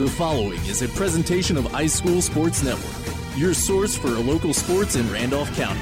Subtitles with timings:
[0.00, 5.06] The following is a presentation of iSchool Sports Network, your source for local sports in
[5.12, 5.78] Randolph County.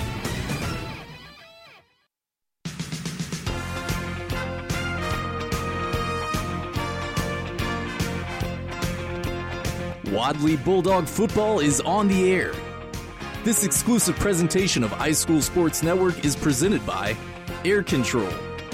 [10.11, 12.53] Wadley Bulldog football is on the air.
[13.45, 17.17] This exclusive presentation of iSchool Sports Network is presented by
[17.65, 18.33] Air Control,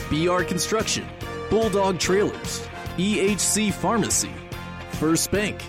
[0.09, 1.07] BR Construction,
[1.51, 4.31] Bulldog Trailers, EHC Pharmacy,
[5.05, 5.61] First Bank,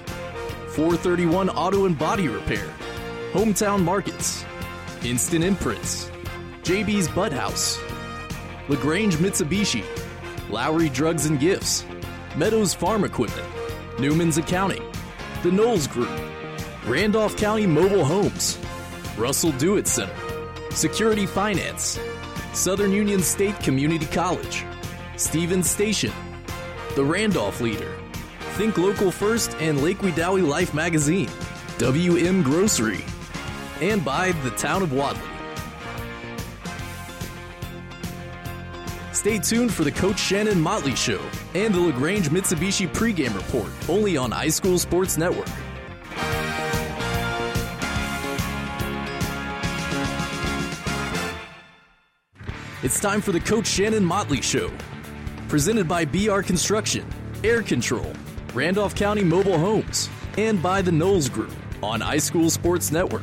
[0.75, 2.73] 431 Auto and Body Repair,
[3.34, 4.45] Hometown Markets,
[5.03, 6.09] Instant Imprints,
[6.63, 7.77] JB's Bud House,
[8.70, 9.84] LaGrange Mitsubishi,
[10.49, 11.84] Lowry Drugs and Gifts,
[12.38, 13.45] Meadows Farm Equipment,
[13.99, 14.90] Newman's Accounting,
[15.43, 16.17] The Knowles Group,
[16.85, 18.57] Randolph County Mobile Homes,
[19.17, 20.15] Russell Do It Center,
[20.71, 21.99] Security Finance,
[22.54, 24.63] Southern Union State Community College,
[25.17, 26.13] Stevens Station,
[26.95, 27.91] The Randolph Leader,
[28.55, 31.29] Think Local First and Lake Wedowee Life Magazine,
[31.77, 33.03] WM Grocery,
[33.81, 35.21] and by the Town of Wadley.
[39.11, 41.20] Stay tuned for the Coach Shannon Motley Show
[41.53, 45.49] and the LaGrange Mitsubishi pregame report, only on iSchool Sports Network.
[52.83, 54.71] It's time for the Coach Shannon Motley Show,
[55.49, 57.05] presented by BR Construction,
[57.43, 58.13] Air Control,
[58.55, 61.51] Randolph County Mobile Homes, and by the Knowles Group
[61.84, 63.21] on iSchool Sports Network.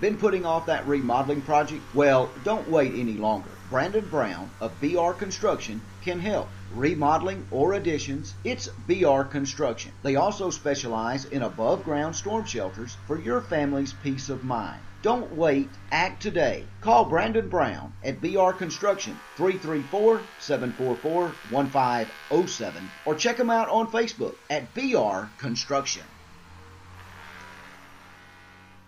[0.00, 1.80] Been putting off that remodeling project?
[1.94, 3.50] Well, don't wait any longer.
[3.70, 6.48] Brandon Brown of BR Construction can help.
[6.74, 9.92] Remodeling or additions, it's BR Construction.
[10.02, 14.80] They also specialize in above ground storm shelters for your family's peace of mind.
[15.04, 16.64] Don't wait, act today.
[16.80, 24.34] Call Brandon Brown at BR Construction 334 744 1507 or check them out on Facebook
[24.48, 26.04] at BR Construction.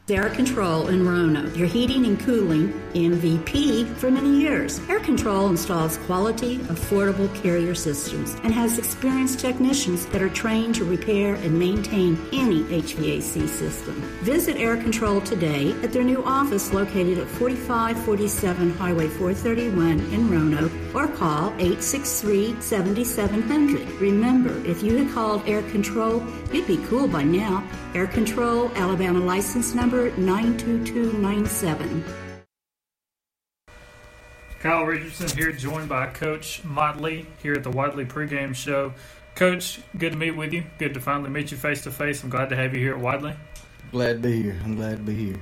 [0.08, 4.80] Air Control in Roanoke, your heating and cooling MVP for many years.
[4.88, 10.84] Air Control installs quality, affordable carrier systems and has experienced technicians that are trained to
[10.84, 13.94] repair and maintain any HVAC system.
[14.22, 20.72] Visit Air Control today at their new office located at 4547 Highway 431 in Roanoke
[20.94, 23.88] or call 863 7700.
[24.00, 27.64] Remember, if you had called Air Control, you'd be cool by now.
[27.92, 32.04] Air Control, Alabama license number 92297.
[34.60, 38.92] Kyle Richardson here, joined by Coach Motley here at the Wadley pregame show.
[39.34, 40.64] Coach, good to meet with you.
[40.78, 42.22] Good to finally meet you face to face.
[42.22, 43.34] I'm glad to have you here at Wadley.
[43.90, 44.60] Glad to be here.
[44.64, 45.36] I'm glad to be here.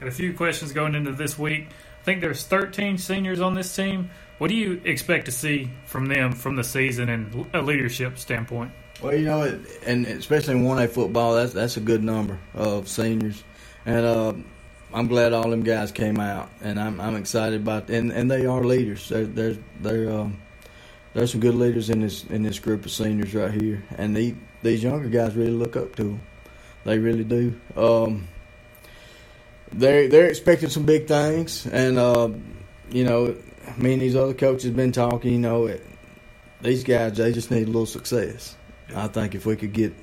[0.00, 1.68] Got a few questions going into this week.
[2.00, 4.10] I think there's 13 seniors on this team.
[4.38, 8.72] What do you expect to see from them from the season and a leadership standpoint?
[9.02, 12.88] Well, you know, and especially in one A football, that's that's a good number of
[12.88, 13.44] seniors,
[13.88, 14.34] and uh,
[14.92, 18.44] I'm glad all them guys came out, and I'm I'm excited about and and they
[18.44, 19.08] are leaders.
[19.08, 20.38] They're they're they're um,
[21.14, 24.34] there's some good leaders in this in this group of seniors right here, and they,
[24.62, 26.20] these younger guys really look up to them.
[26.84, 27.58] They really do.
[27.76, 28.28] Um,
[29.72, 32.28] they're they're expecting some big things, and uh,
[32.90, 33.36] you know,
[33.78, 35.32] me and these other coaches been talking.
[35.32, 35.82] You know, it,
[36.60, 38.54] these guys they just need a little success.
[38.94, 39.94] I think if we could get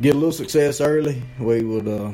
[0.00, 1.86] get a little success early, we would.
[1.86, 2.12] Uh,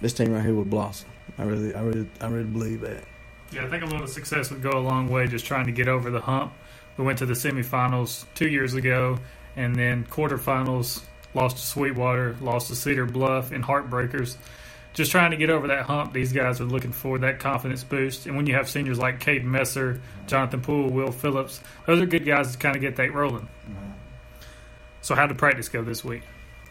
[0.00, 1.08] this team right here would blossom.
[1.38, 3.04] I really, I really, I really believe that.
[3.52, 5.26] Yeah, I think a little success would go a long way.
[5.26, 6.52] Just trying to get over the hump.
[6.96, 9.18] We went to the semifinals two years ago,
[9.56, 11.02] and then quarterfinals.
[11.34, 14.36] Lost to Sweetwater, lost to Cedar Bluff, and Heartbreakers.
[14.94, 16.12] Just trying to get over that hump.
[16.12, 18.26] These guys are looking for that confidence boost.
[18.26, 22.24] And when you have seniors like Cade Messer, Jonathan Poole, Will Phillips, those are good
[22.24, 23.48] guys to kind of get that rolling.
[23.68, 23.90] Mm-hmm.
[25.02, 26.22] So, how did practice go this week?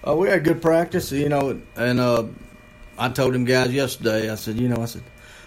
[0.06, 2.26] Uh, we had good practice, you know, and uh,
[2.98, 4.30] I told them guys yesterday.
[4.30, 5.04] I said, you know, I said,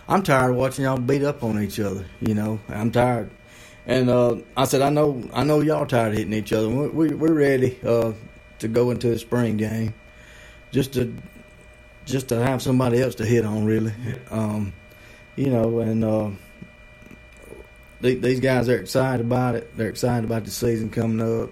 [0.08, 2.04] I'm tired of watching y'all beat up on each other.
[2.20, 3.30] You know, I'm tired.
[3.86, 6.68] And uh, I said, I know, I know y'all tired of hitting each other.
[6.68, 8.12] We, we, we're ready uh,
[8.58, 9.94] to go into the spring game,
[10.70, 11.14] just to
[12.04, 13.92] just to have somebody else to hit on, really.
[14.30, 14.72] Um,
[15.36, 16.30] you know, and uh,
[18.00, 19.76] these guys are excited about it.
[19.76, 21.50] They're excited about the season coming up,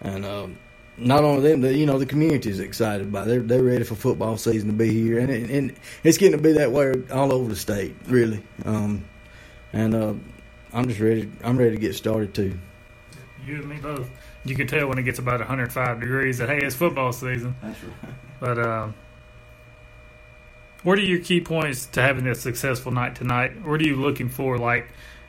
[0.00, 0.58] and um,
[0.96, 3.26] not only them, the, you know, the community is excited about.
[3.26, 3.30] It.
[3.30, 6.42] They're they're ready for football season to be here, and it, and it's getting to
[6.42, 8.42] be that way all over the state, really.
[8.64, 9.04] Um,
[9.72, 10.14] and uh,
[10.72, 11.30] I'm just ready.
[11.42, 12.58] I'm ready to get started too.
[13.46, 14.08] You and me both.
[14.44, 17.56] You can tell when it gets about 105 degrees that hey, it's football season.
[17.62, 18.14] That's right.
[18.40, 18.94] But um,
[20.82, 23.64] what are your key points to having a successful night tonight?
[23.64, 24.58] What are you looking for?
[24.58, 24.88] Like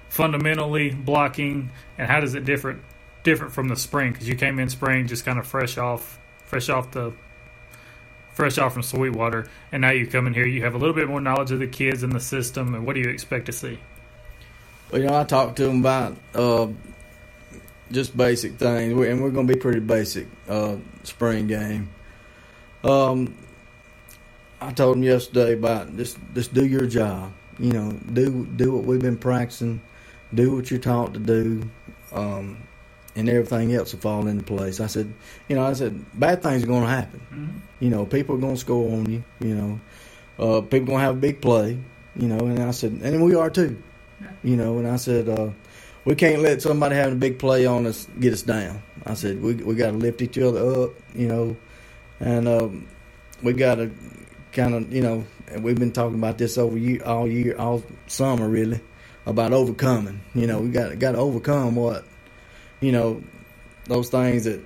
[0.09, 2.79] fundamentally blocking, and how does it differ
[3.25, 4.13] different from the spring?
[4.13, 7.11] Because you came in spring just kind of fresh off fresh off the
[8.33, 11.07] fresh off from Sweetwater, and now you come in here, you have a little bit
[11.07, 13.79] more knowledge of the kids and the system, and what do you expect to see?
[14.91, 16.67] Well, you know, I talked to them about uh,
[17.91, 21.89] just basic things, and we're going to be pretty basic uh, spring game.
[22.83, 23.35] Um,
[24.61, 27.31] I told them yesterday about just just do your job.
[27.57, 29.81] You know, do do what we've been practicing,
[30.33, 31.69] do what you're taught to do.
[32.11, 32.57] Um,
[33.15, 34.79] and everything else will fall into place.
[34.79, 35.13] I said,
[35.47, 37.21] you know, I said, bad things are going to happen.
[37.31, 37.57] Mm-hmm.
[37.79, 39.23] You know, people are going to score on you.
[39.39, 39.79] You know,
[40.39, 41.79] uh, people going to have a big play.
[42.15, 43.81] You know, and I said, and we are too.
[44.21, 44.31] Yeah.
[44.43, 45.49] You know, and I said, uh,
[46.05, 48.81] we can't let somebody having a big play on us get us down.
[49.05, 50.91] I said, we we got to lift each other up.
[51.13, 51.57] You know,
[52.19, 52.87] and um,
[53.43, 53.91] we got to
[54.53, 57.83] kind of, you know, and we've been talking about this over year, all year, all
[58.07, 58.79] summer, really,
[59.25, 60.21] about overcoming.
[60.33, 62.05] You know, we got got to overcome what
[62.85, 63.23] you know,
[63.85, 64.61] those things that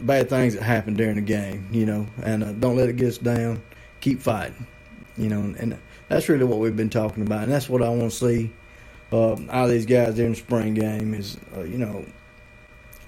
[0.00, 3.08] bad things that happen during the game, you know, and uh, don't let it get
[3.08, 3.62] us down.
[4.00, 4.66] Keep fighting,
[5.16, 5.78] you know, and
[6.08, 8.52] that's really what we've been talking about, and that's what I want to see
[9.10, 11.14] uh, out of these guys during the spring game.
[11.14, 12.04] Is uh, you know,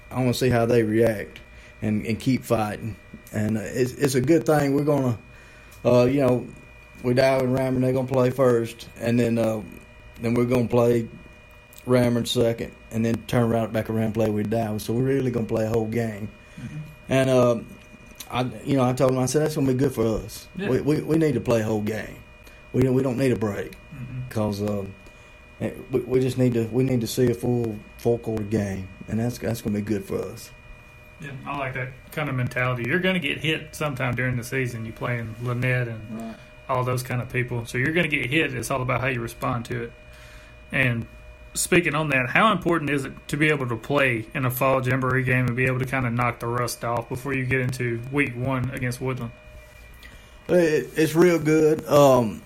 [0.09, 1.39] I want to see how they react
[1.83, 2.95] and, and keep fighting,
[3.31, 4.73] and uh, it's it's a good thing.
[4.73, 5.19] We're gonna,
[5.85, 6.47] uh, you know,
[7.03, 9.61] we Dow and they're gonna play first, and then uh,
[10.21, 11.07] then we're gonna play
[11.85, 14.83] Ranburne second, and then turn around back around and play with Dallas.
[14.83, 16.29] So we're really gonna play a whole game.
[16.59, 16.77] Mm-hmm.
[17.09, 17.59] And uh,
[18.29, 20.47] I, you know, I told him I said that's gonna be good for us.
[20.55, 20.69] Yeah.
[20.69, 22.17] We, we, we need to play a whole game.
[22.73, 23.75] We we don't need a break
[24.29, 25.65] because mm-hmm.
[25.65, 28.87] uh, we, we just need to we need to see a full full quarter game,
[29.07, 30.51] and that's that's gonna be good for us.
[31.21, 32.85] Yeah, I like that kind of mentality.
[32.87, 34.85] You're going to get hit sometime during the season.
[34.85, 36.35] You playing Lanett and right.
[36.67, 38.53] all those kind of people, so you're going to get hit.
[38.55, 39.93] It's all about how you respond to it.
[40.71, 41.05] And
[41.53, 44.85] speaking on that, how important is it to be able to play in a fall
[44.85, 47.61] jamboree game and be able to kind of knock the rust off before you get
[47.61, 49.31] into week one against Woodland?
[50.47, 51.85] it's real good.
[51.87, 52.41] Um,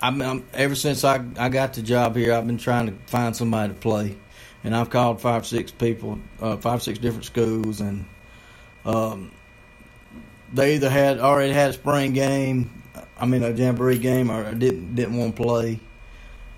[0.00, 3.34] I'm, I'm, ever since I I got the job here, I've been trying to find
[3.34, 4.16] somebody to play,
[4.64, 8.06] and I've called five six people, uh, five six different schools, and
[8.84, 9.32] um,
[10.52, 12.82] they either had already had a spring game,
[13.18, 15.80] I mean a jamboree game, or didn't didn't want to play,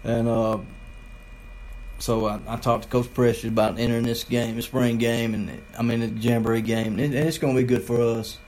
[0.04, 0.58] and uh,
[2.00, 5.62] so I, I, talked to Coach Precious about entering this game, the spring game, and
[5.78, 8.38] I mean the jamboree game, and, it's going to be good for us.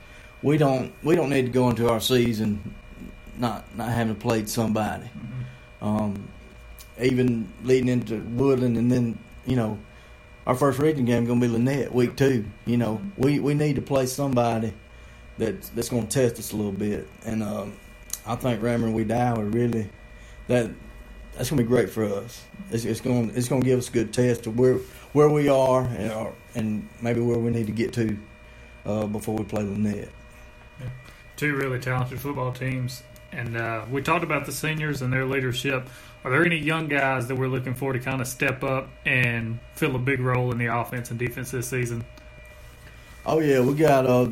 [0.42, 2.74] We don't we don't need to go into our season
[3.36, 5.04] not not having played somebody.
[5.04, 5.86] Mm-hmm.
[5.86, 6.28] Um,
[7.00, 9.78] even leading into Woodland, and then you know
[10.46, 12.44] our first region game going to be Lanett week two.
[12.66, 14.72] You know we, we need to play somebody
[15.38, 17.74] that that's going to test us a little bit, and um,
[18.26, 19.90] I think Ranburne and are really
[20.48, 20.70] that
[21.42, 22.44] that's gonna be great for us.
[22.70, 24.76] It's, it's going it's to give us a good test of where
[25.12, 28.16] where we are and, uh, and maybe where we need to get to
[28.86, 30.08] uh, before we play Lanett.
[30.78, 30.86] Yeah.
[31.34, 33.02] Two really talented football teams,
[33.32, 35.88] and uh, we talked about the seniors and their leadership.
[36.22, 39.58] Are there any young guys that we're looking for to kind of step up and
[39.74, 42.04] fill a big role in the offense and defense this season?
[43.26, 44.28] Oh yeah, we got uh,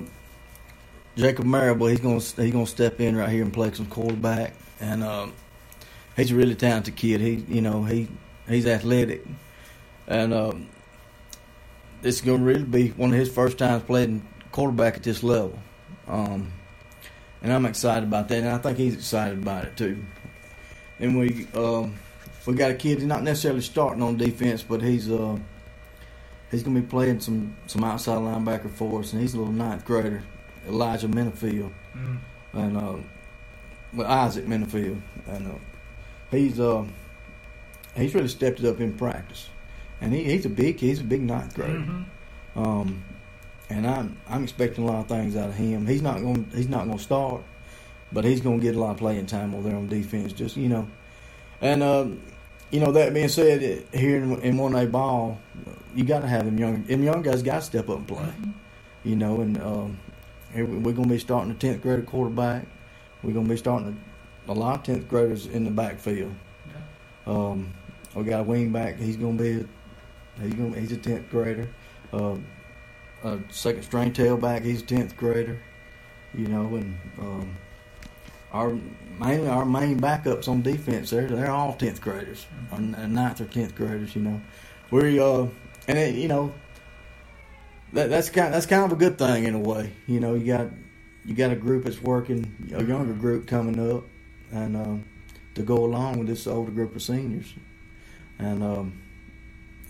[1.17, 1.89] Jacob Marable.
[1.89, 5.33] He's gonna he's gonna step in right here and play some quarterback, and um,
[6.17, 7.21] he's a really talented kid.
[7.21, 8.09] He, you know, he
[8.49, 9.25] he's athletic,
[10.07, 10.69] and um,
[12.03, 15.23] this is going to really be one of his first times playing quarterback at this
[15.23, 15.59] level.
[16.09, 16.53] Um,
[17.43, 20.05] and I'm excited about that, and I think he's excited about it too.
[20.99, 21.97] And we um,
[22.47, 25.39] we got a kid who's not necessarily starting on defense, but he's uh,
[26.51, 29.53] he's going to be playing some some outside linebacker for us, and he's a little
[29.53, 30.23] ninth grader,
[30.69, 32.19] Elijah Minifield, mm.
[32.53, 32.97] and uh,
[33.95, 35.59] well, Isaac Minifield, and uh,
[36.31, 36.85] he's uh,
[37.97, 39.49] he's really stepped it up in practice,
[40.01, 41.79] and he, he's a big he's a big ninth grader.
[41.79, 42.59] Mm-hmm.
[42.59, 43.05] Um,
[43.69, 45.87] and I'm I'm expecting a lot of things out of him.
[45.87, 47.43] He's not going he's not going to start,
[48.13, 50.33] but he's going to get a lot of playing time over there on defense.
[50.33, 50.89] Just you know,
[51.61, 52.21] and um,
[52.71, 55.39] you know that being said, here in, in one A ball,
[55.95, 58.19] you got to have them young them young guys got to step up and play.
[58.19, 58.51] Mm-hmm.
[59.05, 59.99] You know, and um,
[60.55, 62.67] we're going to be starting a tenth grade quarterback.
[63.23, 63.99] We're going to be starting
[64.49, 66.35] a lot of tenth graders in the backfield.
[67.27, 67.73] Um,
[68.15, 68.99] we got a wing back.
[68.99, 71.69] He's gonna be a, he's gonna he's a tenth grader.
[72.13, 72.37] Uh,
[73.23, 74.65] a second string tailback.
[74.65, 75.61] He's a tenth grader.
[76.35, 77.57] You know, and um,
[78.53, 78.77] our
[79.19, 81.11] mainly our main backups on defense.
[81.11, 82.95] They're they're all tenth graders, mm-hmm.
[82.95, 84.17] or ninth or tenth graders.
[84.17, 84.41] You know,
[84.91, 85.47] we uh
[85.89, 86.53] and it, you know
[87.93, 89.93] that that's kind that's kind of a good thing in a way.
[90.07, 90.69] You know, you got
[91.25, 94.05] you got a group that's working, a younger group coming up,
[94.53, 95.05] and um,
[95.55, 97.55] to go along with this older group of seniors.
[98.39, 99.03] and um,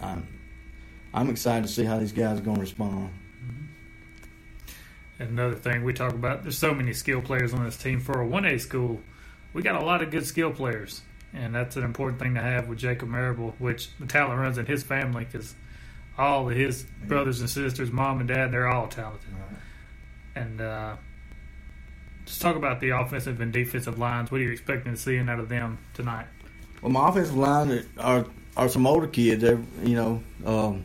[0.01, 0.27] I'm
[1.13, 3.11] I'm excited to see how these guys are going to respond.
[5.19, 8.01] And another thing we talk about, there's so many skill players on this team.
[8.01, 9.03] For a 1A school,
[9.53, 11.03] we got a lot of good skill players,
[11.35, 14.65] and that's an important thing to have with Jacob Marable, which the talent runs in
[14.65, 15.55] his family because
[16.17, 19.29] all of his brothers and sisters, mom and dad, they're all talented.
[20.35, 20.97] And uh,
[22.31, 24.31] just talk about the offensive and defensive lines.
[24.31, 26.27] What are you expecting to see out of them tonight?
[26.81, 28.25] Well, my offensive line are
[28.57, 29.43] are some older kids.
[29.43, 30.85] They're you know um,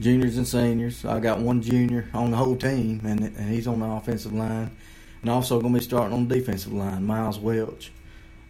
[0.00, 1.04] juniors and seniors.
[1.04, 4.76] I got one junior on the whole team, and and he's on the offensive line,
[5.20, 7.06] and also going to be starting on the defensive line.
[7.06, 7.92] Miles Welch,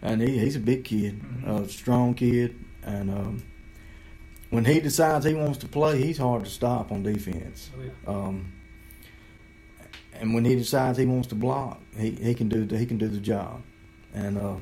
[0.01, 1.47] and he, he's a big kid, mm-hmm.
[1.47, 3.43] a strong kid, and um,
[4.49, 7.69] when he decides he wants to play, he's hard to stop on defense.
[7.77, 7.91] Oh, yeah.
[8.07, 8.51] um,
[10.19, 12.97] and when he decides he wants to block, he, he can do the, he can
[12.97, 13.61] do the job,
[14.13, 14.55] and uh,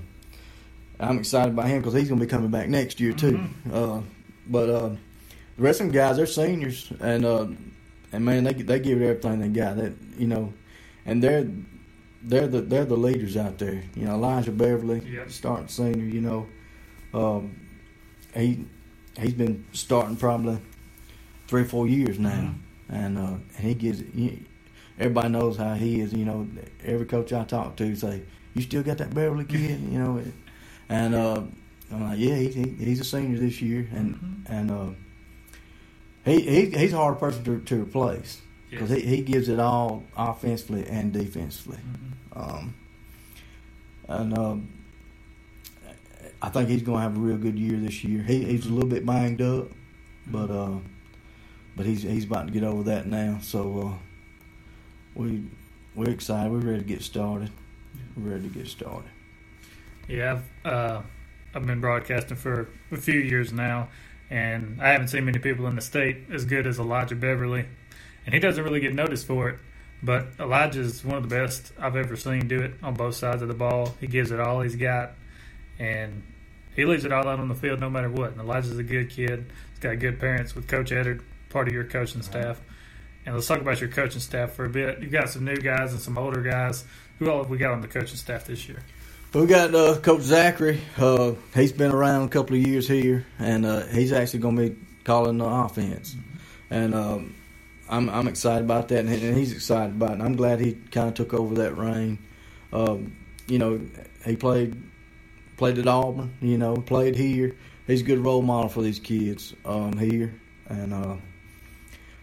[0.99, 3.33] I'm excited about him because he's going to be coming back next year too.
[3.33, 3.73] Mm-hmm.
[3.73, 4.01] Uh,
[4.47, 7.47] but uh, the rest of them guys, they're seniors, and uh,
[8.11, 9.77] and man, they they give it everything they got.
[9.77, 10.53] That you know,
[11.05, 11.47] and they're
[12.23, 13.83] they're the they're the leaders out there.
[13.95, 15.31] You know, Elijah Beverly, yep.
[15.31, 16.05] starting senior.
[16.05, 16.47] You know,
[17.13, 17.59] um,
[18.35, 18.65] he
[19.19, 20.59] he's been starting probably
[21.47, 22.95] three or four years now, mm-hmm.
[22.95, 24.01] and uh, and he gives.
[25.01, 26.13] Everybody knows how he is.
[26.13, 26.47] You know,
[26.85, 28.21] every coach I talk to say,
[28.53, 30.23] "You still got that Beverly kid?" you know,
[30.89, 31.41] and uh,
[31.91, 34.53] I'm like, "Yeah, he, he, he's a senior this year, and mm-hmm.
[34.53, 34.89] and uh,
[36.23, 39.01] he, he he's a hard person to, to replace because yes.
[39.01, 41.77] he, he gives it all offensively and defensively.
[41.77, 42.39] Mm-hmm.
[42.39, 42.75] Um,
[44.07, 44.55] and uh,
[46.41, 48.23] I think he's going to have a real good year this year.
[48.23, 49.67] He, he's a little bit banged up,
[50.27, 50.77] but uh,
[51.75, 53.39] but he's he's about to get over that now.
[53.41, 54.10] So uh,
[55.15, 55.43] we
[55.95, 56.51] we're excited.
[56.51, 57.51] We're ready to get started.
[58.15, 59.09] We're ready to get started.
[60.07, 61.01] Yeah, I've uh,
[61.53, 63.89] I've been broadcasting for a few years now,
[64.29, 67.65] and I haven't seen many people in the state as good as Elijah Beverly,
[68.25, 69.59] and he doesn't really get noticed for it.
[70.03, 73.41] But Elijah is one of the best I've ever seen do it on both sides
[73.41, 73.95] of the ball.
[73.99, 75.11] He gives it all he's got,
[75.77, 76.23] and
[76.75, 78.31] he leaves it all out on the field no matter what.
[78.31, 79.51] And Elijah's a good kid.
[79.71, 82.61] He's got good parents with Coach Eddard, part of your coaching staff.
[83.25, 84.99] And let's talk about your coaching staff for a bit.
[85.01, 86.83] You've got some new guys and some older guys.
[87.19, 88.79] Who all have we got on the coaching staff this year?
[89.33, 90.81] We got uh, Coach Zachary.
[90.97, 94.69] Uh, he's been around a couple of years here, and uh, he's actually going to
[94.71, 94.75] be
[95.05, 96.15] calling the offense.
[96.69, 97.35] And um,
[97.87, 100.21] I'm, I'm excited about that, and he's excited about it.
[100.21, 102.19] I'm glad he kind of took over that reign.
[102.73, 103.15] Um,
[103.47, 103.79] you know,
[104.25, 104.81] he played
[105.57, 106.33] played at Auburn.
[106.41, 107.55] You know, played here.
[107.87, 110.33] He's a good role model for these kids um, here,
[110.67, 111.15] and uh,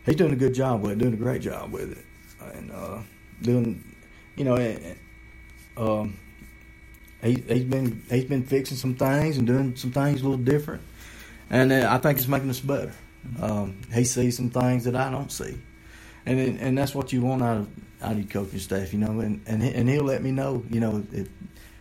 [0.08, 2.04] he's doing a good job with it, doing a great job with it,
[2.54, 2.98] and uh,
[3.42, 3.84] doing,
[4.36, 4.56] you know,
[5.76, 6.18] um,
[7.22, 10.82] he, he's been he's been fixing some things and doing some things a little different,
[11.50, 12.92] and uh, I think it's making us better.
[13.40, 15.58] Um, he sees some things that I don't see,
[16.26, 17.68] and and that's what you want out of
[18.02, 20.80] out of your coaching staff, you know, and and and he'll let me know, you
[20.80, 21.28] know, if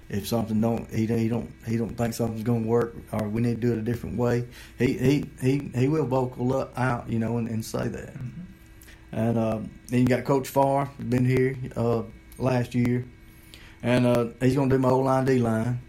[0.09, 3.41] if something don't he, he don't he don't think something's going to work or we
[3.41, 4.47] need to do it a different way,
[4.77, 8.13] he he he, he will vocal up, out, you know, and, and say that.
[8.13, 8.41] Mm-hmm.
[9.11, 12.03] And uh, then you got Coach Farr, been here uh,
[12.37, 13.05] last year,
[13.81, 15.79] and uh, he's going to do my O line D line,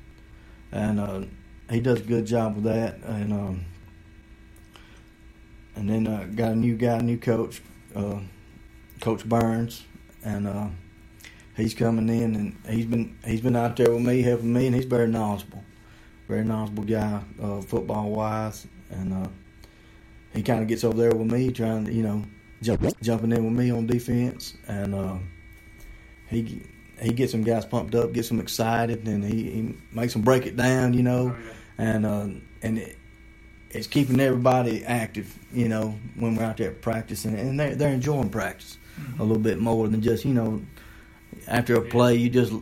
[0.73, 1.23] and uh,
[1.71, 2.99] he does a good job with that.
[3.05, 3.65] And um,
[5.75, 7.63] and then uh, got a new guy, new coach,
[7.95, 8.21] uh,
[9.01, 9.85] Coach Burns,
[10.25, 10.49] and
[11.59, 14.75] he's coming in and he's been he's been out there with me helping me and
[14.75, 15.63] he's very knowledgeable,
[16.27, 19.29] very knowledgeable guy uh, football wise and uh,
[20.33, 22.25] he kind of gets over there with me trying to you know
[22.63, 25.19] jump, jumping in with me on defense and uh,
[26.29, 26.63] he
[27.01, 30.47] he gets some guys pumped up, gets them excited, and he, he makes them break
[30.47, 31.43] it down, you know, oh,
[31.79, 31.85] yeah.
[31.93, 32.29] and uh,
[32.63, 32.99] and it,
[33.71, 38.31] it's keeping everybody active, you know, when we're out there practicing, and they're they're enjoying
[38.31, 39.21] practice mm-hmm.
[39.21, 40.61] a little bit more than just you know
[41.49, 42.53] after a play, you just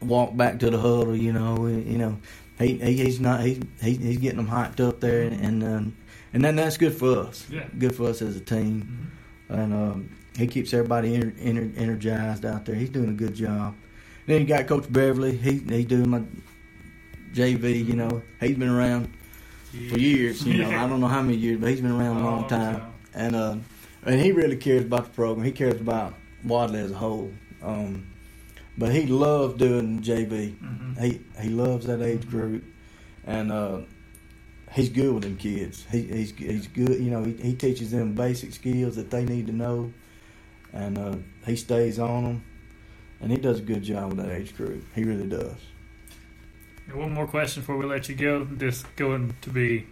[0.00, 1.14] walk back to the huddle.
[1.14, 2.18] You know, you know,
[2.58, 5.96] he, he he's not he, he he's getting them hyped up there, and um,
[6.32, 7.46] and then that's good for us.
[7.50, 7.66] Yeah.
[7.78, 9.10] Good for us as a team,
[9.48, 9.60] mm-hmm.
[9.60, 12.74] and um, he keeps everybody ener- ener- energized out there.
[12.74, 13.74] He's doing a good job.
[14.26, 15.36] And then you got Coach Beverly.
[15.36, 16.22] He he's doing my
[17.34, 17.84] JV.
[17.84, 19.12] You know, he's been around
[19.70, 20.44] for years.
[20.46, 22.92] You know, I don't know how many years, but he's been around a long time.
[23.14, 23.56] And uh,
[24.04, 25.44] and he really cares about the program.
[25.44, 27.32] He cares about Wadley as a whole.
[27.62, 28.11] Um,
[28.76, 30.56] but he loves doing JV.
[30.56, 31.02] Mm-hmm.
[31.02, 32.64] He he loves that age group,
[33.26, 33.80] and uh,
[34.72, 35.86] he's good with them kids.
[35.90, 37.00] He, he's he's good.
[37.00, 39.92] You know, he, he teaches them basic skills that they need to know,
[40.72, 42.44] and uh, he stays on them,
[43.20, 44.84] and he does a good job with that age group.
[44.94, 45.56] He really does.
[46.88, 48.44] And one more question before we let you go.
[48.44, 49.86] This going to be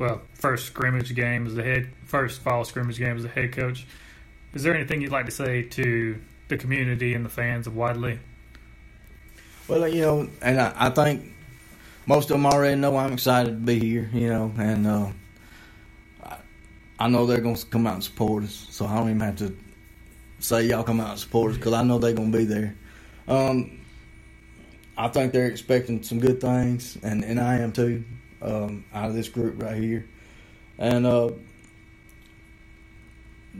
[0.00, 3.86] well, first scrimmage game as the head, first fall scrimmage game as the head coach.
[4.54, 6.18] Is there anything you'd like to say to
[6.50, 8.18] the community and the fans of Wadley?
[9.66, 11.32] Well, you know, and I, I think
[12.06, 14.10] most of them already know I'm excited to be here.
[14.12, 15.10] You know, and uh,
[16.24, 16.36] I,
[16.98, 19.36] I know they're going to come out and support us, so I don't even have
[19.36, 19.56] to
[20.40, 22.74] say y'all come out and support us because I know they're going to be there.
[23.28, 23.80] Um,
[24.98, 28.04] I think they're expecting some good things, and, and I am too,
[28.42, 30.06] um, out of this group right here.
[30.78, 31.30] And uh,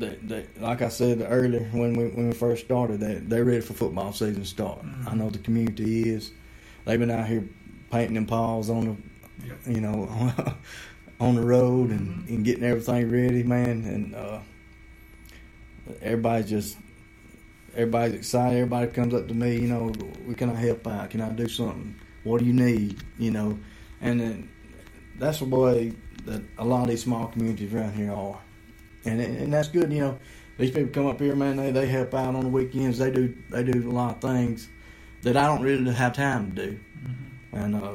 [0.01, 3.61] they, they, like I said earlier when we when we first started, they they're ready
[3.61, 4.83] for football season start.
[4.83, 5.09] Mm-hmm.
[5.09, 6.33] I know the community is.
[6.85, 7.47] They've been out here
[7.91, 9.59] painting them paws on the, yep.
[9.67, 10.09] you know,
[11.21, 12.35] on the road and, mm-hmm.
[12.35, 13.85] and getting everything ready, man.
[13.85, 14.41] And uh,
[16.01, 16.79] everybody's just
[17.75, 18.57] everybody's excited.
[18.57, 19.93] Everybody comes up to me, you know,
[20.27, 21.11] we can I help out?
[21.11, 21.95] Can I do something?
[22.25, 23.03] What do you need?
[23.19, 23.59] You know,
[24.01, 24.51] and then
[25.19, 25.93] that's the way
[26.25, 28.39] that a lot of these small communities around here are
[29.05, 29.93] and and that's good.
[29.93, 30.19] You know,
[30.59, 31.57] these people come up here, man.
[31.57, 32.99] They they help out on the weekends.
[32.99, 34.69] They do they do a lot of things
[35.23, 37.57] that I don't really have time to do, mm-hmm.
[37.57, 37.95] and uh,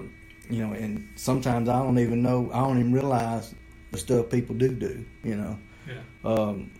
[0.49, 2.49] you know, and sometimes I don't even know.
[2.53, 3.53] I don't even realize
[3.91, 5.05] the stuff people do do.
[5.23, 6.31] You know, yeah.
[6.31, 6.71] Um,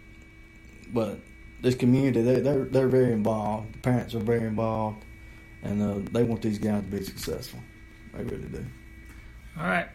[0.90, 1.20] but
[1.62, 3.74] this community, they, they're they're very involved.
[3.74, 5.04] The parents are very involved,
[5.64, 7.60] and uh, they want these guys to be successful.
[8.14, 8.66] They really do.
[9.60, 9.88] All right.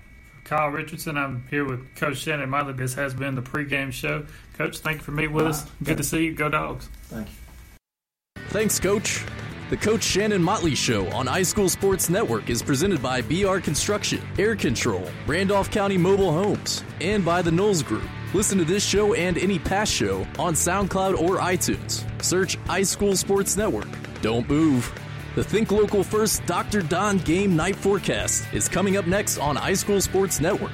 [0.50, 1.16] Kyle Richardson.
[1.16, 2.72] I'm here with Coach Shannon Motley.
[2.72, 4.26] This has been the pregame show.
[4.54, 5.64] Coach, thank you for meeting with us.
[5.84, 6.34] Good to see you.
[6.34, 6.88] Go Dogs.
[7.04, 8.42] Thank you.
[8.48, 9.24] Thanks, Coach.
[9.70, 14.56] The Coach Shannon Motley Show on iSchool Sports Network is presented by BR Construction, Air
[14.56, 18.02] Control, Randolph County Mobile Homes, and by the Knowles Group.
[18.34, 22.02] Listen to this show and any past show on SoundCloud or iTunes.
[22.20, 23.86] Search iSchool Sports Network.
[24.20, 24.92] Don't move.
[25.40, 26.82] The Think Local First Dr.
[26.82, 30.70] Don Game Night Forecast is coming up next on iSchool Sports Network.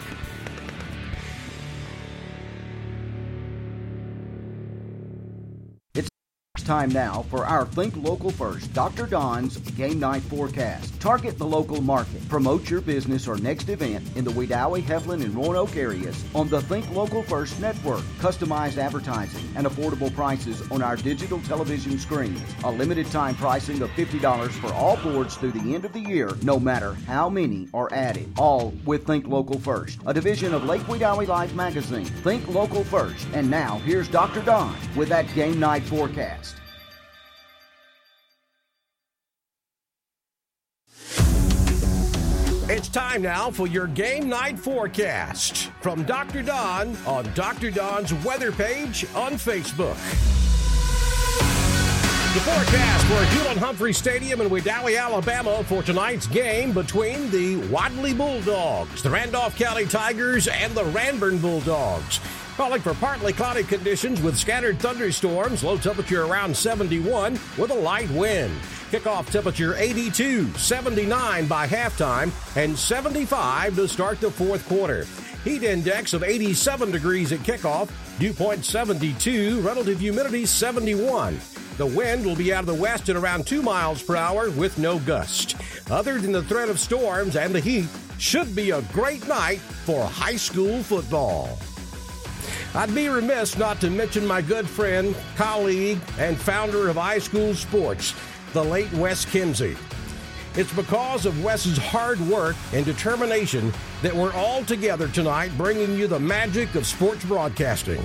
[6.67, 9.07] Time now for our Think Local First Dr.
[9.07, 11.01] Don's Game Night Forecast.
[11.01, 12.29] Target the local market.
[12.29, 16.61] Promote your business or next event in the Wedowee, Heflin, and Roanoke areas on the
[16.63, 18.01] Think Local First network.
[18.19, 22.43] Customized advertising and affordable prices on our digital television screens.
[22.65, 26.33] A limited time pricing of $50 for all boards through the end of the year,
[26.43, 28.29] no matter how many are added.
[28.37, 32.07] All with Think Local First, a division of Lake Wedowee Life magazine.
[32.07, 33.29] Think Local First.
[33.35, 34.43] And now here's Dr.
[34.43, 36.56] Don with that Game Night Forecast.
[42.69, 46.43] It's time now for your game night forecast from Dr.
[46.43, 47.71] Don on Dr.
[47.71, 49.95] Don's weather page on Facebook.
[52.35, 58.13] The forecast for Hewlin Humphrey Stadium in Wedowee, Alabama for tonight's game between the Wadley
[58.13, 62.19] Bulldogs, the Randolph County Tigers, and the Ranburne Bulldogs.
[62.57, 68.09] Calling for partly cloudy conditions with scattered thunderstorms, low temperature around 71 with a light
[68.13, 68.51] wind.
[68.91, 75.07] Kickoff temperature 82, 79 by halftime, and 75 to start the fourth quarter.
[75.45, 81.39] Heat index of 87 degrees at kickoff, dew point 72, relative humidity 71.
[81.77, 84.79] The wind will be out of the west at around 2 miles per hour with
[84.79, 85.57] no gust.
[85.91, 90.07] Other than the threat of storms and the heat, should be a great night for
[90.07, 91.59] high school football.
[92.75, 98.15] I'd be remiss not to mention my good friend, colleague, and founder of iSchool Sports,
[98.53, 99.77] the late Wes Kinsey.
[100.57, 106.07] It's because of Wes's hard work and determination that we're all together tonight bringing you
[106.07, 108.03] the magic of sports broadcasting.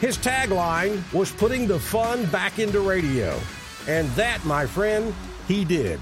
[0.00, 3.38] His tagline was putting the fun back into radio.
[3.86, 5.14] And that, my friend,
[5.46, 6.00] he did.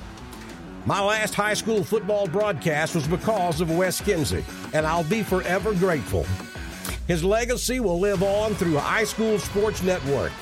[0.86, 5.74] My last high school football broadcast was because of Wes Kinsey, and I'll be forever
[5.74, 6.26] grateful.
[7.06, 10.32] His legacy will live on through iSchool Sports Network.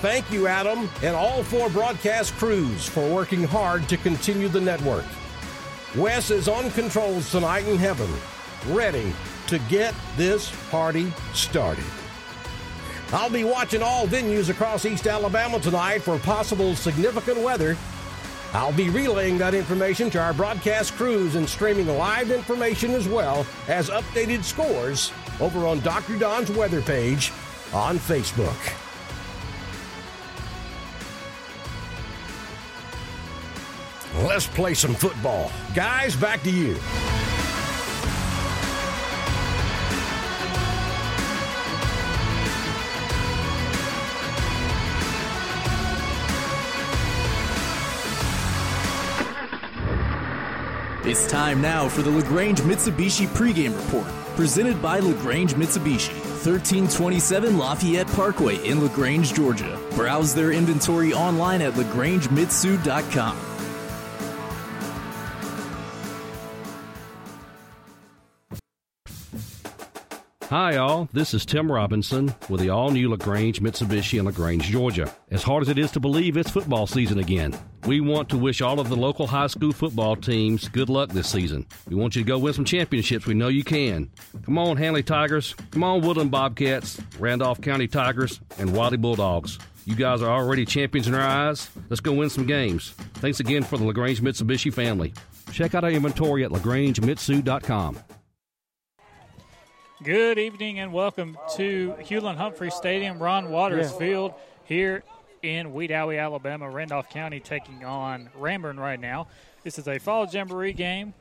[0.00, 5.04] Thank you, Adam, and all four broadcast crews for working hard to continue the network.
[5.94, 8.08] Wes is on controls tonight in heaven,
[8.68, 9.12] ready
[9.48, 11.84] to get this party started.
[13.12, 17.76] I'll be watching all venues across East Alabama tonight for possible significant weather.
[18.52, 23.46] I'll be relaying that information to our broadcast crews and streaming live information as well
[23.68, 26.18] as updated scores over on Dr.
[26.18, 27.32] Don's weather page
[27.72, 28.56] on Facebook.
[34.26, 35.52] Let's play some football.
[35.72, 36.76] Guys, back to you.
[51.10, 56.14] It's time now for the LaGrange Mitsubishi pregame report Presented by LaGrange Mitsubishi,
[56.46, 59.76] 1327 Lafayette Parkway in LaGrange, Georgia.
[59.96, 63.49] Browse their inventory online at lagrangemitsu.com.
[70.50, 71.08] Hi, all.
[71.12, 75.08] This is Tim Robinson with the all new LaGrange Mitsubishi in LaGrange, Georgia.
[75.30, 77.56] As hard as it is to believe, it's football season again.
[77.86, 81.28] We want to wish all of the local high school football teams good luck this
[81.28, 81.68] season.
[81.86, 83.26] We want you to go win some championships.
[83.26, 84.10] We know you can.
[84.42, 85.54] Come on, Handley Tigers.
[85.70, 89.56] Come on, Woodland Bobcats, Randolph County Tigers, and Wadley Bulldogs.
[89.84, 91.70] You guys are already champions in our eyes.
[91.88, 92.90] Let's go win some games.
[93.14, 95.14] Thanks again for the LaGrange Mitsubishi family.
[95.52, 97.98] Check out our inventory at lagrangemitsu.com.
[100.02, 103.98] Good evening and welcome to Hewlin Humphrey Stadium, Ron Waters Yeah.
[103.98, 104.34] Field
[104.64, 105.02] here
[105.42, 106.70] in Wedowee, Alabama.
[106.70, 109.26] Randolph County taking on Ranburne right now.
[109.62, 111.12] This is a fall jamboree game.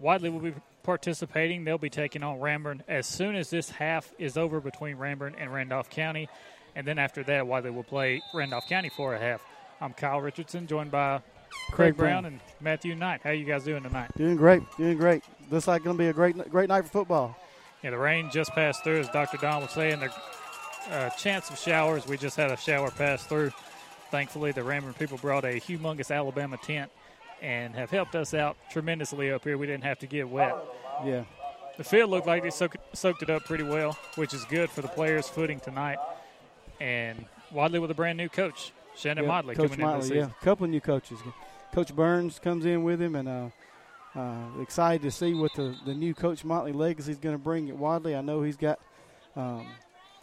[0.00, 0.52] Wadley will be
[0.82, 1.64] participating.
[1.64, 5.52] They'll be taking on Ranburne as soon as this half is over between Ranburne and
[5.52, 6.28] Randolph County.
[6.76, 9.40] And then after that, Wadley will play Randolph County for a half.
[9.80, 11.20] I'm Kyle Richardson, joined by
[11.70, 12.32] Craig, Craig Brown Brown.
[12.34, 13.22] and Matthew Knight.
[13.24, 14.10] How are you guys doing tonight?
[14.14, 15.24] Doing great, doing great.
[15.50, 17.34] Looks like going to be a great, great night for football.
[17.82, 19.38] Yeah, the rain just passed through, as Dr.
[19.38, 20.00] Don was saying.
[20.00, 20.12] The
[20.90, 23.52] uh, chance of showers, we just had a shower pass through.
[24.10, 26.90] Thankfully, the Ranburne people brought a humongous Alabama tent
[27.40, 29.56] and have helped us out tremendously up here.
[29.56, 30.56] We didn't have to get wet.
[31.04, 31.24] Yeah,
[31.78, 34.82] The field looked like they soak, soaked it up pretty well, which is good for
[34.82, 35.98] the players' footing tonight.
[36.80, 39.28] And Wadley with a brand new coach, Shannon yeah.
[39.28, 41.20] Motley, Coach coming into the Motley, yeah, a couple of new coaches.
[41.72, 43.48] Coach Burns comes in with him, and uh,
[44.14, 47.68] uh, excited to see what the, the new Coach Motley legacy is going to bring
[47.68, 48.16] at Wadley.
[48.16, 48.80] I know he's got
[49.36, 49.66] um,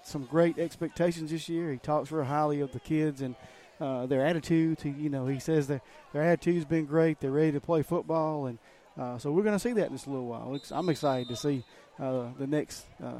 [0.03, 1.71] some great expectations this year.
[1.71, 3.35] He talks real highly of the kids and
[3.79, 4.83] uh, their attitudes.
[4.83, 5.81] He, you know, he says their
[6.13, 7.19] their attitude's been great.
[7.19, 8.59] They're ready to play football, and
[8.97, 10.59] uh, so we're going to see that in just a little while.
[10.71, 11.63] I'm excited to see
[11.99, 13.19] uh, the next uh,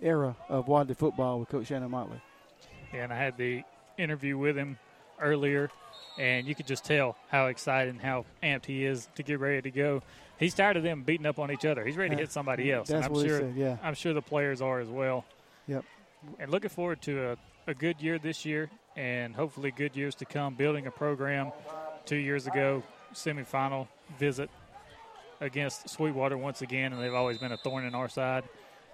[0.00, 2.20] era of Wadley football with Coach Shannon Motley.
[2.92, 3.62] and I had the
[3.98, 4.78] interview with him
[5.20, 5.70] earlier,
[6.18, 9.62] and you could just tell how excited and how amped he is to get ready
[9.62, 10.02] to go.
[10.38, 11.84] He's tired of them beating up on each other.
[11.84, 12.88] He's ready to hit somebody else.
[12.88, 13.54] That's I'm what sure, he said.
[13.56, 13.76] Yeah.
[13.82, 15.24] I'm sure the players are as well.
[15.66, 15.84] Yep.
[16.38, 17.30] And looking forward to
[17.66, 20.54] a, a good year this year, and hopefully good years to come.
[20.54, 21.52] Building a program.
[22.04, 22.82] Two years ago,
[23.14, 24.48] semifinal visit
[25.40, 28.44] against Sweetwater once again, and they've always been a thorn in our side.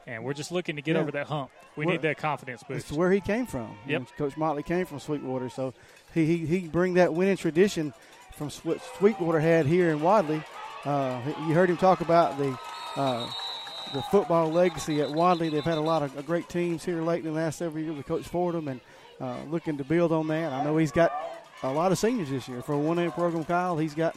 [0.06, 1.02] And we're just looking to get Yeah.
[1.02, 1.50] over that hump.
[1.76, 2.88] We We're- need that confidence boost.
[2.90, 3.76] It's where he came from.
[3.86, 4.02] Yep.
[4.18, 5.74] Coach Motley came from Sweetwater, so
[6.14, 7.92] he he, he bring that winning tradition
[8.32, 10.42] from Swe- Sweetwater had here in Wadley.
[10.84, 12.58] Uh, you heard him talk about the
[12.96, 13.30] uh,
[13.94, 15.48] the football legacy at Wadley.
[15.48, 18.06] They've had a lot of great teams here late in the last several years with
[18.06, 18.80] Coach Fordham, and
[19.20, 20.52] uh, looking to build on that.
[20.52, 21.12] I know he's got
[21.62, 23.44] a lot of seniors this year for a one A program.
[23.44, 24.16] Kyle, he's got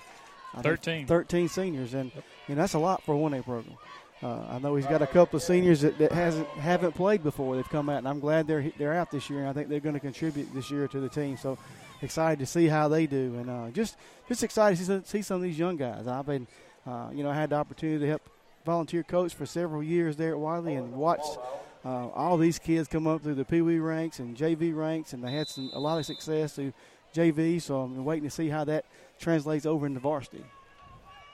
[0.55, 1.05] I 13.
[1.05, 2.11] 13 seniors, and
[2.47, 3.77] and that's a lot for a one A program.
[4.23, 7.55] Uh, I know he's got a couple of seniors that, that hasn't haven't played before.
[7.55, 9.41] They've come out, and I'm glad they're they're out this year.
[9.41, 11.37] And I think they're going to contribute this year to the team.
[11.37, 11.57] So
[12.01, 15.43] excited to see how they do, and uh, just just excited to see, some of
[15.43, 16.07] these young guys.
[16.07, 16.47] I've been,
[16.85, 18.21] uh, you know, I had the opportunity to help
[18.65, 21.37] volunteer coach for several years there at Wadley, and watched
[21.83, 25.23] uh, all these kids come up through the Pee Wee ranks and JV ranks, and
[25.23, 26.73] they had some a lot of success through
[27.13, 27.61] JV.
[27.61, 28.85] So I'm waiting to see how that
[29.19, 30.43] translates over into varsity.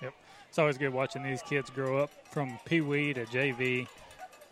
[0.01, 0.13] Yep,
[0.49, 3.87] it's always good watching these kids grow up from Pee Wee to JV,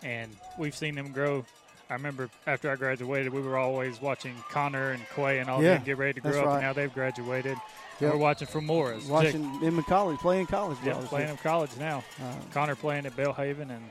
[0.03, 1.45] and we've seen them grow.
[1.89, 5.75] I remember after I graduated, we were always watching Connor and Quay and all Yeah,
[5.75, 6.53] them get ready to grow up, right.
[6.55, 7.57] and now they've graduated.
[7.99, 8.13] Yep.
[8.13, 9.05] We're watching from Morris.
[9.07, 12.03] Watching them in college, playing college yeah, playing in college now.
[12.21, 13.83] Uh, Connor playing at Belhaven and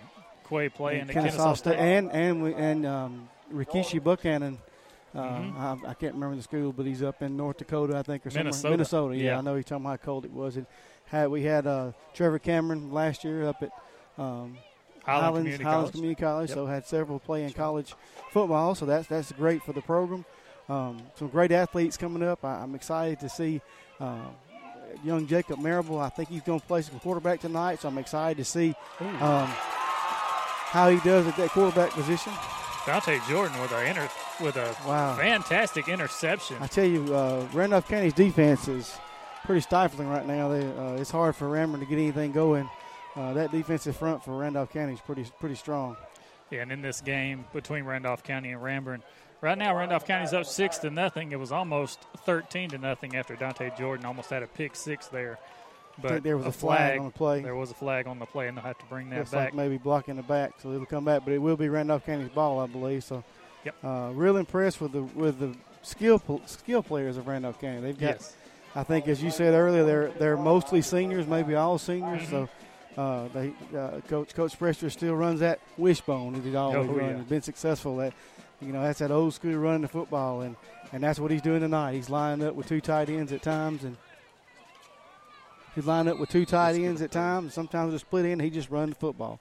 [0.49, 1.79] Quay playing at Kennesaw Kennesaw State, State.
[1.79, 4.59] and and we- and um, Rikishi Buchanan.
[5.15, 5.57] Uh, Mhm.
[5.87, 8.31] I, I can't remember the school, but he's up in North Dakota, I think, or
[8.31, 8.45] somewhere.
[8.45, 8.71] Minnesota.
[8.71, 9.25] Minnesota, yeah.
[9.25, 9.39] Yeah.
[9.39, 10.57] I know he's talking about how cold it was.
[10.57, 10.67] And
[11.07, 13.71] had we had uh, Trevor Cameron last year up at
[14.19, 14.59] um,
[15.09, 15.93] Highland Community Highlands College.
[15.93, 16.57] Community College, Yep.
[16.57, 17.95] so had several play in college
[18.31, 18.75] football.
[18.75, 20.25] So that's that's great for the program.
[20.69, 22.45] Um, some great athletes coming up.
[22.45, 23.61] I, I'm excited to see
[24.01, 24.17] uh,
[25.03, 25.99] young Jacob Marable.
[25.99, 29.49] I think he's going to play some quarterback tonight, so I'm excited to see um,
[30.71, 32.33] how he does at that quarterback position.
[32.87, 34.09] Dante Jordan with a inter,
[34.41, 35.15] with a Wow.
[35.17, 36.57] fantastic interception.
[36.61, 38.97] I tell you, uh, Randolph County's defense is
[39.45, 40.49] pretty stifling right now.
[40.49, 42.69] They, uh, it's hard for Ranburne to get anything going.
[43.17, 45.97] Uh, that defensive front for Randolph County is pretty pretty strong.
[46.51, 49.03] Yeah, and in this game between Randolph County and Ranburne,
[49.41, 51.33] right now Randolph County's up six to nothing.
[51.33, 55.39] It was almost thirteen to nothing after Dante Jordan almost had a pick six there.
[56.01, 57.43] But think there was a flag on the play.
[57.43, 59.47] There was a flag on the play, and they'll have to bring that Looks back.
[59.47, 61.23] like maybe blocking the back, so it'll come back.
[61.25, 63.03] But it will be Randolph County's ball, I believe.
[63.03, 63.25] So,
[63.65, 63.75] Yep.
[63.83, 67.81] uh, real impressed with the with the skill skill players of Randolph County.
[67.81, 68.37] They've got, yes,
[68.77, 72.29] I think, as you said earlier, they're they're mostly seniors, maybe all seniors.
[72.29, 72.49] So,
[72.99, 77.11] Uh, they, uh, Coach Coach Prescher still runs that wishbone that he's always Oh, run.
[77.11, 77.17] yeah.
[77.19, 78.13] He's been successful at.
[78.61, 80.57] You know, that's that old school running the football, and,
[80.93, 81.93] and that's what he's doing tonight.
[81.95, 83.97] He's lined up with two tight ends at times, and
[85.77, 87.55] he's lined up with two tight ends at times.
[87.55, 89.39] Sometimes a split end, he just runs the football,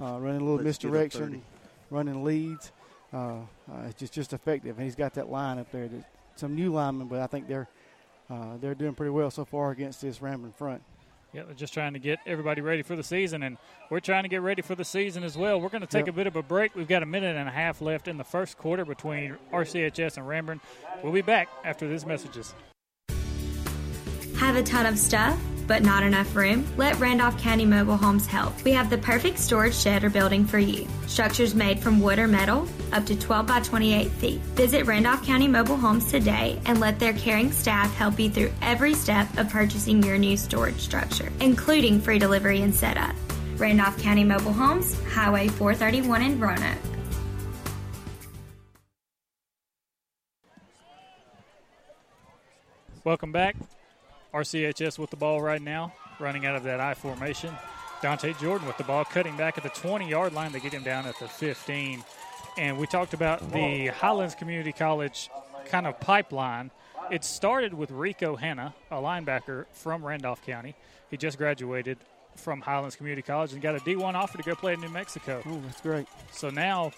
[0.00, 1.42] uh, running a little Let's misdirection,
[1.90, 2.70] running leads.
[3.12, 5.88] Uh, uh, it's just just effective, and he's got that line up there.
[5.88, 6.04] That,
[6.36, 7.66] some new linemen, but I think they're
[8.30, 10.80] uh, they're doing pretty well so far against this Ranburne front.
[11.32, 13.56] Yeah, they're just trying to get everybody ready for the season, and
[13.88, 15.60] we're trying to get ready for the season as well.
[15.60, 16.14] We're going to take Yep.
[16.14, 16.74] a bit of a break.
[16.74, 20.26] We've got a minute and a half left in the first quarter between RCHS and
[20.26, 20.60] Ranburne.
[21.04, 22.52] We'll be back after these messages.
[24.38, 25.38] Have a ton of stuff,
[25.70, 26.66] but not enough room?
[26.76, 28.60] Let Randolph County Mobile Homes help.
[28.64, 30.84] We have the perfect storage shed or building for you.
[31.06, 34.40] Structures made from wood or metal, up to 12 by 28 feet.
[34.56, 38.94] Visit Randolph County Mobile Homes today and let their caring staff help you through every
[38.94, 43.14] step of purchasing your new storage structure, including free delivery and setup.
[43.56, 46.78] Randolph County Mobile Homes, Highway 431 in Roanoke.
[53.04, 53.54] Welcome back.
[54.32, 57.54] RCHS with the ball right now, running out of that I formation.
[58.02, 60.52] Dante Jordan with the ball, cutting back at the 20 yard line.
[60.52, 62.02] They get him down at the 15.
[62.56, 65.30] And we talked about the Highlands Community College
[65.66, 66.70] kind of pipeline.
[67.10, 70.74] It started with Rico Hanna, a linebacker from Randolph County.
[71.10, 71.98] He just graduated
[72.36, 75.42] from Highlands Community College and got a D1 offer to go play in New Mexico.
[75.46, 76.06] Oh, that's great.
[76.32, 76.92] So now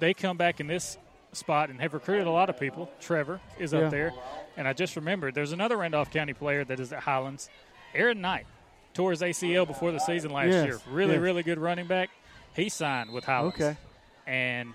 [0.00, 0.98] they come back in this
[1.32, 2.90] spot and have recruited a lot of people.
[3.00, 3.88] Trevor is up Yeah.
[3.88, 4.12] there.
[4.58, 7.48] And I just remembered there's another Randolph County player that is at Highlands.
[7.94, 8.44] Aaron Knight
[8.92, 10.78] tore his ACL before the season last Yes, year.
[10.90, 11.20] Really, yes.
[11.22, 12.10] really good running back.
[12.54, 13.54] He signed with Highlands.
[13.54, 13.76] Okay.
[14.26, 14.74] And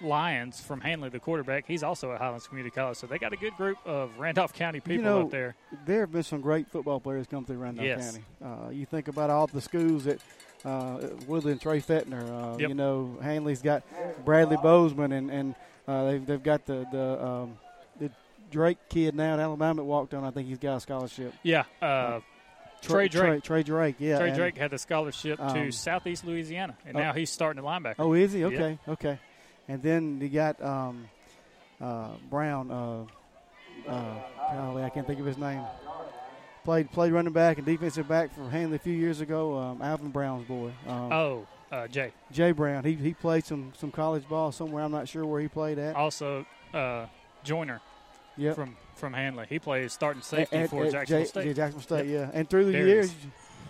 [0.00, 2.96] Lyons from Handley, the quarterback, he's also at Highlands Community College.
[2.98, 5.56] So they got a good group of Randolph County people you know, up there.
[5.86, 8.12] There have been some great football players come through Randolph Yes.
[8.12, 8.24] County.
[8.44, 10.20] Uh, you think about all the schools that
[10.64, 12.68] uh, Woodland, Trey Fetner, Uh, Yep.
[12.68, 13.82] You know, Hanley's got
[14.24, 15.54] Bradley Bozeman, and and
[15.88, 17.67] uh, they've they've got the the um, the
[18.50, 20.24] Drake kid now at Alabama walked on.
[20.24, 21.34] I think he's got a scholarship.
[21.42, 21.64] Yeah.
[21.80, 22.20] Uh,
[22.82, 23.26] Trey Drake.
[23.26, 23.96] Trey, Trey Drake.
[23.98, 24.18] Yeah.
[24.18, 27.00] Trey Drake had the scholarship to um, Southeast Louisiana, and oh.
[27.00, 27.96] now he's starting at linebacker.
[27.98, 28.40] Oh, is he?
[28.40, 28.46] Yeah.
[28.46, 29.18] Okay, okay.
[29.68, 31.08] And then you got um,
[31.80, 32.70] uh, Brown.
[32.70, 33.04] Uh,
[33.88, 34.14] uh,
[34.52, 35.62] golly, I can't think of his name.
[36.64, 39.56] Played played running back and defensive back for Handley a few years ago.
[39.58, 40.70] Um, Alvin Brown's boy.
[40.86, 42.12] Um, Oh, uh, Jay.
[42.30, 42.84] Jay Brown.
[42.84, 44.84] He he played some some college ball somewhere.
[44.84, 45.96] I'm not sure where he played at.
[45.96, 47.06] Also, uh,
[47.44, 47.80] Joyner
[48.38, 48.54] Yep.
[48.54, 49.46] from from Handley.
[49.48, 51.46] He plays starting safety At- for at Jacksonville J- State.
[51.46, 52.30] yeah, Jacksonville State, Yep.
[52.32, 52.38] yeah.
[52.38, 53.14] And through the he years,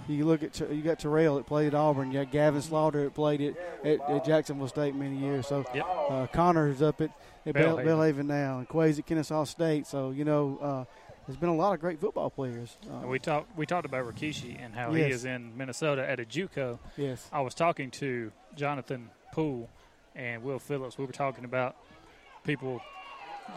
[0.08, 2.12] you look at you got Terrell that played at Auburn.
[2.12, 5.46] You got Gavin Slaughter that played at, at, at Jacksonville State many years.
[5.46, 5.86] So Yep.
[6.10, 7.10] uh, Connor's up at,
[7.44, 7.84] at Bell, Belhaven.
[7.84, 9.86] Belhaven now, and Quay's at Kennesaw State.
[9.86, 10.84] So you know, uh,
[11.26, 12.78] there's been a lot of great football players.
[12.90, 16.24] And we talked we talked about Rikishi and how he is in Minnesota at a
[16.24, 16.78] JUCO.
[16.96, 19.68] yes, I was talking to Jonathan Poole
[20.16, 20.96] and Will Phillips.
[20.96, 21.76] We were talking about
[22.44, 22.80] people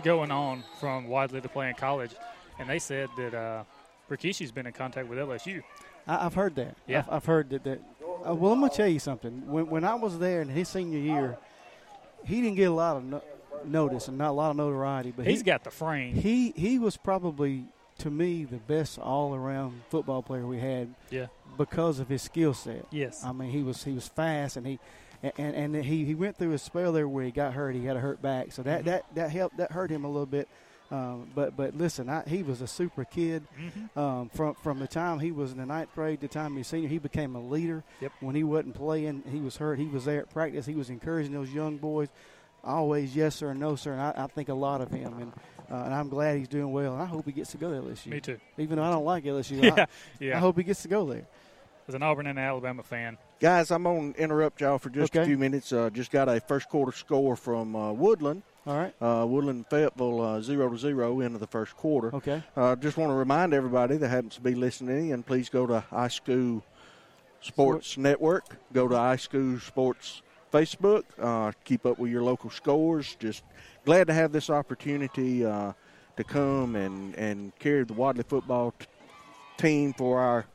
[0.04, 2.12] going on from Wadley to play in college,
[2.60, 3.64] and they said that uh,
[4.10, 5.64] Rikishi's been in contact with LSU.
[6.08, 6.76] I, I've heard that.
[6.88, 7.00] Yeah.
[7.00, 7.64] I've, I've heard that.
[7.64, 7.82] that
[8.28, 9.48] uh, well, I'm gonna tell you something.
[9.48, 11.38] When when I was there in his senior year,
[12.24, 13.22] he didn't get a lot of no,
[13.66, 15.14] notice and not a lot of notoriety.
[15.16, 16.16] But He's he, got the frame.
[16.16, 17.66] he he was probably
[18.00, 21.28] to me the best all around football player we had yeah.
[21.58, 22.86] because of his skill set.
[22.92, 23.24] Yes.
[23.24, 24.80] I mean he was he was fast and he
[25.38, 27.76] and and he, he went through a spell there where he got hurt.
[27.76, 28.86] He had a hurt back, so that Mhm.
[28.86, 30.48] that that helped that hurt him a little bit.
[30.90, 33.44] Um, but but listen, I, he was a super kid.
[33.58, 33.98] Mhm.
[33.98, 36.58] Um, from from the time he was in the ninth grade to the time he
[36.60, 37.84] was senior, he became a leader.
[38.02, 38.12] Yep.
[38.20, 39.80] When he wasn't playing, he was hurt.
[39.80, 40.66] He was there at practice.
[40.66, 42.10] He was encouraging those young boys.
[42.64, 43.94] Always yes sir, and no sir.
[43.94, 45.32] And I, I think a lot of him, and
[45.72, 46.94] uh, and I'm glad he's doing well.
[46.94, 48.08] And I hope he gets to go to LSU.
[48.08, 48.38] Me too.
[48.58, 49.74] Even though I don't like LSU, Yeah.
[49.78, 49.88] I,
[50.24, 50.38] Yeah.
[50.38, 51.26] I hope he gets to go there.
[51.92, 55.26] As an Auburn and Alabama fan, Guys, I'm going to interrupt y'all for just a
[55.26, 55.74] few minutes.
[55.74, 58.44] Uh, just got a first quarter score from uh, Woodland.
[58.66, 58.94] All right.
[59.02, 62.16] Uh, Woodland and Fayetteville uh, zero to zero into the first quarter.
[62.16, 62.42] Okay.
[62.56, 65.84] Uh, just want to remind everybody that happens to be listening, and please go to
[65.92, 66.62] iSchool
[67.42, 68.46] Sports Network.
[68.72, 70.22] Go to iSchool Sports
[70.54, 71.04] Facebook.
[71.20, 73.18] Uh, keep up with your local scores.
[73.20, 73.44] Just
[73.84, 75.74] glad to have this opportunity uh,
[76.16, 78.86] to come and, and carry the Wadley football t-
[79.58, 80.46] team for our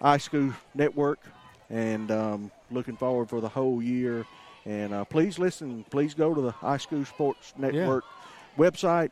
[0.00, 1.20] iSchool Network,
[1.68, 4.26] and um, looking forward for the whole year.
[4.66, 5.84] And uh, please listen.
[5.90, 8.04] Please go to the iSchool Sports Network
[8.58, 9.10] website.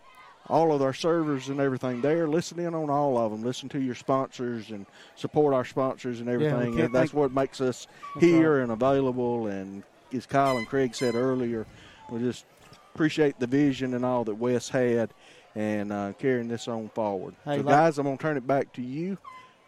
[0.49, 2.27] All of our servers and everything there.
[2.27, 3.43] Listen in on all of them.
[3.43, 6.73] Listen to your sponsors and support our sponsors and everything.
[6.73, 7.87] can't and that's what makes us
[8.19, 8.63] here right.
[8.63, 9.49] and available.
[9.49, 11.67] And as Kyle and Craig said earlier,
[12.11, 12.47] we just
[12.95, 15.11] appreciate the vision and all that Wes had
[15.55, 17.35] and uh, carrying this on forward.
[17.45, 19.19] Hey, so, like- guys, I'm going to turn it back to you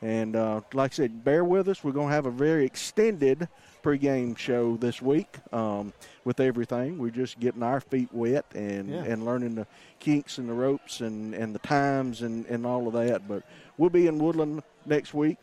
[0.02, 1.84] And uh, like I said, bear with us.
[1.84, 3.48] We're going to have a very extended
[3.82, 5.92] pregame show this week um,
[6.24, 6.98] with everything.
[6.98, 9.04] We're just getting our feet wet and, Yeah.
[9.04, 9.66] and learning the
[9.98, 13.28] kinks and the ropes and, and the times and, and all of that.
[13.28, 13.42] But
[13.76, 15.36] we'll be in Woodland next week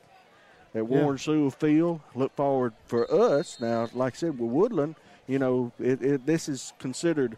[0.74, 0.82] at Yeah.
[0.82, 2.02] Warren Sewell Field.
[2.16, 3.60] Look forward for us.
[3.60, 4.96] Now, like I said, with Woodland,
[5.28, 7.38] you know, it, it, this is considered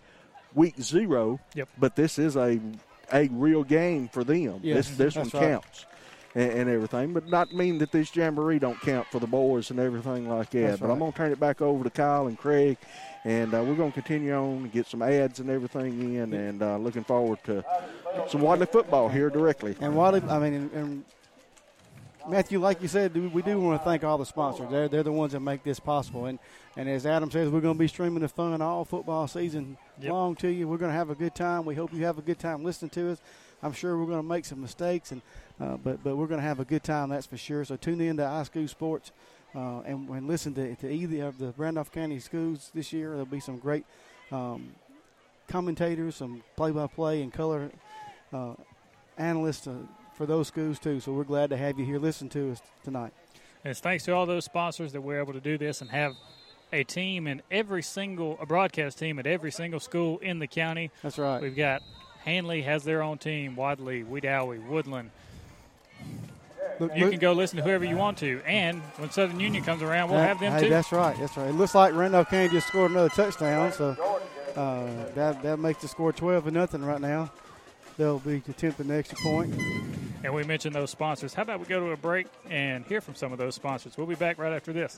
[0.53, 1.67] week zero, Yep.
[1.77, 2.59] but this is a
[3.11, 4.59] a real game for them.
[4.61, 5.51] Yes, this this one right.
[5.53, 5.85] counts.
[6.39, 9.79] And, and everything, but not mean that this jamboree don't count for the boys and
[9.79, 10.61] everything like that.
[10.61, 12.77] That's but I'm gonna turn it back over to Kyle and Craig,
[13.25, 16.77] and uh, we're gonna continue on and get some ads and everything in, and uh,
[16.77, 17.65] looking forward to
[18.29, 19.75] some Wadley football here directly.
[19.81, 21.05] And Wadley, I mean, and, and
[22.27, 24.69] Matthew, like you said, we we do want to thank all the sponsors.
[24.69, 26.25] They're they're the ones that make this possible.
[26.25, 26.37] And
[26.77, 30.11] and as Adam says, we're going to be streaming the fun all football season Yep.
[30.11, 30.67] long to you.
[30.67, 31.65] We're going to have a good time.
[31.65, 33.21] We hope you have a good time listening to us.
[33.61, 35.21] I'm sure we're going to make some mistakes, and
[35.59, 37.09] uh, but but we're going to have a good time.
[37.09, 37.65] That's for sure.
[37.65, 39.11] So tune in to iSchool Sports.
[39.55, 43.09] Uh, and, and listen to, to either of the Randolph County schools this year.
[43.09, 43.83] There'll be some great
[44.31, 44.75] um,
[45.47, 47.71] commentators, some play-by-play and color
[48.31, 48.53] uh,
[49.17, 49.73] analysts uh,
[50.13, 50.99] for those schools too.
[50.99, 51.97] So we're glad to have you here.
[51.97, 53.11] Listen to us tonight.
[53.63, 56.13] And it's thanks to all those sponsors that we're able to do this and have
[56.71, 60.91] a team in every single, a broadcast team at every single school in the county.
[61.01, 61.41] That's right.
[61.41, 61.81] We've got
[62.23, 65.09] Handley has their own team, Wadley, Wedowee, Woodland.
[66.79, 68.41] Look- You look- can go listen to whoever you want to.
[68.45, 70.69] And when Southern Union comes around, we'll have them hey, too.
[70.69, 71.17] That's right.
[71.19, 71.49] That's right.
[71.49, 73.95] It looks like Randolph County just scored another touchdown, so
[74.55, 77.31] uh, that that makes the score twelve to nothing right now.
[77.97, 79.53] They'll be attempting the extra point.
[80.23, 81.33] And we mentioned those sponsors.
[81.33, 83.97] How about we go to a break and hear from some of those sponsors?
[83.97, 84.97] We'll be back right after this.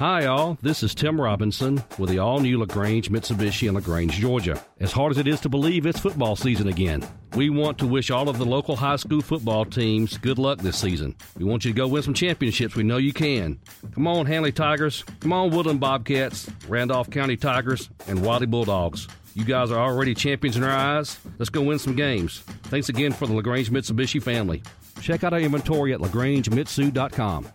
[0.00, 0.56] Hi, all.
[0.62, 4.58] This is Tim Robinson with the all new LaGrange Mitsubishi in LaGrange, Georgia.
[4.80, 7.06] As hard as it is to believe, it's football season again.
[7.34, 10.78] We want to wish all of the local high school football teams good luck this
[10.78, 11.14] season.
[11.36, 12.74] We want you to go win some championships.
[12.76, 13.60] We know you can.
[13.92, 15.04] Come on, Handley Tigers.
[15.20, 19.06] Come on, Woodland Bobcats, Randolph County Tigers, and Wadley Bulldogs.
[19.34, 21.18] You guys are already champions in our eyes.
[21.38, 22.38] Let's go win some games.
[22.62, 24.62] Thanks again for the LaGrange Mitsubishi family.
[25.02, 27.48] Check out our inventory at lagrangemitsu.com.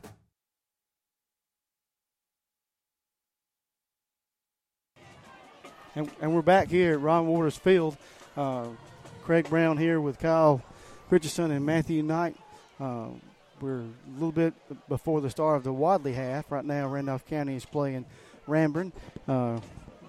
[5.97, 7.95] And, and we're back here at Ron Waters Field.
[8.35, 8.67] Uh,
[9.23, 10.61] Craig Brown here with Kyle
[11.09, 12.35] Richardson and Matthew Knight.
[12.81, 13.07] Uh,
[13.61, 14.53] we're a little bit
[14.89, 16.51] before the start of the Wadley half.
[16.51, 18.03] Right now, Randolph County is playing
[18.45, 18.91] Ranburne.
[19.25, 19.61] Uh,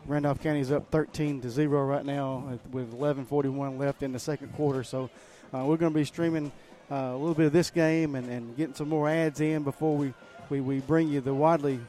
[0.06, 4.52] Randolph County is up 13 to 0 right now with 11:41 left in the second
[4.54, 4.82] quarter.
[4.82, 5.08] So
[5.54, 6.50] uh, we're going to be streaming
[6.90, 9.96] uh, a little bit of this game and, and getting some more ads in before
[9.96, 10.12] we,
[10.50, 11.80] we, we bring you the Wadley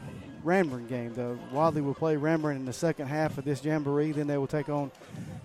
[0.44, 1.14] Ranburne game.
[1.14, 4.12] The Wadley will play Ranburne in the second half of this jamboree.
[4.12, 4.92] Then they will take on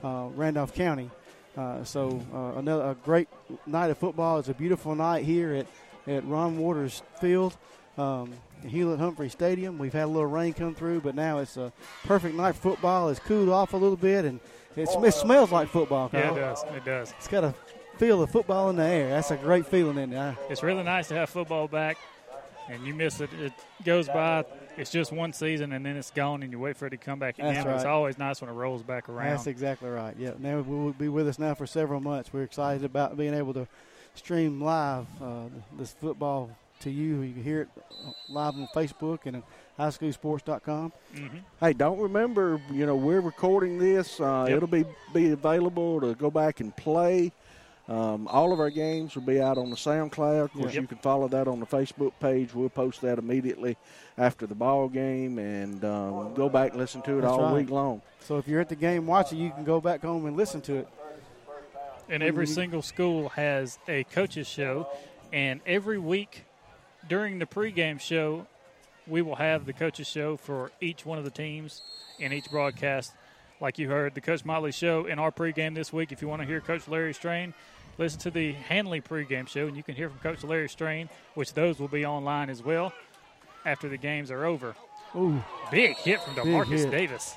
[0.03, 1.11] uh, Randolph County.
[1.57, 3.29] Uh, so uh, another a great
[3.67, 4.39] night of football.
[4.39, 5.67] It's a beautiful night here at,
[6.07, 7.57] at Ron Waters Field,
[7.99, 8.33] um,
[8.67, 9.79] Hewlett Humphrey Stadium.
[9.79, 11.73] We've had a little rain come through, but now it's a
[12.05, 13.11] perfect night for football.
[13.11, 14.41] It's cooled off a little bit, and
[14.77, 16.09] it smells like football.
[16.13, 16.65] Yeah, it does.
[16.75, 17.15] It does.
[17.19, 17.55] It's got a
[17.99, 19.11] feel of football in the air.
[19.11, 20.37] That's a great feeling in there.
[20.49, 21.99] It's really nice to have football back,
[22.73, 23.31] and you miss it.
[23.35, 23.53] It
[23.85, 24.45] goes by.
[24.77, 27.19] It's just one season, and then it's gone, and you wait for it to come
[27.19, 27.53] back again.
[27.55, 29.31] That's But It's always nice when it rolls back around.
[29.31, 30.15] That's exactly right.
[30.19, 32.33] Yeah, now we will be with us now for several months.
[32.33, 33.69] We're excited about being able to
[34.15, 35.45] stream live uh,
[35.79, 37.21] this football to you.
[37.21, 37.69] You can hear it
[38.31, 39.43] live on Facebook and at
[39.79, 40.93] ischoolsports.com.
[41.15, 41.27] hmm
[41.61, 44.21] Hey, don't remember, you know, we're recording this.
[44.21, 44.57] Uh, Yep.
[44.57, 47.33] It'll be, be available to go back and play.
[47.89, 50.45] Um, all of our games will be out on the SoundCloud.
[50.45, 50.83] Of course, Yep.
[50.83, 52.55] you can follow that on the Facebook page.
[52.55, 53.77] We'll post that immediately
[54.17, 57.55] after the ball game and um, go back and listen to it That's all right.
[57.55, 58.01] week long.
[58.21, 60.77] So if you're at the game watching, you can go back home and listen to
[60.77, 60.89] it.
[62.09, 62.55] And every Mhm.
[62.55, 64.87] single school has a coaches show,
[65.33, 66.45] and every week
[67.09, 68.47] during the pregame show,
[69.09, 71.83] we will have the coaches show for each one of the teams
[72.19, 73.13] in each broadcast.
[73.63, 76.11] Like you heard, the Coach Motley show in our pregame this week.
[76.11, 77.55] If you want to hear Coach Larry Strain,
[77.97, 81.55] listen to the Handley pregame show, and you can hear from Coach Larry Strain, which
[81.55, 82.93] those will be online as well
[83.65, 84.75] after the games are over.
[85.15, 85.41] Ooh,
[85.71, 86.91] Big hit from DeMarcus.
[86.91, 87.37] Davis.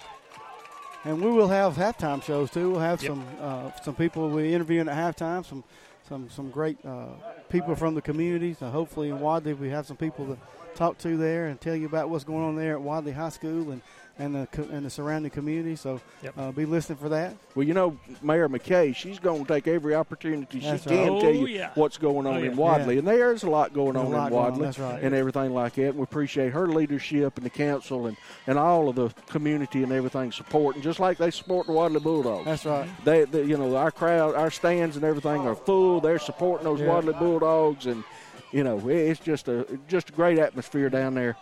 [1.03, 2.71] and we will have halftime shows too.
[2.71, 3.11] We'll have Yep.
[3.11, 5.45] some uh, some people we interviewing at halftime.
[5.45, 5.63] Some
[6.09, 7.09] some some great uh,
[7.49, 8.55] people from the community.
[8.55, 10.37] So hopefully in Wadley we have some people to
[10.73, 13.69] talk to there and tell you about what's going on there at Wadley High School
[13.71, 13.81] and
[14.17, 15.75] and the and the surrounding community.
[15.75, 16.33] So Yep.
[16.37, 17.35] uh, be listening for that.
[17.53, 21.21] Well, you know, Mayor McKay, she's going to take every opportunity she That's can right.
[21.21, 21.71] tell Oh, you yeah.
[21.75, 22.55] what's going on Oh, in.
[22.55, 22.95] Wadley.
[22.95, 22.99] Yeah.
[22.99, 25.03] And there's a lot going There's on lot in going on, Wadley right.
[25.03, 25.89] and everything like that.
[25.89, 29.91] And we appreciate her leadership and the council and, and all of the community and
[29.91, 32.45] everything supporting, just like they support the Wadley Bulldogs.
[32.45, 32.87] That's right.
[33.03, 35.99] They, they, you know, our crowd, our stands and everything are full.
[36.01, 36.87] They're supporting those Yeah.
[36.87, 38.03] Wadley Bulldogs, and
[38.51, 41.35] you know, it's just a just a great atmosphere down there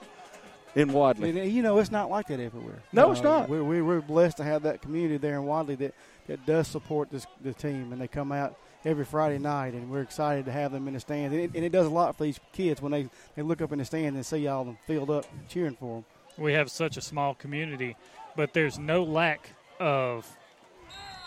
[0.76, 1.30] in Wadley.
[1.30, 2.82] And, you know, it's not like that everywhere.
[2.92, 3.50] No, it's not.
[3.50, 5.94] We're, we're, we're blessed to have that community there in Wadley that,
[6.28, 10.02] that does support this the team, and they come out every Friday night, and we're
[10.02, 11.34] excited to have them in the stands.
[11.34, 13.72] And it, and it does a lot for these kids when they, they look up
[13.72, 16.06] in the stands and see all them filled up cheering for them.
[16.38, 17.96] we have such a small community,
[18.36, 19.50] but there's no lack
[19.80, 20.28] of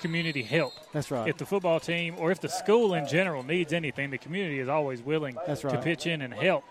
[0.01, 0.73] community help.
[0.93, 1.29] That's right.
[1.29, 4.69] If the football team or if the school in general needs anything, the community is
[4.69, 5.75] always willing That's right.
[5.75, 6.65] to pitch in and help.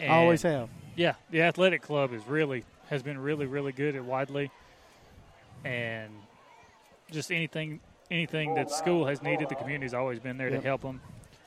[0.00, 0.68] And I always have.
[0.96, 4.50] Yeah, the athletic club is really has been really really good at Wadley,
[5.64, 6.10] and
[7.10, 7.80] just anything
[8.10, 10.60] anything that school has needed, the community's always been there Yep.
[10.62, 11.00] to help them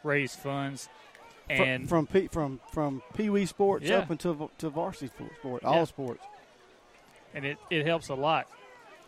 [0.03, 0.89] raise funds.
[1.49, 3.97] And from P, from from Pee Wee sports Yeah.
[3.99, 5.69] up until to varsity sport, sport Yeah.
[5.69, 6.23] all sports.
[7.35, 8.47] and it, it helps a lot.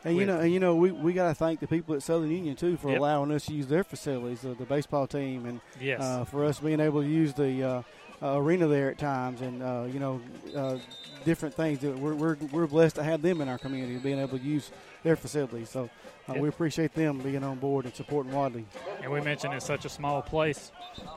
[0.06, 2.30] And you know, and you know, we, we got to thank the people at Southern
[2.32, 3.00] Union too for Yep.
[3.00, 6.02] allowing us to use their facilities, uh, the baseball team, and Yes.
[6.02, 7.82] uh, for us being able to use the uh,
[8.22, 10.22] arena there at times, and uh, you know,
[10.56, 10.78] uh,
[11.26, 11.80] different things.
[11.80, 14.72] That we're, we're we're blessed to have them in our community, being able to use
[15.04, 15.70] their facilities.
[15.70, 15.90] So
[16.30, 18.66] uh, we appreciate them being on board and supporting Wadley.
[19.02, 20.72] And we mentioned it's such a small place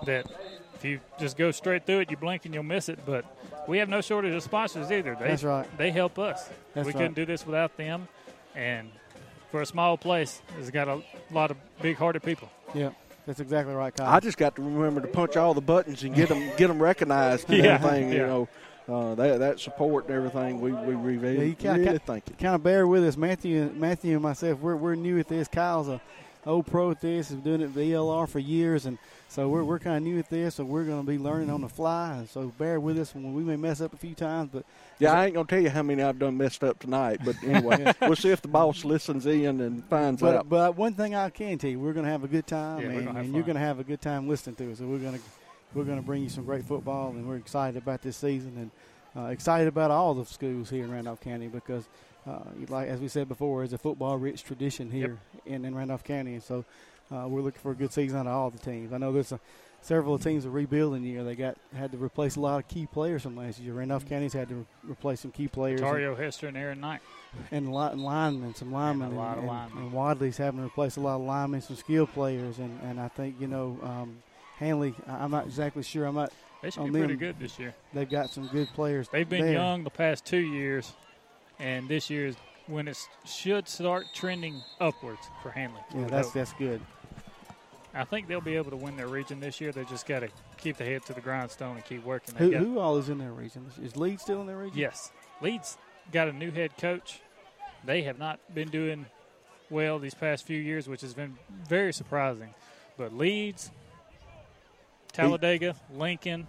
[0.06, 0.26] that
[0.74, 2.98] if you just go straight through it, you blink and you'll miss it.
[3.04, 3.24] But
[3.68, 5.16] we have no shortage of sponsors either.
[5.18, 5.66] They, That's right.
[5.78, 6.48] They help us.
[6.74, 6.98] That's we right.
[6.98, 8.08] couldn't do this without them.
[8.54, 8.90] And
[9.50, 12.48] for a small place, it's got a lot of big-hearted people.
[12.74, 12.90] Yeah,
[13.26, 14.06] that's exactly right, Kyle.
[14.06, 16.82] I just got to remember to punch all the buttons and get them get them
[16.82, 18.12] recognized and Yeah, everything.
[18.12, 18.48] You know,
[18.88, 20.60] uh, that that support and everything.
[20.60, 22.34] We we really, Yeah, you kinda- really kinda- thank you.
[22.38, 23.70] kind of bear with us, Matthew.
[23.74, 25.48] Matthew and myself, we're we're new at this.
[25.48, 26.00] Kyle's a
[26.46, 28.98] old pro at this, has been doing it at the ELR for years, and
[29.28, 30.56] so we're we're kind of new at this.
[30.56, 32.18] So we're going to be learning on the fly.
[32.18, 34.64] And so bear with us when we may mess up a few times, but
[34.98, 37.92] Yeah, I ain't gonna tell you how many I've done messed up tonight, but anyway,
[38.02, 40.48] we'll see if the boss listens in and finds but, out.
[40.48, 42.88] but one thing I can tell you, we're going to have a good time, Yeah,
[42.90, 44.78] and, gonna and you're going to have a good time listening to us.
[44.78, 45.20] So we're going to
[45.74, 48.70] we're going to bring you some great football, and we're excited about this season, and
[49.24, 51.88] uh, excited about all the schools here in Randolph County because,
[52.28, 56.34] uh, like as we said before, it's a football-rich tradition here in, in Randolph County,
[56.34, 56.64] and so
[57.12, 58.92] uh, we're looking for a good season out of all the teams.
[58.92, 59.40] I know there's a,
[59.82, 61.22] several teams are rebuilding year.
[61.24, 63.74] They got had to replace a lot of key players from last year.
[63.74, 65.80] Randolph County's had to re- replace some key players.
[65.80, 67.00] and- Tario Hester and Aaron Knight.
[67.50, 69.82] and li- and linemen, some linemen, a lot and, of linemen.
[69.84, 73.08] and Wadley's having to replace a lot of linemen, some skilled players, and, and I
[73.08, 74.22] think you know um,
[74.58, 74.94] Handley.
[75.06, 76.06] I'm not exactly sure.
[76.06, 76.32] I'm not.
[76.62, 77.74] They should be pretty good this year.
[77.92, 79.08] They've got some good players.
[79.08, 79.52] They've been there.
[79.52, 80.94] young the past two years,
[81.58, 82.36] and this year is
[82.66, 82.96] when it
[83.26, 85.82] should start trending upwards for Handley.
[85.94, 86.34] Yeah, that's hope.
[86.34, 86.80] that's good.
[87.94, 89.70] I think they'll be able to win their region this year.
[89.72, 92.34] They just got to keep the head to the grindstone and keep working.
[92.36, 93.66] Who, who all is in their region?
[93.82, 94.78] Is Leeds still in their region?
[94.78, 95.78] Yes, Leeds
[96.12, 97.20] got a new head coach.
[97.84, 99.06] They have not been doing
[99.70, 101.36] well these past few years, which has been
[101.68, 102.54] very surprising.
[102.96, 103.70] But Leeds,
[105.12, 106.46] Talladega, Lincoln,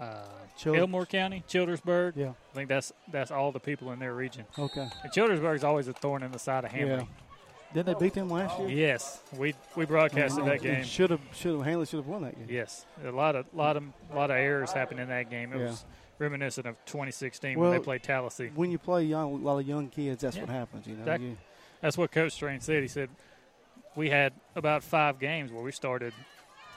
[0.00, 0.24] uh,
[0.64, 2.14] Elmore County, Childersburg.
[2.16, 2.30] Yeah.
[2.30, 4.44] I think that's that's all the people in their region.
[4.58, 4.88] Okay.
[5.02, 7.06] And Childersburg's always a thorn in the side of Handley.
[7.08, 7.27] Yeah.
[7.74, 8.68] Didn't they beat them last year?
[8.68, 10.84] Yes, we we broadcasted that game.
[10.84, 12.46] Should have should have Handley should have won that game.
[12.48, 15.52] Yes, a lot of lot of lot of errors happened in that game.
[15.52, 15.66] It Yeah.
[15.66, 15.84] was
[16.18, 18.50] reminiscent of 2016 Well, when they played Tallassee.
[18.54, 20.42] When you play young, a lot of young kids, that's Yeah.
[20.44, 20.86] what happens.
[20.86, 21.00] You know.
[21.02, 21.28] Exactly.
[21.28, 21.36] You-
[21.80, 22.82] That's what Coach Strain said.
[22.82, 23.10] He said
[23.94, 26.12] we had about five games where we started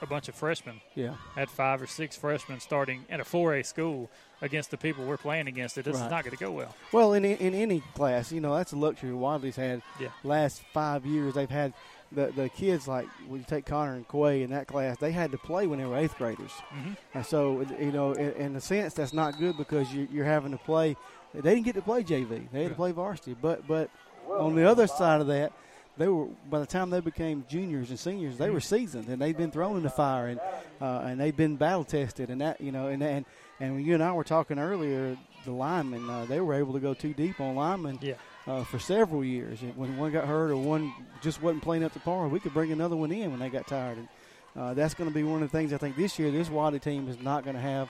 [0.00, 0.80] a bunch of freshmen.
[0.94, 1.14] Yeah.
[1.34, 4.10] Had five or six freshmen starting at a 4A school
[4.42, 5.78] against the people we're playing against.
[5.78, 5.84] It.
[5.86, 6.04] This Right.
[6.04, 6.74] is not going to go well.
[6.92, 9.80] Well, in in any class, you know, that's a luxury Wadley's had.
[9.98, 10.08] Yeah.
[10.24, 11.72] Last five years, they've had
[12.10, 15.32] the the kids like when you take Connor and Quay in that class, they had
[15.32, 16.96] to play when they were eighth graders, Mhm.
[17.14, 20.52] and so you know, in, in a sense, that's not good because you, you're having
[20.52, 20.96] to play.
[21.32, 23.34] They didn't get to play JV; they had to play varsity.
[23.40, 23.88] But but
[24.28, 25.52] on the other side of that.
[25.98, 29.36] They were by the time they became juniors and seniors, they were seasoned and they'd
[29.36, 30.40] been thrown in the fire and
[30.80, 33.26] uh, and they've been battle tested and that you know and and
[33.62, 36.94] and you and I were talking earlier, the linemen uh, they were able to go
[36.94, 38.14] too deep on linemen Yeah.
[38.46, 39.62] uh, for several years.
[39.62, 40.92] And when one got hurt or one
[41.22, 43.66] just wasn't playing up to par, we could bring another one in when they got
[43.66, 43.98] tired.
[43.98, 44.08] And
[44.56, 46.30] uh, that's going to be one of the things I think this year.
[46.30, 47.88] This Wadley team is not going to have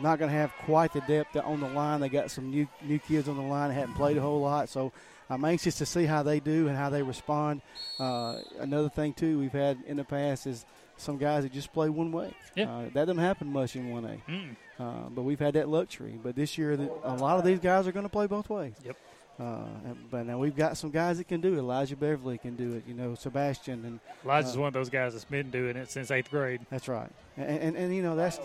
[0.00, 2.00] not going to have quite the depth on the line.
[2.00, 4.68] They got some new new kids on the line that hadn't played a whole lot,
[4.68, 4.92] so
[5.30, 7.62] I'm anxious to see how they do and how they respond.
[7.98, 10.64] Uh, another thing too we've had in the past is
[11.02, 12.32] some guys that just play one way.
[12.54, 12.70] Yeah.
[12.70, 14.20] Uh, that doesn't happen much in 1A.
[14.28, 14.56] Mm.
[14.78, 16.18] Uh, but we've had that luxury.
[16.22, 18.74] But this year, the, a lot of these guys are going to play both ways.
[18.84, 18.96] Yep.
[19.40, 19.64] Uh,
[20.10, 21.58] but now we've got some guys that can do it.
[21.58, 22.84] Elijah Beverly can do it.
[22.86, 26.10] You know, Sebastian and Elijah's uh, one of those guys that's been doing it since
[26.10, 26.60] eighth grade.
[26.70, 28.38] That's right, and, and and you know that's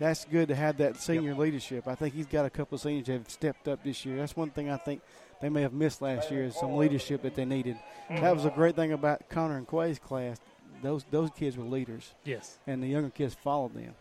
[0.00, 1.86] that's good to have that senior leadership.
[1.86, 4.16] I think he's got a couple of seniors that have stepped up this year.
[4.16, 5.02] That's one thing I think
[5.40, 7.76] they may have missed last year is some leadership that they needed.
[8.10, 10.38] That was a great thing about Connor and Quay's class.
[10.84, 12.14] Those those kids were leaders.
[12.24, 12.58] Yes.
[12.66, 13.94] and the younger kids followed them,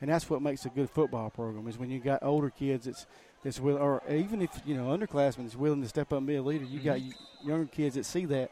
[0.00, 1.66] and that's what makes a good football program.
[1.68, 3.06] Is when you got older kids that's
[3.42, 6.36] that's will, or even if you know underclassmen is willing to step up and be
[6.36, 6.64] a leader.
[6.64, 7.48] You got mm-hmm.
[7.48, 8.50] younger kids that see that,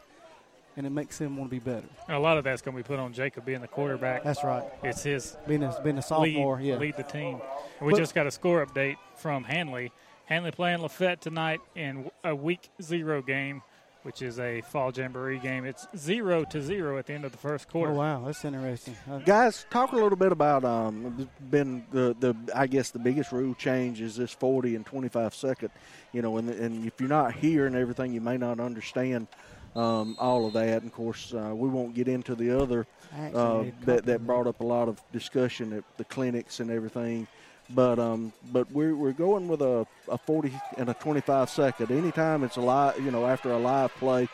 [0.76, 1.86] and it makes them want to be better.
[2.06, 4.22] And a lot of that's going to be put on Jacob being the quarterback.
[4.22, 4.64] That's right.
[4.82, 6.76] It's his Being a being a sophomore, lead, yeah.
[6.76, 7.40] lead the team.
[7.78, 9.92] And we But- just got a score update from Handley.
[10.26, 13.62] Handley playing Lafayette tonight in a week zero game,
[14.06, 15.64] which is a fall jamboree game.
[15.64, 17.92] It's zero to zero at the end of the first quarter.
[17.92, 18.96] Oh wow, that's interesting.
[19.10, 23.32] Uh, Guys, talk a little bit about um, been the, the I guess the biggest
[23.32, 25.70] rule change is this 40 and 25 second.
[26.12, 29.26] You know, and, and if you're not here and everything, you may not understand
[29.74, 30.82] um, all of that.
[30.82, 32.86] And of course, uh, we won't get into the other
[33.34, 37.26] uh, that that brought up a lot of discussion at the clinics and everything.
[37.70, 41.90] But um, but we're we're going with a, a 40 and a 25 second.
[41.90, 44.28] Anytime it's a live, you know, after a live play,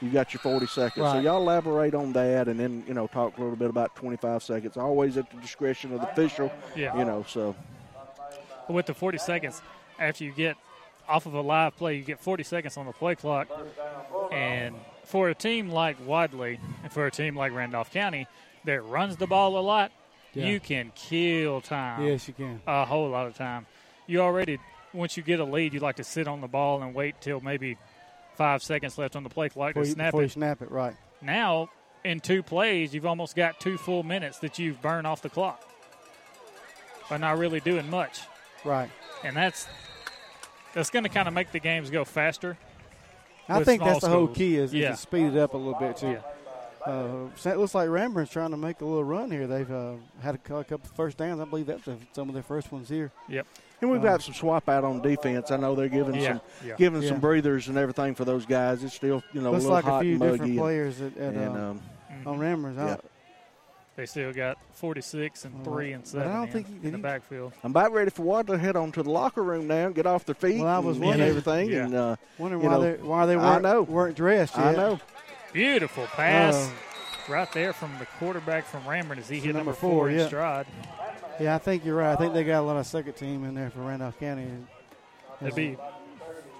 [0.00, 1.10] you got your 40 seconds.
[1.12, 4.42] So y'all elaborate on that, and then you know talk a little bit about 25
[4.42, 4.76] seconds.
[4.76, 6.50] Always at the discretion of the official.
[6.74, 6.96] Yeah.
[6.96, 7.54] You know, so
[8.68, 9.60] with the 40 seconds,
[9.98, 10.56] after you get
[11.08, 13.48] off of a live play, you get 40 seconds on the play clock.
[14.30, 14.74] And
[15.04, 18.26] for a team like Wadley and for a team like Randolph County
[18.64, 19.90] that runs the ball a lot,
[20.34, 20.46] Yeah.
[20.46, 22.04] you can kill time.
[22.06, 22.60] Yes, you can.
[22.66, 23.66] A whole lot of time.
[24.06, 24.58] You already,
[24.92, 27.40] once you get a lead, you like to sit on the ball and wait till
[27.40, 27.76] maybe
[28.36, 30.32] five seconds left on the play clock Before, to you, snap before you it.
[30.32, 30.94] snap it, right?
[31.20, 31.70] Now,
[32.04, 35.62] in two plays, you've almost got two full minutes that you've burned off the clock
[37.10, 38.20] by not really doing much.
[38.64, 38.90] Right.
[39.24, 39.66] and that's
[40.74, 42.56] that's going to kind of make the games go faster.
[43.48, 44.90] I think that's the whole key is, is Yeah.
[44.90, 46.08] to speed it up a little bit too.
[46.10, 46.20] Yeah.
[46.88, 49.46] Uh, it looks like Ranburne's trying to make a little run here.
[49.46, 51.40] They've uh, had a, cou- a couple first downs.
[51.40, 53.10] I believe that's the, some of their first ones here.
[53.28, 53.46] Yep.
[53.82, 55.50] and we've got some swap out on defense.
[55.50, 56.28] I know they're giving Yeah.
[56.34, 56.74] some Yeah.
[56.76, 57.08] giving Yeah.
[57.10, 58.82] some breathers and everything for those guys.
[58.82, 60.58] It's still you know looks a little like hot a few and muggy different and-
[60.60, 61.80] players at, at and, uh, um,
[62.26, 62.76] on Ranburne's.
[62.78, 62.96] yeah.
[63.96, 66.92] They still got 46 and 3 and But 7 I don't in, think he- in
[66.92, 67.52] the backfield.
[67.64, 70.06] I'm about ready for Wad to head on to the locker room now and get
[70.06, 71.68] off their feet Well, I was and, and wondering- everything.
[71.70, 71.84] Yeah.
[71.84, 73.82] And uh, wondering why know, they why they weren't, know.
[73.82, 74.66] weren't dressed yet.
[74.66, 75.00] I know.
[75.52, 79.72] Beautiful pass Uh, right there from the quarterback from Ranburne as he hit number number
[79.72, 80.26] four, four in yeah.
[80.26, 80.66] stride.
[81.40, 82.12] Yeah, I think you're right.
[82.12, 84.48] I think they got a lot of second team in there for Randolph County.
[85.40, 85.76] It'd be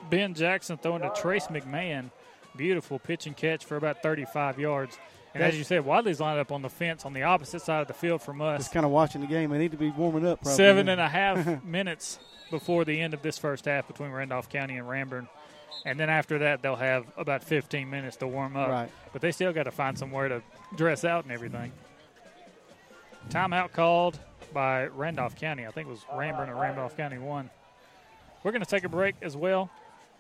[0.09, 2.11] Ben Jackson throwing to Trace McMahon.
[2.57, 4.99] Beautiful pitch and catch for about 35 yards.
[5.35, 7.89] And as you said, Wadley's lined up on the fence on the opposite side of
[7.89, 8.61] the field from us.
[8.63, 9.51] Just kind of watching the game.
[9.51, 10.41] They need to be warming up.
[10.41, 10.57] Probably.
[10.57, 12.19] Seven and a half minutes
[12.51, 15.29] before the end of this first half between Randolph County and Ranburne.
[15.85, 18.69] And then after that, they'll have about 15 minutes to warm up.
[18.69, 18.91] Right.
[19.13, 20.43] But they still got to find somewhere to
[20.77, 21.73] dress out and everything.
[23.31, 24.19] Timeout called
[24.53, 25.67] by Randolph County.
[25.67, 27.51] I think it was Ranburne and Randolph County one.
[28.43, 29.71] We're going to take a break as well.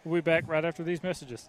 [0.04, 1.48] We'll be back right after these messages.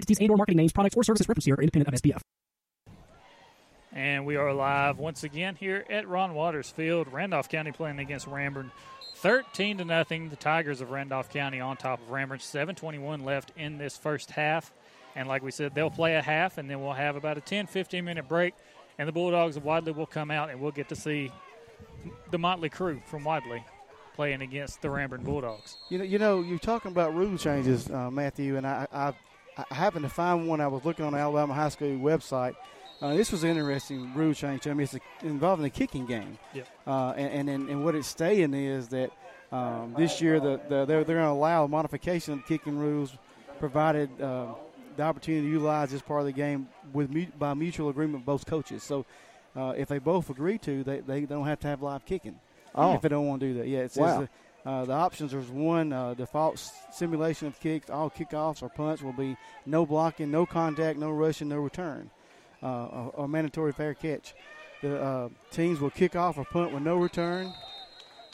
[0.00, 2.22] entities and or marketing names, products, or services referenced here are independent of SPF.
[3.92, 7.08] And we are live once again here at Ron Waters Field.
[7.12, 8.70] Randolph County playing against Ranburne.
[9.16, 10.30] 13 to nothing.
[10.30, 12.40] The Tigers of Randolph County on top of Ranburne.
[12.40, 14.72] 7:21 left in this first half.
[15.16, 17.66] And like we said, they'll play a half, and then we'll have about a 10,
[17.66, 18.54] 15 minute break.
[18.96, 21.32] And the Bulldogs of Wadley will come out, and we'll get to see
[22.30, 23.64] the Motley crew from Wadley
[24.14, 25.78] playing against the Ranburne Bulldogs.
[25.88, 29.14] You know, you know, you're talking about rule changes, uh, Matthew, and I, I,
[29.70, 30.60] I happened to find one.
[30.60, 32.54] I was looking on the Alabama High School website.
[33.02, 34.66] Uh, this was an interesting rule change.
[34.66, 36.38] I mean, it's a, involving the kicking game.
[36.54, 36.68] Yep.
[36.86, 39.10] Uh, and, and and what it's saying is that
[39.50, 43.16] um, this year the, the they're they're going to allow a modification of kicking rules,
[43.58, 44.54] provided uh,
[44.96, 48.46] the opportunity to utilize this part of the game with by mutual agreement of both
[48.46, 48.82] coaches.
[48.82, 49.04] So.
[49.56, 52.38] Uh, if they both agree to, they, they don't have to have live kicking.
[52.72, 52.94] Oh.
[52.94, 53.80] If they don't want to do that, yeah.
[53.80, 54.20] It says Wow.
[54.20, 54.28] the,
[54.66, 56.58] uh, the options are one uh, default
[56.92, 57.88] simulation of kicks.
[57.88, 59.36] All kickoffs or punts will be
[59.66, 62.10] no blocking, no contact, no rushing, no return.
[62.62, 64.34] uh, or, or mandatory fair catch.
[64.82, 67.52] The uh, teams will kick off or punt with no return,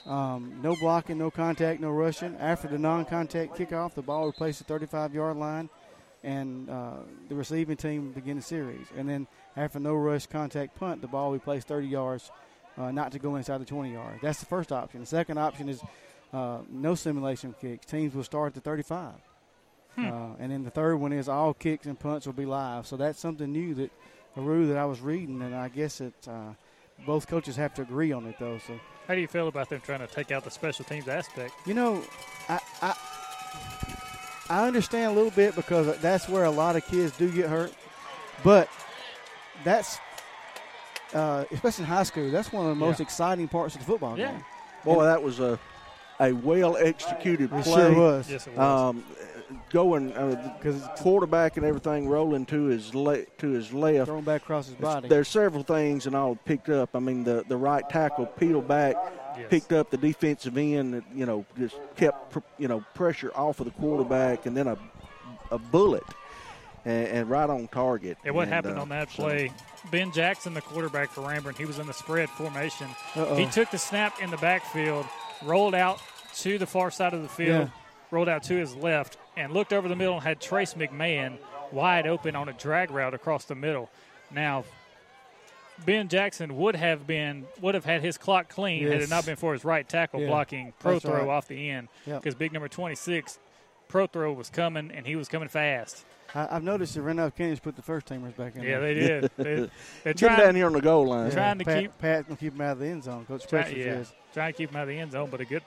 [0.05, 2.35] um, no blocking, no contact, no rushing.
[2.37, 5.69] After the non-contact kickoff, the ball will at 35-yard line,
[6.23, 6.97] and uh,
[7.27, 8.87] the receiving team begin the series.
[8.97, 12.31] And then after no rush contact punt, the ball will be placed 30 yards,
[12.77, 14.19] uh, not to go inside the 20 yard.
[14.21, 15.01] That's the first option.
[15.01, 15.81] The second option is
[16.33, 17.85] uh, no simulation kicks.
[17.85, 19.13] Teams will start at the 35.
[19.95, 20.05] Hmm.
[20.05, 22.85] Uh, and then the third one is all kicks and punts will be live.
[22.85, 23.91] So that's something new that
[24.35, 26.53] a rule that I was reading, and I guess it uh,
[27.07, 28.59] both coaches have to agree on it though.
[28.59, 31.53] So How do you feel about them trying to take out the special teams aspect?
[31.65, 32.03] you know,
[32.47, 32.95] I, I
[34.49, 37.73] I understand a little bit because that's where a lot of kids do get hurt,
[38.43, 38.69] but
[39.63, 39.97] that's
[41.13, 42.29] uh, especially in high school.
[42.29, 43.03] That's one of the most Yeah.
[43.05, 44.33] exciting parts of the football Yeah.
[44.33, 44.45] game.
[44.85, 45.57] Boy, that was a
[46.19, 47.73] a well executed It play.
[47.93, 48.29] sure was.
[48.29, 48.59] Yes, it was.
[48.91, 49.03] Um,
[49.69, 50.09] going
[50.59, 54.07] because quarterback and everything rolling to his le- to his left.
[54.07, 55.07] Thrown back across his body.
[55.07, 56.89] There's several things and all picked up.
[56.95, 58.95] I mean, the the right tackle peeled back,
[59.37, 59.47] Yes.
[59.49, 60.95] picked up the defensive end.
[60.95, 64.67] that, You know, just kept pr- you know pressure off of the quarterback, and then
[64.67, 64.77] a
[65.51, 66.03] a bullet,
[66.83, 68.17] and, and right on target.
[68.25, 69.51] And what And, happened uh, on that so- play?
[69.91, 72.87] Ben Jackson, the quarterback for Ranburne, he was in the spread formation.
[73.15, 73.35] Uh-oh.
[73.37, 75.05] He took the snap in the backfield,
[75.43, 75.99] rolled out
[76.35, 77.69] to the far side of the field, Yeah.
[78.11, 81.37] rolled out to his left, and looked over the middle and had Trace McMahon
[81.71, 83.89] wide open on a drag route across the middle.
[84.31, 84.63] Now,
[85.85, 89.35] Ben Jackson would have been would have had his clock clean had it not been
[89.35, 90.27] for his right tackle Yeah.
[90.27, 91.27] blocking pro That's throw right.
[91.27, 92.21] off the end Yep.
[92.21, 93.37] because big number twenty six
[93.87, 96.03] pro throw was coming and he was coming fast.
[96.33, 98.63] I, I've noticed that Randolph County's put the first teamers back in.
[98.63, 98.81] Yeah, there.
[98.81, 99.31] they did.
[99.37, 99.69] They, they're
[100.03, 101.29] Get him trying, down here on the goal line.
[101.31, 103.25] trying to Pat, keep Pat's gonna keep him out of the end zone.
[103.25, 104.13] Coach try, Precious yeah, is.
[104.37, 105.63] Trying to keep him out of the end zone, but a good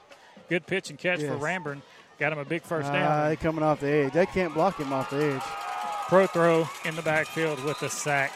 [0.48, 1.82] good pitch and catch for Ranburne
[2.20, 3.28] got him a big first down.
[3.28, 4.12] they coming off the edge.
[4.12, 5.42] They can't block him off the edge.
[6.06, 8.32] Pro throw in the backfield with the sack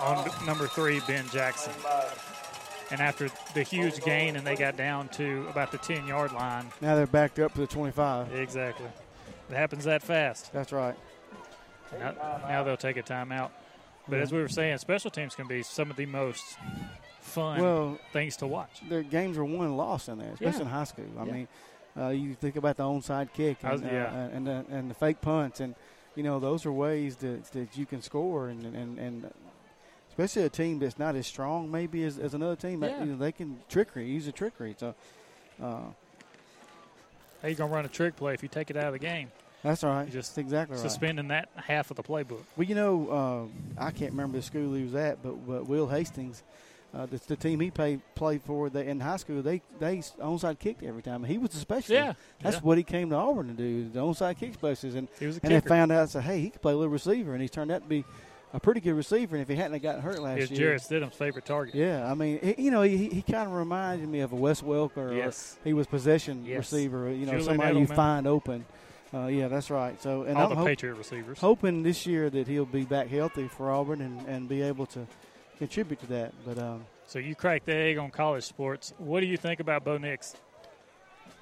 [0.00, 1.74] on number three, Ben Jackson.
[2.90, 6.64] And after the huge gain, and they got down to about the 10 yard line.
[6.80, 8.34] Now they're backed up to the 25.
[8.34, 8.88] Exactly.
[9.50, 10.50] It happens that fast.
[10.50, 10.96] That's right.
[11.98, 12.14] Now,
[12.48, 13.50] now they'll take a timeout.
[14.08, 16.56] But as we were saying, special teams can be some of the most
[17.28, 18.80] fun Well, things to watch.
[18.88, 20.64] their games are won and lost in there, especially Yeah.
[20.64, 21.04] in high school.
[21.18, 21.32] I Yeah.
[21.32, 21.48] mean,
[21.96, 24.94] uh, you think about the onside kick I was- and, uh, and, the, and the
[24.94, 25.74] fake punts, and
[26.14, 29.32] you know those are ways that, that you can score, and, and and
[30.10, 32.82] especially a team that's not as strong maybe as, as another team.
[32.82, 32.98] Yeah.
[33.04, 34.74] You know, they can trickery, use a trickery.
[34.76, 34.94] So
[35.62, 35.64] uh,
[37.42, 38.98] How you going to run a trick play if you take it out of the
[38.98, 39.30] game?
[39.62, 40.10] that's all right.
[40.10, 40.82] Just That's exactly right.
[40.82, 42.42] Suspending that half of the playbook.
[42.56, 43.48] Well, you know,
[43.78, 46.42] uh, I can't remember the school he was at, but, but Will Hastings,
[46.94, 50.58] uh, the, the team he played played for they, in high school, they they onside
[50.58, 51.22] kicked every time.
[51.24, 51.90] He was a specialist.
[51.90, 52.12] Yeah,
[52.42, 52.62] that's yeah.
[52.62, 54.96] what he came to Auburn to do, the onside kick specialist.
[54.96, 56.92] And He was a and they found out, said, hey, he could play a little
[56.92, 58.04] receiver, and he turned out to be
[58.54, 59.36] a pretty good receiver.
[59.36, 61.74] And if he hadn't gotten hurt last was year, Jarrett Stidham's favorite target.
[61.74, 64.62] yeah, I mean, he, you know, he, he kind of reminded me of a Wes
[64.62, 64.96] Welker.
[65.10, 65.58] or Yes.
[65.64, 66.56] he was possession Yes.
[66.58, 67.10] receiver.
[67.10, 68.64] You know, Julian somebody you find open.
[69.12, 70.00] Uh, yeah, that's right.
[70.02, 71.38] So, and All I'm the hope- Patriot receivers.
[71.38, 75.06] hoping this year that he'll be back healthy for Auburn and, and be able to
[75.58, 76.32] contribute to that.
[76.46, 78.92] But um, So you cracked the egg on college sports.
[78.98, 80.36] What do you think about Bo Nix?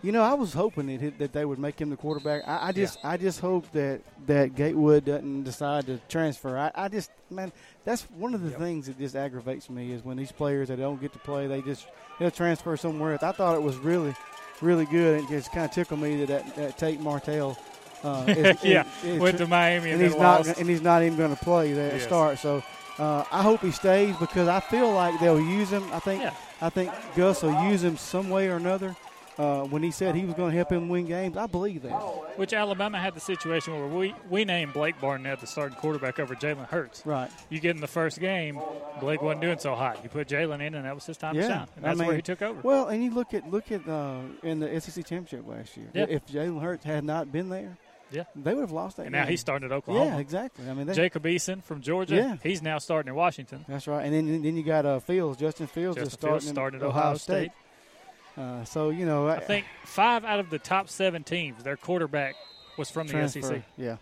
[0.02, 2.42] you know, I was hoping that he, that they would make him the quarterback.
[2.46, 6.56] I, I just I just hope that that Gatewood doesn't decide to transfer.
[6.58, 7.50] I, I just man,
[7.84, 11.00] that's one of the things that just aggravates me is when these players that don't
[11.00, 11.86] get to play, they just
[12.20, 13.22] they'll transfer somewhere else.
[13.22, 14.14] I thought it was really
[14.60, 15.20] really good.
[15.20, 17.58] and It just kind of tickled me that that, that Tate Martell.
[18.04, 21.02] Uh, is- yeah, is- went to Miami and, and he's then not and he's not
[21.02, 22.04] even going to play there at Yes.
[22.04, 22.38] start.
[22.38, 22.62] So
[22.98, 25.84] uh, I hope he stays because I feel like they'll use him.
[25.92, 26.34] I think Yeah.
[26.60, 28.96] I think Gus will use him some way or another.
[29.38, 31.90] Uh, when he said he was going to help him win games, I believe that.
[32.38, 36.34] Which Alabama had the situation where we, we named Blake Barnett the starting quarterback over
[36.34, 37.02] Jalen Hurts.
[37.04, 37.30] Right.
[37.50, 38.58] You get in the first game,
[38.98, 40.00] Blake wasn't doing so hot.
[40.02, 41.66] You put Jalen in, and that was his time to Yeah, shine.
[41.76, 42.58] And I that's where he took over.
[42.62, 45.88] Well, and you look at look at uh, in the SEC championship last year.
[45.92, 46.06] Yeah.
[46.08, 47.76] If Jalen Hurts had not been there,
[48.10, 48.24] Yeah.
[48.36, 49.02] they would have lost that.
[49.06, 49.22] and game.
[49.22, 50.06] now he's starting at Oklahoma.
[50.12, 50.68] Yeah, exactly.
[50.68, 52.36] I mean, they, Jacob Eason from Georgia, Yeah.
[52.42, 53.64] he's now starting in Washington.
[53.68, 54.04] that's right.
[54.04, 56.86] And then then you got uh, Fields, Justin Fields, Justin is starting, Fields started at
[56.88, 57.50] Ohio State.
[58.36, 62.34] Uh, so you know, I think five out of the top seven teams, their quarterback
[62.76, 63.28] was from the E.
[63.28, 63.62] SEC.
[63.78, 63.96] Yeah.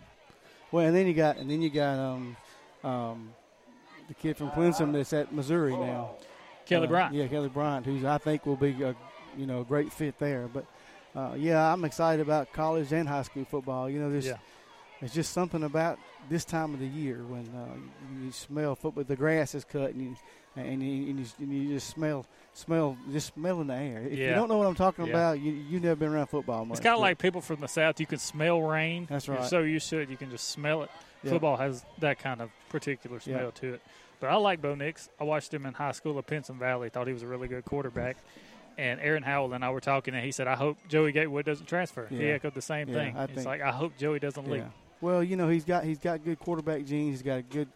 [0.71, 2.37] Well, and then you got and then you got um,
[2.83, 3.29] um,
[4.07, 6.11] the kid from Clemson that's at Missouri now,
[6.65, 7.15] Kelly Uh, Bryant.
[7.15, 8.93] Yeah, Kelly Bryant, who's I think will be a
[9.37, 10.47] you know a great fit there.
[10.53, 10.65] But
[11.15, 13.89] uh, yeah, I'm excited about college and high school football.
[13.89, 14.37] You know, there's Yeah.
[14.99, 15.99] there's just something about
[16.29, 19.03] this time of the year when uh, you, smell football.
[19.03, 20.15] The grass is cut, and you,
[20.55, 24.01] and you, and you, and you just smell smell just smell in the air.
[24.09, 25.11] If you don't know what I'm talking Yeah.
[25.11, 26.77] about, you you never been around football much.
[26.77, 27.99] It's kind of like people from the south.
[27.99, 29.05] You can smell rain.
[29.09, 29.39] That's right.
[29.39, 30.89] You're so used to it, you can just smell it.
[31.23, 31.31] Yeah.
[31.31, 33.37] Football has that kind of particular Yeah.
[33.39, 33.81] smell to it.
[34.21, 35.09] But I like Bo Nix.
[35.19, 36.89] I watched him in high school at Pinson Valley.
[36.89, 38.15] Thought he was a really good quarterback.
[38.77, 41.65] And Aaron Howell and I were talking, and he said, "I hope Joey Gatewood doesn't
[41.67, 43.17] transfer." He echoed the same Yeah, thing.
[43.17, 44.61] I It's think- like I hope Joey doesn't leave.
[44.61, 44.67] Yeah.
[45.01, 47.13] Well, you know, he's got he's got good quarterback genes.
[47.15, 47.67] He's got a good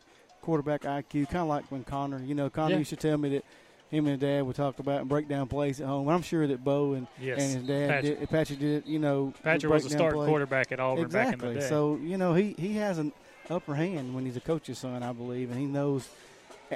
[0.41, 2.19] quarterback IQ, kind of like when Connor.
[2.19, 2.79] You know, Connor Yeah.
[2.79, 3.45] used to tell me that
[3.89, 6.07] him and dad would talk about and break down plays at home.
[6.09, 7.41] I'm sure that Bo and, Yes.
[7.41, 8.19] and his dad Patrick.
[8.19, 8.87] did, Patrick did.
[8.87, 10.27] You know, Patrick was a starting plays.
[10.29, 11.35] quarterback at Auburn exactly.
[11.35, 11.67] back in the day.
[11.69, 13.11] So you know, he he has an
[13.49, 16.09] upper hand when he's a coach's son, I believe, and he knows.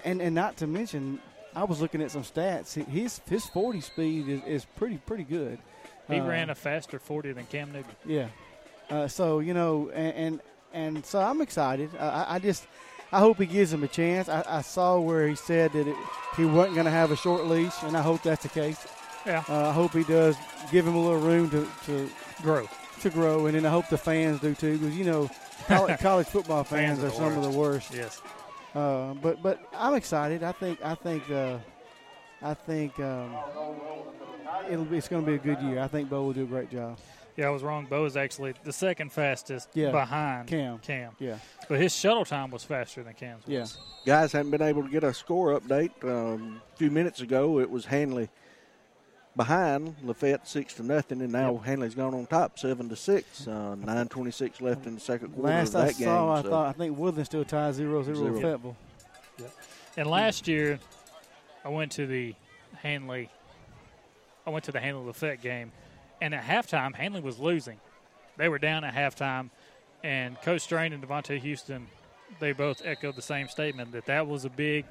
[0.04, 1.20] And and not to mention,
[1.56, 2.74] I was looking at some stats.
[2.86, 5.60] His his 40 speed is, is pretty pretty good.
[6.08, 7.92] he Uh, ran a faster forty than Cam Newton.
[8.06, 8.28] yeah.
[8.90, 10.42] Uh, so you know, and and,
[10.96, 11.90] and so I'm excited.
[11.98, 12.68] Uh, I, I just
[13.12, 14.28] I hope he gives him a chance.
[14.30, 15.96] I, I saw where he said that it,
[16.36, 18.86] he wasn't going to have a short leash, and I hope that's the case.
[19.26, 19.44] Yeah.
[19.48, 20.36] Uh, I hope he does
[20.72, 22.10] give him a little room to to
[22.42, 22.68] grow,
[23.02, 25.30] to grow, and then I hope the fans do too, because you know,
[25.68, 27.94] college, college football fans, Fans are are some of the worst.
[27.94, 28.22] Yes.
[28.74, 30.44] Uh, but but I'm excited.
[30.44, 31.58] I think I think uh,
[32.42, 33.36] I think um,
[34.70, 35.80] it'll be it's going to be a good year.
[35.80, 36.98] I think Bo will do a great job.
[37.36, 37.88] Yeah, I was wrong.
[37.90, 39.90] Bo is actually the second fastest Yeah.
[39.90, 40.78] behind Cam.
[40.80, 41.14] Cam.
[41.18, 41.38] Yeah.
[41.68, 43.44] But his shuttle time was faster than Cam's.
[43.48, 43.62] Yeah.
[43.62, 43.78] Was.
[44.06, 45.92] Guys haven't been able to get a score update.
[46.04, 48.30] Um, a few minutes ago, it was Handley
[49.36, 53.48] behind Lafayette six to nothing, and now Handley's gone on top seven to six.
[53.48, 56.08] Uh, Nine twenty six left in the second quarter Last of that I game.
[56.08, 58.32] saw, I so- thought I think Woodland still ties 0-0 Zero.
[58.32, 58.78] with Fayetteville.
[59.98, 60.80] And last year,
[61.64, 62.36] I went to the
[62.82, 63.30] Handley.
[64.46, 65.72] I went to the Handley Lafayette game,
[66.22, 67.80] and at halftime, Handley was losing.
[68.38, 69.50] They were down at halftime,
[70.04, 71.88] and Coach Strain and Devontae Houston,
[72.40, 74.86] they both echoed the same statement that that was a big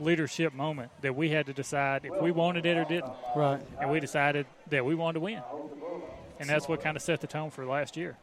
[0.00, 3.12] leadership moment that we had to decide if we wanted it or didn't.
[3.34, 3.60] Right.
[3.80, 5.42] And we decided that we wanted to win,
[6.38, 8.16] and that's what kind of set the tone for last year.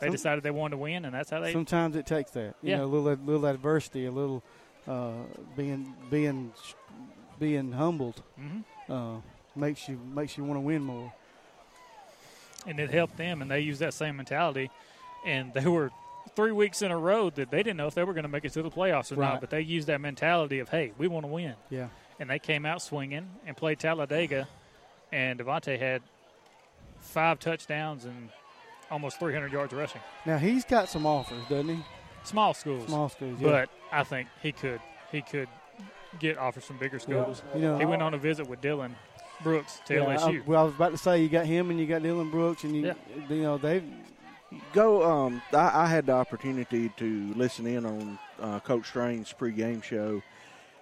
[0.00, 1.52] They Some- decided they wanted to win, and that's how they.
[1.52, 2.54] Sometimes it takes that.
[2.62, 2.76] You Yeah.
[2.78, 4.42] know, a little little adversity, a little
[4.88, 5.12] uh,
[5.56, 6.52] being being
[7.38, 8.64] being humbled Mhm.
[8.88, 9.20] uh,
[9.54, 11.12] makes you makes you want to win more.
[12.66, 14.70] and it helped them, and they used that same mentality.
[15.24, 15.90] And they were
[16.40, 18.44] three weeks in a row that they didn't know if they were going to make
[18.44, 19.32] it to the playoffs or Right.
[19.32, 21.54] not, but they used that mentality of, hey, we want to win.
[21.70, 21.88] Yeah.
[22.18, 24.46] And they came out swinging and played Talladega,
[25.12, 26.02] and Devontae had
[27.00, 28.30] five touchdowns and
[28.90, 30.00] almost 300 yards rushing.
[30.26, 31.82] Now he's got some offers, doesn't he?
[32.24, 33.48] Small schools, Small schools, yeah.
[33.50, 34.80] but I think he could
[35.10, 35.48] he could
[36.18, 37.42] get offers from bigger schools.
[37.54, 38.92] You know- he went on a visit with Dylan
[39.42, 40.44] Brooks to Yeah, I, LSU.
[40.46, 42.76] well, I was about to say you got him and you got Dylan Brooks and
[42.76, 42.94] you Yeah.
[43.28, 43.82] you know they
[44.72, 45.02] Go.
[45.08, 50.22] Um, I, I had the opportunity to listen in on uh, Coach Strain's pregame show,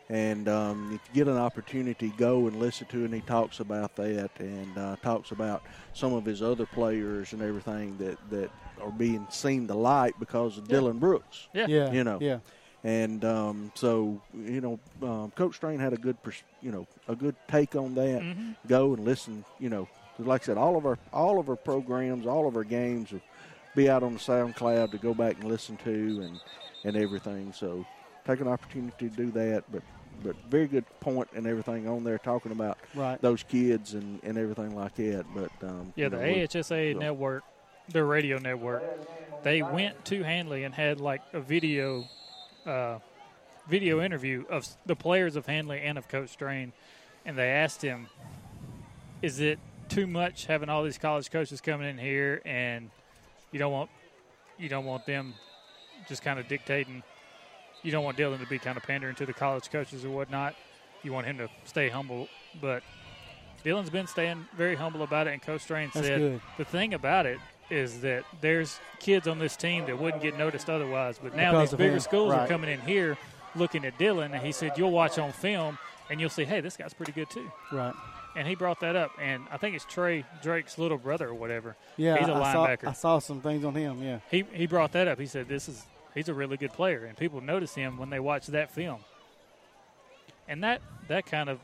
[0.09, 3.03] and um, if you get an opportunity, go and listen to.
[3.03, 3.05] it.
[3.07, 5.62] And he talks about that, and uh, talks about
[5.93, 8.51] some of his other players and everything that that
[8.81, 11.49] are being seen the light because of Dylan Brooks.
[11.53, 11.66] Yeah.
[11.66, 12.19] Yeah, you know.
[12.21, 12.39] yeah.
[12.85, 17.14] And um, so you know, um, Coach Strain had a good, pers- you know, a
[17.16, 18.23] good take on that.
[18.23, 18.55] Mhm.
[18.66, 19.45] Go and listen.
[19.59, 22.57] You know, 'cause like I said, all of our all of our programs, all of
[22.57, 23.21] our games will
[23.79, 26.41] be out on the SoundCloud to go back and listen to and
[26.85, 27.53] and everything.
[27.53, 27.85] So
[28.26, 29.64] take an opportunity to do that.
[29.70, 29.83] But
[30.22, 33.20] but very good point and everything on there talking about Right.
[33.22, 35.24] those kids and, and everything like that.
[35.33, 37.45] But um, Yeah, the know, AHSA so- network,
[37.89, 38.83] the radio network,
[39.45, 42.05] they went to Handley and had like a video,
[42.66, 42.99] uh,
[43.68, 46.72] video interview of the players of Handley and of Coach Strain,
[47.24, 48.09] and they asked him,
[49.22, 52.91] "Is it too much having all these college coaches coming in here, and
[53.53, 53.90] you don't want
[54.59, 55.34] you don't want them
[56.09, 57.03] just kind of dictating?
[57.82, 60.55] You don't want Dylan to be kind of pandering to the college coaches or whatnot.
[61.03, 62.28] You want him to stay humble,
[62.61, 62.82] but."
[63.64, 66.40] Dylan's been staying very humble about it, and Coach Strain That's said good.
[66.59, 67.40] the thing about it
[67.70, 71.70] is that there's kids on this team that wouldn't get noticed otherwise, but now Because
[71.70, 72.01] these bigger him.
[72.01, 73.18] schools are coming in here
[73.57, 75.76] looking at Dylan, and he said you'll watch on film
[76.09, 77.51] and you'll see, hey, this guy's pretty good too.
[77.72, 77.94] Right.
[78.39, 81.74] And he brought that up, and I think it's Trey Drake's little brother or whatever.
[81.97, 82.86] Yeah, he's a I saw, linebacker.
[82.89, 84.01] I saw some things on him.
[84.01, 85.18] Yeah, He he brought that up.
[85.18, 85.84] He said this is
[86.14, 89.01] he's a really good player, and people notice him when they watch that film.
[90.47, 91.59] And that that kind of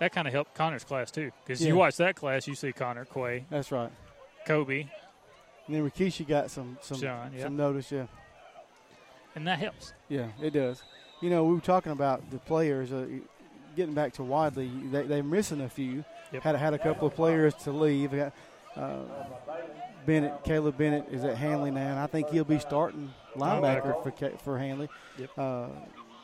[0.00, 1.68] that kind of helped Connor's class too, because Yeah.
[1.68, 3.90] you watch that class, you see Connor, Quay, that's right.
[4.46, 4.80] Kobe,
[5.66, 7.44] And then Rikishi got some some Sean, yeah.
[7.44, 7.90] some notice.
[7.92, 8.06] Yeah,
[9.36, 9.92] and that helps.
[10.08, 10.82] yeah, it does.
[11.20, 12.92] You know, we were talking about the players.
[12.92, 13.06] Uh,
[13.76, 16.04] getting back to Wadley, they, they're missing a few.
[16.32, 16.42] Yep.
[16.42, 18.12] Had had a couple of players to leave.
[18.14, 18.98] Uh,
[20.04, 24.38] Bennett, Caleb Bennett is at Handley now, and I think he'll be starting linebacker for
[24.38, 24.88] for Handley.
[25.18, 25.30] Yep.
[25.36, 25.66] Uh,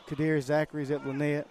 [0.06, 1.44] Kadir Zachary's at Lanett.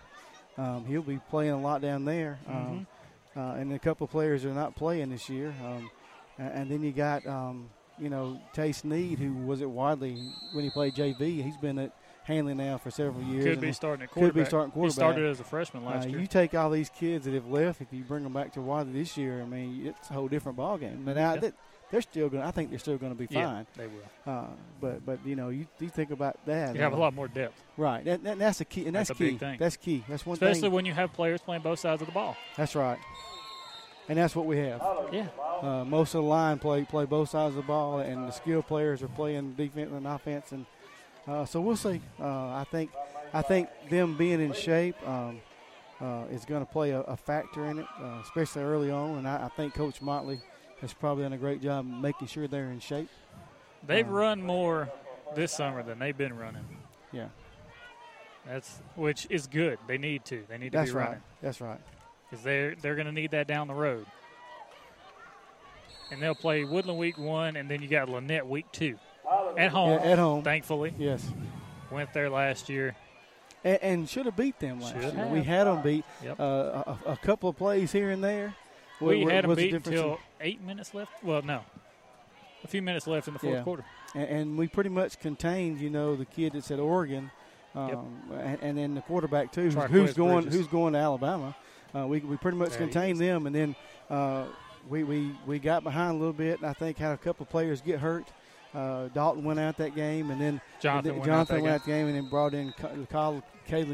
[0.57, 2.39] Um, he'll be playing a lot down there.
[2.47, 2.87] Um,
[3.35, 5.53] uh, and a couple of players are not playing this year.
[5.65, 5.89] Um,
[6.37, 10.17] and then you got, um, you know, Taste Need, who was at Wadley
[10.53, 11.41] when he played JV.
[11.43, 11.93] He's been at
[12.23, 13.43] Handley now for several years.
[13.43, 14.73] Could be starting at Could be quarterback.
[14.83, 16.19] He started as a freshman last Uh, year.
[16.19, 18.93] You take all these kids that have left, if you bring them back to Wadley
[18.93, 21.03] this year, I mean, it's a whole different ballgame.
[21.03, 21.39] But now Yeah.
[21.39, 21.51] they-
[21.89, 22.41] they're still going.
[22.43, 23.67] I think they're still going to be Yeah, fine.
[23.75, 24.33] they will.
[24.33, 24.45] Uh,
[24.79, 26.73] but but you know, you, you think about that.
[26.75, 27.61] You have a uh, lot more depth.
[27.75, 28.05] Right.
[28.05, 29.29] That, that- that's the key, and that's, That's a key.
[29.31, 29.57] big thing.
[29.59, 30.03] That's key.
[30.07, 30.71] That's one Especially thing.
[30.71, 32.37] when you have players playing both sides of the ball.
[32.55, 32.99] That's right.
[34.09, 34.81] And that's what we have.
[35.11, 35.27] Yeah.
[35.61, 38.61] Uh, most of the line play play both sides of the ball, and the skill
[38.61, 40.65] players are playing defense and offense, and
[41.27, 42.01] uh, so we'll see.
[42.19, 42.91] Uh, I think
[43.33, 45.39] I think them being in shape um,
[46.01, 49.17] uh, is going to play a, a factor in it, uh, especially early on.
[49.19, 50.41] And I, I think Coach Motley
[50.81, 53.09] has probably done a great job making sure they're in shape.
[53.85, 54.89] They've Uh, run more
[55.35, 56.65] this summer than they've been running.
[57.11, 57.27] Yeah,
[58.47, 59.77] That's which is good.
[59.87, 60.43] They need to.
[60.49, 61.05] They need to that's be right.
[61.05, 61.79] running That's right.
[62.29, 64.05] because they're they're going to need that down the road.
[66.11, 68.97] And they'll play Woodland week one, and then you got Lanett week two
[69.57, 69.91] at home.
[70.03, 70.43] Yeah, at home.
[70.43, 70.93] thankfully.
[70.97, 71.25] Yes.
[71.91, 72.95] Went there last year.
[73.63, 75.11] and, and should have beat them last Should year.
[75.11, 75.29] have.
[75.31, 76.39] We had them beat Yep.
[76.39, 78.55] uh, a, a couple of plays here and there.
[78.99, 81.23] We had them beat until eight minutes left.
[81.23, 81.61] Well, no,
[82.63, 83.63] a few minutes left in the fourth Yeah.
[83.63, 83.85] quarter.
[84.15, 87.31] and, and we pretty much contained, you know, the kid that's at Oregon,
[87.75, 91.55] um, and, and then the quarterback too, who's, who's going who's going to Alabama.
[91.95, 93.75] Uh, we we pretty much There contained them, and then
[94.09, 94.45] uh,
[94.87, 97.49] we, we we got behind a little bit, and I think had a couple of
[97.49, 98.27] players get hurt.
[98.73, 101.83] Uh, Dalton went out that game, and then Jonathan went out Jonathan that went out
[101.85, 103.43] the game, and then brought in Co- Col-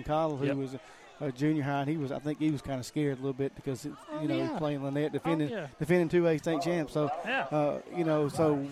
[0.03, 0.55] Cottle, who Yep.
[0.55, 0.75] was
[1.21, 3.33] a, junior high, and he was I think he was kind of scared a little
[3.33, 4.57] bit because it, you know yeah.
[4.59, 5.67] playing Lanett defending yeah.
[5.79, 6.93] defending two A state champs.
[6.93, 7.45] So Yeah.
[7.51, 8.63] uh, you know so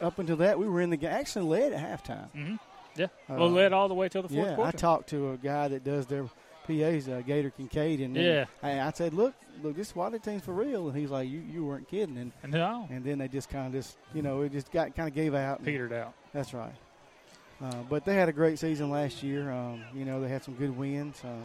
[0.00, 2.28] up until that we were in the game, actually led at halftime.
[2.32, 2.54] hmm
[2.96, 3.06] Yeah.
[3.28, 5.68] Uh, well, led all the way till the fourth Yeah, I talked to a guy
[5.68, 6.24] that does their
[6.78, 8.44] PAs, uh, Gator Kincaid, and Yeah.
[8.62, 11.64] I, I said, "Look, look, this Wadley team's for real." And he's like, "You, you
[11.64, 14.70] weren't kidding." And no, and then they just kind of just, you know, it just
[14.70, 15.64] got kind of gave out.
[15.64, 16.12] petered out.
[16.32, 16.74] That's right.
[17.62, 19.50] Uh, but they had a great season last year.
[19.50, 21.20] Um, you know, they had some good wins.
[21.24, 21.44] Um,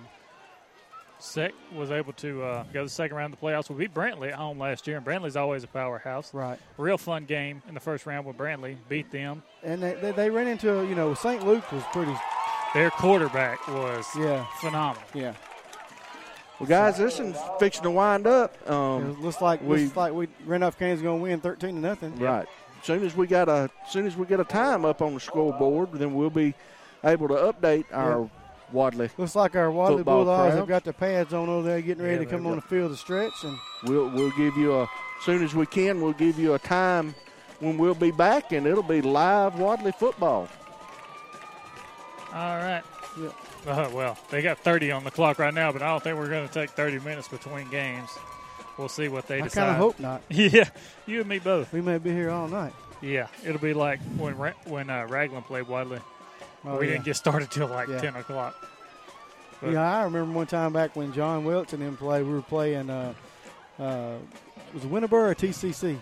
[1.18, 3.70] Sec was able to uh, go to the second round of the playoffs.
[3.70, 6.34] We beat Brantley at home last year, and Brantley's always a powerhouse.
[6.34, 6.60] Right.
[6.78, 8.76] Real fun game in the first round with Brantley.
[8.90, 9.42] Beat them.
[9.64, 11.46] and they, they, they ran into, you know, St.
[11.46, 12.14] Luke was pretty.
[12.76, 14.46] Their quarterback was Yeah.
[14.60, 15.02] phenomenal.
[15.14, 15.34] Yeah.
[16.60, 18.54] Well, guys, this is fixing to wind up.
[18.70, 21.82] Um, it looks like we- looks like we Randolph County's going to win thirteen to
[21.82, 22.20] nothing.
[22.20, 22.46] Right.
[22.82, 25.14] As Soon as we got a as soon as we get a time up on
[25.16, 26.54] the scoreboard, then we'll be
[27.04, 28.30] able to update our
[28.72, 29.10] Wadley.
[29.18, 32.16] Looks like our Wadley Football Bulldogs have got their pads on over there, getting ready
[32.18, 33.44] Yeah, to come on the field to stretch.
[33.44, 34.90] And We'll we'll give you a
[35.24, 36.02] soon as we can.
[36.02, 37.16] We'll give you a time
[37.62, 40.50] when we'll be back, and it'll be live Wadley football.
[42.36, 42.84] All right.
[43.66, 46.28] Uh, well, they got 30 on the clock right now, but I don't think we're
[46.30, 48.10] going to take 30 minutes between games.
[48.78, 49.62] We'll see what they I decide.
[49.62, 50.22] I kind of hope not.
[50.30, 50.70] Yeah,
[51.06, 51.72] you and me both.
[51.72, 52.74] We may be here all night.
[53.02, 56.00] Yeah, it'll be like when Ra- when uh, Ragland played Wadley.
[56.66, 56.94] Oh, we yeah.
[56.94, 58.00] didn't get started till like Yeah.
[58.02, 58.56] 10 o'clock.
[59.62, 62.26] But- yeah, I remember one time back when John Welch and them played.
[62.26, 62.90] We were playing.
[62.90, 63.14] Uh,
[63.80, 64.18] uh,
[64.74, 65.98] was it Winterboro or TCC?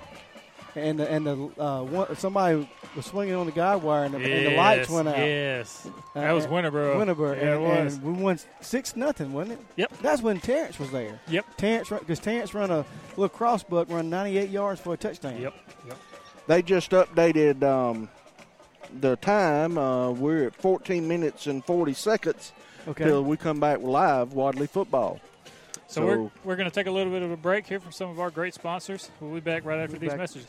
[0.76, 4.18] And the, and the uh, one, somebody was swinging on the guide wire and the,
[4.20, 5.18] and the lights went out.
[5.18, 5.88] yes.
[6.16, 6.96] Uh, That was uh, Winterboro.
[6.96, 7.36] Winterboro.
[7.36, 7.96] Yeah, it was.
[7.96, 9.66] and we won six nothing, wasn't it?
[9.78, 9.98] Yep.
[10.02, 11.20] That's when Terrence was there.
[11.28, 11.46] Yep.
[11.58, 12.86] Terrence, because Terrence run a
[13.18, 15.40] little crossbuck, run 98 yards for a touchdown.
[15.42, 15.54] Yep.
[15.88, 15.98] Yep.
[16.48, 18.10] They just updated um,
[19.00, 19.78] the time.
[19.78, 22.52] Uh, we're at 14 minutes and 40 seconds
[22.88, 23.06] Okay.
[23.06, 25.20] till we come back live Wadley football.
[25.88, 28.10] So, we're, we're going to take a little bit of a break here from some
[28.10, 29.10] of our great sponsors.
[29.22, 30.20] We'll be back right after Be these back.
[30.20, 30.48] messages.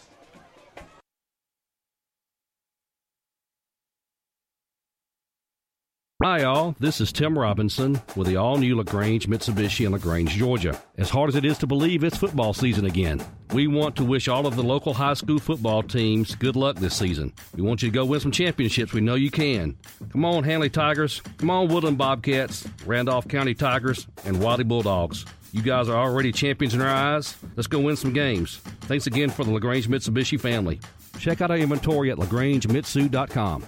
[6.25, 6.75] Hi, all.
[6.81, 10.81] This is Tim Robinson with the all new LaGrange Mitsubishi in LaGrange, Georgia.
[10.97, 13.23] As hard as it is to believe, it's football season again.
[13.53, 16.97] We want to wish all of the local high school football teams good luck this
[16.97, 17.31] season.
[17.55, 18.95] We want you to go win some championships.
[18.95, 19.77] We know you can.
[20.13, 21.21] Come on, Handley Tigers.
[21.37, 25.27] Come on, Woodland Bobcats, Randolph County Tigers, and Wadley Bulldogs.
[25.53, 27.37] You guys are already champions in our eyes.
[27.55, 28.63] Let's go win some games.
[28.85, 30.81] Thanks again for the LaGrange Mitsubishi family.
[31.19, 33.67] Check out our inventory at lagrangemitsu.com.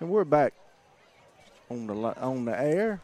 [0.00, 0.52] And we're back
[1.70, 3.00] on the on the air,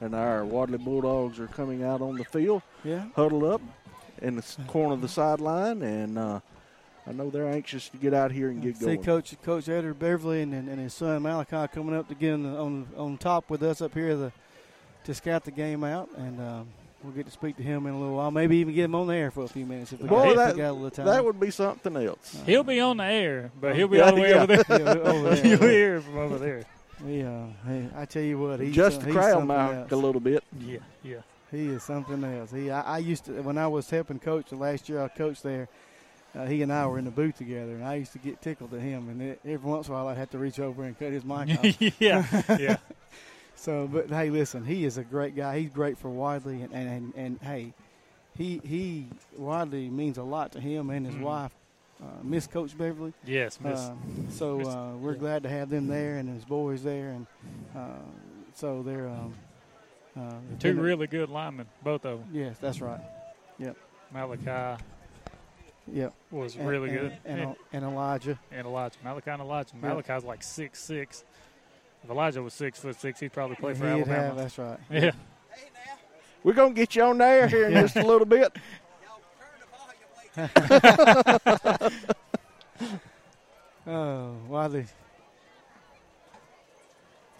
[0.00, 2.62] and our Wadley Bulldogs are coming out on the field.
[2.84, 3.06] Yeah.
[3.16, 3.60] huddled up
[4.22, 6.40] in the corner of the sideline, and uh,
[7.08, 9.02] I know they're anxious to get out here and get See going.
[9.02, 12.88] Coach Coach Edward Beverly and, and, his son Malachi coming up to get on on
[12.96, 14.32] on top with us up here the,
[15.04, 16.68] to scout the game out, and um,
[17.02, 18.30] we'll get to speak to him in a little while.
[18.30, 20.28] Maybe even get him on the air for a few minutes if we, Boy, got,
[20.30, 21.06] if that, we got a little time.
[21.06, 22.40] that would be something else.
[22.46, 24.42] He'll be on the air, but he'll be Yeah, all the way yeah.
[24.42, 24.64] over there.
[24.80, 25.46] Yeah, over there.
[25.46, 26.64] You'll hear from over there.
[27.06, 30.20] Yeah, hey, I tell you what, he's Just uh, the he's crowd something a little
[30.20, 30.42] bit.
[30.60, 31.18] Yeah, yeah.
[31.52, 32.50] He is something else.
[32.50, 35.42] He, I, I used to when I was helping coach the last year I coached
[35.44, 35.68] there.
[36.34, 38.74] Uh, he and I were in the booth together, and I used to get tickled
[38.74, 39.08] at him.
[39.08, 41.24] And it, every once in a while, I'd have to reach over and cut his
[41.24, 41.80] mic off.
[42.00, 42.76] Yeah, yeah.
[43.58, 45.58] So, but hey, listen, he is a great guy.
[45.60, 47.72] He's great for Wadley, and and, and, and hey,
[48.36, 51.22] he he Wadley means a lot to him and his Mhm.
[51.22, 51.52] wife,
[52.02, 53.12] uh, Miss Coach Beverly.
[53.24, 53.94] Yes, Miss- Uh,
[54.30, 57.26] so uh, we're glad to have them there and his boys there, and
[57.76, 57.98] uh,
[58.54, 59.34] so they're um,
[60.16, 62.28] uh, Two really good linemen, both of them.
[62.32, 63.00] Yes, that's right.
[63.58, 63.76] Yep.
[64.12, 64.82] Malachi
[65.92, 66.12] Yep.
[66.30, 67.18] was And- really and- good.
[67.24, 68.38] and- and Elijah.
[68.52, 68.98] And Elijah.
[69.04, 69.74] Malachi and Elijah.
[69.74, 69.82] Yep.
[69.82, 71.24] Malachi's like six six.
[72.04, 74.16] If Elijah was six foot six, he'd probably play for He'd Alabama.
[74.22, 74.78] have- that's right.
[74.90, 75.10] Yeah.
[76.44, 78.52] We're going to get you on there here in just a little bit.
[83.86, 84.86] oh, Wadley.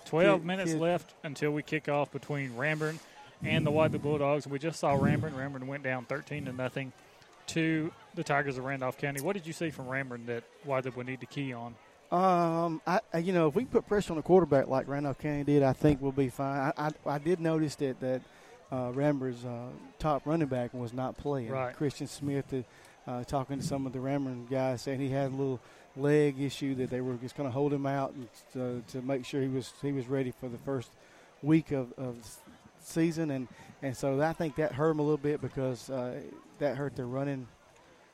[0.07, 2.99] 12 Kid- minutes kid- left until we kick off between Ranburne
[3.45, 4.47] and the Wadley Bulldogs.
[4.47, 5.35] We just saw Ranburne.
[5.35, 6.93] Ranburne went down 13 to nothing
[7.49, 9.21] to the Tigers of Randolph County.
[9.21, 11.75] What did you see from Ranburne that Wadley would need to key on?
[12.11, 15.63] Um, I you know if we put pressure on the quarterback like Randolph County did,
[15.63, 16.73] I think we'll be fine.
[16.77, 18.23] I I, I did notice that that
[18.73, 21.51] uh, Ranburne's uh, top running back was not playing.
[21.51, 21.75] Right.
[21.75, 25.35] Christian Smith, uh, uh, talking to some of the Ranburne guys, saying he had a
[25.35, 25.61] little
[25.97, 29.25] leg issue that they were just going to hold him out and to, to make
[29.25, 30.91] sure he was he was ready for the first
[31.43, 32.17] week of, of
[32.81, 33.49] season, and
[33.83, 36.21] and so I think that hurt him a little bit because uh,
[36.59, 37.47] that hurt their running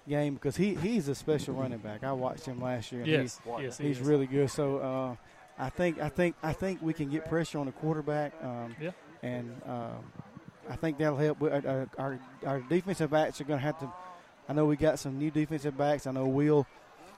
[0.09, 2.05] game because he he's a special running back.
[2.05, 3.03] I watched him last year.
[3.03, 4.07] and Yes, he's, yes, he he's is.
[4.07, 4.51] really good.
[4.51, 5.17] So uh,
[5.59, 8.33] I think I think I think we can get pressure on the quarterback.
[8.43, 8.91] Um, Yeah.
[9.23, 10.05] and um,
[10.69, 11.41] I think that'll help.
[11.41, 13.91] We- uh, Our our defensive backs are going to have to.
[14.49, 16.07] I know we got some new defensive backs.
[16.07, 16.67] I know Will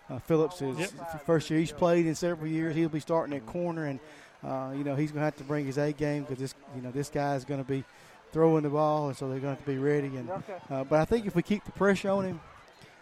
[0.09, 1.25] uh, Phillips is Yep.
[1.27, 2.77] first year he's played in several years.
[2.77, 3.99] He'll be starting at corner, and
[4.45, 6.83] uh, you know he's going to have to bring his A game because this you
[6.83, 7.85] know this guy is going to be
[8.33, 10.07] throwing the ball, and so they're going to have to be ready.
[10.09, 10.31] And
[10.71, 12.41] uh, but I think if we keep the pressure on him,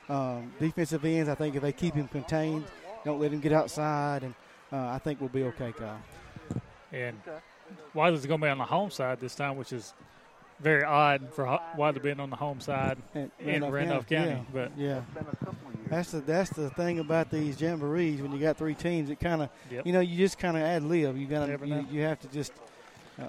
[0.09, 2.65] um, defensive ends, I think if they keep him contained,
[3.05, 4.35] don't let him get outside, and
[4.73, 6.01] uh, I think we'll be okay, Kyle.
[6.93, 7.17] And
[7.93, 9.95] Wadley's going to be on the home side this time, which is
[10.61, 14.31] very odd for Wadley being on the home side in Randolph County.
[14.31, 15.01] yeah, But yeah,
[15.89, 18.21] that's the that's the thing about these jamborees.
[18.21, 19.87] When you got three teams, it kind of Yep.
[19.87, 21.17] you know you just kind of ad lib.
[21.17, 22.53] You got you, you have to just
[23.21, 23.25] uh,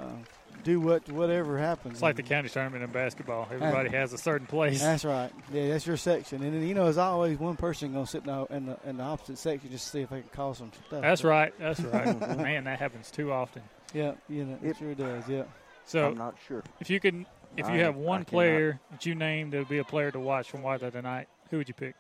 [0.65, 1.93] do what whatever happens.
[1.93, 3.47] it's like the county tournament in basketball.
[3.49, 4.81] Everybody has a certain place.
[4.81, 5.31] That's right.
[5.53, 8.25] Yeah, that's your section, and then, you know, there's always one person going to sit
[8.25, 10.57] in the, in the in the opposite section just to see if they can cause
[10.57, 11.01] some stuff.
[11.01, 11.53] That's right.
[11.59, 12.37] That's right.
[12.37, 13.61] Man, that happens too often.
[13.93, 15.29] Yeah, you know, it sure does.
[15.29, 15.43] Yeah.
[15.85, 16.63] So I'm not sure.
[16.81, 18.27] If you can, if you I- have I one cannot.
[18.27, 21.57] player that you named that would be a player to watch from Wadley tonight, who
[21.57, 21.95] would you pick?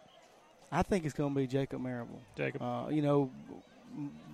[0.71, 2.19] I think it's going to be Jacob Marable.
[2.35, 2.61] Jacob.
[2.63, 3.29] Uh, you know,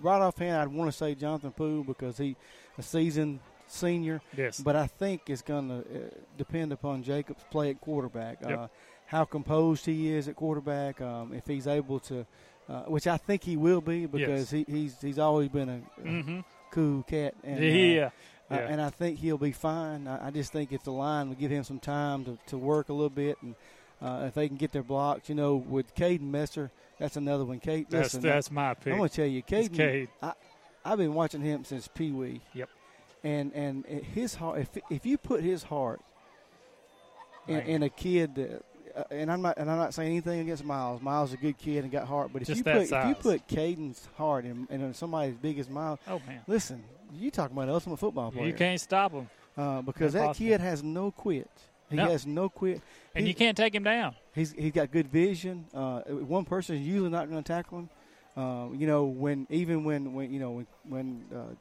[0.02, 2.38] right offhand, I'd want to say Jonathan Poole because he
[2.78, 3.42] a seasoned
[3.72, 4.22] senior.
[4.36, 4.60] Yes.
[4.60, 8.40] But I think it's going to uh, depend upon Jacob's play at quarterback.
[8.42, 8.60] Yep.
[8.60, 8.68] Uh,
[9.08, 11.02] how composed he is at quarterback.
[11.02, 12.26] Um, if he's able to,
[12.70, 16.08] uh, which I think he will be because he, he's he's always been a, a
[16.08, 16.44] Mhm.
[16.72, 17.34] cool cat.
[17.44, 18.06] And, uh, Yeah.
[18.06, 18.10] uh,
[18.56, 18.58] Yeah.
[18.70, 20.08] and I think he'll be fine.
[20.08, 22.88] I, I just think if the line will give him some time to, to work
[22.90, 23.56] a little bit, and
[24.02, 27.60] uh, if they can get their blocks, you know, with Caden Messer, that's another one.
[27.60, 28.94] Kate, That's- listen, that's my pick.
[28.94, 29.74] I'm going to tell you, Caden.
[29.76, 30.10] Cade.
[30.22, 30.34] I,
[30.86, 32.42] I've been watching him since Pee Wee.
[32.54, 32.70] Yep.
[33.24, 36.02] And and his heart, if if you put his heart
[37.48, 38.64] in, in a kid that.
[38.94, 41.02] Uh, and I'm not, and I'm not saying anything against Miles.
[41.02, 42.32] Miles is a good kid and got heart.
[42.34, 45.60] But if Just you put if you put Caden's heart in, in somebody as big
[45.60, 46.42] as Miles, Oh, man.
[46.46, 48.48] listen, you talking about an ultimate football player.
[48.48, 49.30] You can't stop him.
[49.56, 51.50] Uh, because that kid has no quit.
[51.90, 52.10] He No.
[52.10, 52.82] has no quit.
[53.16, 54.14] And He- you can't take him down.
[54.36, 55.68] He's he's got good vision.
[55.74, 57.90] Uh, one person is usually not going to tackle him.
[58.36, 61.54] Uh, you know when even when when you know when when uh,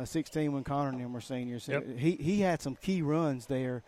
[0.00, 1.96] 2016 when Connor and him were seniors, Yep.
[1.98, 3.82] he he had some key runs there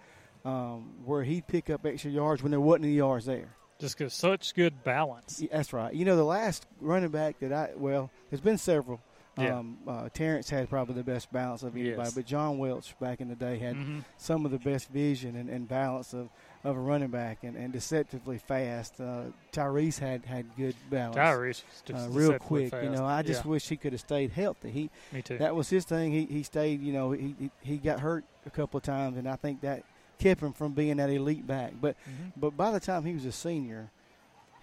[0.44, 3.54] um, where he'd pick up extra yards when there wasn't any yards there.
[3.78, 5.40] Just because such good balance.
[5.40, 5.94] Yeah, That's right.
[5.94, 9.00] You know, the last running back that I well, there's been several.
[9.38, 9.58] Yeah.
[9.58, 12.14] Um, uh, Terrence had probably the best balance of anybody, Yes.
[12.14, 14.04] but John Welch back in the day had Mhm.
[14.16, 16.28] some of the best vision and, and balance of,
[16.64, 19.00] of a running back and, and deceptively fast.
[19.00, 21.16] Uh, Tyrese had, had good balance.
[21.16, 22.72] Tyrese just uh, real quick.
[22.82, 23.50] You know, I just Yeah.
[23.50, 24.70] wish he could have stayed healthy.
[24.70, 25.38] He Me too.
[25.38, 26.10] That was his thing.
[26.12, 26.80] He he stayed.
[26.82, 29.84] You know, he he, he got hurt a couple of times, and I think that
[30.18, 31.74] kept him from being that elite back.
[31.80, 32.32] But Mhm.
[32.36, 33.90] but by the time he was a senior,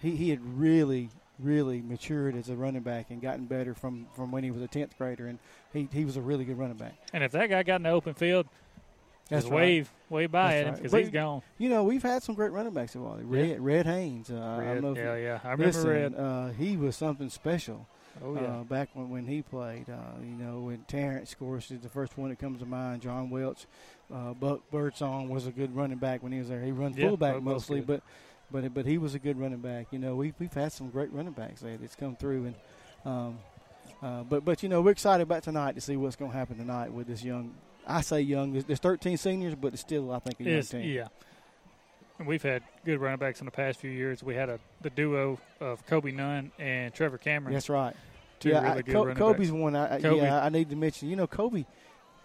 [0.00, 1.08] he, he had really
[1.38, 4.68] really matured as a running back and gotten better from, from when he was a
[4.68, 5.38] tenth grader, and
[5.72, 6.94] he, he was a really good running back.
[7.12, 8.46] And if that guy got in the open field,
[9.28, 9.56] That's just right.
[9.60, 11.42] wave wave by That's at him because But, he's gone.
[11.58, 13.24] You know, we've had some great running backs in Wadley.
[13.24, 13.56] Red, Yeah.
[13.58, 14.30] Red Haynes.
[14.30, 15.40] Uh, I Red, don't know yeah, you- yeah.
[15.44, 16.14] I remember listen, Red.
[16.14, 17.86] Uh, he was something special.
[18.24, 18.40] Oh, yeah.
[18.44, 19.90] uh, back when, when he played.
[19.90, 23.02] Uh, you know, when Terrence, of course, is the first one that comes to mind.
[23.02, 23.66] John Welch,
[24.10, 26.62] uh, Buck Birdsong was a good running back when he was there.
[26.62, 28.00] He run Yeah, fullback mostly, but
[28.50, 29.86] but but he was a good running back.
[29.90, 32.54] You know, we've we've had some great running backs there that's come through, and
[33.04, 33.38] um,
[34.02, 36.56] uh, but but you know we're excited about tonight to see what's going to happen
[36.58, 37.54] tonight with this young.
[37.86, 38.52] I say young.
[38.52, 40.82] There's, there's 13 seniors, but it's still I think a young Yes, team.
[40.82, 41.06] yeah.
[42.18, 44.22] And we've had good running backs in the past few years.
[44.22, 47.52] We had a the duo of Kobe Nunn and Trevor Cameron.
[47.54, 47.94] That's right.
[48.40, 49.60] Two yeah, really I, good Co- Kobe's backs.
[49.60, 49.76] one.
[49.76, 50.22] I- Kobe.
[50.22, 51.08] Yeah, I need to mention.
[51.10, 51.64] You know, Kobe,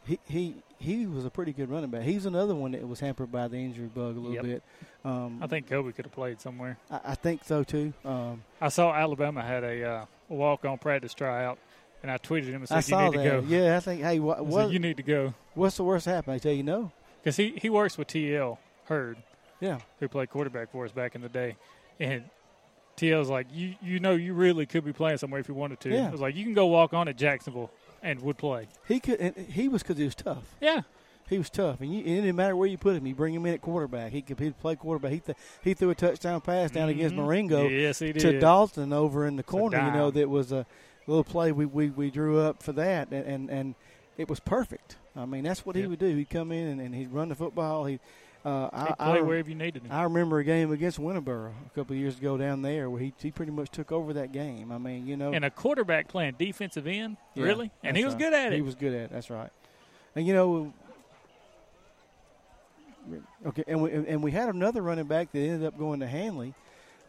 [0.05, 2.01] he he he was a pretty good running back.
[2.03, 4.43] He's another one that was hampered by the injury bug a little Yep.
[4.43, 4.63] bit.
[5.05, 6.77] Um, I think Kobe could have played somewhere.
[6.89, 7.93] I, I think so too.
[8.03, 11.59] Um, I saw Alabama had a uh, walk on practice tryout,
[12.01, 13.23] and I tweeted him and said, I "You saw need that.
[13.23, 14.01] to go." Yeah, I think.
[14.01, 16.35] Hey, what, I said, you need to go what's the worst that happened?
[16.35, 16.91] I tell you no.
[17.21, 19.17] because he he works with TL Hurd,
[19.59, 21.55] Yeah, who played quarterback for us back in the day,
[21.99, 22.23] and.
[22.97, 23.73] TL's like you.
[23.81, 25.89] You know, you really could be playing somewhere if you wanted to.
[25.89, 26.07] Yeah.
[26.07, 27.71] It was like you can go walk on at Jacksonville
[28.01, 28.67] and would play.
[28.87, 29.19] he could.
[29.19, 30.55] And he was because he was tough.
[30.61, 30.81] Yeah,
[31.29, 33.05] He was tough, and, you, and it didn't matter where you put him.
[33.07, 34.11] You bring him in at quarterback.
[34.11, 35.11] He could he'd play quarterback.
[35.13, 37.19] He th- he threw a touchdown pass down against Mhm.
[37.19, 38.39] Marengo Yes, he to.
[38.39, 39.77] Dalton over in the corner.
[39.85, 40.65] You know that was a
[41.07, 43.75] little play we, we, we drew up for that, and, and and
[44.17, 44.97] it was perfect.
[45.15, 46.15] I mean that's what he would do.
[46.15, 47.85] He'd come in and, and he'd run the football.
[47.85, 47.99] He
[48.43, 49.91] uh, I, play wherever you needed him.
[49.91, 53.13] I remember a game against Winterboro a couple of years ago down there where he
[53.21, 54.71] he pretty much took over that game.
[54.71, 58.13] I mean you know and a quarterback playing defensive end, Yeah, really, and he was
[58.15, 58.19] right.
[58.23, 58.55] good at it.
[58.55, 59.11] He was good at it.
[59.11, 59.49] That's right.
[60.15, 60.73] And you know,
[63.47, 66.53] okay, and we and we had another running back that ended up going to Handley.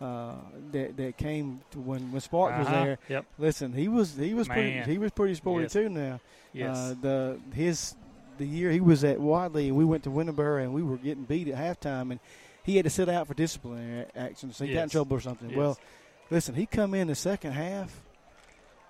[0.01, 0.35] Uh,
[0.73, 2.99] that that came to when when Spark was Uh-huh, there.
[3.09, 3.25] yep.
[3.39, 5.73] Listen, he was he was pretty he was pretty sporty Yes.
[5.73, 5.89] too.
[5.89, 6.19] Now,
[6.53, 6.77] Yes.
[6.77, 7.95] uh, the his
[8.39, 11.25] the year he was at Wadley and we went to Winterboro and we were getting
[11.25, 12.21] beat at halftime and
[12.65, 14.53] he had to sit out for disciplinary action.
[14.53, 15.51] So he got in trouble or something.
[15.51, 15.57] Yes.
[15.59, 15.79] Well,
[16.31, 18.01] listen, he come in the second half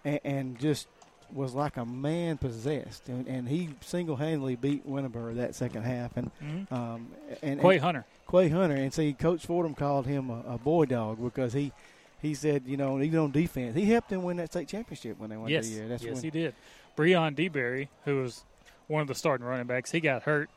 [0.04, 0.88] and, and just
[1.32, 6.14] was like a man possessed, and, and he single handedly beat Winterboro that second half.
[6.18, 6.70] And Mhm.
[6.72, 7.08] um,
[7.42, 8.04] and Quay and- Hunter.
[8.30, 11.72] Quay Hunter, and see, Coach Fordham called him a, a boy dog because he
[12.20, 15.30] he said, you know, even on defense, he helped them win that state championship when
[15.30, 15.88] they won Yes, the year.
[15.88, 16.54] That's yes, when, he did.
[16.96, 18.44] Breon DeBerry, who was
[18.88, 20.50] one of the starting running backs, he got hurt.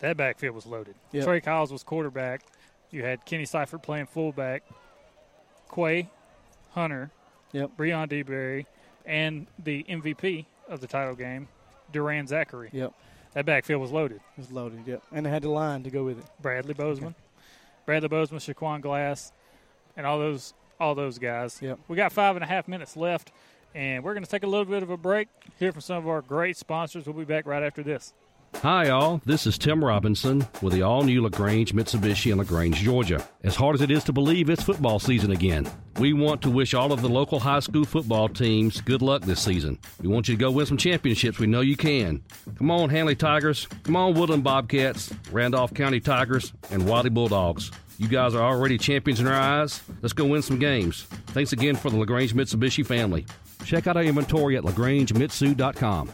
[0.00, 0.94] That backfield was loaded.
[1.12, 1.24] Yep.
[1.24, 2.42] Trey Kyles was quarterback.
[2.90, 4.62] You had Kenny Seifert playing fullback.
[5.74, 6.08] Quay
[6.72, 7.10] Hunter,
[7.52, 7.72] Yep.
[7.76, 8.66] Breon DeBerry,
[9.04, 11.48] and the MVP of the title game,
[11.92, 12.70] Duran Zachary.
[12.72, 12.92] Yep.
[13.34, 14.16] That backfield was loaded.
[14.36, 14.80] It was loaded.
[14.86, 16.24] Yep, and they had the line to go with it.
[16.42, 17.14] Bradley Bozeman,
[17.86, 19.32] Bradley Bozeman, Shaquan Glass,
[19.96, 21.60] and all those all those guys.
[21.62, 21.78] Yep.
[21.88, 23.30] We got five and a half minutes left,
[23.74, 25.28] and we're going to take a little bit of a break.
[25.58, 27.06] Hear from some of our great sponsors.
[27.06, 28.12] We'll be back right after this.
[28.56, 29.22] Hi, all.
[29.24, 33.24] This is Tim Robinson with the all new LaGrange Mitsubishi in LaGrange, Georgia.
[33.42, 35.66] As hard as it is to believe, it's football season again.
[35.98, 39.40] We want to wish all of the local high school football teams good luck this
[39.40, 39.78] season.
[40.02, 41.38] We want you to go win some championships.
[41.38, 42.22] We know you can.
[42.56, 43.66] Come on, Handley Tigers.
[43.84, 47.70] Come on, Woodland Bobcats, Randolph County Tigers, and Wadley Bulldogs.
[47.98, 49.80] You guys are already champions in our eyes.
[50.02, 51.04] Let's go win some games.
[51.28, 53.26] Thanks again for the LaGrange Mitsubishi family.
[53.64, 56.10] Check out our inventory at lagrangemitsu.com.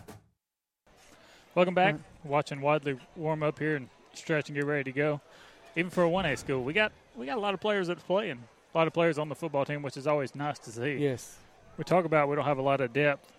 [1.55, 1.97] Welcome back.
[2.25, 5.21] Watching Wadley warm up here and stretch and get ready to go.
[5.77, 8.03] Even for a one A school, we got we got a lot of players that's
[8.03, 8.39] playing.
[8.75, 10.97] A lot of players on the football team, which is always nice to see.
[10.97, 11.37] Yes.
[11.79, 13.33] We talk about we don't have a lot of depth.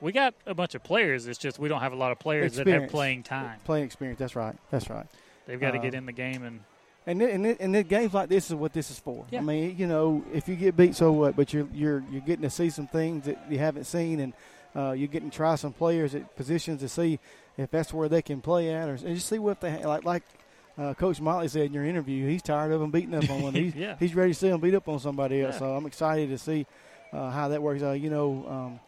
[0.00, 1.26] We got a bunch of players.
[1.26, 3.58] It's just we don't have a lot of players that have playing time.
[3.64, 4.18] Playing experience.
[4.18, 4.54] That's right.
[4.70, 5.06] That's right.
[5.46, 6.60] They've got to Uh, get in the game and
[7.08, 9.24] And th- and th- and games like this is what this is for.
[9.30, 9.38] Yeah.
[9.38, 11.36] I mean, you know, if you get beat, so what?
[11.36, 14.32] But you're you're you're getting to see some things that you haven't seen, and
[14.74, 17.20] uh, you're getting to try some players at positions to see
[17.56, 20.04] if that's where they can play at, or and just see what they like.
[20.04, 20.24] Like
[20.76, 23.54] uh, Coach Motley said in your interview, he's tired of them beating up on one.
[23.62, 23.94] He's, Yeah.
[24.00, 25.54] he's ready to see them beat up on somebody else.
[25.54, 25.58] Yeah.
[25.60, 26.66] So I'm excited to see
[27.12, 27.82] uh, how that works.
[27.82, 28.44] Uh, you know.
[28.48, 28.80] Um,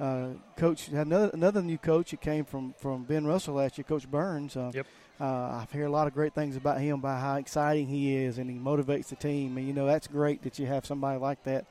[0.00, 3.84] uh, coach had another another new coach that came from, from Ben Russell last year,
[3.84, 4.56] Coach Burns.
[4.56, 4.86] Uh, Yep.
[5.22, 8.38] Uh, I hear a lot of great things about him, about how exciting he is,
[8.38, 9.56] and he motivates the team.
[9.56, 11.64] And you know that's great that you have somebody like that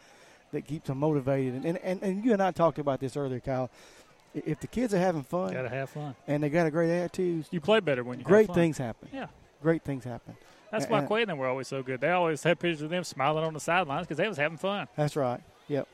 [0.54, 1.56] that keeps them motivated.
[1.56, 3.70] And and, and, and you and I talked about this earlier, Kyle.
[4.34, 6.16] If the kids are having fun got to have fun.
[6.26, 8.56] and they got a great attitude, You play better when you have great fun.
[8.56, 9.10] things happen.
[9.12, 9.28] Yeah.
[9.62, 10.38] Great things happen.
[10.72, 12.00] That's And- why and- Quay and them were always so good.
[12.00, 14.88] They always had pictures of them smiling on the sidelines because they was having fun.
[14.96, 15.42] That's right.
[15.68, 15.86] Yep.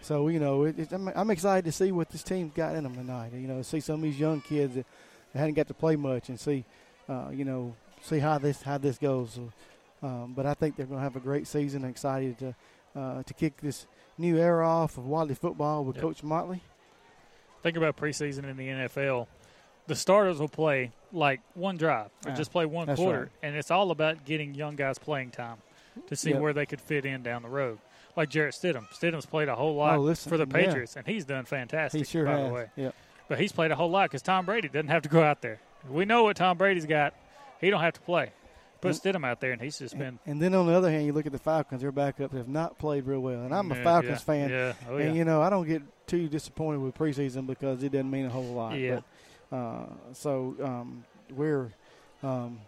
[0.00, 2.84] So you know, it, it, I'm, I'm excited to see what this team's got in
[2.84, 3.32] them tonight.
[3.34, 4.86] You know, see some of these young kids that,
[5.34, 6.64] that hadn't got to play much, and see,
[7.08, 9.38] uh, you know, see how this how this goes.
[10.02, 11.84] Um, but I think they're going to have a great season.
[11.84, 12.54] Excited to
[12.98, 13.86] uh, to kick this
[14.18, 16.02] new era off of Wadley football with Yep.
[16.02, 16.62] Coach Motley.
[17.62, 19.26] Think about preseason in the NFL.
[19.86, 23.28] The starters will play like one drive or Yeah, just play one that's quarter, right.
[23.42, 25.56] and it's all about getting young guys playing time.
[26.08, 26.40] to see Yep.
[26.40, 27.78] where they could fit in down the road.
[28.16, 28.88] Like Jarrett Stidham.
[28.92, 30.52] Stidham's played a whole lot Oh, listen, for the yeah.
[30.66, 32.00] Patriots, and he's done fantastic.
[32.00, 32.48] He sure by has.
[32.48, 32.66] the way.
[32.76, 32.94] Yep.
[33.28, 35.60] But he's played a whole lot because Tom Brady doesn't have to go out there.
[35.88, 37.14] We know what Tom Brady's got.
[37.60, 38.32] He don't have to play.
[38.80, 40.18] Put Stidham out there, and he's just been.
[40.26, 42.78] And then on the other hand, you look at the Falcons; their backups have not
[42.78, 43.40] played real well.
[43.40, 44.72] And I'm a Falcons yeah, fan, yeah.
[44.88, 45.18] Oh, and yeah.
[45.18, 48.52] you know I don't get too disappointed with preseason because it doesn't mean a whole
[48.52, 48.78] lot.
[48.78, 49.00] Yeah.
[49.50, 51.04] But, uh, so um,
[51.34, 51.72] we're
[52.22, 52.60] um,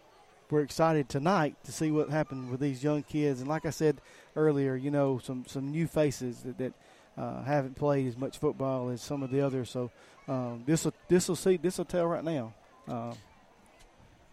[0.51, 3.40] we're excited tonight to see what happened with these young kids.
[3.40, 4.01] And like I said
[4.36, 6.72] earlier, you know, some some new faces that, that
[7.18, 9.70] uh, haven't played as much football as some of the others.
[9.70, 9.90] So
[10.28, 12.55] um, this will this will see this will tell right now.
[12.88, 13.14] Uh,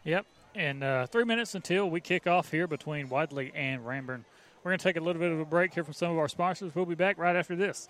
[0.04, 0.26] Yep.
[0.56, 4.24] And uh, three minutes until we kick off here between Wadley and Ranburne.
[4.64, 6.28] We're going to take a little bit of a break here from some of our
[6.28, 6.76] sponsors.
[6.76, 7.90] We'll be back right after this.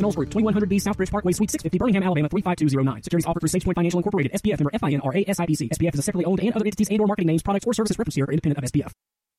[0.00, 3.02] Knowles Group, 2100B Southbridge Parkway, Suite 650, Birmingham, Alabama 35209.
[3.02, 5.70] Securities offered through SagePoint Financial Incorporated, SPF member FINRA SIPC.
[5.70, 7.98] SPF is a separately owned and other entities and or marketing names, products, or services
[7.98, 8.92] referenced here are independent of SPF.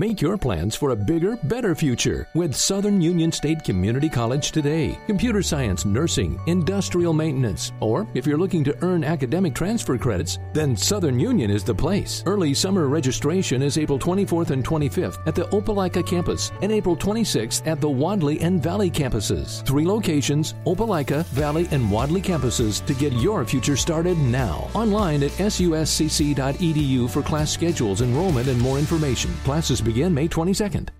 [0.00, 4.98] Make your plans for a bigger, better future with Southern Union State Community College today.
[5.06, 10.74] Computer science, nursing, industrial maintenance, or if you're looking to earn academic transfer credits, then
[10.74, 12.22] Southern Union is the place.
[12.24, 17.66] Early summer registration is April 24th and 25th at the Opelika campus and April 26th
[17.66, 19.62] at the Wadley and Valley campuses.
[19.66, 24.70] Three locations, Opelika, Valley, and Wadley campuses to get your future started now.
[24.72, 29.30] Online at suscc.edu for class schedules, enrollment, and more information.
[29.44, 30.99] Classes begin May 22nd.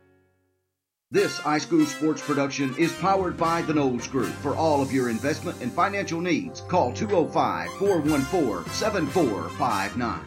[1.13, 4.29] This iSchool Sports production is powered by the Knowles Group.
[4.29, 10.21] For all of your investment and financial needs, call 205 414 7459.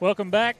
[0.00, 0.56] Welcome back.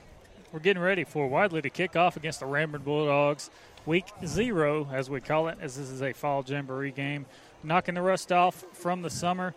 [0.53, 3.51] We're getting ready for Wadley to kick off against the Ranburne Bulldogs.
[3.87, 7.27] Week zero, as we call it, as this is a fall jamboree game.
[7.65, 9.53] Knocking the rust off from the summer.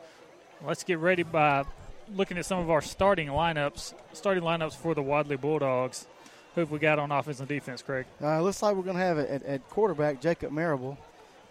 [0.66, 1.66] Let's get ready by
[2.16, 3.94] looking at some of our starting lineups.
[4.14, 6.08] Starting lineups for the Wadley Bulldogs.
[6.56, 8.06] Who have we got on offense and defense, Craig?
[8.22, 10.98] Uh, looks like we're going to have it at, at quarterback Jacob Marable,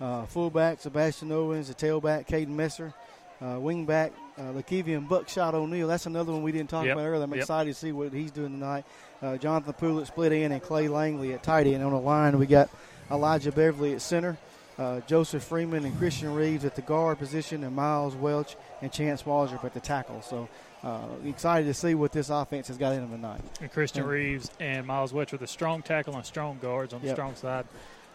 [0.01, 2.95] uh, fullback Sebastian Owens, the tailback Caden Messer,
[3.41, 5.89] uh, wingback uh, Lakevian Buckshot O'Neal.
[5.89, 6.97] That's another one we didn't talk Yep.
[6.97, 7.24] about earlier.
[7.24, 7.41] I'm Yep.
[7.41, 8.85] excited to see what he's doing tonight.
[9.20, 11.83] Uh, Jonathan Poole split in, and Clay Langley at tight end.
[11.83, 12.70] On the line, we got
[13.11, 14.37] Elijah Beverly at center,
[14.79, 19.24] uh, Joseph Freeman and Christian Reeves at the guard position, and Miles Welch and Chance
[19.24, 20.23] Waldrop at the tackle.
[20.23, 20.49] So
[20.83, 23.41] uh, excited to see what this offense has got in them tonight.
[23.61, 27.09] And Christian Reeves and Miles Welch with a strong tackle and strong guards on the
[27.09, 27.17] Yep.
[27.17, 27.67] strong side.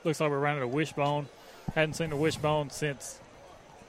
[0.04, 1.28] Looks like we're running a wishbone.
[1.76, 3.20] Hadn't seen a wishbone since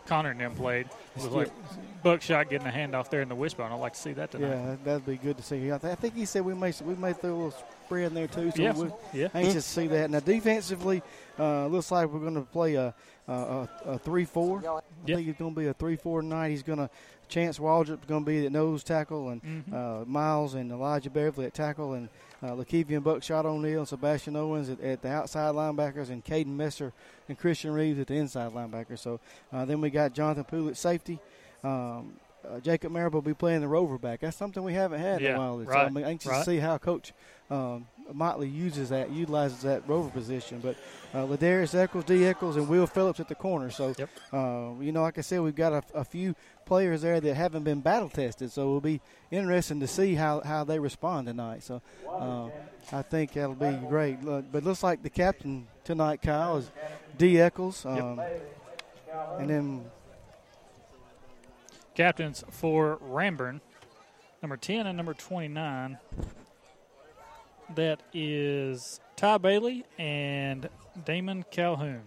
[0.07, 0.87] Connor and them played.
[1.17, 1.51] It was like
[2.03, 3.71] Buckshot getting a handoff there in the wishbone.
[3.73, 4.49] I'd like to see that tonight.
[4.49, 5.71] Yeah, that- that'd be good to see.
[5.71, 8.51] I, think he said we may we may throw a little spread in there too.
[8.53, 9.29] So Yeah, we're yeah.
[9.35, 10.11] anxious to see that.
[10.11, 11.03] Now defensively,
[11.39, 12.95] uh, looks like we're going to play a
[13.27, 14.59] a, a, a three four.
[14.67, 16.49] I think it's going to be a three four tonight.
[16.51, 16.89] He's going to
[17.29, 19.73] Chance Waldrop's going to be at nose tackle, and Mhm.
[19.73, 22.09] uh, Miles and Elijah Beverly at tackle, and
[22.43, 26.93] uh, Lakevian Buckshot O'Neal, and Sebastian Owens at, at the outside linebackers, and Caden Messer
[27.29, 29.01] and Christian Reeves at the inside linebackers.
[29.01, 29.21] So
[29.53, 31.19] uh, then we got Jonathan Poole at safety.
[31.65, 32.15] Um,
[32.49, 34.21] uh, Jacob Marable will be playing the rover back.
[34.21, 35.65] That's something we haven't had in a while.
[35.65, 36.39] So I'm anxious right.
[36.39, 37.13] to see how Coach
[37.51, 40.61] um, Motley uses that, utilizes that rover position.
[40.61, 40.77] But
[41.13, 42.25] uh, Ladarius Eccles, D.
[42.25, 43.71] Eccles, and Will Phillips at the corner.
[43.71, 43.93] So,
[44.33, 46.35] uh, you know, like I said, we've got a, a few
[46.69, 48.53] players there that haven't been battle tested.
[48.53, 49.01] So it'll be
[49.31, 51.65] interesting to see how, how they respond tonight.
[51.65, 52.51] So uh,
[52.93, 54.23] I think that'll be great.
[54.23, 56.71] Look, But it looks like the captain tonight, Kyle, is
[57.17, 57.41] D.
[57.41, 57.85] Eccles.
[57.85, 58.21] Um,
[59.39, 59.85] And then
[61.95, 63.61] Captains for Ranburne,
[64.41, 65.99] number 10 and number 29.
[67.75, 70.69] That is Ty Bailey and
[71.05, 72.03] Damon Calhoun.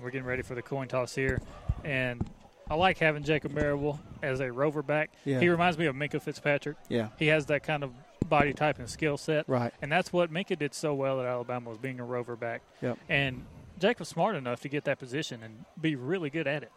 [0.00, 1.40] We're getting ready for the coin toss here.
[1.84, 2.24] And
[2.68, 5.10] I like having Jacob Marable as a rover back.
[5.24, 5.40] Yeah.
[5.40, 6.76] He reminds me of Minkah Fitzpatrick.
[6.88, 7.08] Yeah.
[7.18, 7.92] He has that kind of
[8.28, 9.48] body type and skill set.
[9.48, 9.72] Right.
[9.82, 12.62] And that's what Minkah did so well at Alabama was being a rover back.
[12.80, 12.98] Yep.
[13.08, 13.44] And
[13.78, 16.72] Jacob's smart enough to get that position and be really good at it.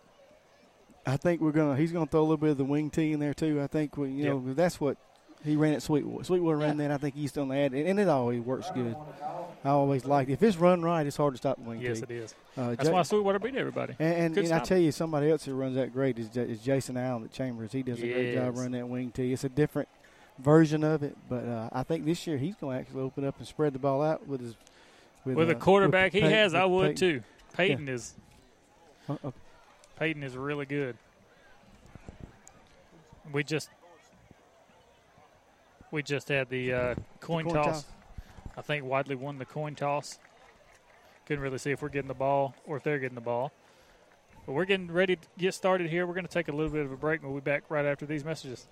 [1.05, 1.77] I think we're gonna.
[1.77, 3.61] He's gonna throw a little bit of the wing tee in there too.
[3.61, 4.97] I think we, you know that's what
[5.45, 6.23] he ran at Sweetwater.
[6.23, 6.91] Sweetwater ran that.
[6.91, 8.95] I think he's done that, and, and it always works good.
[9.63, 12.05] I always like if it's run right, it's hard to stop wing Yes, tee.
[12.09, 12.35] it is.
[12.55, 13.95] Uh, That's Ja- why Sweetwater beat everybody.
[13.99, 16.59] And, and, and I tell you, somebody else who runs that great is, Ja- is
[16.61, 17.71] Jason Allen at Chambers.
[17.71, 19.33] He does a great job running that wing tee.
[19.33, 19.87] It's a different
[20.39, 23.35] version of it, but uh, I think this year he's going to actually open up
[23.39, 24.55] and spread the ball out with his
[25.25, 27.19] With uh, a quarterback he Pey- has, I would Peyton.
[27.19, 27.23] too.
[27.55, 27.93] Peyton Yeah.
[27.93, 28.13] is
[29.09, 29.31] Uh, uh,
[29.99, 30.95] Peyton is really good.
[33.33, 33.69] We just
[35.91, 37.65] we just had the uh, coin, coin toss.
[37.65, 37.85] toss.
[38.57, 40.19] I think Wadley won the coin toss.
[41.25, 43.51] Couldn't really see if we're getting the ball or if they're getting the ball.
[44.45, 46.07] But we're getting ready to get started here.
[46.07, 47.21] We're going to take a little bit of a break.
[47.21, 48.67] and We'll be back right after these messages.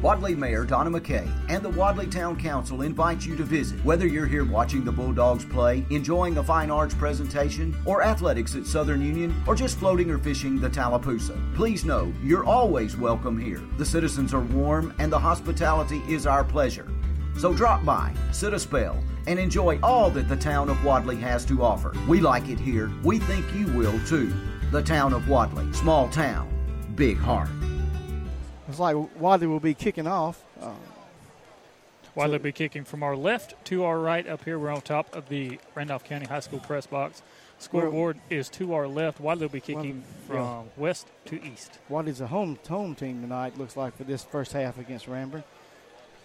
[0.00, 3.84] Wadley Mayor Donna McKay and the Wadley Town Council invite you to visit.
[3.84, 8.64] Whether you're here watching the Bulldogs play, enjoying a fine arts presentation, or athletics at
[8.64, 13.60] Southern Union, or just floating or fishing the Tallapoosa, please know you're always welcome here.
[13.76, 16.88] The citizens are warm and the hospitality is our pleasure.
[17.36, 21.44] So drop by, sit a spell, and enjoy all that the town of Wadley has
[21.46, 21.92] to offer.
[22.06, 22.92] We like it here.
[23.02, 24.32] We think you will too.
[24.70, 26.48] The town of Wadley, small town,
[26.94, 27.48] big heart.
[28.68, 30.44] It's like Wadley will be kicking off.
[30.60, 30.72] Uh,
[32.14, 34.58] Wadley will be kicking from our left to our right up here.
[34.58, 37.22] We're on top of the Randolph County High School press box.
[37.58, 39.20] Scoreboard is to our left.
[39.20, 40.62] Wadley will be kicking from yeah.
[40.76, 41.78] west to east.
[41.88, 43.58] Wadley's a home home team tonight.
[43.58, 45.44] Looks like for this first half against Ranburne.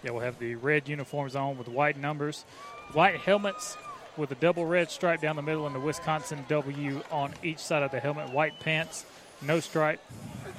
[0.04, 2.44] Yeah, we'll have the red uniforms on with white numbers,
[2.92, 3.78] white helmets
[4.18, 7.84] with a double red stripe down the middle and the Wisconsin W on each side
[7.84, 8.30] of the helmet.
[8.32, 9.06] White pants,
[9.42, 10.02] no stripe,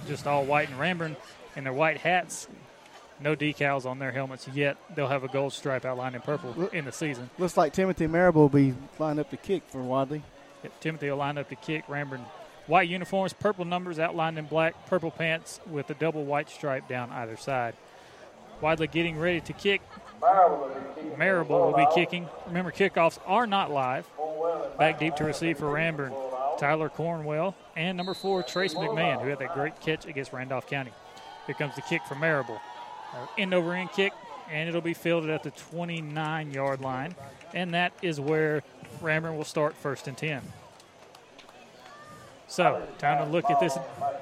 [0.09, 1.16] just all white and Ranburne
[1.56, 2.48] in their white hats.
[3.20, 4.76] No decals on their helmets yet.
[4.94, 7.31] They'll have a gold stripe outlined in purple in the season.
[7.39, 10.22] Looks like Timothy Marable will be lined up to kick for Wadley.
[10.62, 11.86] Yep, Timothy will line up to kick.
[11.86, 12.24] Ranburne
[12.66, 17.10] white uniforms, purple numbers outlined in black, purple pants with a double white stripe down
[17.10, 17.74] either side.
[18.60, 19.81] Wadley getting ready to kick.
[21.18, 22.28] Marable will be kicking.
[22.47, 24.06] Remember, kickoffs are not live.
[24.78, 26.14] Back deep to receive for Ranburne.
[26.59, 30.93] Tyler Cornwell and number four, Trace McMahon, who had that great catch against Randolph County.
[31.47, 32.61] Here comes the kick from Marable.
[33.12, 34.12] Uh, End over end kick,
[34.51, 37.15] and it'll be fielded at the 29 yard line.
[37.53, 38.62] And that is where
[39.01, 40.43] Ranburne will start first and 10.
[42.47, 43.77] So, time to look at this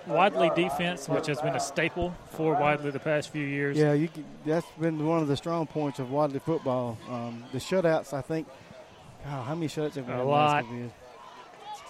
[0.06, 3.76] Wadley defense, which has been a staple for Wadley the past few years.
[3.76, 4.08] Yeah, you,
[4.46, 6.98] that's been one of the strong points of Wadley football.
[7.10, 8.46] Um, the shutouts, I think.
[9.24, 10.64] God, how many shutouts have we A had the lot.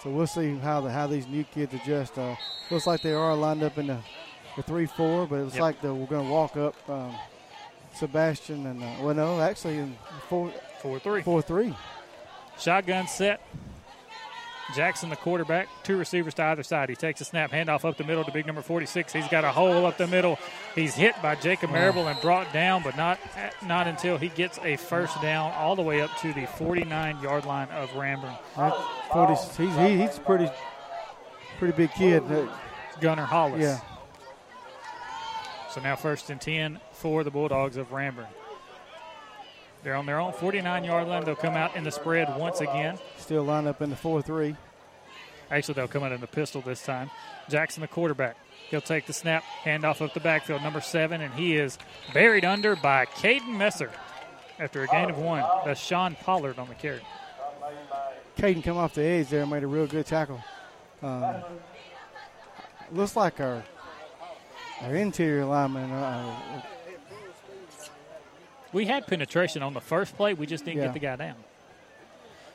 [0.03, 2.17] So we'll see how the how these new kids adjust.
[2.17, 2.35] Uh,
[2.69, 3.99] looks like they are lined up in the,
[4.55, 5.61] the three four, but it looks Yep.
[5.61, 7.15] like the, we're going to walk up um,
[7.95, 9.95] Sebastian and uh, well, no, actually in
[10.29, 10.51] four
[10.81, 11.75] four three four three.
[12.59, 13.41] Shotgun set.
[14.75, 16.89] Jackson, the quarterback, two receivers to either side.
[16.89, 19.11] He takes a snap, handoff up the middle to big number 46.
[19.11, 20.39] He's got a hole up the middle.
[20.73, 23.19] He's hit by Jacob Marable and brought down, but not
[23.67, 27.45] not until he gets a first down all the way up to the 49 yard
[27.45, 28.37] line of Ranburne.
[28.55, 28.73] That
[29.11, 29.33] 40,
[29.67, 30.49] he's he, he's pretty
[31.59, 32.23] pretty big kid.
[33.01, 33.61] Gunner Hollis.
[33.61, 33.79] Yeah.
[35.73, 38.27] So now first and 10 for the Bulldogs of Ranburne.
[39.81, 41.25] They're on their own 49 yard line.
[41.25, 42.99] They'll come out in the spread once again.
[43.17, 44.55] Still lined up in the four three.
[45.49, 47.09] Actually, they'll come out in the pistol this time.
[47.49, 48.37] Jackson, the quarterback.
[48.69, 51.79] He'll take the snap, hand off up the backfield, number seven, and he is
[52.13, 53.89] buried under by Caden Messer
[54.59, 55.43] after a gain of one.
[55.65, 57.01] That's Sean Pollard on the carry.
[58.37, 60.39] Caden come off the edge there and made a real good tackle.
[61.01, 61.35] Um,
[62.91, 63.63] looks like our
[64.83, 65.91] our interior lineman.
[65.91, 66.61] Uh,
[68.71, 70.33] We had penetration on the first play.
[70.33, 70.85] We just didn't Yeah.
[70.85, 71.35] get the guy down.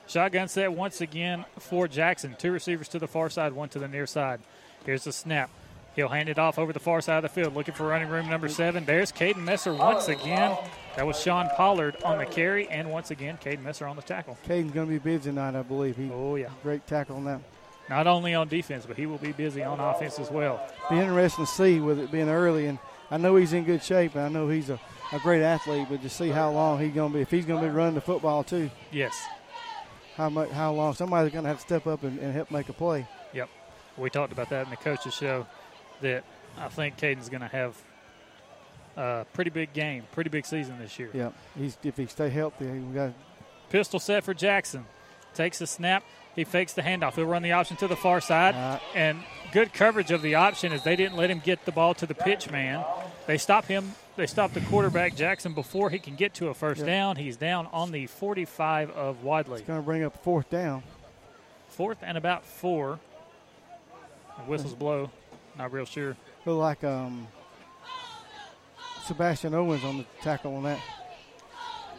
[0.09, 2.35] Shotgun set once again for Jackson.
[2.37, 4.41] Two receivers to the far side, one to the near side.
[4.85, 5.49] Here's the snap.
[5.95, 8.29] He'll hand it off over the far side of the field, looking for running room
[8.29, 8.85] number seven.
[8.85, 10.57] There's Caden Messer once again.
[10.97, 14.37] That was Sean Pollard on the carry, and once again, Caden Messer on the tackle.
[14.47, 15.97] Caden's going to be busy tonight, I believe.
[15.97, 16.49] He, oh, yeah.
[16.65, 17.41] Great tackle on that.
[17.89, 20.61] Not only on defense, but he will be busy on offense as well.
[20.91, 22.79] Be interesting to see with it being early, and
[23.11, 24.79] I know he's in good shape, and I know he's a,
[25.13, 27.63] a great athlete, but to see how long he's going to be, if he's going
[27.63, 28.71] to be running the football too.
[28.93, 29.15] Yes.
[30.17, 30.51] How much?
[30.51, 30.95] How long?
[30.95, 33.07] Somebody's going to have to step up and, and help make a play.
[33.33, 33.49] Yep.
[33.97, 35.47] We talked about that in the coaches show.
[36.01, 36.25] That
[36.59, 37.77] I think Caden's going to have
[38.97, 41.11] a pretty big game, pretty big season this year.
[41.15, 41.35] Yep.
[41.57, 43.13] He's if he stay healthy, we got
[43.71, 44.85] pistol set for Jackson.
[45.35, 46.03] Takes a snap.
[46.39, 47.17] He fakes the handoff.
[47.17, 48.55] He'll run the option to the far side.
[48.55, 49.19] Uh, and
[49.51, 52.15] good coverage of the option as they didn't let him get the ball to the
[52.15, 52.85] pitch man.
[53.27, 53.97] They stop him.
[54.15, 57.17] They stop the quarterback Jackson before he can get to a first down.
[57.17, 59.59] He's down on the 45 of Wadley.
[59.59, 60.85] It's going to bring up fourth down.
[61.71, 63.01] Fourth and about four.
[64.37, 65.11] The whistles blow.
[65.59, 66.17] Not real sure.
[66.47, 67.27] Look like um,
[69.07, 70.81] Sebastian Owens on the tackle on that.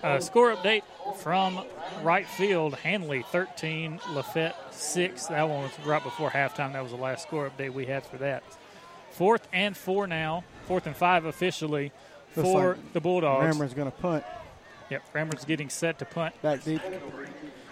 [0.01, 0.83] Uh, score update
[1.17, 1.61] from
[2.03, 5.27] right field Handley 13, Lafayette 6.
[5.27, 6.73] That one was right before halftime.
[6.73, 8.43] That was the last score update we had for that.
[9.11, 10.43] Fourth and four now.
[10.67, 11.91] Fourth and five officially
[12.35, 13.45] Looks for like the Bulldogs.
[13.45, 14.23] Ranburne's going to punt.
[14.89, 16.39] Yep, Ranburne's getting set to punt.
[16.41, 16.81] Back deep.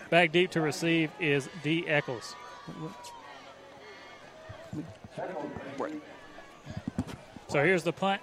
[0.09, 1.87] Back deep to receive is D.
[1.87, 2.35] Eccles.
[7.47, 8.21] So here's the punt.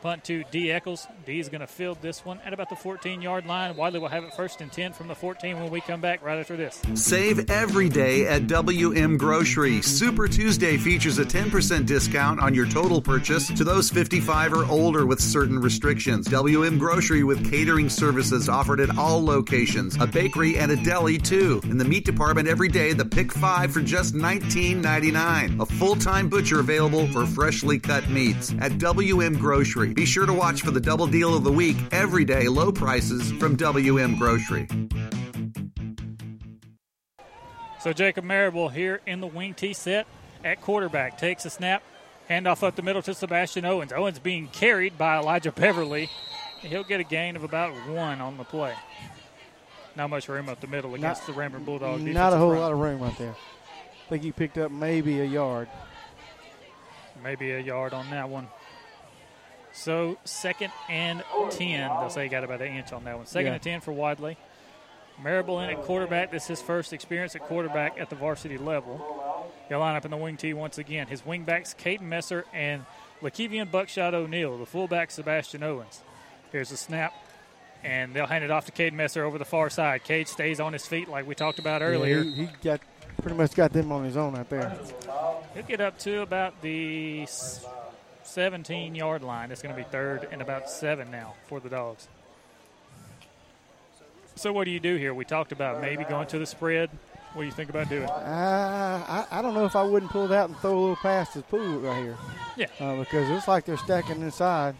[0.00, 0.70] Punt to D.
[0.70, 1.08] Eccles.
[1.26, 3.76] D is going to field this one at about the 14 yard line.
[3.76, 6.38] Wadley will have it first and 10 from the 14 when we come back right
[6.38, 6.80] after this.
[6.94, 9.82] Save every day at WM Grocery.
[9.82, 15.04] Super Tuesday features a 10% discount on your total purchase to those 55 or older
[15.04, 16.28] with certain restrictions.
[16.28, 21.60] WM Grocery with catering services offered at all locations, a bakery and a deli too.
[21.64, 25.60] In the meat department every day, the pick five for just $19.99.
[25.60, 29.87] A full-time butcher available for freshly cut meats at WM Grocery.
[29.94, 33.32] Be sure to watch for the double deal of the week every day, low prices
[33.32, 34.66] from WM Grocery.
[37.80, 40.06] So Jacob Marable here in the wing T set
[40.44, 41.82] at quarterback takes a snap,
[42.28, 43.92] handoff up the middle to Sebastian Owens.
[43.92, 46.10] Owens being carried by Elijah Beverly.
[46.60, 48.74] He'll get a gain of about one on the play.
[49.96, 52.02] Not much room up the middle against the Ranburne Bulldogs.
[52.02, 53.34] Not a whole lot of room right there.
[53.34, 55.68] I think he picked up maybe a yard.
[57.22, 58.48] Maybe a yard on that one.
[59.78, 61.88] So second and ten.
[62.00, 63.26] They'll say he got about an inch on that one.
[63.26, 63.52] Second Yeah.
[63.54, 64.36] and ten for Wadley.
[65.22, 66.30] Marable in at quarterback.
[66.30, 69.50] This is his first experience at quarterback at the varsity level.
[69.68, 71.06] He'll line up in the wing tee once again.
[71.08, 72.84] His wingbacks, Caden Messer and
[73.22, 74.58] Lakevian Buckshot O'Neill.
[74.58, 76.02] The fullback, Sebastian Owens.
[76.52, 77.12] Here's the snap,
[77.84, 80.04] and they'll hand it off to Caden Messer over the far side.
[80.04, 82.20] Cade stays on his feet like we talked about earlier.
[82.22, 82.80] Yeah, he, he got
[83.20, 84.76] pretty much got them on his own out there.
[85.54, 87.26] He'll get up to about the
[88.28, 89.50] 17 yard line.
[89.50, 92.08] It's going to be third and about seven now for the Dogs.
[94.34, 95.14] So, what do you do here?
[95.14, 96.90] We talked about maybe going to the spread.
[97.32, 98.04] What do you think about doing?
[98.08, 100.96] Uh, I, I don't know if I wouldn't pull it out and throw a little
[100.96, 102.16] past his pool right here.
[102.56, 102.66] Yeah.
[102.80, 104.76] Uh, because it looks like they're stacking inside.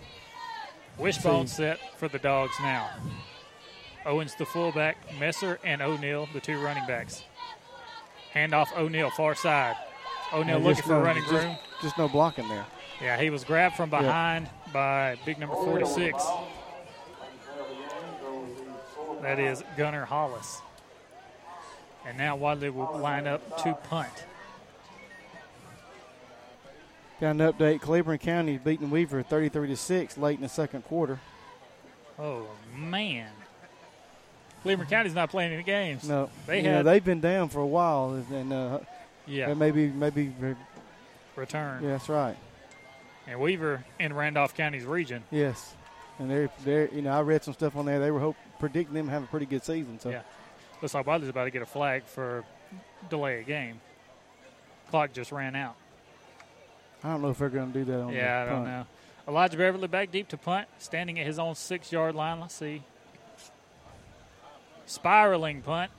[0.98, 2.88] Wishbone set for the Dogs now.
[4.06, 7.22] Owens the fullback, Messer and O'Neill the two running backs.
[8.34, 9.76] Handoff O'Neill far side.
[10.32, 11.56] O'Neill looking just for no- running just- room.
[11.82, 12.64] Just no blocking there.
[13.00, 14.00] Yeah, he was grabbed from Yeah.
[14.00, 16.24] behind by big number 46.
[19.22, 20.60] That is Gunnar Hollis.
[22.06, 24.08] And now Wadley will line up to punt.
[27.20, 27.80] Got an update.
[27.80, 31.18] Cleburne County beating Weaver 33 to 6 late in the second quarter.
[32.18, 32.46] Oh,
[32.76, 33.30] man.
[34.62, 36.08] Cleburne County's not playing any games.
[36.08, 38.78] No, They know, had they've been down for a while, and uh,
[39.26, 39.52] Yeah.
[39.54, 40.32] maybe maybe
[41.36, 41.82] return.
[41.82, 42.36] yeah, that's right.
[43.28, 45.22] And Weaver in Randolph County's region.
[45.30, 45.74] Yes,
[46.18, 48.00] and they're they're you know I read some stuff on there.
[48.00, 50.00] They were hope, predicting them having a pretty good season.
[50.00, 50.22] So Yeah.
[50.80, 52.44] Looks like Wadley's about to get a flag for
[53.10, 53.80] delay a game.
[54.90, 55.74] Clock just ran out.
[57.04, 58.66] I don't know if they're going to do that on Yeah, I don't punt.
[58.68, 58.86] know.
[59.28, 62.40] Elijah Beverly back deep to punt, standing at his own six yard line.
[62.40, 62.82] Let's see.
[64.86, 65.90] Spiraling punt.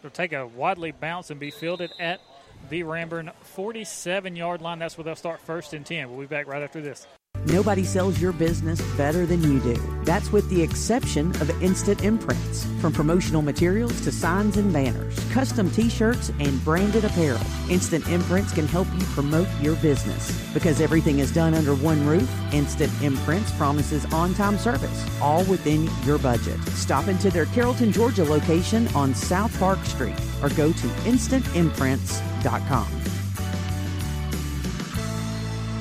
[0.00, 2.20] It'll take a Wadley bounce and be fielded at
[2.68, 4.78] the Ranburne 47 yard line.
[4.78, 6.10] That's where they'll start first and 10.
[6.10, 7.06] We'll be back right after this.
[7.46, 9.80] Nobody sells your business better than you do.
[10.04, 12.66] That's with the exception of Instant Imprints.
[12.80, 17.40] From promotional materials to signs and banners, custom t shirts, and branded apparel,
[17.70, 20.32] Instant Imprints can help you promote your business.
[20.52, 25.88] Because everything is done under one roof, Instant Imprints promises on time service, all within
[26.04, 26.58] your budget.
[26.74, 32.97] Stop into their Carrollton, Georgia location on South Park Street or go to instantimprints.com.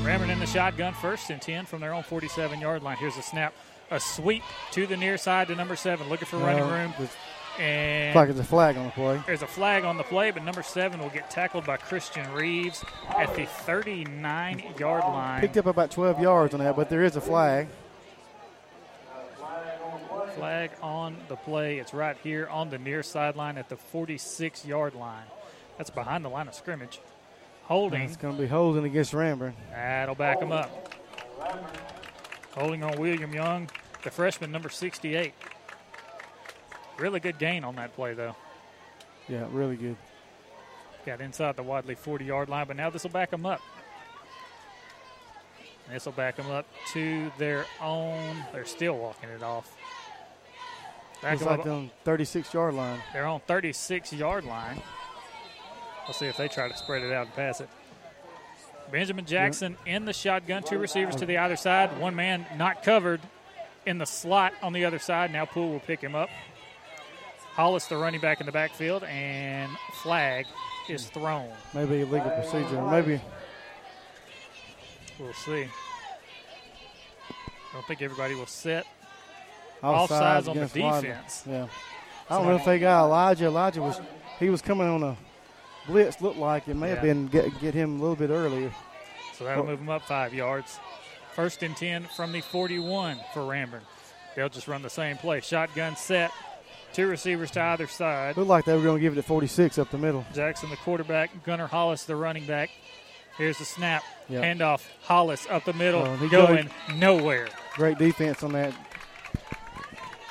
[0.07, 2.95] Ranburne in the shotgun, first and 10 from their own 47 yard line.
[2.95, 3.53] Here's a snap,
[3.91, 6.93] a sweep to the near side to number seven, looking for running room.
[7.59, 9.21] And like it's a flag on the play.
[9.25, 12.85] there's a flag on the play, but number seven will get tackled by Christian Reeves
[13.17, 15.41] at the 39 yard line.
[15.41, 17.67] Picked up about 12 yards on that, but there is a flag.
[20.35, 21.79] Flag on the play.
[21.79, 25.25] It's right here on the near sideline at the 46 yard line.
[25.77, 27.01] That's behind the line of scrimmage.
[27.68, 28.02] Holding.
[28.03, 29.53] It's going to be holding against Ramburn.
[29.72, 30.95] That'll back him up.
[32.56, 33.69] Holding on William Young,
[34.03, 35.34] the freshman, number 68.
[36.98, 38.35] Really good gain on that play, though.
[39.27, 39.98] Yeah, really good.
[41.06, 43.61] Got inside the Wadley 40 yard line, but now this will back them up.
[45.91, 48.44] This will back them up to their own.
[48.52, 49.76] They're still walking it off.
[51.22, 52.99] Back It's like on 36 yard line.
[53.14, 54.81] They're on 36 yard line.
[56.07, 57.69] We'll see if they try to spread it out and pass it.
[58.91, 63.19] Benjamin Jackson in the shotgun, two receivers to the other side, one man not covered
[63.85, 65.34] in the slot on the other side.
[65.34, 66.29] Now Poole will pick him up.
[67.51, 69.69] Hollis, the running back in the backfield, and
[70.01, 70.45] flag
[70.88, 71.19] is hmm.
[71.19, 71.51] thrown.
[71.73, 72.81] Maybe illegal procedure.
[72.84, 73.19] Maybe
[75.19, 75.63] We'll see.
[75.63, 75.69] I
[77.73, 78.85] don't think everybody will set.
[79.81, 81.43] offsides Offsides on the defense.
[81.47, 81.67] Yeah.
[82.29, 83.45] I don't know if they got Elijah.
[83.45, 83.99] Elijah was
[84.39, 85.17] he was coming on a
[85.88, 86.22] blitz.
[86.22, 88.72] Looked like it may have been get, get him a little bit earlier.
[89.35, 90.80] So that'll move them up five yards.
[91.35, 93.81] First and 10 from the 41 for Ranburne.
[94.35, 95.39] They'll just run the same play.
[95.41, 96.31] Shotgun set.
[96.93, 98.38] Two receivers to either side.
[98.38, 100.26] Looked like they were going to give it to 46 up the middle.
[100.34, 101.43] Jackson, the quarterback.
[101.43, 102.69] Gunnar Hollis, the running back.
[103.38, 104.03] Here's the snap.
[104.30, 104.43] Yep.
[104.43, 104.81] Handoff.
[105.03, 106.01] Hollis up the middle.
[106.01, 107.47] Oh, going goes- nowhere.
[107.76, 108.73] Great defense on that.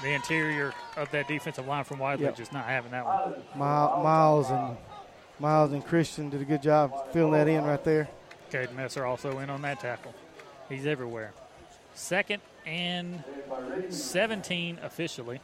[0.02, 2.36] The interior of that defensive line from Wadley Yep.
[2.36, 3.34] just not having that one.
[3.54, 4.76] Mi- Miles and
[5.38, 8.08] Miles and Christian did a good job filling that in right there.
[8.50, 10.14] Caden Messer also in on that tackle.
[10.68, 11.32] He's everywhere.
[11.94, 13.22] Second and
[13.90, 15.40] 17 officially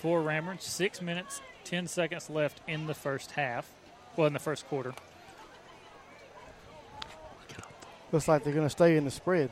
[0.00, 0.60] for Ranburne.
[0.60, 3.68] Six minutes, 10 seconds left in the first half.
[4.16, 4.94] Well, in the first quarter.
[8.12, 9.50] Looks like they're going to stay in the spread.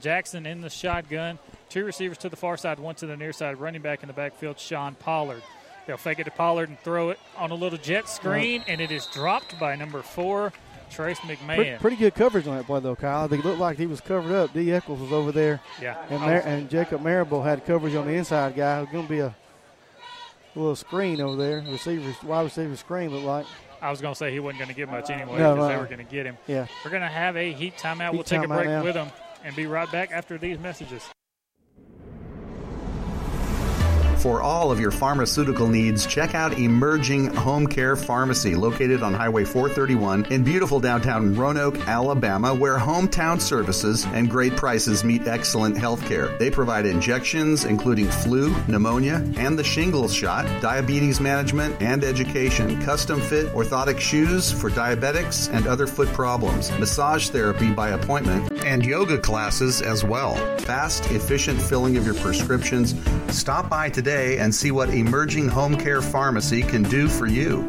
[0.00, 1.38] Jackson in the shotgun.
[1.68, 3.58] Two receivers to the far side, one to the near side.
[3.58, 5.42] Running back in the backfield, Sean Pollard.
[5.88, 8.90] They'll fake it to Pollard and throw it on a little jet screen, and it
[8.90, 10.52] is dropped by number four,
[10.90, 11.56] Trace McMahon.
[11.56, 13.26] Pretty, pretty good coverage on that play, though, Kyle.
[13.26, 14.52] They looked like he was covered up.
[14.52, 14.70] D.
[14.70, 15.62] Eccles was over there.
[15.80, 15.96] Yeah.
[16.10, 18.76] And, Mar- and Jacob Marable had coverage on the inside guy.
[18.76, 19.34] It was going to be a
[20.54, 21.64] little screen over there.
[21.66, 23.46] Receivers, wide receiver screen looked like.
[23.80, 25.76] I was going to say he wasn't going to get much anyway No, because they
[25.78, 26.36] were going to get him.
[26.46, 26.66] Yeah.
[26.84, 28.10] We're going to have a heat timeout.
[28.10, 28.84] Heat we'll take a break now.
[28.84, 29.08] with them
[29.42, 31.08] and be right back after these messages.
[34.18, 39.44] For all of your pharmaceutical needs, check out Emerging Home Care Pharmacy, located on Highway
[39.44, 46.04] 431 in beautiful downtown Roanoke, Alabama, where hometown services and great prices meet excellent health
[46.04, 46.36] care.
[46.38, 53.20] They provide injections, including flu, pneumonia, and the shingles shot, diabetes management, and education, custom
[53.20, 59.16] fit orthotic shoes for diabetics and other foot problems, massage therapy by appointment, and yoga
[59.16, 60.34] classes as well.
[60.58, 62.96] Fast, efficient filling of your prescriptions.
[63.30, 67.68] Stop by today and see what Emerging Home Care Pharmacy can do for you.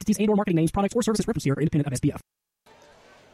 [0.00, 2.20] entities and or marketing names, products, or services referenced here are independent of SPF.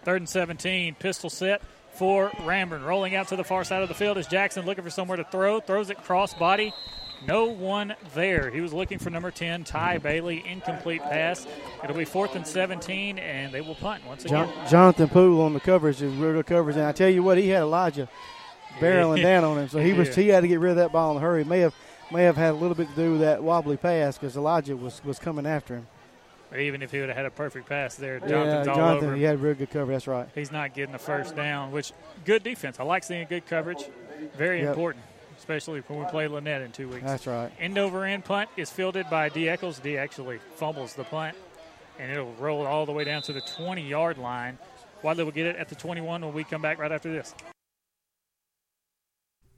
[0.04, 1.62] Third and 17, pistol set
[1.94, 2.84] for Ranburne.
[2.84, 5.24] Rolling out to the far side of the field is Jackson looking for somewhere to
[5.24, 5.60] throw.
[5.60, 6.72] Throws it cross body.
[7.26, 8.50] No one there.
[8.50, 10.44] He was looking for number 10, Ty Bailey.
[10.46, 11.46] Incomplete pass.
[11.82, 14.46] It'll be fourth and 17, and they will punt once again.
[14.46, 17.38] Jon- Jonathan Poole on the coverage is real good coverage, and I tell you what,
[17.38, 18.08] he had Elijah
[18.78, 20.14] barreling down on him, so he was Yeah.
[20.22, 21.42] he had to get rid of that ball in a hurry.
[21.42, 21.74] May have
[22.12, 25.02] may have had a little bit to do with that wobbly pass because Elijah was
[25.02, 25.86] was coming after him.
[26.56, 29.04] Or even if he would have had a perfect pass there, yeah, Jonathan's all Jonathan,
[29.04, 29.18] over him.
[29.18, 29.94] he had real good coverage.
[29.96, 30.26] That's right.
[30.34, 31.92] He's not getting the first down, which
[32.24, 32.80] good defense.
[32.80, 33.84] I like seeing good coverage.
[34.38, 34.68] Very Yep.
[34.70, 35.04] important,
[35.36, 37.04] especially when we play Lanett in two weeks.
[37.04, 37.52] That's right.
[37.60, 39.50] End over end punt is fielded by D.
[39.50, 39.78] Eccles.
[39.80, 41.36] D actually fumbles the punt,
[41.98, 44.56] and it'll roll all the way down to the 20 yard line.
[45.02, 47.34] Wadley will get it at the 21 when we come back right after this.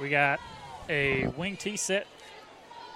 [0.00, 0.40] We got
[0.88, 2.06] a wing T set.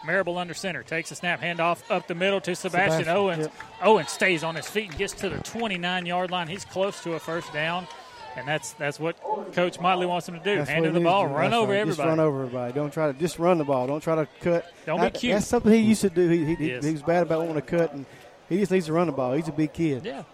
[0.04, 3.38] Marable under center takes a snap, handoff up the middle to Sebastian, Sebastian, Owens.
[3.44, 3.52] yep.
[3.82, 6.48] Owen stays on his feet and gets to the 29 yard line.
[6.48, 7.86] He's close to a first down,
[8.34, 9.16] and that's that's what
[9.52, 10.56] Coach Motley wants him to do.
[10.58, 11.78] That's Hand him the ball, run That's over right.
[11.82, 11.96] everybody.
[11.96, 12.72] Just run over everybody.
[12.72, 13.86] Don't try to just run the ball.
[13.86, 14.66] Don't try to cut.
[14.86, 15.34] Don't be That- cute.
[15.34, 16.28] That's something he used to do.
[16.28, 16.84] He, he, Yes.
[16.84, 18.04] he was bad about wanting to cut, and
[18.48, 19.34] he just needs to run the ball.
[19.34, 20.04] He's a big kid.
[20.04, 20.24] Yeah.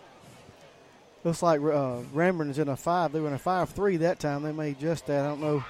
[1.25, 3.13] Looks like uh, Ranburne's in a five.
[3.13, 4.45] They were in a five-three that time.
[4.45, 5.27] They made just that.
[5.27, 5.63] I don't know.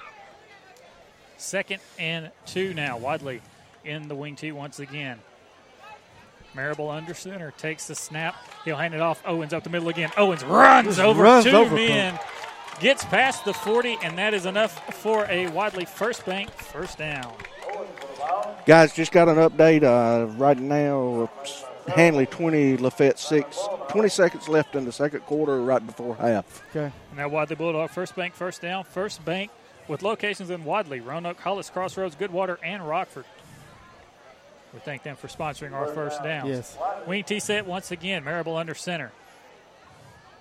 [1.39, 2.97] Second and two now.
[2.97, 3.41] Wadley
[3.85, 5.19] in the wing T once again.
[6.53, 8.35] Marable under center takes the snap.
[8.65, 9.21] He'll hand it off.
[9.25, 10.11] Owens up the middle again.
[10.17, 12.19] Owens runs Just over runs two over men,
[12.81, 17.33] gets past the 40, and that is enough for a Wadley first bank first down.
[18.65, 21.31] Guys, just got an update uh, right now.
[21.87, 23.59] Handley 20, Lafayette 6.
[23.89, 26.63] 20 seconds left in the second quarter, right before half.
[26.75, 26.91] Okay.
[27.15, 28.83] Now Wadley Bulldog first bank first down.
[28.83, 29.51] First bank
[29.89, 33.25] with locations in Wadley, Roanoke, Hollis, Crossroads, Goodwater, and Rockford.
[34.73, 36.49] We thank them for sponsoring our first downs.
[36.49, 36.77] Yes.
[37.07, 38.23] Wing T set once again.
[38.23, 39.11] Marable under center.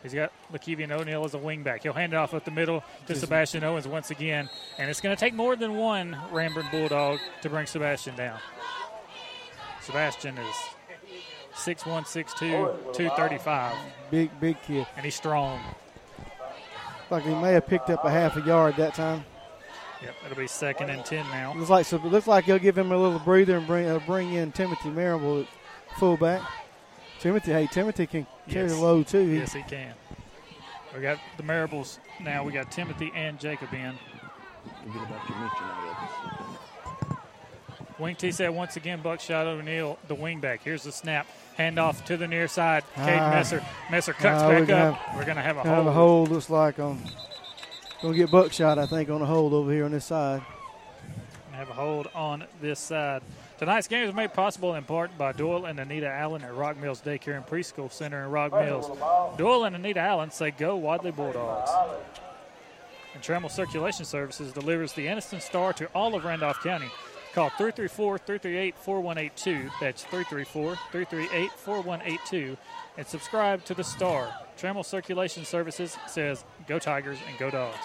[0.02, 1.82] He's got Lakevian O'Neill as a wingback.
[1.82, 4.48] He'll hand it off up the middle to Sebastian Owens once again.
[4.78, 8.38] And it's going to take more than one Ranburne Bulldog to bring Sebastian down.
[9.80, 10.54] Sebastian is
[11.54, 12.36] 6'1, 6'2,
[12.92, 13.76] 235.
[14.10, 14.86] Big, big kid.
[14.94, 15.60] And he's strong.
[17.10, 19.24] Like he may have picked up a half a yard that time.
[20.02, 21.54] Yep, it'll be second and 10 now.
[21.56, 21.96] Looks like so.
[21.96, 24.90] It looks like he'll give him a little breather and bring uh, bring in Timothy
[24.90, 25.46] Marable, at
[25.98, 26.40] fullback.
[27.20, 28.76] Timothy, hey, Timothy can carry Yes.
[28.76, 29.22] the load too.
[29.26, 29.92] Yes, he can.
[30.94, 32.44] We got the Marables now.
[32.44, 33.94] We got Timothy and Jacob in.
[37.98, 40.60] Wing T said once again, Buckshot O'Neal, the wingback.
[40.62, 41.26] Here's the snap.
[41.58, 42.84] Handoff to the near side.
[42.94, 43.30] Caden Ah.
[43.30, 43.64] Messer.
[43.90, 45.16] Messer cuts Ah, we're back gonna up.
[45.16, 45.78] we're going to have a hold.
[45.78, 47.02] of a hold looks like on.
[48.00, 50.40] Gonna get buckshot, I think, on a hold over here on this side.
[51.50, 53.22] have a hold on this side.
[53.58, 57.02] Tonight's game is made possible in part by Doyle and Anita Allen at Rock Mills
[57.02, 58.86] Daycare and Preschool Center in Rock Mills.
[59.36, 61.68] Doyle and Anita Allen say go Wadley Bulldogs.
[63.14, 66.86] And Trammell Circulation Services delivers the Anniston Star to all of Randolph County.
[67.34, 69.70] Call 334-338-4182.
[69.80, 72.56] That's 334-338-4182.
[72.98, 74.28] And subscribe to the Star.
[74.58, 77.78] Trammell Circulation Services says go Tigers and go Dogs.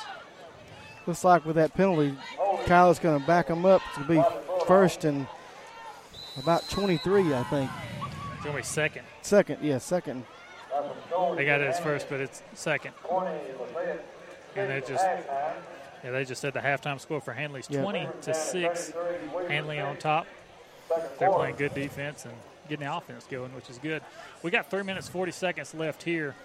[1.06, 2.16] Looks like with that penalty,
[2.66, 4.22] Kyle's going to back him up to be
[4.66, 5.28] first and
[6.42, 7.70] about 23, I think.
[8.34, 9.04] It's going to be second.
[9.22, 10.26] Second, yeah, second.
[11.36, 12.94] They got it as first, but it's second.
[14.56, 15.06] And they just
[16.04, 17.82] yeah, they just said the halftime score for Handley's Yeah.
[17.82, 18.94] 20 to 6.
[19.48, 20.26] Handley on top.
[21.20, 22.34] They're playing good defense and
[22.70, 24.02] getting the offense going, which is good.
[24.42, 26.36] We got 3 minutes 40 seconds left here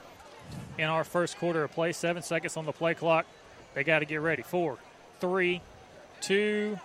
[0.78, 1.92] in our first quarter of play.
[1.92, 3.26] 7 seconds on the play clock.
[3.74, 4.42] They got to get ready.
[4.42, 4.78] Four,
[5.20, 5.60] three,
[6.20, 6.78] two,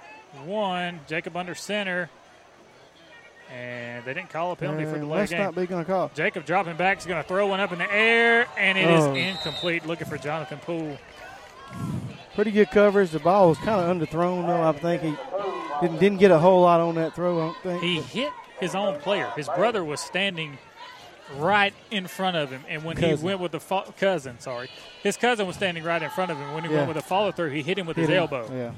[0.45, 0.99] one.
[1.07, 2.09] Jacob under center.
[3.53, 5.39] And they didn't call a penalty for Uh, delay game.
[5.41, 6.09] not going to call.
[6.15, 9.03] Jacob dropping back is going to throw one up in the air, and it is
[9.03, 9.13] Oh.
[9.13, 9.85] incomplete.
[9.85, 10.97] Looking for Jonathan Poole.
[12.35, 13.11] Pretty good coverage.
[13.11, 14.63] The ball was kind of underthrown, though.
[14.67, 15.15] I think he
[15.81, 17.83] didn't, didn't get a whole lot on that throw, I don't think.
[17.83, 18.31] He hit
[18.63, 19.31] his own player.
[19.35, 20.57] His brother was standing
[21.37, 23.17] right in front of him, and when Cousin.
[23.17, 24.69] he went with the fo- cousin, sorry,
[25.03, 26.53] his cousin was standing right in front of him.
[26.53, 26.77] When he Yeah.
[26.77, 28.17] went with a follow through, he hit him with Hit his him.
[28.17, 28.49] elbow.
[28.53, 28.71] Yeah.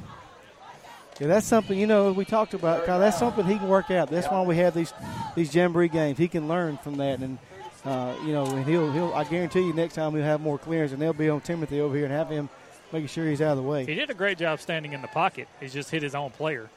[1.19, 2.85] Yeah, that's something you know we talked about.
[2.85, 4.09] Kyle, that's something he can work out.
[4.09, 4.93] That's why we have these
[5.33, 6.17] these jamboree games.
[6.17, 7.37] He can learn from that, and
[7.85, 9.13] uh, you know, and he'll he'll.
[9.13, 11.95] I guarantee you, next time he'll have more clearance, and they'll be on Timothy over
[11.95, 12.49] here and have him
[12.91, 13.85] making sure he's out of the way.
[13.85, 15.47] He did a great job standing in the pocket.
[15.61, 16.69] He just hit his own player,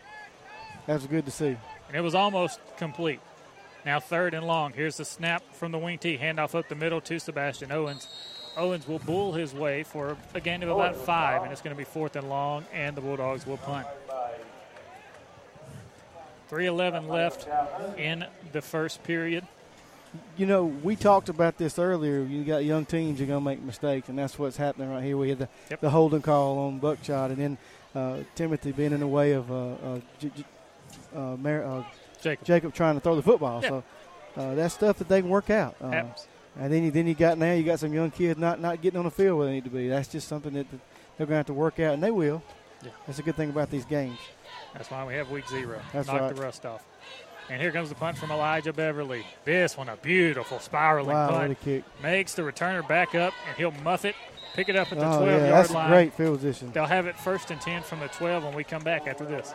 [0.87, 1.57] That's good to see.
[1.89, 3.21] And it was almost complete.
[3.85, 4.73] Now third and long.
[4.73, 6.19] Here's the snap from the wing tee.
[6.19, 8.09] Handoff up the middle to Sebastian Owens.
[8.57, 11.79] Owens will bull his way for a gain of about five, and it's going to
[11.79, 13.87] be fourth and long, and the Bulldogs will punt.
[16.51, 17.47] 3.11 left
[17.99, 19.47] in the first period.
[20.39, 22.23] You know, we talked about this earlier.
[22.23, 25.17] You got young teams, you're going to make mistakes, and that's what's happening right here.
[25.19, 25.81] We had the, Yep.
[25.83, 27.59] the holding call on Buckshot, and then
[27.95, 30.45] uh, Timothy being in the way of uh, uh, J- J-
[31.15, 31.85] uh, Mar- uh,
[32.45, 32.75] Jacob.
[32.75, 33.61] trying to throw the football.
[33.63, 33.69] Yeah.
[33.69, 33.85] So
[34.37, 35.77] uh, that's stuff that they can work out.
[35.81, 36.05] Uh,
[36.59, 38.99] and then you, then you got now you got some young kids not, not getting
[38.99, 39.89] on the field where they need to be.
[39.89, 42.43] That's just something that they're going to have to work out, and they will.
[42.83, 42.91] Yeah.
[43.07, 44.19] That's a good thing about these games.
[44.75, 45.81] That's why we have week zero.
[45.93, 46.35] That's Knock right.
[46.37, 46.85] the rust off.
[47.51, 49.25] And here comes the punt from Elijah Beverly.
[49.45, 51.59] This one, a beautiful spiraling Wow, punt.
[51.63, 51.83] kick.
[52.03, 54.15] Makes the returner back up, and he'll muff it,
[54.55, 55.89] pick it up at the Oh, 12 yeah, yard that's line.
[55.91, 56.71] great field position.
[56.73, 59.55] They'll have it first and 10 from the 12 when we come back after this.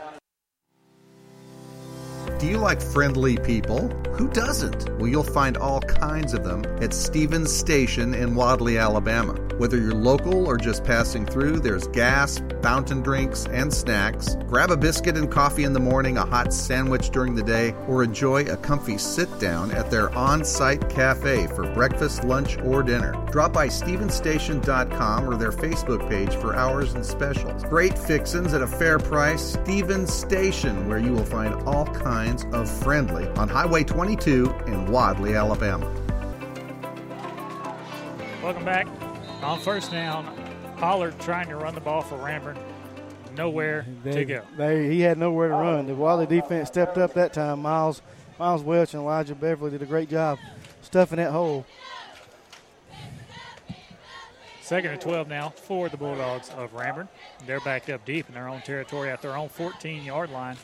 [2.44, 3.88] Do you like friendly people?
[4.16, 4.90] Who doesn't?
[4.98, 9.34] Well, you'll find all kinds of them at Stevens Station in Wadley, Alabama.
[9.58, 14.36] Whether you're local or just passing through, there's gas, fountain drinks, and snacks.
[14.48, 18.04] Grab a biscuit and coffee in the morning, a hot sandwich during the day, or
[18.04, 23.14] enjoy a comfy sit down at their on site cafe for breakfast, lunch, or dinner.
[23.32, 27.64] Drop by StevensStation.com or their Facebook page for hours and specials.
[27.64, 29.54] Great fixins at a fair price.
[29.54, 35.36] Stevens Station, where you will find all kinds of friendly on Highway 22 in Wadley,
[35.36, 35.86] Alabama.
[38.42, 38.88] Welcome back.
[39.42, 40.26] On first down,
[40.78, 42.58] Pollard trying to run the ball for Ranburne.
[43.38, 44.42] Nowhere to go.
[44.58, 45.88] They, he had nowhere to run.
[45.88, 47.62] The Wadley defense stepped up that time.
[47.62, 48.02] Miles,
[48.40, 50.40] Miles Welch and Elijah Beverly did a great job
[50.82, 51.66] stuffing that hole.
[54.62, 57.08] Second and 12 now for the Bulldogs of Ramburn.
[57.46, 60.58] They're backed up deep in their own territory at their own 14 yard line.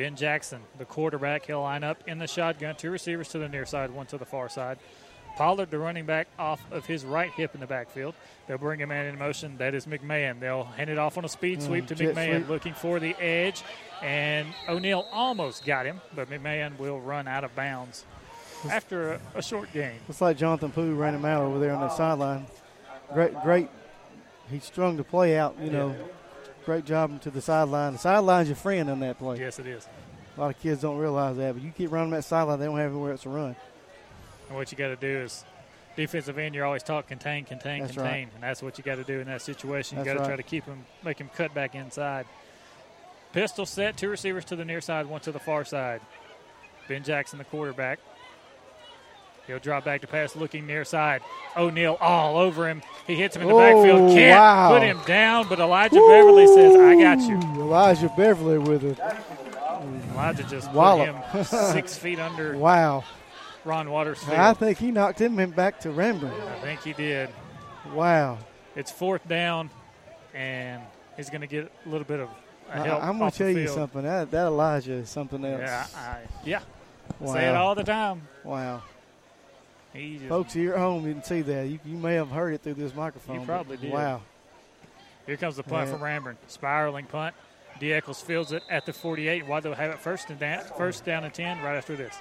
[0.00, 2.74] Ben Jackson, the quarterback, he'll line up in the shotgun.
[2.74, 4.78] Two receivers to the near side, one to the far side.
[5.36, 8.14] Pollard, the running back, off of his right hip in the backfield.
[8.48, 9.58] They'll bring a man in motion.
[9.58, 10.40] That is McMahon.
[10.40, 12.48] They'll hand it off on a speed Mm, sweep to McMahon, sweep.
[12.48, 13.62] looking for the edge.
[14.02, 18.06] And O'Neill almost got him, but McMahon will run out of bounds
[18.70, 19.98] after a, a short game.
[20.08, 22.46] Looks like Jonathan Poole ran him out over there on the sideline.
[23.12, 23.68] Great, great.
[24.50, 25.56] He strung the play out.
[25.60, 25.94] You know,
[26.64, 27.92] great job to the sideline.
[27.94, 29.38] The sideline's your friend on that play.
[29.38, 29.88] Yes, it is.
[30.36, 32.78] A lot of kids don't realize that, but you keep running that sideline, they don't
[32.78, 33.56] have anywhere else to run.
[34.48, 35.44] And what you got to do is
[35.96, 36.54] defensive end.
[36.54, 38.34] You're always taught contain, contain, That's contain, right.
[38.34, 39.98] and that's what you got to do in that situation.
[39.98, 42.26] You got to try to keep him, make him cut back inside.
[43.32, 46.00] Pistol set, two receivers to the near side, one to the far side.
[46.88, 48.00] Ben Jackson, the quarterback.
[49.50, 51.22] He'll drop back to pass, looking near side.
[51.56, 52.82] O'Neal all over him.
[53.06, 54.10] He hits him in the Oh, backfield.
[54.12, 54.68] Can't wow.
[54.70, 58.98] put him down, but Elijah Beverly says, "I got you." Elijah Beverly with it.
[60.12, 61.16] Elijah just Wallop.
[61.32, 63.02] put him six feet under Wow.
[63.64, 64.38] Ron Waters' field.
[64.38, 66.32] I think he knocked him in back to Ranburne.
[66.32, 67.28] I think he did.
[67.92, 68.38] Wow.
[68.76, 69.68] It's fourth down,
[70.32, 70.80] and
[71.16, 72.28] he's going to get a little bit of
[72.72, 73.02] a I, help.
[73.02, 73.74] am going to tell you field.
[73.74, 74.02] something.
[74.02, 75.60] That, that Elijah is something else.
[75.60, 76.60] Yeah, I, yeah.
[77.18, 77.34] Wow.
[77.34, 78.22] Say it all the time.
[78.44, 78.82] Wow.
[79.92, 81.68] He just, Folks here at home didn't see that.
[81.68, 83.40] You, you may have heard it through this microphone.
[83.40, 83.92] You probably did.
[83.92, 84.22] Wow.
[85.26, 85.92] Here comes the punt Yeah.
[85.96, 86.36] from Ranburne.
[86.46, 87.34] Spiraling punt.
[87.78, 87.92] D.
[87.92, 89.46] Eccles fields it at the 48.
[89.46, 92.14] Why they'll have it first and down, first down and 10 right after this.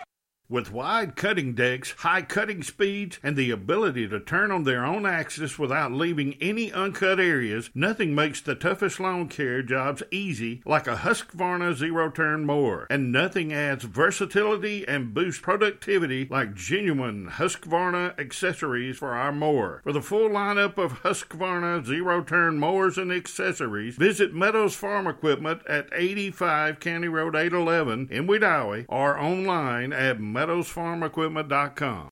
[0.52, 5.06] With wide cutting decks, high cutting speeds, and the ability to turn on their own
[5.06, 10.88] axis without leaving any uncut areas, nothing makes the toughest lawn care jobs easy like
[10.88, 12.88] a Husqvarna zero turn mower.
[12.90, 19.82] And nothing adds versatility and boosts productivity like genuine Husqvarna accessories for our mower.
[19.84, 25.62] For the full lineup of Husqvarna zero turn mowers and accessories, visit Meadows Farm Equipment
[25.68, 32.10] at 85 County Road 811 in Wedowee or online at meadowsfarmequipment.com.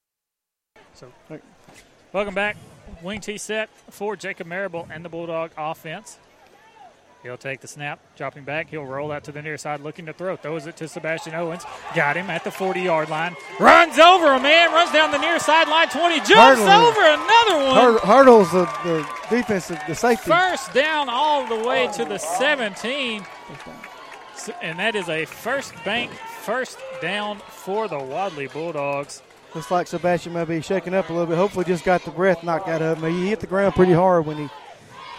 [0.93, 1.11] So,
[2.11, 2.57] welcome back.
[3.01, 6.17] Wing T set for Jacob Marable and the Bulldog offense.
[7.23, 8.69] He'll take the snap, dropping back.
[8.69, 10.35] He'll roll out to the near side, looking to throw.
[10.37, 11.63] Throws it to Sebastian Owens.
[11.95, 13.35] Got him at the 40 yard line.
[13.59, 16.69] Runs over a man, runs down the near sideline 20, jumps Hurdle.
[16.69, 17.75] over another one.
[17.75, 20.29] Hur- hurdles the, the defense, the safety.
[20.29, 23.25] First down all the way to the 17.
[24.61, 26.11] And that is a first bank
[26.47, 29.21] first down for the Wadley Bulldogs.
[29.53, 31.35] Looks like Sebastian may be shaking up a little bit.
[31.35, 33.13] Hopefully, just got the breath knocked out of him.
[33.13, 34.49] He hit the ground pretty hard when he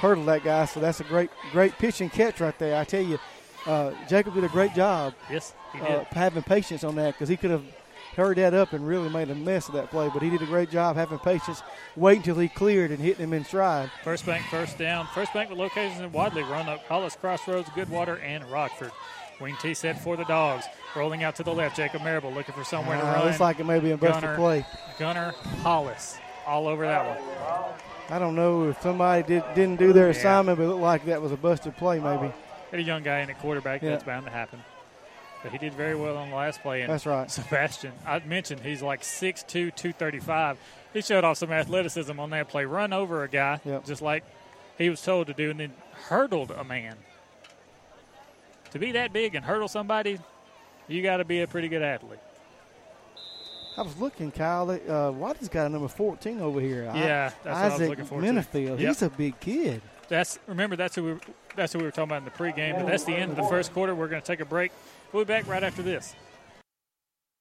[0.00, 0.64] hurdled that guy.
[0.64, 2.80] So that's a great, great pitch and catch right there.
[2.80, 3.18] I tell you,
[3.66, 5.12] uh, Jacob did a great job.
[5.30, 6.06] Yes, he uh, did.
[6.12, 7.64] having patience on that because he could have
[8.16, 10.08] hurried that up and really made a mess of that play.
[10.10, 11.62] But he did a great job having patience,
[11.94, 13.90] waiting until he cleared and hitting him in stride.
[14.02, 15.06] First bank, first down.
[15.08, 18.92] First bank with locations in Wadley, Roanoke, Hollis, Crossroads, Goodwater, and Rockford.
[19.40, 20.64] Wing T set for the dogs.
[20.96, 23.26] Rolling out to the left, Jacob Marable looking for somewhere to Uh, run.
[23.26, 24.66] looks like it may be a busted Gunner, play.
[24.98, 27.18] Gunner Hollis all over that one.
[28.10, 30.10] I don't know if somebody did, didn't do their Yeah.
[30.12, 32.32] assignment, but it looked like that was a busted play maybe.
[32.70, 33.82] Had a young guy in at quarterback.
[33.82, 33.90] Yeah.
[33.90, 34.62] That's bound to happen.
[35.42, 36.80] But he did very well on the last play.
[36.80, 37.30] And That's right.
[37.30, 40.58] Sebastian, I mentioned he's like 6'2", 235.
[40.92, 42.64] He showed off some athleticism on that play.
[42.64, 44.24] Run over a guy, just like
[44.78, 45.74] he was told to do, and then
[46.08, 46.96] hurdled a man.
[48.72, 50.18] To be that big and hurdle somebody,
[50.88, 52.18] you got to be a pretty good athlete.
[53.76, 54.66] I was looking, Kyle.
[54.66, 56.82] That, uh, Wadley's got a number 14 over here.
[56.82, 58.26] Yeah, that's what I was Isaac looking for, too.
[58.26, 58.80] Minifield.
[58.80, 58.88] Yep.
[58.88, 59.82] He's a big kid.
[60.08, 61.14] That's remember that's who we
[61.54, 62.76] that's who we were talking about in the pregame.
[62.76, 63.94] But that's the end of the first quarter.
[63.94, 64.72] We're going to take a break.
[65.12, 66.14] We'll be back right after this.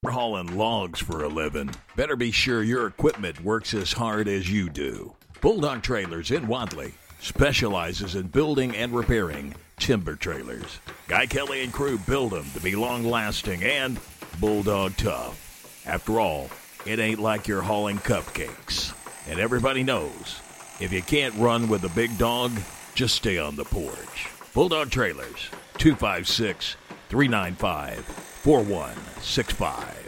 [0.03, 1.71] We're hauling logs for a living.
[1.95, 5.15] Better be sure your equipment works as hard as you do.
[5.41, 10.79] Bulldog Trailers in Wadley specializes in building and repairing timber trailers.
[11.07, 13.99] Guy Kelly and crew build them to be long lasting and
[14.39, 15.83] bulldog tough.
[15.85, 16.49] After all,
[16.85, 18.93] it ain't like you're hauling cupcakes.
[19.29, 20.41] And everybody knows
[20.79, 22.51] if you can't run with a big dog,
[22.95, 24.27] just stay on the porch.
[24.53, 26.75] Bulldog Trailers, 256
[27.09, 30.06] 395 4165.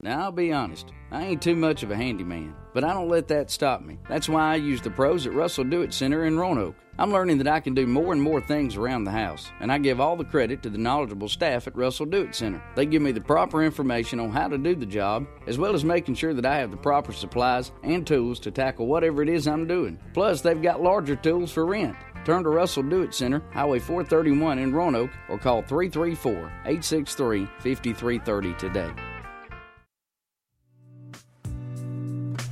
[0.00, 3.26] Now, I'll be honest, I ain't too much of a handyman, but I don't let
[3.28, 3.98] that stop me.
[4.08, 6.76] That's why I use the pros at Russell Do It Center in Roanoke.
[7.00, 9.78] I'm learning that I can do more and more things around the house, and I
[9.78, 12.62] give all the credit to the knowledgeable staff at Russell Do It Center.
[12.76, 15.84] They give me the proper information on how to do the job, as well as
[15.84, 19.48] making sure that I have the proper supplies and tools to tackle whatever it is
[19.48, 19.98] I'm doing.
[20.14, 21.96] Plus, they've got larger tools for rent.
[22.24, 26.34] Turn to Russell Do It Center, Highway 431 in Roanoke, or call 334
[26.66, 29.07] 863 5330 today.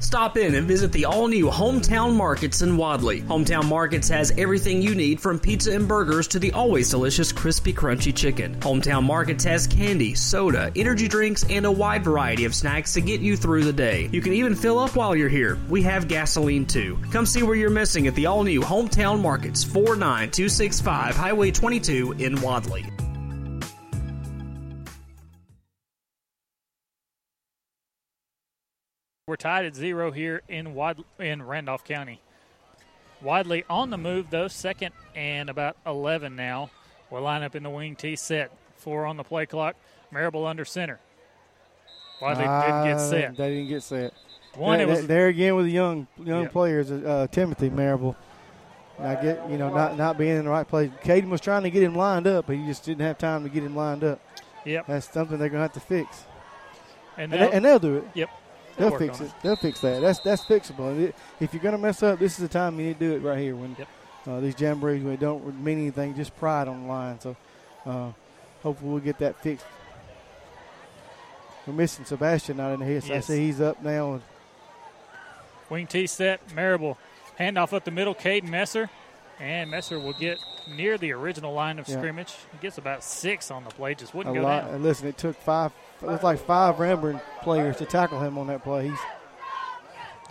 [0.07, 3.23] Stop in and visit the all new Hometown Markets in Wadley.
[3.23, 7.73] Hometown Markets has everything you need from pizza and burgers to the always delicious crispy,
[7.73, 8.55] crunchy chicken.
[8.61, 13.21] Hometown Markets has candy, soda, energy drinks, and a wide variety of snacks to get
[13.21, 14.09] you through the day.
[14.13, 15.59] You can even fill up while you're here.
[15.69, 17.01] We have gasoline too.
[17.11, 22.41] Come see where you're missing at the all new Hometown Markets, 49265 Highway 22 in
[22.41, 22.87] Wadley.
[29.29, 32.21] We're tied at zero here in Wad- in Randolph County.
[33.21, 36.71] Wadley on the move though, second and about 11 now.
[37.11, 38.53] We'll line up in the wing T set.
[38.77, 39.75] Four on the play clock.
[40.13, 41.01] Marable under center.
[42.23, 43.37] Wadley didn't get Uh, set.
[43.37, 44.13] They didn't get set.
[44.55, 46.49] One, There- it was- there again with the young young Yeah.
[46.51, 48.15] players, uh, Timothy Marable.
[48.97, 50.93] I get you know not not being in the right place.
[51.03, 53.49] Caden was trying to get him lined up, but he just didn't have time to
[53.49, 54.21] get him lined up.
[54.65, 54.87] Yep.
[54.87, 56.27] That's something they're gonna have to fix.
[57.19, 58.05] And And, they, and they'll do it.
[58.15, 58.31] Yep.
[58.77, 59.33] They'll, fix on it.
[59.43, 60.01] They'll fix that.
[60.01, 61.13] That's that's fixable.
[61.41, 63.39] If you're gonna mess up, this is the time you need to do it right
[63.39, 63.57] here.
[63.57, 63.77] When
[64.27, 67.21] uh, these jamborees when don't mean anything, just pride on the line.
[67.21, 67.37] So
[67.87, 68.11] uh,
[68.63, 69.65] hopefully we'll get that fixed.
[71.67, 73.11] We're missing Sebastian out in the hits.
[73.11, 74.21] I see he's up now.
[75.69, 76.97] Wing T set, Marable.
[77.41, 78.89] Handoff up the middle, Caden Messer.
[79.41, 80.39] And Messer will get
[80.69, 81.97] near the original line of Yeah.
[81.97, 82.35] scrimmage.
[82.53, 84.65] He gets about six on the play, just wouldn't a go lot.
[84.65, 84.75] down.
[84.77, 85.73] And listen, it took five.
[86.03, 88.89] It was like five Ranburne players to tackle him on that play.
[88.89, 88.99] He's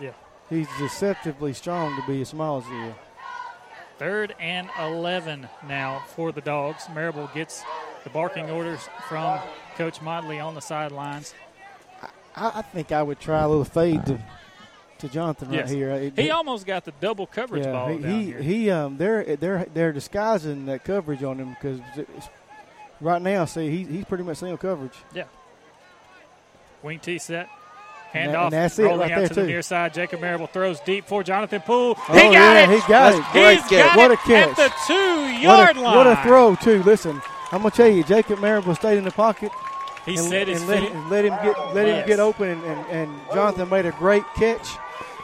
[0.00, 0.10] Yeah.
[0.48, 2.94] he's deceptively strong to be as small as he is.
[3.98, 6.84] Third and 11 now for the Dogs.
[6.94, 7.64] Marable gets
[8.04, 9.40] the barking orders from
[9.76, 11.34] Coach Motley on the sidelines.
[12.36, 14.18] I, I think I would try a little fade to
[14.98, 15.68] to Jonathan Yes.
[15.68, 15.90] right here.
[15.90, 18.40] It- he almost got the double coverage yeah, ball he, down he, here.
[18.40, 21.80] he um they're they're they're disguising that coverage on him because
[23.00, 24.94] right now, see, he, he's pretty much single coverage.
[25.14, 25.24] Yeah.
[26.86, 27.48] Wing T set.
[28.14, 29.92] And Handoff and that's it rolling right out there, to the near side.
[29.92, 31.96] Jacob Marable throws deep for Jonathan Poole.
[32.08, 32.70] Oh, he got yeah, it.
[32.80, 33.16] he got it.
[33.24, 33.70] He's Great catch.
[33.70, 34.48] got What it a catch.
[34.50, 35.96] at the two What yard a, line.
[35.96, 36.82] what a throw too!
[36.84, 37.20] Listen,
[37.52, 39.50] I'm gonna tell you, Jacob Marable stayed in the pocket.
[40.06, 40.92] He and, set his and let, feet.
[40.92, 44.22] and let him get let him get open, and, and, and Jonathan made a great
[44.36, 44.66] catch.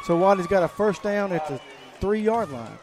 [0.04, 1.60] So Wadley's got a first down at the
[2.00, 2.78] three yard line.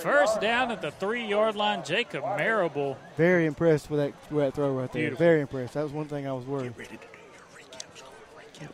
[0.00, 1.84] First down at the three yard line.
[1.84, 2.96] Jacob Marable.
[3.16, 5.02] Very impressed with that with that throw right there.
[5.02, 5.24] Beautiful.
[5.24, 5.74] Very impressed.
[5.74, 6.72] That was one thing I was worried.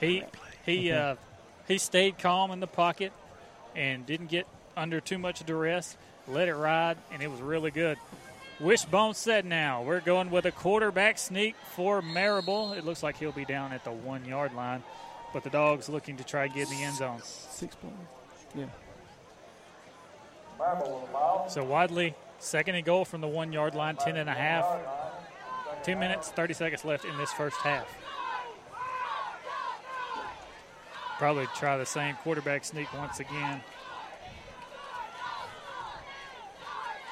[0.00, 0.22] He
[0.64, 0.98] he Okay.
[0.98, 1.16] uh,
[1.68, 3.12] he stayed calm in the pocket
[3.74, 4.46] and didn't get
[4.76, 5.96] under too much duress.
[6.28, 7.98] Let it ride, and it was really good.
[8.58, 9.82] Wishbone set now.
[9.82, 12.72] We're going with a quarterback sneak for Marable.
[12.72, 14.82] It looks like he'll be down at the one yard line,
[15.32, 17.20] but the dog's looking to try to get in the end zone.
[17.22, 17.96] Six points.
[18.54, 18.64] Yeah.
[21.48, 24.64] So Wadley, second and goal from the one yard line, 10 and a half.
[25.82, 27.86] 10 minutes, 30 seconds left in this first half.
[31.18, 33.62] Probably try the same quarterback sneak once again.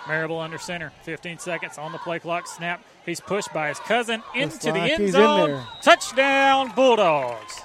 [0.06, 2.47] Marable under center, 15 seconds on the play clock.
[2.47, 2.85] Snap.
[3.06, 5.62] He's pushed by his cousin into the end he's in zone.
[5.82, 7.62] Touchdown, Bulldogs.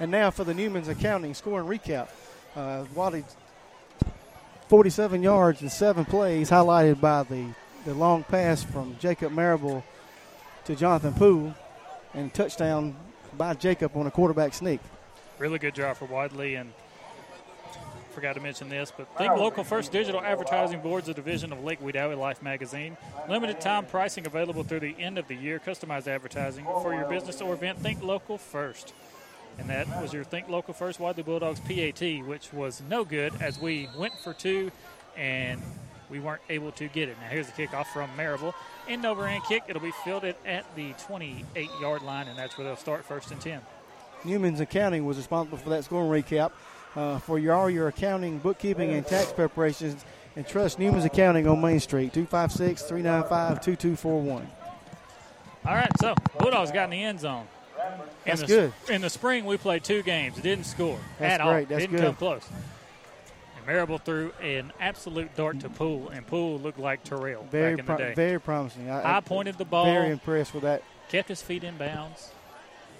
[0.00, 2.08] And now for the Newman's Accounting score and recap.
[2.56, 3.22] Uh, Wadley
[4.70, 7.44] 47 yards and seven plays, highlighted by the,
[7.84, 9.82] the long pass from Jacob Marable
[10.64, 11.52] to Jonathan Poole,
[12.14, 12.94] and touchdown
[13.36, 14.78] by Jacob on a quarterback sneak.
[15.40, 16.72] Really good job for Wadley, and
[18.12, 21.80] forgot to mention this, but Think Local First Digital Advertising Board's a division of Lake
[21.80, 22.96] Wedowee Life magazine.
[23.28, 25.58] Limited time pricing available through the end of the year.
[25.58, 27.80] Customized advertising for your business or event.
[27.80, 28.94] Think Local First.
[29.60, 33.60] And that was your Think Local First Wadley Bulldogs PAT, which was no good as
[33.60, 34.72] we went for two
[35.16, 35.60] and
[36.08, 37.16] we weren't able to get it.
[37.20, 38.54] Now here's the kickoff from Marable.
[38.88, 39.64] End over end kick.
[39.68, 43.40] It'll be fielded at the 28 yard line, and that's where they'll start first and
[43.40, 43.60] 10.
[44.24, 46.52] Newman's Accounting was responsible for that scoring recap.
[46.96, 50.04] Uh, for your, all your accounting, bookkeeping, and tax preparations,
[50.34, 54.50] and trust Newman's Accounting on Main Street, 256 395 2241.
[55.66, 57.46] All right, so Bulldogs got in the end zone.
[58.24, 58.72] That's in the, good.
[58.94, 60.36] In the spring, we played two games.
[60.40, 61.52] Didn't score That's at all.
[61.52, 62.00] That's Didn't good.
[62.04, 62.48] come close.
[63.56, 67.80] And Marable threw an absolute dart to Poole, and Poole looked like Terrell Very, back
[67.80, 68.14] in the pro- day.
[68.14, 68.90] very promising.
[68.90, 69.84] I, High pointed the ball.
[69.86, 70.82] Very impressed with that.
[71.08, 72.30] Kept his feet in bounds.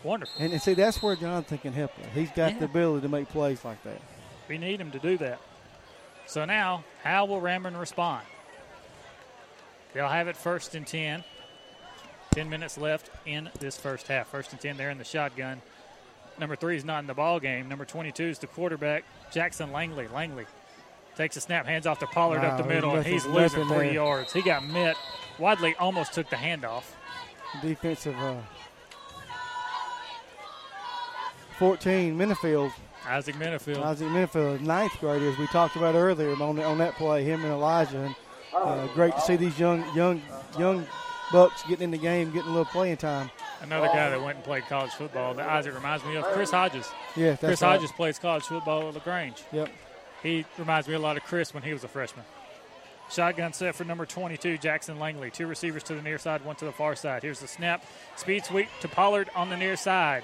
[0.02, 0.34] Wonderful.
[0.42, 2.06] And, and see, that's where Jonathan can help us.
[2.14, 2.58] He's got Yeah.
[2.60, 4.00] the ability to make plays like that.
[4.48, 5.38] We need him to do that.
[6.26, 8.24] So now, how will Ranburne respond?
[9.92, 11.24] They'll have it first and 10.
[12.32, 14.28] 10 minutes left in this first half.
[14.28, 15.60] First and 10 there in the shotgun.
[16.38, 17.68] Number three is not in the ball game.
[17.68, 20.08] Number 22 is the quarterback, Jackson Langley.
[20.08, 20.46] Langley
[21.16, 23.92] takes a snap, hands off to Pollard up the middle, and he's losing three there.
[23.92, 24.32] yards.
[24.32, 24.96] He got met.
[25.38, 26.84] Wadley almost took the handoff.
[27.60, 28.36] Defensive uh,
[31.58, 32.72] 14, Minifield.
[33.06, 33.82] Isaac Minifield.
[33.82, 37.52] Isaac Minifield, ninth grade, as we talked about earlier on, on that play, him and
[37.52, 37.98] Elijah.
[37.98, 38.14] And
[38.54, 40.22] uh, great to see these young, young,
[40.58, 40.86] young
[41.32, 43.30] bucks getting in the game, getting a little playing time.
[43.62, 46.88] Another guy that went and played college football that Isaac reminds me of, Chris Hodges.
[47.16, 47.72] Yeah, that's Chris right.
[47.72, 49.42] Hodges plays college football at LaGrange.
[49.52, 49.68] Yep.
[50.22, 52.24] He reminds me a lot of Chris when he was a freshman.
[53.10, 55.30] Shotgun set for number 22, Jackson Langley.
[55.30, 57.22] Two receivers to the near side, one to the far side.
[57.22, 57.84] Here's the snap.
[58.16, 60.22] Speed sweep to Pollard on the near side.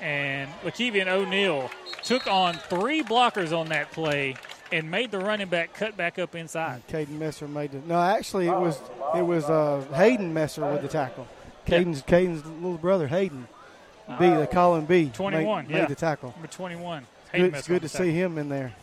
[0.00, 1.70] And Lakevian O'Neal
[2.02, 4.34] took on three blockers on that play
[4.74, 6.82] and made the running back cut back up inside.
[6.88, 7.78] Uh, Caden Messer made the.
[7.86, 8.80] No, actually, it was
[9.14, 11.26] it was uh, Hayden Messer with the tackle.
[11.64, 13.46] Caden's Caden's little brother Hayden.
[14.06, 14.40] B, uh-huh.
[14.40, 15.10] they call him B.
[15.14, 15.80] 21, made, yeah.
[15.80, 16.32] made the tackle.
[16.32, 17.06] Number 21.
[17.32, 18.74] It's good, it's good the to see him in there.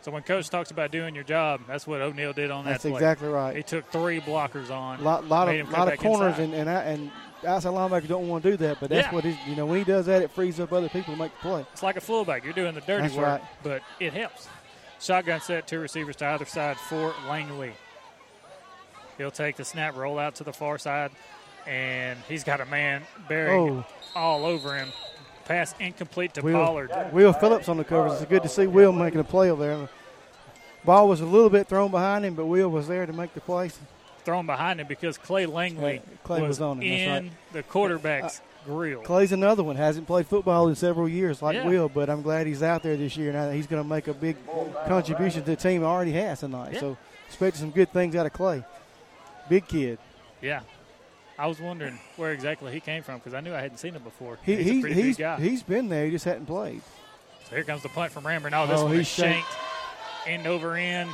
[0.00, 2.90] So when coach talks about doing your job, that's what O'Neal did on That's that
[2.90, 3.00] play.
[3.00, 3.56] That's exactly right.
[3.56, 5.04] He took three blockers on.
[5.04, 6.44] lot, lot of lot of corners inside.
[6.44, 7.10] and and, I- and
[7.46, 9.14] outside linebackers don't want to do that, but that's Yeah.
[9.14, 11.32] what he's, you know when he does that, it frees up other people to make
[11.32, 11.66] the play.
[11.72, 12.44] It's like a fullback.
[12.44, 13.42] You're doing the dirty That's work, right.
[13.62, 14.48] but it helps.
[15.00, 17.72] Shotgun set, two receivers to either side for Langley.
[19.18, 21.10] He'll take the snap, roll out to the far side,
[21.66, 23.84] and he's got a man bearing Oh.
[24.16, 24.88] all over him.
[25.44, 26.90] Pass incomplete to Will, Pollard.
[27.12, 28.20] Will Phillips on the covers.
[28.20, 29.88] It's good to see Will making a play over there.
[30.84, 33.40] Ball was a little bit thrown behind him, but Will was there to make the
[33.40, 33.70] play.
[34.24, 37.32] Thrown behind him because Clay Langley Yeah, Clay was on him, that's in right.
[37.52, 39.00] the quarterback's uh, grill.
[39.02, 39.76] Clay's another one.
[39.76, 41.66] Hasn't played football in several years like Yeah.
[41.66, 43.32] Will, but I'm glad he's out there this year.
[43.32, 44.36] Now he's going to make a big
[44.86, 45.82] contribution to the team.
[45.84, 46.74] Already has tonight.
[46.74, 46.80] Yeah.
[46.80, 46.96] So
[47.26, 48.64] expect some good things out of Clay.
[49.48, 49.98] Big kid.
[50.40, 50.60] Yeah.
[51.38, 54.02] I was wondering where exactly he came from because I knew I hadn't seen him
[54.02, 54.38] before.
[54.44, 55.40] He, he's a he's pretty he's, big guy.
[55.40, 56.04] he's been there.
[56.04, 56.80] He just hadn't played.
[57.48, 58.52] So here comes the punt from Ranburne.
[58.54, 59.48] Oh, this Oh, one is shanked.
[60.26, 61.10] End over end.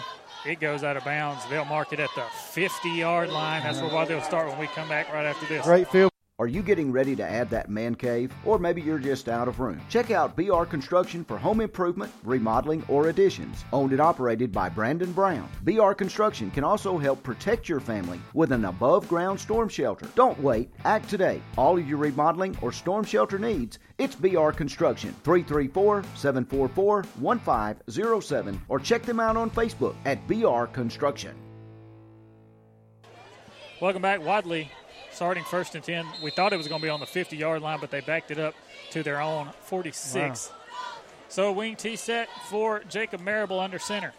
[0.47, 1.45] It goes out of bounds.
[1.51, 2.23] They'll mark it at the
[2.53, 3.63] 50 yard line.
[3.63, 5.65] That's where they'll start when we come back right after this.
[5.65, 6.11] Great field.
[6.41, 8.33] Are you getting ready to add that man cave?
[8.47, 9.79] Or maybe you're just out of room?
[9.91, 13.63] Check out BR Construction for home improvement, remodeling, or additions.
[13.75, 15.47] Owned and operated by Brandon Brown.
[15.65, 20.09] BR Construction can also help protect your family with an above ground storm shelter.
[20.15, 21.43] Don't wait, act today.
[21.59, 25.15] All of your remodeling or storm shelter needs, it's BR Construction.
[25.25, 31.37] 334 744 1507 or check them out on Facebook at BR Construction.
[33.83, 34.71] Welcome back, Wadley.
[35.21, 36.07] Starting first and 10.
[36.23, 38.31] We thought it was going to be on the 50 yard line, but they backed
[38.31, 38.55] it up
[38.93, 40.51] to their own 46.
[41.29, 44.15] So, wing T set for Jacob Marable under center.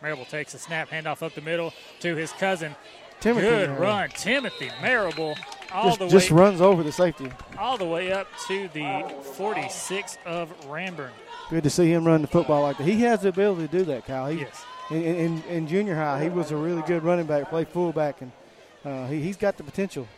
[0.00, 2.74] Marable takes a snap, handoff up the middle to his cousin.
[3.20, 3.84] Timothy Good Marable.
[3.84, 4.08] run.
[4.16, 5.36] Timothy Marable
[5.74, 7.30] all Just, the way just runs over the safety.
[7.58, 11.10] all the way up to the 46 of Ranburne.
[11.50, 12.84] Good to see him run the football like that.
[12.84, 14.28] He has the ability to do that, Kyle.
[14.30, 14.64] He, Yes.
[14.90, 18.32] In, in, in junior high, he was a really good running back, played fullback, and
[18.86, 20.08] uh, he, he's got the potential.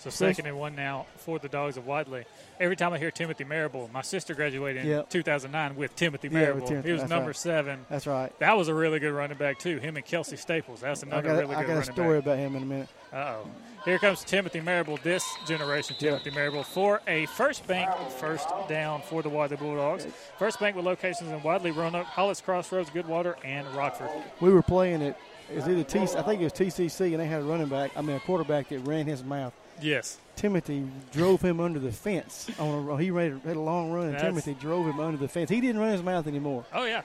[0.00, 2.24] So second and one now for the Dogs of Wadley.
[2.58, 5.10] Every time I hear Timothy Marable, my sister graduated in Yep.
[5.10, 6.66] 2009 with Timothy Yeah, with Marable.
[6.68, 7.36] Timothy, he was that's number right.
[7.36, 7.80] seven.
[7.90, 8.36] That's right.
[8.38, 9.78] That was a really good running back too.
[9.78, 10.80] Him and Kelsey Staples.
[10.80, 12.24] That's I another got, really I good got a running story back.
[12.26, 12.88] about him in a minute.
[13.12, 13.46] Uh oh.
[13.84, 19.22] Here comes Timothy Marable, this generation Timothy Marable, for a first bank first down for
[19.22, 20.06] the Wadley Bulldogs.
[20.38, 24.10] First bank with locations in Wadley, Roanoke, Hollis Crossroads, Goodwater, and Rockford.
[24.40, 25.16] We were playing it.
[25.50, 25.98] Is it a T?
[25.98, 27.90] I think it was TCC, and they had a running back.
[27.96, 29.52] I mean, a quarterback that ran his mouth.
[29.80, 30.18] Yes.
[30.36, 32.50] Timothy drove him under the fence.
[32.58, 35.28] On a, he ran, had a long run, and That's- Timothy drove him under the
[35.28, 35.50] fence.
[35.50, 36.64] He didn't run his mouth anymore.
[36.72, 37.02] Oh yeah,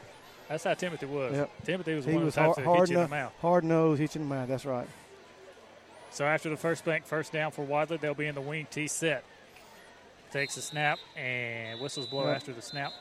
[0.47, 1.33] that's how Timothy was.
[1.33, 1.49] Yep.
[1.65, 3.15] Timothy was he one was of the types hard, that hard, hit you in the
[3.15, 3.33] mouth.
[3.41, 4.47] hard nose, hit you in the mouth.
[4.47, 4.87] That's right.
[6.11, 8.87] So after the first bank, first down for Wadley, they'll be in the wing T
[8.87, 9.23] set.
[10.31, 12.35] Takes a snap and whistles blow Yep.
[12.37, 12.91] after the snap.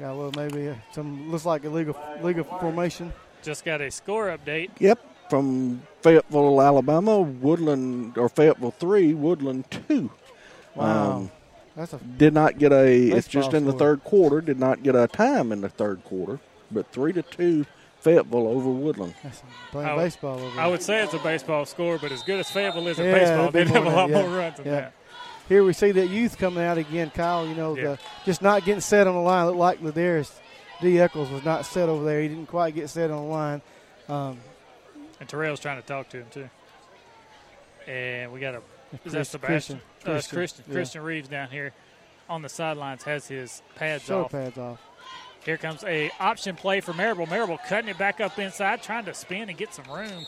[0.00, 3.12] Yeah, well, maybe uh, some looks like a legal legal formation.
[3.42, 4.70] Just got a score update.
[4.78, 10.10] Yep, from Fayetteville, Alabama, Woodland or Fayetteville three, Woodland two.
[10.74, 11.30] Wow.
[11.76, 13.08] That's a did not get a.
[13.10, 13.78] It's just baseball in the score.
[13.78, 14.40] third quarter.
[14.40, 16.38] Did not get a time in the third quarter,
[16.70, 17.64] but three to two,
[18.00, 19.14] Fayetteville over Woodland.
[19.70, 22.40] Playing I would- baseball over I would say it's a baseball score, but as good
[22.40, 24.44] as Fayetteville is at Yeah, baseball, it'd they have a lot than that, more yeah.
[24.44, 24.72] runs than Yeah.
[24.72, 24.92] that.
[25.48, 27.46] Here we see that youth coming out again, Kyle.
[27.46, 27.82] You know, Yeah.
[27.82, 29.46] the, just not getting set on the line.
[29.46, 30.30] Looked like Ladarius
[30.80, 30.98] D.
[31.00, 32.20] Eccles was not set over there.
[32.20, 33.62] He didn't quite get set on the line.
[34.08, 34.38] Um,
[35.22, 36.50] And Terrell's trying to talk to him too.
[37.86, 38.62] And we got a
[39.04, 39.80] is that Sebastian?
[39.80, 39.80] Christian.
[40.04, 40.64] Uh, Christian, Christian.
[40.66, 40.72] yeah.
[40.74, 41.72] Christian Reeves down here
[42.28, 44.32] on the sidelines has his pads shoulder off.
[44.32, 44.80] pads off.
[45.44, 47.26] Here comes a option play for Marable.
[47.26, 50.26] Marable cutting it back up inside, trying to spin and get some room.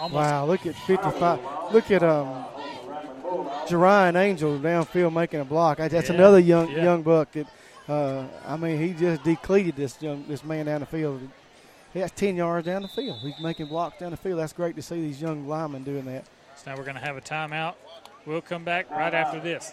[0.00, 1.40] Almost Wow, look at 55.
[1.72, 2.44] Look at um,
[3.66, 5.78] Jerian Angel downfield making a block.
[5.78, 6.84] That's Yeah, another young yeah.
[6.84, 7.48] young buck that,
[7.88, 11.20] uh, I mean, he just depleted this young this man down the field.
[12.00, 13.20] Has 10 yards down the field.
[13.22, 14.38] He's making blocks down the field.
[14.38, 16.26] That's great to see these young linemen doing that.
[16.54, 17.74] So now we're going to have a timeout.
[18.26, 19.72] We'll come back right after this.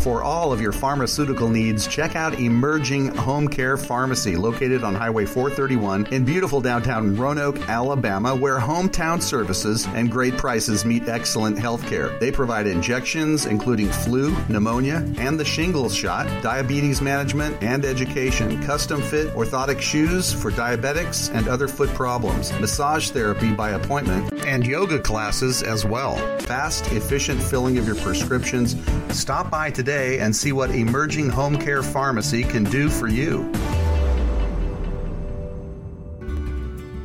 [0.00, 5.26] For all of your pharmaceutical needs, check out Emerging Home Care Pharmacy, located on Highway
[5.26, 11.84] 431 in beautiful downtown Roanoke, Alabama, where hometown services and great prices meet excellent health
[11.88, 12.16] care.
[12.20, 19.02] They provide injections, including flu, pneumonia, and the shingles shot, diabetes management, and education, custom
[19.02, 25.00] fit orthotic shoes for diabetics and other foot problems, massage therapy by appointment, and yoga
[25.00, 26.16] classes as well.
[26.38, 28.76] Fast, efficient filling of your prescriptions.
[29.10, 33.50] Stop by today and see what Emerging Home Care Pharmacy can do for you.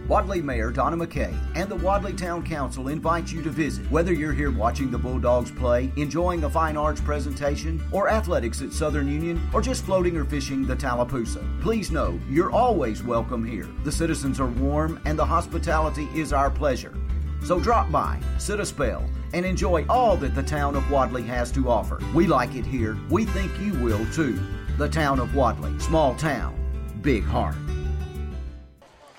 [0.07, 3.89] Wadley Mayor Donna McKay and the Wadley Town Council invite you to visit.
[3.89, 8.73] Whether you're here watching the Bulldogs play, enjoying a fine arts presentation, or athletics at
[8.73, 13.67] Southern Union, or just floating or fishing the Tallapoosa, please know you're always welcome here.
[13.85, 16.93] The citizens are warm and the hospitality is our pleasure.
[17.45, 19.03] So drop by, sit a spell,
[19.33, 21.99] and enjoy all that the town of Wadley has to offer.
[22.13, 22.97] We like it here.
[23.09, 24.39] We think you will too.
[24.77, 26.55] The town of Wadley, small town,
[27.01, 27.55] big heart.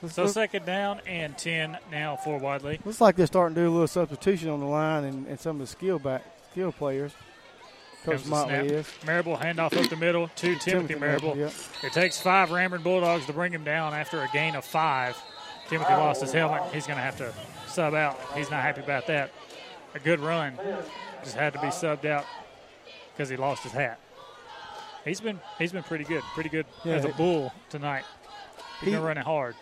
[0.08, 2.78] So second down and 10 now for Wadley.
[2.84, 5.56] Looks like they're starting to do a little substitution on the line and, and some
[5.56, 7.12] of the skill back skill players.
[8.04, 8.64] Coach Comes the Motley snap.
[8.66, 8.86] is.
[9.06, 11.34] Marable handoff up the middle to Timothy, Timothy Marable.
[11.34, 11.54] Marable, yep.
[11.82, 15.16] It takes five Ranburne Bulldogs to bring him down after a gain of five.
[15.70, 16.62] Timothy lost his helmet.
[16.74, 17.32] He's going to have to
[17.74, 18.18] sub out.
[18.34, 19.30] He's not happy about that.
[19.94, 20.58] A good run.
[21.22, 22.24] Just had to be subbed out
[23.12, 23.98] because he lost his hat.
[25.04, 28.04] He's been he's been pretty good, pretty good Yeah, as a bull tonight.
[28.80, 29.54] He's He- been running hard.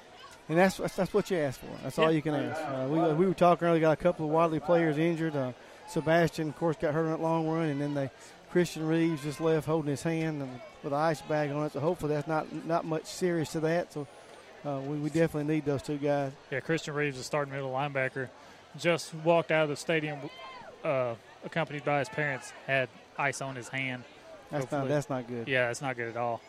[0.48, 1.68] And that's that's, that's what you ask for.
[1.82, 2.60] That's all you can ask.
[2.60, 3.80] Uh, we, we were talking earlier.
[3.80, 5.36] Got a couple of Wadley players injured.
[5.36, 5.52] Uh,
[5.88, 8.10] Sebastian, of course, got hurt on that long run, and then they
[8.50, 11.72] Christian Reeves just left holding his hand and with an ice bag on it.
[11.72, 13.92] So hopefully that's not not much serious to that.
[13.92, 14.06] So
[14.64, 16.32] uh, we, we definitely need those two guys.
[16.50, 18.28] Yeah, Christian Reeves, the starting middle linebacker,
[18.78, 20.18] just walked out of the stadium,
[20.84, 21.14] uh,
[21.44, 24.04] accompanied by his parents, had ice on his hand.
[24.50, 25.48] That's not that's not good.
[25.48, 26.40] Yeah, that's not good at all.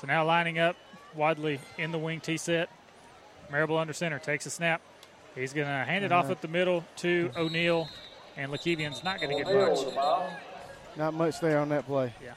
[0.00, 0.76] So now lining up,
[1.14, 2.68] Wadley in the wing T set.
[3.50, 4.80] Marable under center takes a snap.
[5.34, 6.32] He's going to hand it off Uh-huh.
[6.32, 7.88] up the middle to O'Neal,
[8.36, 9.78] and Lakevian's not going to get much.
[10.96, 12.12] Not much there on that play.
[12.22, 12.32] Yeah.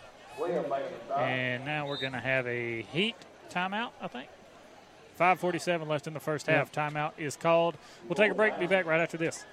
[1.17, 3.15] And now we're going to have a heat
[3.51, 4.27] timeout, I think.
[5.17, 6.71] 5:47 left in the first half.
[6.71, 7.77] Timeout is called.
[8.07, 8.59] We'll take a break.
[8.59, 9.45] Be back right after this.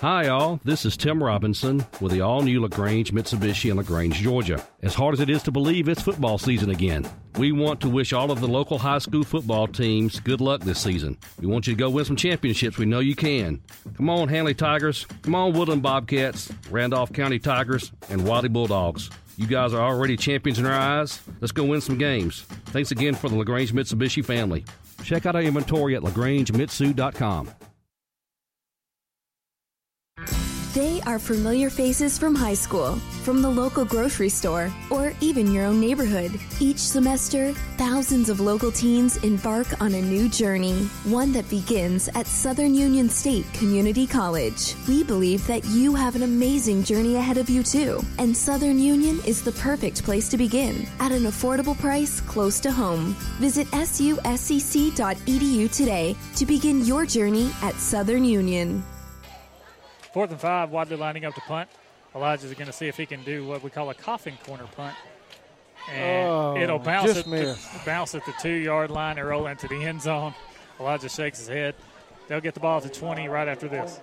[0.00, 0.60] Hi, all.
[0.64, 4.62] This is Tim Robinson with the all new LaGrange Mitsubishi in LaGrange, Georgia.
[4.82, 7.06] As hard as it is to believe, it's football season again.
[7.38, 10.78] We want to wish all of the local high school football teams good luck this
[10.78, 11.16] season.
[11.40, 12.76] We want you to go win some championships.
[12.76, 13.62] We know you can.
[13.96, 15.06] Come on, Handley Tigers.
[15.22, 19.08] Come on, Woodland Bobcats, Randolph County Tigers, and Wadley Bulldogs.
[19.36, 21.20] You guys are already champions in our eyes.
[21.40, 22.42] Let's go win some games.
[22.66, 24.64] Thanks again for the LaGrange Mitsubishi family.
[25.02, 27.50] Check out our inventory at lagrangemitsu.com.
[30.74, 35.66] They are familiar faces from high school, from the local grocery store, or even your
[35.66, 36.32] own neighborhood.
[36.58, 42.26] Each semester, thousands of local teens embark on a new journey, one that begins at
[42.26, 44.74] Southern Union State Community College.
[44.88, 49.20] We believe that you have an amazing journey ahead of you, too, and Southern Union
[49.24, 53.14] is the perfect place to begin at an affordable price close to home.
[53.38, 54.96] Visit suscc.edu
[55.72, 58.82] today to begin your journey at Southern Union.
[60.14, 61.68] Fourth and five, Wadley lining up to punt.
[62.14, 64.94] Elijah's going to see if he can do what we call a coffin corner punt.
[65.92, 69.66] And Oh, it'll bounce at, the, bounce at the two yard line and roll into
[69.66, 70.32] the end zone.
[70.78, 71.74] Elijah shakes his head.
[72.28, 73.98] They'll get the ball to 20 right after this.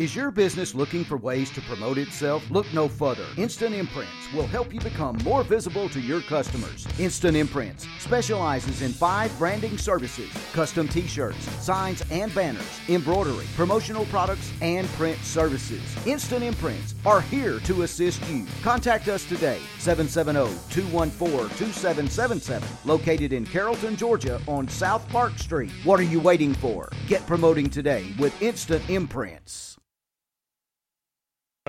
[0.00, 2.50] Is your business looking for ways to promote itself?
[2.50, 3.26] Look no further.
[3.36, 6.88] Instant Imprints will help you become more visible to your customers.
[6.98, 14.06] Instant Imprints specializes in five branding services custom t shirts, signs and banners, embroidery, promotional
[14.06, 15.82] products, and print services.
[16.06, 18.46] Instant Imprints are here to assist you.
[18.62, 25.72] Contact us today, 770 214 2777, located in Carrollton, Georgia on South Park Street.
[25.84, 26.88] What are you waiting for?
[27.06, 29.69] Get promoting today with Instant Imprints.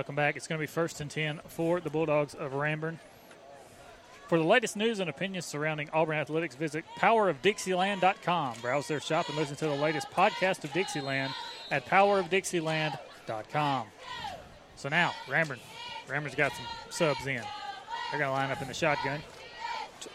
[0.02, 0.34] Welcome back.
[0.34, 2.98] It's going to be first and 10 for the Bulldogs of Ranburne.
[4.26, 8.56] For the latest news and opinions surrounding Auburn athletics, visit powerofdixieland.com.
[8.60, 11.32] Browse their shop and listen to the latest podcast of Dixieland
[11.70, 13.86] at powerofdixieland.com.
[14.74, 15.60] So now, Ranburne.
[16.08, 17.40] Ranburne's got some subs in.
[18.10, 19.20] They're going to line up in the shotgun.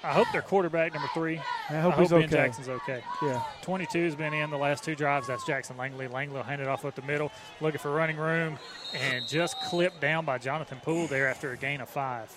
[0.03, 1.39] I hope their quarterback, number three,
[1.69, 2.27] I hope he's Ben okay.
[2.27, 3.01] Jackson's okay.
[3.21, 3.41] Yeah.
[3.61, 5.27] 22 has been in the last two drives.
[5.27, 6.07] That's Jackson Langley.
[6.07, 7.31] Langley will hand it off up the middle,
[7.61, 8.57] looking for running room,
[8.93, 12.35] and just clipped down by Jonathan Poole there after a gain of five.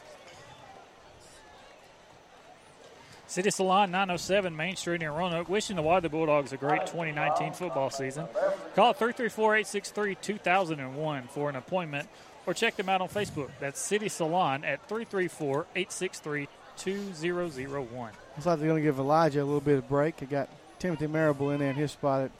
[3.26, 7.88] City Salon 907 Main Street in Roanoke, wishing the Wadley Bulldogs a great 2019 football
[7.88, 8.26] season.
[8.74, 12.08] Call 334 863 2001 for an appointment
[12.46, 13.50] or check them out on Facebook.
[13.60, 18.12] That's City Salon at 334 863 2001.
[18.36, 20.16] Looks like they're going to give Elijah a little bit of break.
[20.16, 20.48] They got
[20.80, 22.30] Timothy Marable in there in his spot at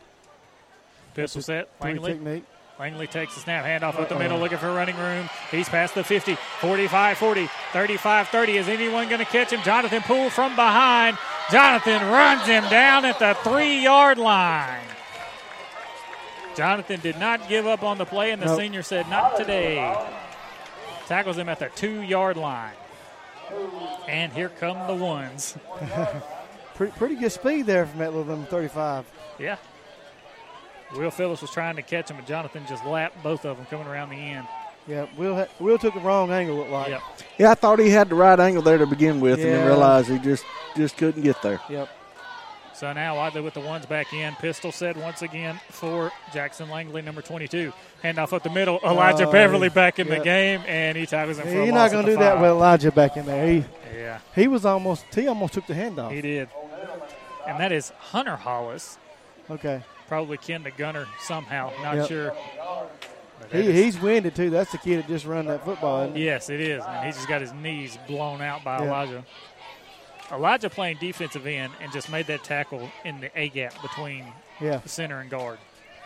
[1.14, 2.14] Pistol set, Langley.
[2.14, 2.44] technique.
[2.80, 5.28] Langley takes the snap, handoff up the middle, looking for running room.
[5.50, 8.56] He's past the 50, 45 40, 35 30.
[8.56, 9.60] Is anyone going to catch him?
[9.62, 11.18] Jonathan Poole from behind.
[11.52, 14.80] Jonathan runs him down at the three yard line.
[16.56, 18.58] Jonathan did not give up on the play, and the Nope.
[18.58, 19.94] senior said, Not today.
[21.06, 22.72] Tackles him at the two yard line.
[24.08, 25.54] And here come the ones.
[26.76, 29.04] pretty, pretty good speed there from that little number 35.
[29.38, 29.56] Yeah.
[30.96, 33.86] Will Phillips was trying to catch him, and Jonathan just lapped both of them coming
[33.86, 34.46] around the end.
[34.88, 36.56] Yeah, Will ha- Will took the wrong angle.
[36.56, 36.88] Looked like.
[36.88, 37.02] Yep.
[37.38, 40.08] Yeah, I thought he had the right angle there to begin with, and then realized
[40.08, 40.44] he just
[40.76, 41.60] just couldn't get there.
[41.68, 41.88] Yep.
[42.74, 44.34] So now Wadley with the ones back in.
[44.36, 47.74] Pistol set once again for Jackson Langley, number 22.
[48.02, 48.80] Handoff up the middle.
[48.82, 50.18] Elijah Oh, Beverly back in yeah.
[50.18, 52.48] the game, and he tackles him for a You're not going to do that with
[52.48, 53.46] Elijah back in there.
[53.46, 53.64] He,
[53.94, 54.18] Yeah.
[54.34, 56.10] he was almost he almost took the handoff.
[56.10, 56.48] He did.
[57.46, 58.96] And that is Hunter Hollis.
[59.50, 59.82] Okay.
[60.10, 61.70] Probably kin to Gunner somehow.
[61.84, 62.08] Not Yep.
[62.08, 62.34] sure.
[63.52, 64.50] He, is- he's winded too.
[64.50, 66.10] That's the kid that just run that football.
[66.16, 66.82] Yes, it is.
[66.84, 68.86] And he just got his knees blown out by Yeah.
[68.88, 69.24] Elijah.
[70.32, 74.24] Elijah playing defensive end and just made that tackle in the A gap between
[74.60, 74.78] Yeah.
[74.78, 75.58] the center and guard.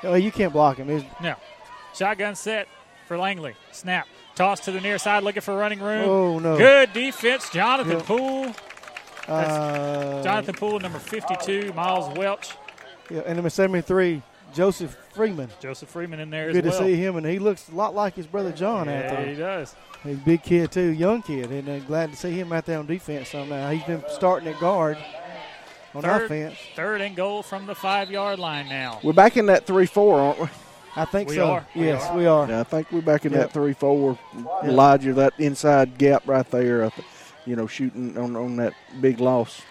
[0.03, 0.89] Oh, you can't block him.
[0.91, 1.35] He's- No.
[1.95, 2.69] Shotgun set
[3.09, 3.55] for Langley.
[3.73, 4.07] Snap.
[4.35, 6.07] Toss to the near side looking for running room.
[6.07, 6.59] Oh, no.
[6.59, 7.49] Good defense.
[7.49, 8.05] Jonathan Yeah.
[8.05, 8.55] Poole.
[9.29, 11.73] Uh, Jonathan Poole, number 52.
[11.73, 12.51] Miles Welch.
[13.11, 14.23] Yeah, and number 73,
[14.55, 15.49] Joseph Freeman.
[15.61, 16.81] Joseph Freeman in there Good as well.
[16.83, 19.27] to see him, and he looks a lot like his brother John out Yeah, there.
[19.27, 19.75] he does.
[20.03, 22.79] He's a big kid too, young kid, and uh, glad to see him out there
[22.79, 23.31] on defense.
[23.31, 24.99] Somehow he's been starting at guard
[25.95, 26.57] on Third, offense.
[26.77, 29.01] third and goal from the five yard line now.
[29.03, 30.49] We're back in that three four, aren't we?
[30.97, 31.51] I think We so.
[31.51, 31.67] are.
[31.75, 32.17] We Yes, are.
[32.17, 32.49] we are.
[32.49, 33.41] Yeah, I think we're back in Yep.
[33.41, 34.19] that three four.
[34.37, 34.47] Yep.
[34.65, 36.91] Elijah, that inside gap right there.
[37.47, 39.63] You know, shooting on on that big loss.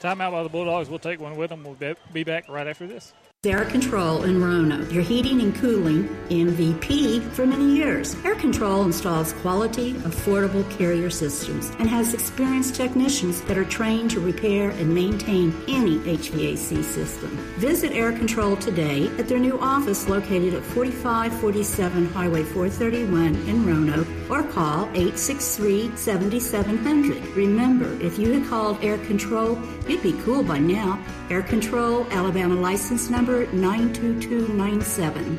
[0.00, 0.88] Timeout by the Bulldogs.
[0.88, 1.64] We'll take one with them.
[1.64, 3.12] We'll be- be back right after this.
[3.46, 8.16] Air Control in Roanoke, your heating and cooling MVP for many years.
[8.24, 14.18] Air Control installs quality, affordable carrier systems and has experienced technicians that are trained to
[14.18, 17.28] repair and maintain any HVAC system.
[17.58, 24.08] Visit Air Control today at their new office located at 4547 Highway 431 in Roanoke
[24.28, 27.22] or call 863 7700.
[27.36, 29.56] Remember, if you had called Air Control,
[29.86, 30.98] you'd be cool by now.
[31.30, 35.38] Air Control, Alabama license number 92297.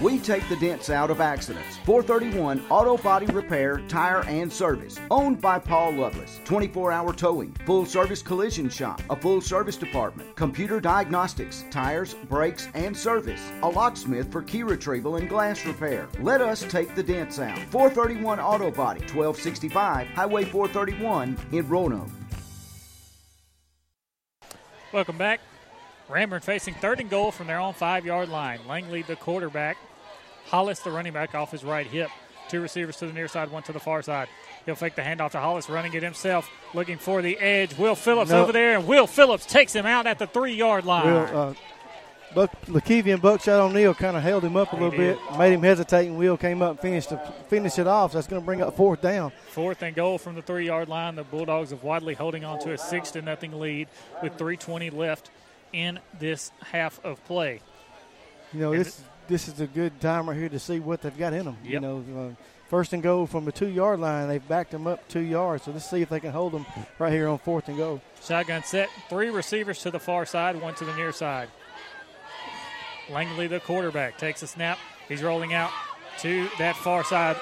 [0.00, 1.76] We take the dents out of accidents.
[1.84, 4.98] 431 Auto Body Repair, Tire and Service.
[5.12, 6.40] Owned by Paul Lovelace.
[6.44, 12.66] 24 hour towing, full service collision shop, a full service department, computer diagnostics, tires, brakes,
[12.74, 13.40] and service.
[13.62, 16.08] A locksmith for key retrieval and glass repair.
[16.20, 17.58] Let us take the dents out.
[17.70, 22.08] 431 Auto Body, 1265 Highway 431 in Roanoke.
[24.92, 25.40] Welcome back.
[26.10, 28.60] Ranburne facing third and goal from their own five yard line.
[28.68, 29.76] Langley, the quarterback.
[30.46, 32.10] Hollis, the running back, off his right hip.
[32.48, 34.28] Two receivers to the near side, one to the far side.
[34.66, 37.76] He'll fake the handoff to Hollis, running it himself, looking for the edge.
[37.78, 38.42] Will Phillips No.
[38.42, 41.06] over there, and Will Phillips takes him out at the three yard line.
[41.06, 41.54] Will, uh,
[42.34, 46.06] Buck, Lakevian Buckshot O'Neill kind of held him up a little bit, made him hesitate,
[46.06, 47.18] and Will came up and finished, the,
[47.48, 48.12] finished it off.
[48.12, 49.32] So that's going to bring up fourth down.
[49.48, 51.14] Fourth and goal from the three yard line.
[51.14, 53.88] The Bulldogs of Wadley holding on to a six to nothing lead
[54.22, 55.30] with 3:20 left
[55.72, 57.60] in this half of play.
[58.52, 61.16] You know, And this this is a good time right here to see what they've
[61.16, 61.56] got in them.
[61.64, 65.06] You know, uh, first and goal from the two yard line, they've backed them up
[65.08, 65.64] two yards.
[65.64, 66.66] So let's see if they can hold them
[66.98, 68.00] right here on fourth and goal.
[68.22, 68.88] Shotgun set.
[69.08, 71.48] Three receivers to the far side, one to the near side.
[73.12, 74.78] Langley, the quarterback, takes a snap.
[75.08, 75.70] He's rolling out
[76.20, 77.36] to that far side.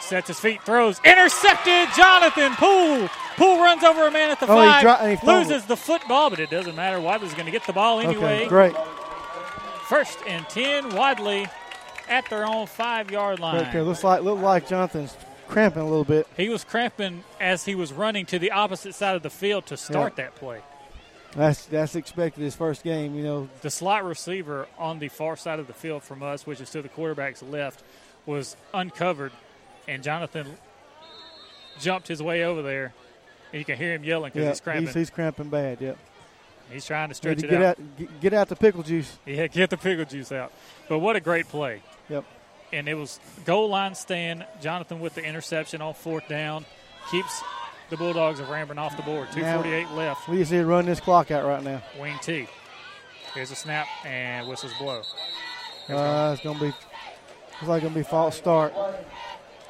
[0.00, 1.88] Sets his feet, throws, intercepted.
[1.96, 3.08] Jonathan Poole.
[3.36, 6.40] Poole runs over a man at the Oh, he five, dro- loses the football, but
[6.40, 7.00] it doesn't matter.
[7.00, 8.40] Wadley's going to get the ball anyway.
[8.40, 8.74] Okay, great.
[9.88, 11.46] First and ten, Wadley
[12.08, 13.70] at their own five-yard line.
[13.72, 13.82] There.
[13.84, 15.16] Looks like look like Jonathan's
[15.48, 16.26] cramping a little bit.
[16.36, 19.76] He was cramping as he was running to the opposite side of the field to
[19.76, 20.24] start Yeah.
[20.24, 20.60] that play.
[21.34, 23.14] That's that's expected his first game.
[23.14, 26.60] You know, The slot receiver on the far side of the field from us, which
[26.60, 27.82] is to the quarterback's left,
[28.26, 29.32] was uncovered,
[29.88, 30.46] and Jonathan
[31.78, 32.92] jumped his way over there.
[33.52, 34.86] And you can hear him yelling because yeah, he's cramping.
[34.86, 35.80] he's, he's cramping bad.
[35.80, 35.98] Yep.
[36.70, 37.78] He's trying to stretch to it get out.
[37.78, 39.18] out, get, get out the pickle juice.
[39.26, 40.52] Yeah, get the pickle juice out.
[40.88, 41.82] But what a great play.
[42.08, 42.24] Yep.
[42.72, 44.46] And it was goal line stand.
[44.62, 46.64] Jonathan with the interception on fourth down
[47.10, 47.42] keeps
[47.92, 49.28] the Bulldogs of Ranburne off the board.
[49.32, 50.26] 248 Now, left.
[50.26, 51.82] We just need to run this clock out right now.
[52.00, 52.48] Wing T.
[53.34, 55.02] Here's a snap and whistles blow.
[55.90, 56.68] Uh, it's gonna be
[57.60, 58.72] it's like gonna be false start.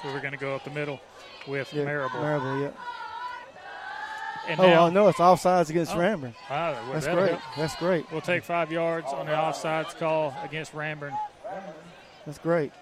[0.05, 1.01] We were going to go up the middle
[1.49, 2.20] with Yeah, Marable.
[2.20, 2.70] Marable, yeah.
[4.49, 5.99] And oh, now, oh, no, it's offsides against Oh.
[5.99, 6.35] Ranburne.
[6.49, 7.31] Ah, well, That's great.
[7.31, 7.40] help.
[7.57, 8.11] That's great.
[8.12, 11.16] We'll take five yards on the offsides call against Ranburne.
[12.27, 12.73] That's great.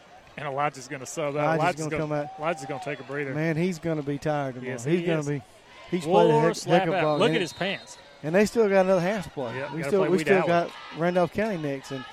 [0.40, 1.58] And Elijah's going to sub out.
[1.60, 2.26] Elijah's Elijah's gonna come out.
[2.38, 3.34] Elijah's going to take a breather.
[3.34, 4.72] Man, he's gonna be tired tomorrow.
[4.72, 5.42] Yes, he's gonna be.
[5.90, 7.18] He's War played a heck, heck of ball.
[7.18, 7.98] Look at his pants.
[8.22, 9.54] And they still got another half to play.
[9.54, 12.04] Yep, we still we still got Randolph County next, and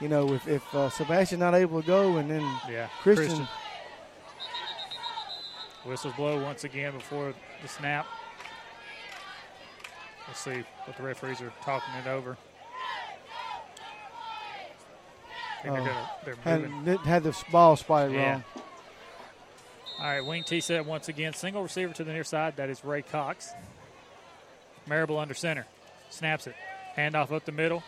[0.00, 3.48] you know if if uh, Sebastian not able to go, and then Yeah, Christian, Christian.
[5.84, 8.06] Whistles blow once again before the snap.
[10.28, 12.36] Let's see what the referees are talking it over.
[15.50, 15.84] I think they're, oh.
[15.84, 18.32] gonna, they're had, had the ball spotted Yeah.
[18.32, 18.44] wrong.
[20.00, 21.32] All right, wing T set once again.
[21.32, 22.56] Single receiver to the near side.
[22.56, 23.52] That is Ray Cox.
[24.86, 25.66] Marable under center.
[26.10, 26.54] Snaps it.
[26.96, 27.82] Handoff up the middle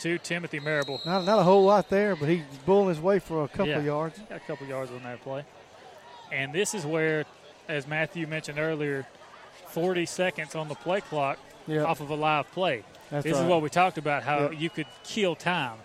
[0.00, 1.00] to Timothy Marable.
[1.06, 3.80] Not not a whole lot there, but he's bulling his way for a couple Yeah,
[3.80, 4.18] yards.
[4.28, 5.44] Got a couple yards on that play.
[6.30, 7.24] And this is where,
[7.68, 9.06] as Matthew mentioned earlier,
[9.68, 11.86] 40 seconds on the play clock Yep.
[11.86, 12.84] off of a live play.
[13.10, 14.52] That's this is what we talked about how Yep.
[14.60, 15.78] you could kill time.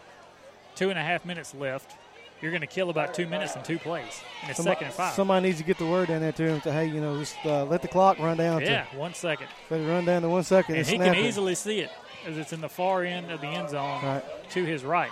[0.77, 1.97] Two and a half minutes left.
[2.41, 4.21] You're going to kill about two minutes in two plays.
[4.41, 5.13] And it's Somebody, second and five.
[5.15, 7.35] somebody needs to get the word down there to him to hey, you know, just
[7.45, 8.61] uh, let the clock run down.
[8.61, 9.47] yeah, to, one second.
[9.71, 11.25] let it run down to one second and, And he can it.
[11.27, 11.89] easily see it
[12.27, 14.23] as it's in the far end of the end zone Right.
[14.51, 15.09] to his right.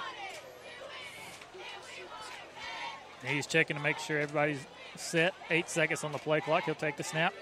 [3.25, 4.63] He's checking to make sure everybody's
[4.95, 5.33] set.
[5.49, 6.63] Eight seconds on the play clock.
[6.65, 7.33] He'll take the snap,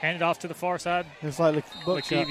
[0.00, 1.06] hand it off to the far side.
[1.22, 2.26] It's like buckshot.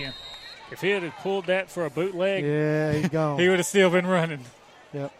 [0.72, 3.40] If he had pulled that for a bootleg, Yeah, he's gone.
[3.40, 4.44] he would have still been running.
[4.92, 5.14] Yep.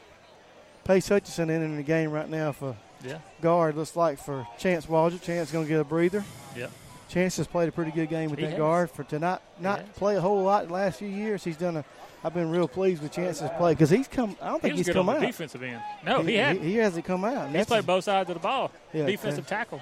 [0.88, 3.18] Pace Hutchinson in the game right now for Yeah.
[3.42, 3.76] guard.
[3.76, 5.22] Looks like for Chance Waldrop.
[5.22, 6.24] Chance going to get a breather.
[6.56, 6.72] Yep.
[7.10, 8.58] Chance has played a pretty good game with He that has.
[8.58, 8.92] guard.
[8.92, 11.86] For to not not play a whole lot the last few years, he's done a.
[12.24, 14.36] I've been real pleased with Chance's play because he's come.
[14.42, 15.22] I don't think was he's good come on out.
[15.22, 15.82] defensive end.
[16.06, 16.58] No, he, had.
[16.58, 17.50] He, hasn't come out.
[17.56, 18.72] He's played both sides of the ball.
[18.92, 19.56] Yeah, defensive okay.
[19.56, 19.82] tackle.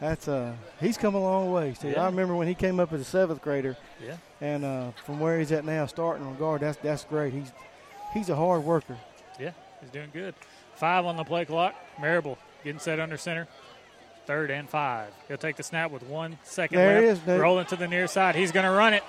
[0.00, 1.74] That's uh, he's come a long way.
[1.74, 2.02] See, Yeah.
[2.02, 3.76] I remember when he came up as a seventh grader.
[4.04, 4.16] Yeah.
[4.40, 7.32] And uh, from where he's at now, starting on guard, that's that's great.
[7.32, 7.52] He's
[8.12, 8.96] he's a hard worker.
[9.84, 10.34] He's doing good.
[10.76, 11.74] Five on the play clock.
[12.00, 13.46] Marable getting set under center.
[14.26, 15.12] Third and five.
[15.28, 17.28] He'll take the snap with one second There left.
[17.28, 17.40] is.
[17.40, 18.34] Rolling to the near side.
[18.34, 19.02] He's going to run it.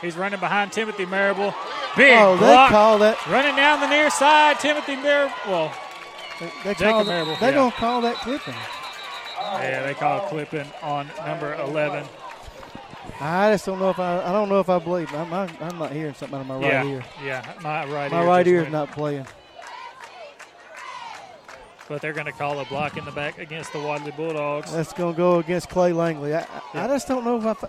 [0.00, 1.52] He's running behind Timothy Marable.
[1.96, 2.70] Big Oh, they block.
[2.70, 4.60] call that- Running down the near side.
[4.60, 5.34] Timothy Marable.
[5.46, 5.72] Well,
[6.64, 7.36] They Jacob call Marable.
[7.40, 7.56] they're yeah.
[7.56, 8.54] gonna call that clipping.
[9.40, 12.06] Yeah, they call clipping on number 11.
[13.20, 14.22] I just don't know if I.
[14.24, 15.12] I don't know if I believe.
[15.14, 17.04] I'm, I'm, I'm not hearing something out of my right yeah, ear.
[17.22, 18.26] yeah, my right My ear.
[18.26, 19.26] right ear is not playing.
[21.90, 24.72] But they're going to call a block in the back against the Wadley Bulldogs.
[24.72, 26.32] That's gonna go against Clay Langley.
[26.36, 26.42] I,
[26.72, 27.54] I, I just don't know if I.
[27.54, 27.68] fi-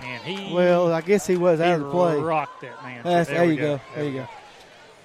[0.00, 2.18] Man, he Well, I guess he was he out of the play.
[2.18, 3.00] rocked that man.
[3.04, 3.76] That's, There there, you go.
[3.76, 3.82] go.
[3.94, 4.28] There There you go.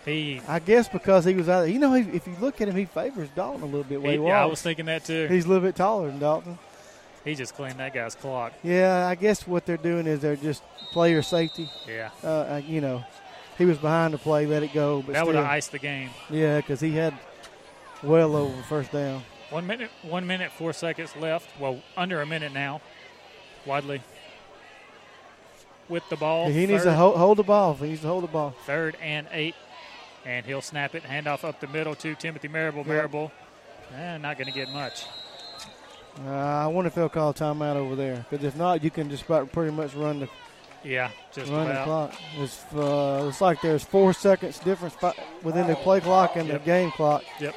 [0.03, 1.69] He, I guess because he was out.
[1.69, 4.01] You know, if you look at him, he favors Dalton a little bit.
[4.01, 5.27] He- he, yeah, I was thinking that too.
[5.27, 6.57] He's a little bit taller than Dalton.
[7.23, 8.53] he just cleaned that guy's clock.
[8.63, 11.69] Yeah, I guess what they're doing is they're just player safety.
[11.87, 12.09] Yeah.
[12.23, 13.03] Uh, uh, you know,
[13.59, 15.03] he was behind the play, let it go.
[15.05, 16.09] But That would have iced the game.
[16.31, 17.13] Yeah, because he had
[18.03, 19.23] well over first down.
[19.49, 21.49] One minute, one minute, four seconds left.
[21.59, 22.81] Well, under a minute now.
[23.65, 24.01] Wadley
[25.89, 26.49] with the ball.
[26.49, 27.73] he needs to hold, hold the ball.
[27.73, 28.55] He needs to hold the ball.
[28.65, 29.55] Third and eight.
[30.25, 31.03] And he'll snap it.
[31.03, 32.79] Handoff up the middle to Timothy Marable.
[32.79, 32.87] Yep.
[32.87, 33.31] Marable.
[33.95, 35.05] Eh, not going to get much.
[36.25, 38.25] Uh, I wonder if they'll call a timeout over there.
[38.29, 40.29] Because if not, you can just about pretty much run the
[40.83, 42.13] Yeah, just run the clock.
[42.37, 44.95] It's uh, like there's four seconds difference
[45.43, 46.59] within the play clock and Yep.
[46.59, 47.23] the game clock.
[47.39, 47.55] Yep.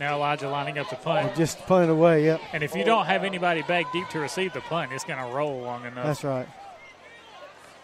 [0.00, 1.34] Now Elijah lining up to punt.
[1.36, 2.24] Just punt it away.
[2.24, 5.18] Yep, And if you don't have anybody back deep to receive the punt, it's going
[5.18, 6.06] to roll long enough.
[6.06, 6.46] that's right.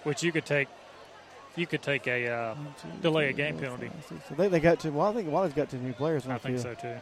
[0.05, 0.69] Which you could take.
[1.57, 2.55] You could take a uh,
[3.01, 3.89] delay a game penalty.
[4.29, 4.91] So they, they got too.
[4.91, 6.79] Well, I think Wadley's got too many players on I think field.
[6.81, 6.97] so too.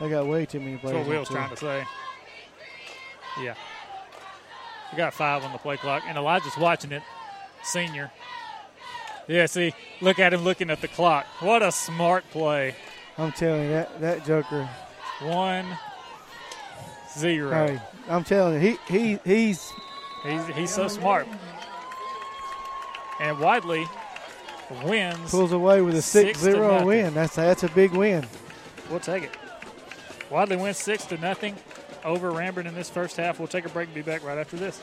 [0.00, 0.94] They got way too many That's players.
[0.94, 1.84] what on the Will's trying to say.
[3.42, 3.54] Yeah.
[4.90, 7.02] We got five on the play clock, and Elijah's watching it.
[7.62, 8.10] Senior.
[9.28, 11.26] Yeah, see, look at him looking at the clock.
[11.40, 12.74] What a smart play.
[13.18, 14.68] I'm telling you that that Joker.
[15.22, 15.66] One,
[17.16, 17.50] zero.
[17.50, 19.72] Hey, I'm telling you, he he he's
[20.24, 21.28] He's, he's so smart.
[23.20, 23.84] And Wadley
[24.82, 25.30] wins.
[25.30, 27.14] pulls away with a Six to 6-0 win.
[27.14, 28.26] That's that's a big win.
[28.90, 29.36] We'll take it.
[30.30, 31.54] Wadley wins six to nothing
[32.04, 33.38] over Ranburne in this first half.
[33.38, 34.82] We'll take a break and be back right after this.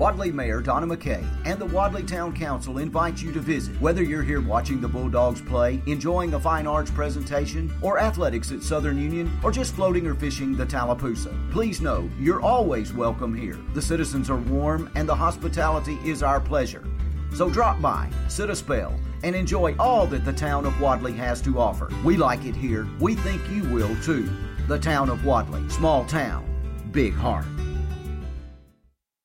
[0.00, 3.78] Wadley Mayor Donna McKay and the Wadley Town Council invite you to visit.
[3.82, 8.62] Whether you're here watching the Bulldogs play, enjoying a fine arts presentation, or athletics at
[8.62, 13.58] Southern Union, or just floating or fishing the Tallapoosa, please know you're always welcome here.
[13.74, 16.88] The citizens are warm and the hospitality is our pleasure.
[17.34, 21.42] So drop by, sit a spell, and enjoy all that the town of Wadley has
[21.42, 21.90] to offer.
[22.02, 22.88] We like it here.
[23.00, 24.30] We think you will too.
[24.66, 26.46] The town of Wadley, small town,
[26.90, 27.44] big heart.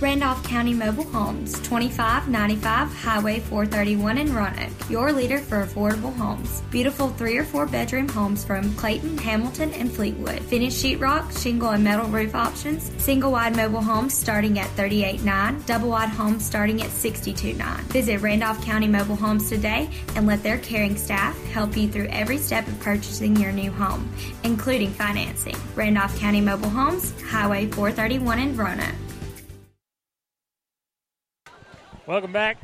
[0.00, 6.62] Randolph County Mobile Homes, 2595 Highway 431 in Roanoke, your leader for affordable homes.
[6.70, 10.40] Beautiful three or four bedroom homes from Clayton, Hamilton, and Fleetwood.
[10.44, 12.90] Finished sheetrock, shingle, and metal roof options.
[12.96, 18.64] Single wide mobile homes starting at 389 double wide homes starting at 629 Visit Randolph
[18.64, 22.80] County Mobile Homes today and let their caring staff help you through every step of
[22.80, 24.10] purchasing your new home,
[24.44, 25.56] including financing.
[25.74, 28.94] Randolph County Mobile Homes, Highway 431 in Roanoke.
[32.10, 32.56] Welcome back.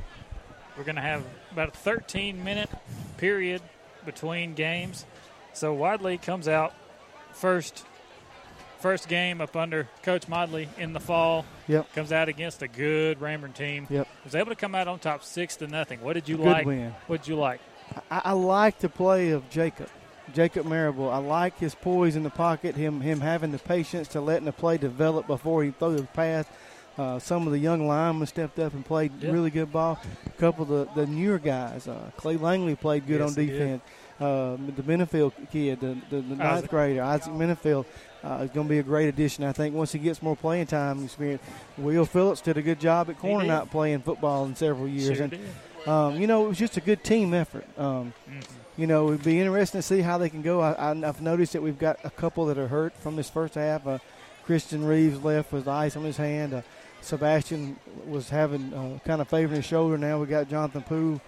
[0.76, 2.68] We're going to have about a 13 minute
[3.16, 3.62] period
[4.04, 5.06] between games.
[5.52, 6.74] So Wadley comes out
[7.30, 7.84] first
[8.80, 11.44] first game up under Coach Modley in the fall.
[11.68, 11.92] Yep.
[11.94, 13.86] Comes out against a good Ranburne team.
[13.88, 14.08] Yep.
[14.24, 16.00] Was able to come out on top six to nothing.
[16.00, 16.66] What did you Good like?
[16.66, 16.92] win.
[17.06, 17.60] What did you like?
[18.10, 19.88] I, I like the play of Jacob,
[20.34, 21.08] Jacob Marable.
[21.08, 24.52] I like his poise in the pocket, him him having the patience to letting the
[24.52, 26.46] play develop before he throws the pass.
[26.98, 29.30] Uh, some of the young linemen stepped up and played Yeah.
[29.30, 29.98] really good ball.
[30.26, 33.82] A couple of the, the newer guys, uh, Clay Langley played good Yes, on defense.
[34.18, 36.70] Uh, the Benefield kid, the, the, the ninth Isaac.
[36.70, 37.84] grader, Isaac Benefield,
[38.24, 39.44] uh, is going to be a great addition.
[39.44, 41.42] I think once he gets more playing time experience.
[41.76, 45.16] Will Phillips did a good job at corner, not playing football in several years.
[45.18, 45.38] Sure and.
[45.86, 47.64] Um, you know, it was just a good team effort.
[47.78, 48.12] Um,
[48.76, 50.60] You know, it'd be interesting to see how they can go.
[50.60, 53.86] I, I've noticed that we've got a couple that are hurt from this first half.
[53.86, 53.98] Uh,
[54.44, 56.62] Christian Reeves left with ice on his hand.
[57.06, 57.76] Sebastian
[58.06, 59.96] was having uh, kind of favoring his shoulder.
[59.98, 61.20] Now we got Jonathan Poole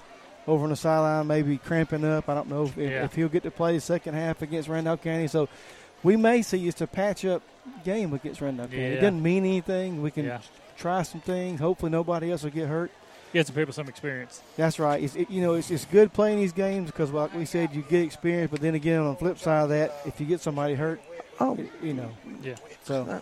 [0.46, 2.28] over on the sideline, maybe cramping up.
[2.28, 3.04] I don't know if, Yeah.
[3.04, 5.26] if he'll get to play the second half against Randolph County.
[5.28, 5.48] So
[6.02, 7.42] we may see it's a patch up
[7.84, 8.82] game against Randolph County.
[8.84, 10.00] It doesn't mean anything.
[10.02, 10.38] We can Yeah.
[10.76, 11.60] try some things.
[11.60, 12.90] Hopefully nobody else will get hurt.
[13.34, 14.40] Get some people some experience.
[14.56, 15.02] That's right.
[15.02, 17.82] It's, it, you know, it's, it's good playing these games because, like we said, you
[17.82, 18.50] get experience.
[18.50, 20.98] But then again, on the flip side of that, if you get somebody hurt,
[21.38, 22.10] oh, you know,
[22.42, 22.54] Yeah.
[22.84, 23.20] So,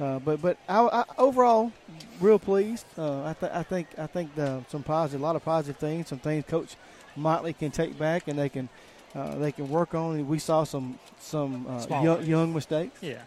[0.00, 1.72] uh, but but I, I, overall,
[2.20, 2.86] real pleased.
[2.96, 6.08] Uh, I, th- I think I think the, some positive, a lot of positive things,
[6.08, 6.76] some things Coach
[7.16, 8.68] Motley can take back and they can
[9.14, 10.26] uh, they can work on.
[10.28, 12.98] We saw some some uh, young, young mistakes.
[13.02, 13.22] Yeah.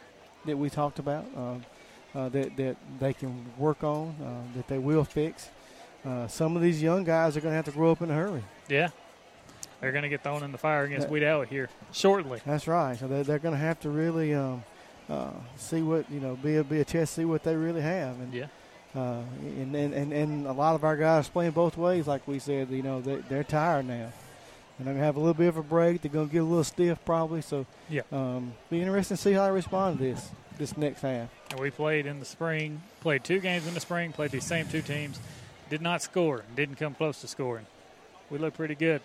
[0.46, 1.26] That we talked about.
[1.36, 4.16] Uh, that that they can work on.
[4.24, 5.50] Uh, that they will fix.
[6.06, 8.14] Uh, some of these young guys are going to have to grow up in a
[8.16, 8.44] hurry.
[8.68, 8.90] Yeah.
[9.80, 12.40] They're going to get thrown in the fire against That- Wedowee here shortly.
[12.46, 12.98] That's right.
[12.98, 14.64] So they're, they're going to have to really um,
[15.12, 18.20] uh, see what you know, be a be a test, see what they really have,
[18.20, 18.46] and Yeah.
[18.96, 22.40] uh, and, and and and a lot of our guys playing both ways, like we
[22.40, 22.70] said.
[22.70, 24.12] You know, they, they're tired now,
[24.78, 26.02] and they're going to have a little bit of a break.
[26.02, 27.42] They're going to get a little stiff probably.
[27.42, 28.02] So Yeah.
[28.12, 31.30] um, be interesting to see how they respond to this this next half.
[31.50, 34.68] And we played in the spring, played two games in the spring, played these same
[34.68, 35.20] two teams,
[35.70, 37.66] did not score, didn't come close to scoring.
[38.30, 39.02] We looked pretty good,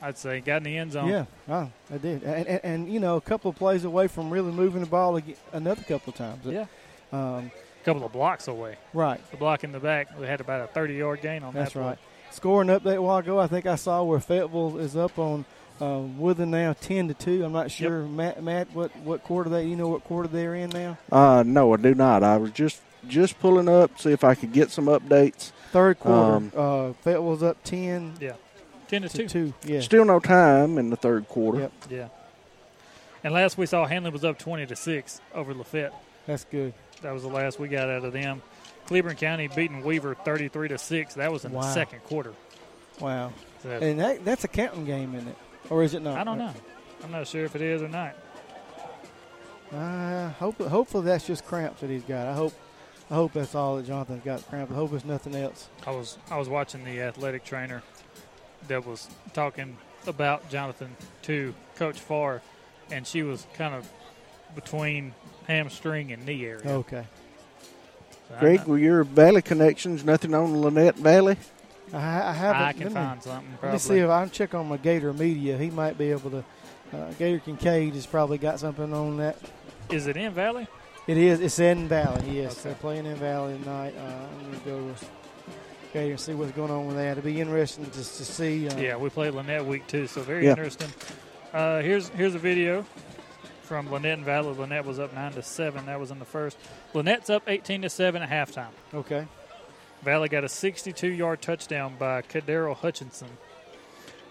[0.00, 0.40] I'd say.
[0.40, 1.08] Got in the end zone.
[1.08, 4.30] Yeah, oh, I did, and, and, and you know, a couple of plays away from
[4.30, 6.44] really moving the ball ag- another couple of times.
[6.44, 6.66] Yeah.
[7.12, 7.50] Um,
[7.80, 8.76] A couple of blocks away.
[8.92, 9.20] Right.
[9.30, 11.78] The block in the back, we had about a 30 yard gain on That's that.
[11.78, 11.88] play.
[11.88, 11.98] right.
[12.30, 15.46] Scoring update a while ago, I think I saw where Fayetteville is up on
[15.80, 17.44] uh, Woodland now, ten to two.
[17.44, 18.42] I'm not sure, Matt.
[18.42, 19.64] Matt, what what quarter they?
[19.64, 20.98] You know what quarter they're in now?
[21.10, 22.22] Uh, no, I do not.
[22.22, 25.52] I was just just pulling up see if I could get some updates.
[25.72, 26.34] Third quarter.
[26.36, 28.14] Um, uh, Fayetteville's up ten.
[28.20, 28.32] Yeah,
[28.88, 29.28] ten to, two.
[29.28, 29.54] two.
[29.64, 29.80] Yeah.
[29.80, 31.60] Still no time in the third quarter.
[31.60, 31.72] Yep.
[31.90, 32.08] Yeah.
[33.24, 35.92] And last we saw, Handley was up 20 to 6 over Lafayette.
[36.26, 36.72] That's good.
[37.02, 38.42] That was the last we got out of them.
[38.86, 41.14] Cleburne County beating Weaver 33 to 6.
[41.14, 41.62] That was in Wow.
[41.62, 42.32] the second quarter.
[43.00, 43.32] Wow.
[43.62, 45.36] So- and that, that's a counting game, isn't it?
[45.68, 46.16] Or is it not?
[46.16, 46.52] I don't know.
[47.02, 48.14] I'm not sure if it is or not.
[49.72, 52.26] Uh, hope, hopefully that's just cramps that he's got.
[52.26, 52.54] I hope,
[53.10, 54.72] I hope that's all that Jonathan's got cramps.
[54.72, 55.68] I hope it's nothing else.
[55.86, 57.82] I was I was watching the athletic trainer
[58.66, 59.76] that was talking
[60.06, 62.42] about Jonathan to Coach Farr,
[62.90, 63.88] and she was kind of
[64.54, 65.14] between
[65.46, 66.68] hamstring and knee area.
[66.68, 67.06] Okay.
[68.28, 71.36] So Greg, were your Valley connections nothing on Lanett Valley?
[71.92, 71.96] I,
[72.28, 72.62] I haven't.
[72.62, 74.76] I can let me- find something, Let me see if I can check on my
[74.76, 75.56] Gator Media.
[75.56, 76.44] He might be able to.
[76.92, 79.36] Uh, Gator Kincaid has probably got something on that.
[79.90, 80.66] Is it in Valley?
[81.06, 81.40] It is.
[81.40, 82.36] It's in Valley.
[82.42, 82.62] Yes, Okay.
[82.64, 83.94] they're playing in Valley tonight.
[83.96, 85.10] Uh, I'm gonna go with
[85.98, 87.18] Gator and see what's going on with that.
[87.18, 88.68] It'll be interesting just to see.
[88.68, 90.50] Uh, Yeah, we played Lanett week too, so very Yeah.
[90.50, 90.88] interesting.
[91.52, 92.84] Uh, here's here's a video
[93.62, 94.54] from Lanett and Valley.
[94.54, 95.86] Lanett was up nine to seven.
[95.86, 96.56] That was in the first.
[96.94, 98.68] Lanett's up eighteen to seven at halftime.
[98.94, 99.26] Okay.
[100.04, 103.26] Valley got a 62 yard touchdown by Kadero Hutchinson.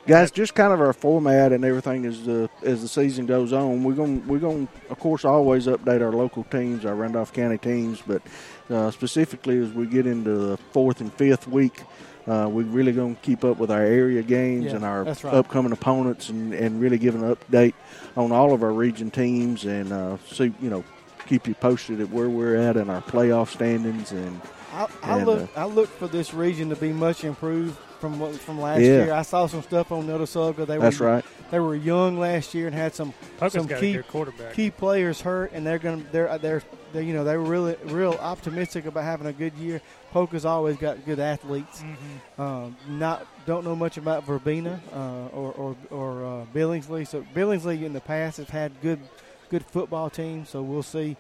[0.07, 3.83] Guys, just kind of our format and everything as the as the season goes on.
[3.83, 8.01] We're going we're going of course always update our local teams, our Randolph County teams,
[8.07, 8.21] but
[8.69, 11.81] uh, specifically as we get into the fourth and fifth week,
[12.25, 15.25] uh, we're really going to keep up with our area games Yeah, and our right.
[15.25, 17.73] upcoming opponents, and, and really give an update
[18.15, 20.85] on all of our region teams and uh, see you know
[21.27, 24.39] keep you posted at where we're at in our playoff standings and.
[24.71, 25.57] I, I and, look.
[25.57, 29.05] uh, I look for this region to be much improved from what, from last Yeah.
[29.05, 29.13] year.
[29.13, 30.65] I saw some stuff on Notasulga.
[30.67, 31.25] They were, That's right.
[31.51, 34.53] They were young last year and had some Puckett's some key good quarterback.
[34.53, 36.63] key players hurt, and they're going to they're they're
[36.93, 39.81] they you know they were really real optimistic about having a good year.
[40.13, 41.81] Polka's always got good athletes.
[41.81, 42.41] Mm-hmm.
[42.41, 47.07] Um, not don't know much about Verbena uh, or or, or uh, Billingsley.
[47.07, 48.99] So Billingsley in the past has had good
[49.49, 50.49] good football teams.
[50.49, 51.15] So we'll see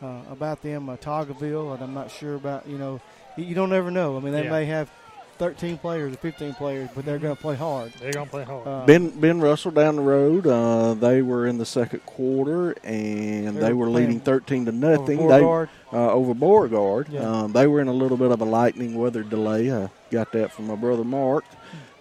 [0.00, 0.88] uh, about them.
[0.88, 3.00] Uh, Autaugaville, and I'm not sure about you know
[3.36, 4.16] you- you don't ever know.
[4.16, 4.50] I mean they Yeah.
[4.50, 4.90] may have
[5.38, 7.92] 13 players or 15 players, but they're going to play hard.
[8.00, 8.66] They're going to play hard.
[8.66, 10.46] Uh, Ben Ben Russell down the road.
[10.46, 14.72] Uh, they were in the second quarter and They they, were were leading thirteen to
[14.72, 15.18] nothing.
[15.20, 15.68] over They Beauregard.
[15.92, 17.08] uh, over Beauregard.
[17.08, 17.20] Yeah.
[17.42, 19.72] Um, they were in a little bit of a lightning weather delay.
[19.72, 21.44] I got that from my brother Mark.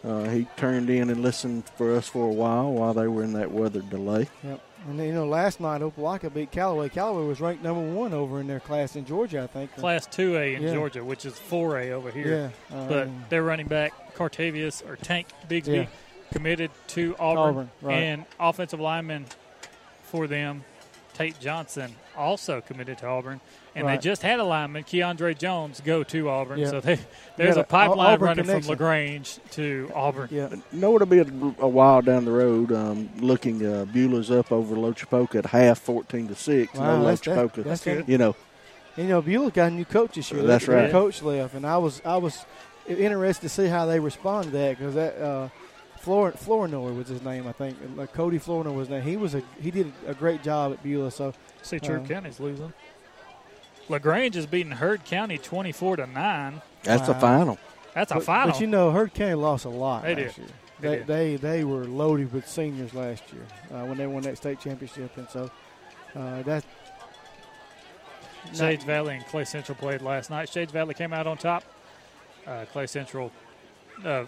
[0.04, 3.34] Uh, he turned in and listened for us for a while while they were in
[3.34, 4.28] that weather delay.
[4.44, 4.62] Yep.
[4.88, 6.90] And you know, last night Opelika beat Callaway.
[6.90, 9.76] Callaway was ranked number one over in their class in Georgia, I think.
[9.76, 10.74] Class 2A in Yeah.
[10.74, 12.52] Georgia, which is 4A over here.
[12.72, 15.86] Yeah, but um, their running back, Cartavious or Tank Bigsby, Yeah.
[16.32, 17.40] committed to Auburn.
[17.50, 17.94] Auburn, right.
[17.96, 19.26] And offensive lineman
[20.04, 20.64] for them,
[21.14, 23.40] Tate Johnson, also committed to Auburn.
[23.74, 24.02] And Right.
[24.02, 26.60] they just had a lineman, Keiondre Jones, go to Auburn.
[26.60, 26.70] Yeah.
[26.72, 27.00] So they, You
[27.38, 28.64] there's a a pipeline Auburn running connection.
[28.64, 30.28] from LaGrange to Auburn.
[30.30, 30.50] Yeah.
[30.74, 31.26] know it'll be a,
[31.60, 32.74] a while down the road.
[32.74, 36.74] Um, looking, uh, Beulah's up over Loachapoka at half, fourteen to six.
[36.74, 38.10] Wow, no that's- that- that's good.
[38.10, 38.36] You know,
[38.98, 40.44] You know, Beulah got a new coach this year.
[40.44, 40.92] That's right.
[40.92, 42.46] Coach left, and I was I was
[42.90, 45.48] interested to see how they respond to that because that uh,
[46.00, 47.78] Flor- Flournoy was his name, I think.
[47.82, 49.04] And, uh, Cody Flournoy was his name.
[49.04, 51.12] He was a he did a great job at Beulah.
[51.12, 52.74] So See, True uh, County's losing.
[53.90, 56.62] LaGrange is beating Heard County 24 to 9.
[56.84, 57.20] that's a Wow.
[57.20, 57.60] final.
[57.94, 58.52] That's a but, final.
[58.54, 60.38] But you know, Heard County lost a lot They last did.
[60.38, 60.48] year.
[60.80, 61.08] They They, did.
[61.08, 65.16] they they were loaded with seniors last year uh, when they won that state championship,
[65.18, 65.52] and so
[66.16, 66.64] uh, that
[68.56, 70.50] Shades Valley and Clay Central played last night.
[70.50, 71.64] Shades Valley came out on top.
[72.48, 73.32] Uh, Clay Central,
[74.04, 74.24] uh,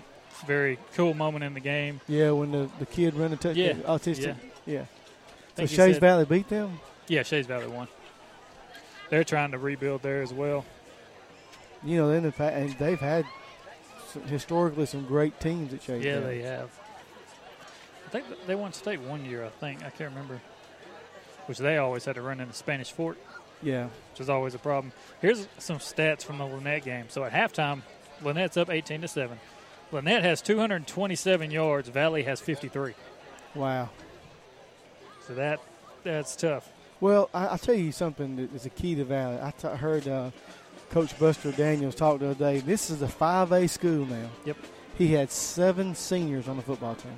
[0.45, 1.99] very cool moment in the game.
[2.07, 4.35] yeah when the, the kid ran the touch Yeah, autistic
[4.65, 4.73] yeah.
[4.73, 4.85] yeah.
[4.85, 4.87] So
[5.55, 6.79] Think he Shays said- Valley beat them.
[7.07, 7.87] Yeah, Shades Valley won.
[9.09, 10.65] They're trying to rebuild there as well.
[11.83, 13.25] You know, in the pa- and they've had
[14.07, 16.03] some, historically some great teams at Chase.
[16.03, 16.69] Yeah, they have.
[18.05, 19.43] I think they won state one year.
[19.43, 20.39] I think I can't remember.
[21.47, 23.17] Which they always had to run in the Spanish Fort.
[23.61, 23.85] Yeah.
[24.11, 24.91] which is always a problem.
[25.21, 27.05] Here's some stats from the Lanett game.
[27.09, 27.81] So at halftime,
[28.21, 29.39] Lanett's up 18 to seven.
[29.91, 31.87] Lynette has 227 yards.
[31.87, 32.93] Valley has 53.
[33.55, 33.89] Wow.
[35.27, 35.59] So that
[36.03, 36.69] that's tough.
[36.99, 39.37] Well, I, I'll tell you something that is a key to Valley.
[39.41, 40.31] I t- heard uh,
[40.89, 42.59] Coach Buster Daniels talk the other day.
[42.59, 44.29] This is a 5A school now.
[44.45, 44.57] Yep.
[44.97, 47.17] He had seven seniors on the football team.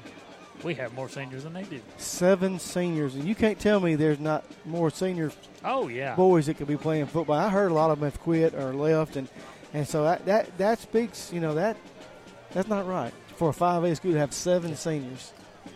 [0.63, 1.81] We have more seniors than they do.
[1.97, 3.13] Seven seniors.
[3.15, 5.31] And you can't tell me there's not more senior
[5.63, 6.15] Oh yeah.
[6.15, 7.35] boys that could be playing football.
[7.37, 9.17] I heard a lot of them have quit or left.
[9.17, 9.27] And,
[9.73, 11.75] and so that, that, that speaks, you know, that
[12.51, 15.33] that's not right for a 5A school to have seven seniors.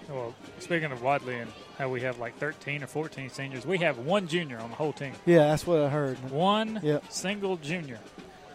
[0.07, 3.97] Well, speaking of Wadley and how we have like 13 or 14 seniors, we have
[3.99, 5.13] one junior on the whole team.
[5.25, 6.17] Yeah, that's what I heard.
[6.29, 7.05] One Yep.
[7.09, 7.99] single junior,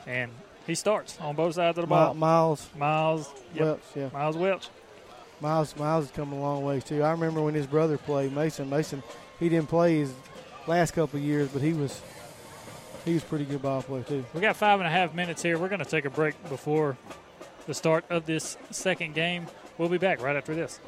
[0.06, 0.30] and
[0.66, 2.14] he starts on both sides of the ball.
[2.14, 2.68] Miles.
[2.76, 3.64] Miles yep.
[3.64, 4.08] Welch, yeah.
[4.12, 4.68] Miles Welch.
[5.40, 7.02] Miles Miles has come a long ways too.
[7.02, 8.70] I remember when his brother played Mason.
[8.70, 9.02] Mason,
[9.40, 10.12] he didn't play his
[10.66, 12.00] last couple of years, but he was
[13.04, 14.24] he was pretty good ball player too.
[14.34, 15.58] We got five and a half minutes here.
[15.58, 16.96] We're going to take a break before
[17.66, 19.46] the start of this second game.
[19.76, 20.78] We'll be back right after this.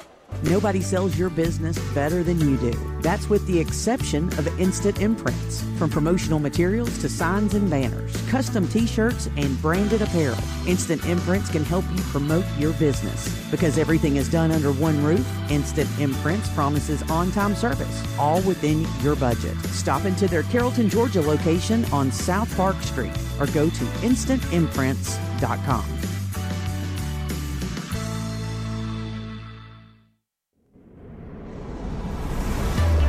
[0.43, 2.73] Nobody sells your business better than you do.
[3.01, 5.63] That's with the exception of Instant Imprints.
[5.79, 11.51] From promotional materials to signs and banners, custom t shirts, and branded apparel, Instant Imprints
[11.51, 13.51] can help you promote your business.
[13.51, 18.87] Because everything is done under one roof, Instant Imprints promises on time service, all within
[19.03, 19.57] your budget.
[19.67, 26.16] Stop into their Carrollton, Georgia location on South Park Street or go to instantimprints.com.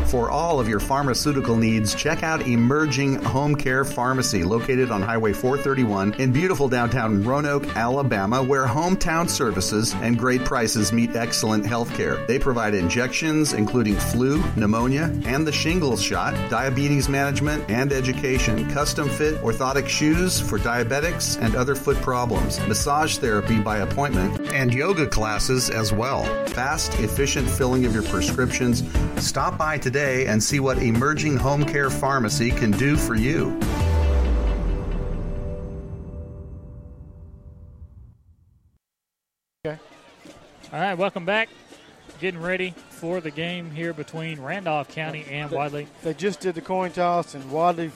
[0.07, 5.33] For all of your pharmaceutical needs, check out Emerging Home Care Pharmacy, located on Highway
[5.33, 11.93] 431 in beautiful downtown Roanoke, Alabama, where hometown services and great prices meet excellent health
[11.93, 12.25] care.
[12.25, 19.09] They provide injections, including flu, pneumonia, and the shingles shot, diabetes management, and education, custom
[19.09, 25.05] fit orthotic shoes for diabetics and other foot problems, massage therapy by appointment, and yoga
[25.05, 26.23] classes as well.
[26.47, 28.83] Fast, efficient filling of your prescriptions.
[29.17, 33.57] Stop by today and see what Emerging Home Care Pharmacy can do for you.
[39.65, 39.79] Okay.
[40.71, 41.49] All right, welcome back.
[42.19, 45.87] Getting ready for the game here between Randolph County and Wadley.
[46.03, 47.91] They just did the coin toss, and Wadley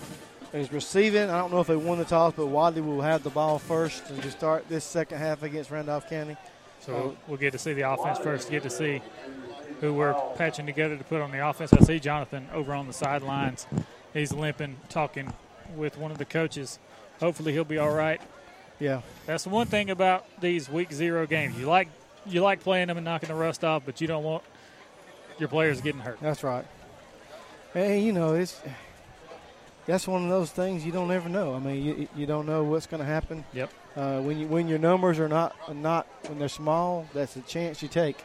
[0.54, 1.30] is receiving.
[1.30, 4.10] I don't know if they won the toss, but Wadley will have the ball first
[4.10, 6.38] and to start this second half against Randolph County.
[6.82, 9.02] So we'll, we'll get to see the offense first, get to see
[9.82, 11.74] who we're patching together to put on the offense.
[11.74, 13.68] I see Jonathan over on the sidelines.
[14.14, 15.34] He's limping, talking
[15.76, 16.80] with one of the coaches.
[17.20, 18.22] Hopefully he'll be all right.
[18.80, 19.02] Yeah.
[19.26, 21.58] That's the one thing about these week zero games.
[21.58, 21.90] You like
[22.26, 24.44] you like playing them and knocking the rust off, but you don't want
[25.40, 26.20] your players getting hurt.
[26.22, 26.66] That's right.
[27.74, 28.62] And you know, it's
[29.86, 31.56] that's one of those things you don't ever know.
[31.56, 33.44] I mean, you, you don't know what's going to happen.
[33.54, 33.72] Yep.
[33.96, 37.82] Uh, when you when your numbers are not not when they're small, that's a chance
[37.82, 38.24] you take.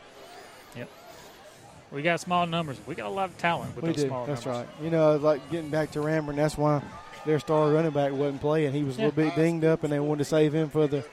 [1.90, 1.96] Yep.
[1.96, 2.78] We got small numbers.
[2.86, 4.08] We got a lot of talent with we those do.
[4.08, 4.66] small That's numbers.
[4.66, 4.84] right.
[4.84, 6.82] You know, like getting back to Ranburne, that's why
[7.24, 8.72] their star running back wasn't playing.
[8.72, 11.04] He was a little bit dinged up, and they wanted to save him for the,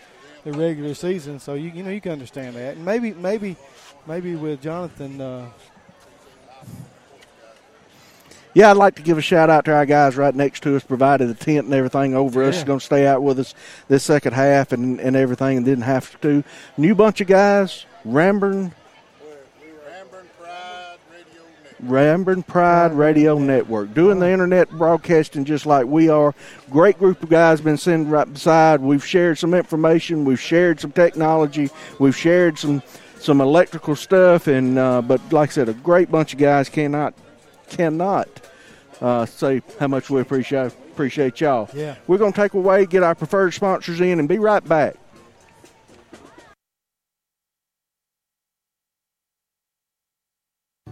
[0.44, 1.40] the regular season.
[1.40, 2.76] So you you know you can understand that.
[2.76, 3.56] And maybe maybe
[4.08, 5.20] maybe with Jonathan.
[5.22, 5.50] Uh,
[8.56, 10.84] yeah, I'd like to give a shout out to our guys right next to us,
[10.84, 12.58] provided the tent and everything over us.
[12.60, 12.66] Yeah.
[12.66, 13.56] Going to stay out with us
[13.88, 16.44] this second half and, and everything, and didn't have to.
[16.78, 18.74] New bunch of guys, Ranburne.
[21.84, 26.34] Ranburne Pride Radio Network, doing the internet broadcasting just like we are.
[26.70, 28.82] Great group of guys been sitting right beside.
[28.82, 32.82] We've shared some information, we've shared some technology, we've shared some
[33.20, 37.14] some electrical stuff, and uh, but like I said, a great bunch of guys cannot
[37.70, 38.28] cannot
[39.02, 41.70] uh, say how much we appreciate appreciate y'all.
[41.74, 41.96] Yeah.
[42.08, 44.96] We're going to take away, get our preferred sponsors in, and be right back.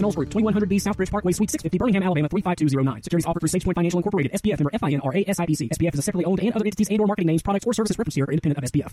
[0.00, 3.02] Knowles Group, 2100B Southbridge Parkway, Suite 650, Birmingham, Alabama 35209.
[3.02, 5.70] Securities offered through SagePoint Financial Incorporated, SPF member FINRA SIPC.
[5.70, 7.98] SPF is a separately owned and other entities and or marketing names, products, or services
[7.98, 8.92] referenced here are independent of SPF.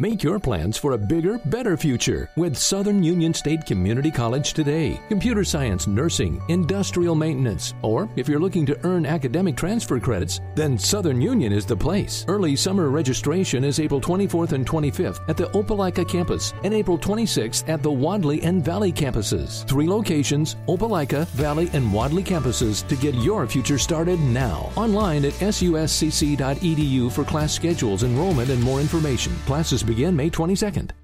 [0.00, 5.00] Make your plans for a bigger, better future with Southern Union State Community College today.
[5.08, 10.76] Computer science, nursing, industrial maintenance, or if you're looking to earn academic transfer credits, then
[10.76, 12.24] Southern Union is the place.
[12.26, 17.68] Early summer registration is April 24th and 25th at the Opelika campus and April 26th
[17.68, 19.64] at the Wadley and Valley campuses.
[19.68, 24.72] Three locations, Opelika, Valley, and Wadley campuses to get your future started now.
[24.74, 29.32] Online at suscc.edu for class schedules, enrollment, and more information.
[29.46, 31.03] Classes begin May 22nd.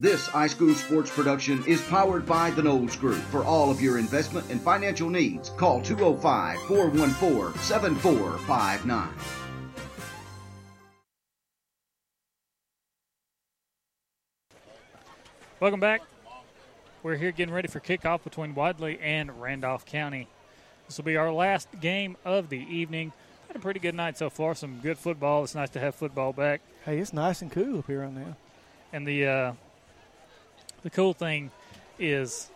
[0.00, 3.22] This iSchool Sports production is powered by the Knowles Group.
[3.30, 9.08] For all of your investment and financial needs, call 205 414 7459.
[15.60, 16.02] Welcome back.
[17.04, 20.26] We're here getting ready for kickoff between Wadley and Randolph County.
[20.88, 23.12] This will be our last game of the evening.
[23.46, 24.56] Had a pretty good night so far.
[24.56, 25.44] Some good football.
[25.44, 26.62] It's nice to have football back.
[26.84, 28.36] Hey, it's nice and cool up here right now.
[28.92, 29.52] And the uh,
[30.84, 31.50] the cool thing
[31.98, 32.48] is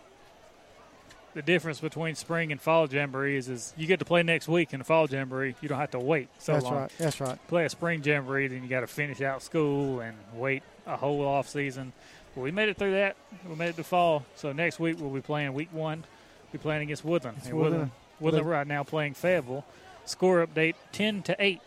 [1.33, 4.79] the difference between spring and fall jamborees is you get to play next week in
[4.79, 5.55] the fall jamboree.
[5.61, 6.61] You don't have to wait so long.
[6.61, 6.81] That's long.
[6.81, 6.91] right.
[6.97, 7.47] That's right.
[7.47, 11.21] Play a spring jamboree, then you got to finish out school and wait a whole
[11.25, 11.93] off season.
[12.35, 13.15] But we made it through that.
[13.47, 14.25] We made it to fall.
[14.35, 15.99] So next week we'll be playing week one.
[15.99, 17.37] We'll be playing against Woodland.
[17.37, 17.91] It's And Woodland.
[18.19, 19.65] Woodland, Woodland right now playing Fayetteville.
[20.05, 21.61] Score update ten to eight.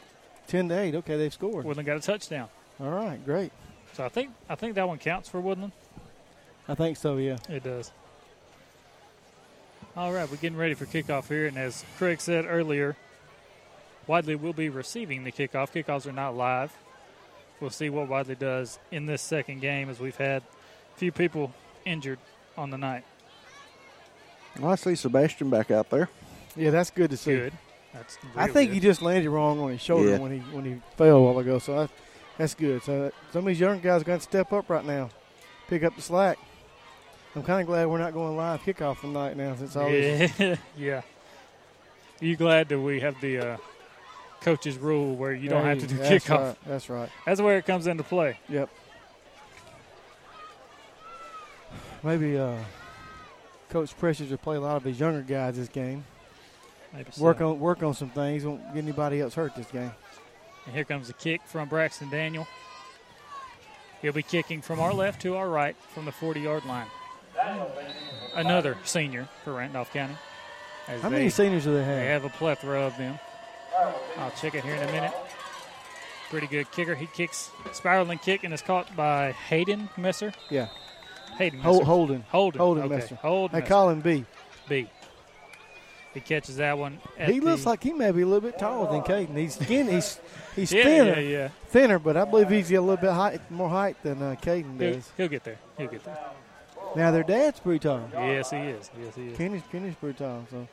[0.49, 0.95] Ten to eight.
[0.97, 1.65] Okay, they've scored.
[1.65, 2.49] Woodland got a touchdown.
[2.81, 3.53] All right, great.
[3.93, 5.73] So I think I think that one counts for Woodland.
[6.69, 7.17] I think so.
[7.17, 7.37] Yeah.
[7.49, 7.91] It does.
[9.97, 12.97] All right, we're getting ready for kickoff here, and as Craig said earlier,
[14.07, 15.71] Wadley will be receiving the kickoff.
[15.73, 16.73] Kickoffs are not live.
[17.61, 20.43] We'll see what Wadley does in this second game, as we've had
[20.95, 21.53] a few people
[21.85, 22.19] injured
[22.57, 23.05] on the night.
[24.59, 26.09] Well, I see Sebastian back out there.
[26.57, 27.37] Yeah, that's good to see.
[27.37, 27.53] Good.
[27.93, 28.75] That's I think good.
[28.75, 30.19] he just landed wrong on his shoulder Yeah.
[30.19, 31.59] when he when he fell a while ago.
[31.59, 31.91] So that,
[32.39, 32.83] that's good.
[32.83, 35.11] So some of these young guys got to step up right now,
[35.69, 36.39] pick up the slack.
[37.35, 40.57] I'm kind of glad we're not going live kickoff tonight now since all these Yeah,
[40.77, 40.97] yeah.
[42.21, 43.57] Are you glad that we have the uh,
[44.43, 46.39] coach's rule where you don't have to do Hey, that's kickoff?
[46.39, 47.09] right, that's right.
[47.25, 48.39] That's where it comes into play.
[48.49, 48.69] Yep.
[52.03, 52.57] Maybe uh,
[53.71, 56.05] Coach Precious will play a lot of his younger guys this game.
[56.93, 57.23] Maybe so.
[57.23, 58.45] Work on work on some things.
[58.45, 59.93] Won't get anybody else hurt this game.
[60.67, 62.47] And here comes the kick from Braxton Daniel.
[64.03, 66.89] He'll be kicking from our left to our right from the 40 yard line.
[68.35, 70.15] Another senior for Randolph County.
[71.01, 71.97] How many seniors do they have?
[71.97, 73.19] They have a plethora of them.
[74.19, 75.13] I'll check it here in a minute.
[76.31, 76.95] Pretty good kicker.
[76.95, 80.33] He kicks spiraling kick and is caught by Hayden Messer.
[80.51, 80.69] Yeah.
[81.39, 81.85] Hayden Messer.
[81.85, 82.25] Holden.
[82.31, 82.59] Holden.
[82.59, 82.95] Holden okay.
[82.97, 83.15] Messer.
[83.17, 83.69] Holden They Messer.
[83.69, 84.25] call him B.
[84.69, 84.89] B.
[86.15, 86.99] He catches that one.
[87.19, 89.35] He looks like he may be a little bit taller than Caden.
[89.37, 89.93] He's skinny.
[89.93, 90.21] He's
[90.55, 91.21] he's Yeah, thinner.
[91.21, 91.49] yeah, yeah.
[91.69, 94.93] Thinner, but I believe he's a little bit height, more height than uh, Caden He'll,
[94.95, 95.11] does.
[95.17, 95.59] he'll get there.
[95.79, 96.19] He'll get there.
[96.97, 98.09] Now their dad's pretty tall.
[98.13, 98.91] Yes, he is.
[99.01, 99.37] Yes, he is.
[99.37, 100.69] Kenny's Kenny's pretty tall, so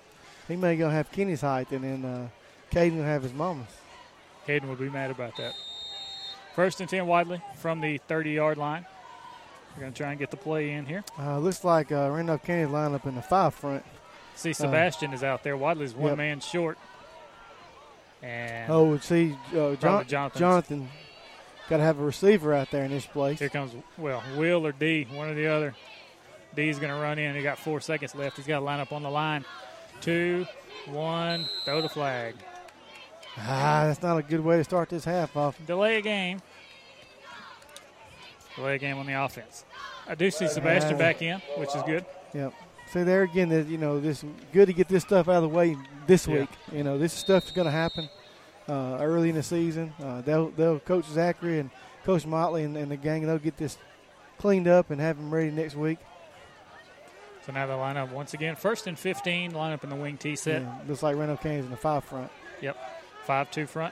[0.48, 2.27] he may gonna have Kenny's height, and then uh,
[2.72, 3.67] Caden will have his mama's.
[4.48, 5.53] Caden would be mad about that.
[6.56, 8.85] First and 10 Wadley from the 30 yard line.
[9.75, 11.03] We're going to try and get the play in here.
[11.17, 13.85] Uh, looks like uh, Randolph County line up in the five front.
[14.35, 15.56] See, Sebastian is out there.
[15.56, 16.17] Wadley's one yep.
[16.17, 16.77] man short.
[18.22, 20.89] And Oh, see, uh, John, Jonathan
[21.69, 23.39] got to have a receiver out there in this place.
[23.39, 25.75] here comes, well, Will or D, one or the other.
[26.55, 27.35] D's going to run in.
[27.35, 28.37] He got four seconds left.
[28.37, 29.45] He's got to line up on the line.
[30.01, 30.45] Two,
[30.87, 32.35] one, throw the flag.
[33.37, 35.57] Ah, that's not a good way to start this half off.
[35.65, 36.41] Delay a game.
[38.55, 39.63] Delay a game on the offense.
[40.07, 42.05] I do see Sebastian back in, which is good.
[42.33, 42.53] Yep.
[42.91, 45.49] See there again, that you know, this good to get this stuff out of the
[45.49, 46.39] way this Yeah.
[46.41, 46.49] week.
[46.73, 48.09] You know, this stuff's going to happen
[48.67, 49.93] uh, early in the season.
[50.03, 51.69] Uh, they'll, they'll coach Zachary and
[52.03, 53.25] Coach Motley and, and the gang.
[53.27, 53.77] They'll get this
[54.39, 55.99] cleaned up and have them ready next week.
[57.49, 58.55] So now they line up once again.
[58.55, 60.61] First and 15, line up in the wing T set.
[60.61, 62.29] Yeah, looks like Randolph County's in the five front.
[62.61, 62.77] Yep.
[63.25, 63.91] 5 2 front.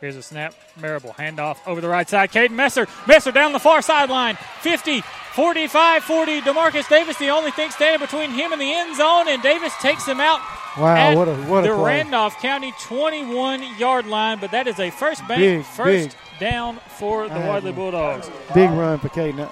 [0.00, 0.54] Here's a snap.
[0.80, 2.30] Marable handoff over the right side.
[2.30, 2.86] Caden Messer.
[3.08, 4.36] Messer down the far sideline.
[4.60, 6.40] 50, 45, 40.
[6.42, 10.06] Demarcus Davis, the only thing standing between him and the end zone, and Davis takes
[10.06, 10.38] him out.
[10.78, 11.96] Wow, at what a- what a the play.
[11.96, 17.28] Randolph County 21 yard line, but that is a first bank, Big, first down for
[17.28, 17.72] the Wadley.
[17.72, 18.30] Bulldogs.
[18.54, 19.50] Big run for Caden.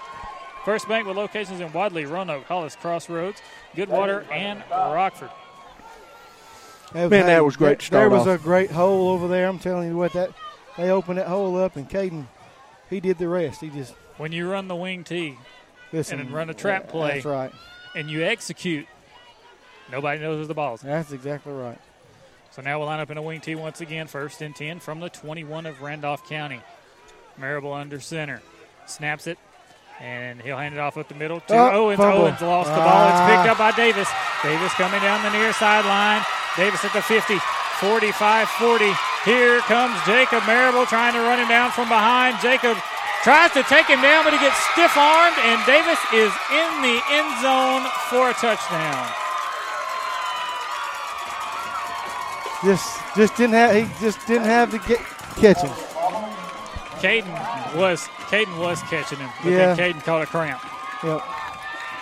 [0.64, 3.40] First bank with locations in Wadley, Roanoke, Hollis Crossroads,
[3.74, 5.30] Goodwater, and Rockford.
[6.92, 8.40] That Man, that was great to There, was off.
[8.40, 9.46] a great hole over there.
[9.48, 10.32] I'm telling you what, that
[10.76, 12.26] they opened that hole up, and Caden,
[12.90, 13.60] he did the rest.
[13.60, 15.38] He just When you run the wing T
[15.92, 17.52] listen, and run a trap play, That's right.
[17.94, 18.86] and you execute,
[19.90, 20.80] nobody knows where the ball's.
[20.82, 21.78] That's exactly right.
[22.50, 24.98] So now we'll line up in a wing T once again, first and 10 from
[25.00, 26.60] the 21 of Randolph County.
[27.38, 28.42] Marable under center.
[28.86, 29.38] Snaps it,
[30.00, 31.98] and he'll hand it off up the middle to Oh, Owens.
[31.98, 32.22] fumble.
[32.24, 33.08] Owens lost the ball.
[33.12, 34.08] It's picked up by Davis.
[34.42, 36.24] Davis coming down the near sideline.
[36.56, 37.38] Davis at the 50,
[37.80, 38.92] 45 40.
[39.24, 42.40] Here comes Jacob Marable trying to run him down from behind.
[42.40, 42.76] Jacob
[43.22, 46.96] tries to take him down, but he gets stiff armed, and Davis is in the
[47.12, 49.06] end zone for a touchdown.
[52.64, 54.98] Just just didn't have he just didn't have to get
[55.36, 55.89] catch him.
[57.00, 59.74] Caden was Caden was catching him, but Yeah.
[59.74, 60.60] then Caden caught a cramp.
[61.02, 61.22] Yep.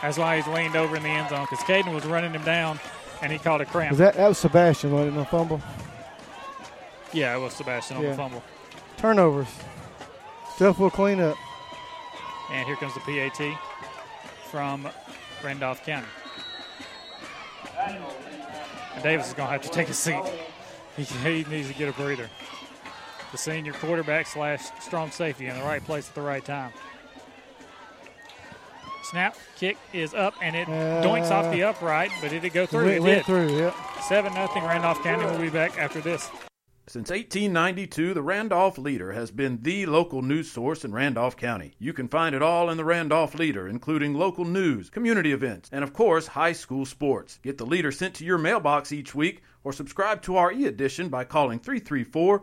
[0.03, 2.79] That's why he's leaned over in the end zone because Caden was running him down,
[3.23, 3.91] and he caught a cramp.
[3.91, 5.61] Was that that was Sebastian wasn't it, no fumble?
[7.13, 8.11] yeah, it was Sebastian on Yeah.
[8.11, 8.43] the fumble.
[8.97, 9.49] Turnovers.
[10.57, 11.37] Stuff will clean up.
[12.51, 13.57] And here comes the PAT
[14.51, 14.89] from
[15.45, 16.07] Randolph County.
[18.95, 20.21] And Davis is going to have to take a seat.
[20.97, 22.29] He, he needs to get a breather.
[23.33, 26.73] The senior quarterback slash strong safety in the right place at the right time.
[29.03, 32.67] Snap, kick is up, and it uh, doinks off the upright, but did it go
[32.67, 32.85] through?
[32.85, 33.27] Went- it went did.
[33.27, 33.75] through, yep.
[34.03, 36.31] 7 0 Randolph County will be back after this.
[36.89, 41.75] Since 1892, the Randolph Leader has been the local news source in Randolph County.
[41.79, 45.85] You can find it all in the Randolph Leader, including local news, community events, and
[45.85, 47.41] of course, high school sports.
[47.43, 51.11] Get the Leader sent to your mailbox each week or subscribe to our e edition
[51.11, 52.43] by calling 334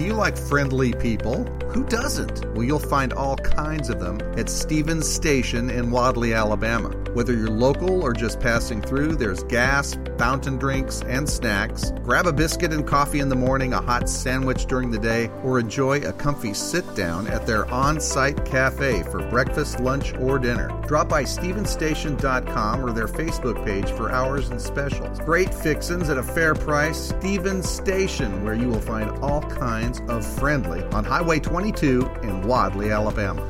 [0.00, 1.44] Do you like friendly people?
[1.72, 2.46] Who doesn't?
[2.54, 6.88] Well, you'll find all kinds of them at Stevens Station in Wadley, Alabama.
[7.12, 11.90] Whether you're local or just passing through, there's gas, fountain drinks, and snacks.
[12.02, 15.58] Grab a biscuit and coffee in the morning, a hot sandwich during the day, or
[15.58, 20.68] enjoy a comfy sit down at their on site cafe for breakfast, lunch, or dinner.
[20.86, 25.18] Drop by StevensStation.com or their Facebook page for hours and specials.
[25.20, 27.10] Great fixins at a fair price.
[27.10, 32.90] Stevens Station, where you will find all kinds of friendly on Highway 22 in Wadley,
[32.92, 33.42] Alabama.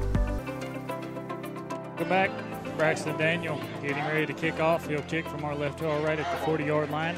[1.99, 2.31] Come back.
[2.79, 4.89] Braxton Daniel getting ready to kick off.
[4.89, 7.17] He'll kick from our left to our right at the 40 yard line.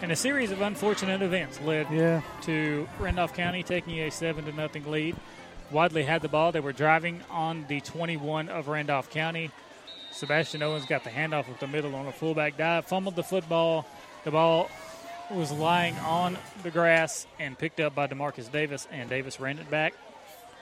[0.00, 2.20] And a series of unfortunate events led Yeah.
[2.42, 5.16] to Randolph County taking a 7 to nothing lead.
[5.72, 6.52] Wadley had the ball.
[6.52, 9.50] They were driving on the 21 of Randolph County.
[10.12, 13.86] Sebastian Owens got the handoff up the middle on a fullback dive, fumbled the football.
[14.24, 14.70] The ball
[15.34, 19.70] was lying on the grass and picked up by Demarcus Davis, and Davis ran it
[19.70, 19.94] back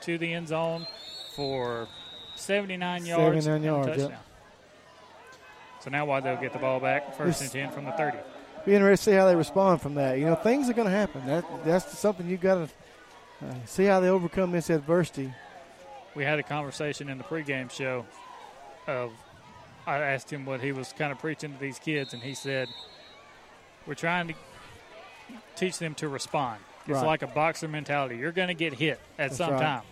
[0.02, 0.86] to the end zone
[1.34, 1.88] for
[2.36, 3.44] 79 yards.
[3.44, 4.10] 79 and yards, touchdown.
[4.10, 4.24] yep.
[5.80, 8.18] So now why they'll get the ball back first and 10 from the 30.
[8.66, 10.18] Be interested to see how they respond from that.
[10.18, 11.26] You know, things are going to happen.
[11.26, 15.32] That that's something you've got to uh, see how they overcome this adversity.
[16.14, 18.04] we had a conversation in the pregame show
[18.86, 19.12] of
[19.86, 22.68] I asked him what he was kind of preaching to these kids, and he said,
[23.86, 24.34] "We're trying to
[25.60, 26.60] teach them to respond.
[26.86, 27.06] It's Right.
[27.06, 28.16] like a boxer mentality.
[28.16, 29.60] You're going to get hit at That's some right.
[29.60, 29.82] time,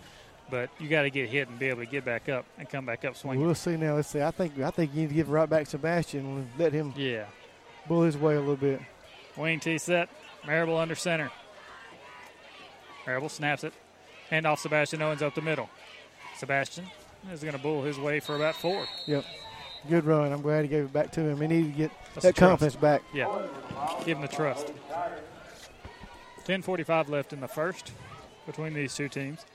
[0.49, 2.85] but you got to get hit and be able to get back up and come
[2.85, 3.95] back up swinging." We'll see now.
[3.95, 4.21] Let's see.
[4.21, 6.73] I think I think you need to give it right back to Sebastian and let
[6.73, 7.25] him Yeah.
[7.87, 8.81] bull his way a little bit.
[9.37, 10.09] Wing T set.
[10.45, 11.31] Marable under center.
[13.05, 13.73] Marable snaps it.
[14.29, 15.69] Hand off Sebastian Owens up the middle.
[16.37, 16.85] Sebastian
[17.31, 18.85] is going to bull his way for about four.
[19.07, 19.25] Yep.
[19.89, 20.31] Good run.
[20.31, 21.39] I'm glad he gave it back to him.
[21.41, 23.01] He needed to get That's that confidence back.
[23.13, 23.27] Yeah.
[24.05, 24.71] Give him the trust.
[26.49, 27.91] 10.45 left in the first
[28.47, 29.45] between these two teams.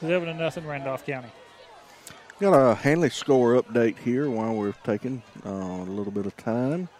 [0.00, 1.30] Seven to nothing, Randolph County.
[2.40, 6.90] Got a Handley score update here while we're taking uh, a little bit of time.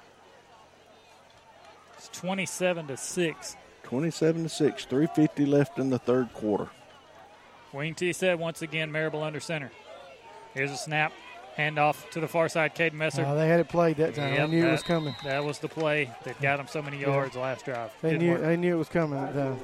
[1.99, 3.55] It's 27 to six.
[3.83, 6.69] 27 to 6, 350 left in the third quarter.
[7.73, 9.71] Wing T said once again, Marable under center.
[10.55, 11.13] Here's a snap.
[11.59, 13.25] Handoff to the far side, Caden Messer.
[13.25, 14.33] Uh, they had it played that time.
[14.33, 15.15] Yep, they knew that, it was coming.
[15.25, 17.09] That was the play that got him so many Yeah.
[17.09, 17.91] yards last drive.
[18.01, 18.43] They Didn't knew work.
[18.43, 19.59] they knew it was coming that time.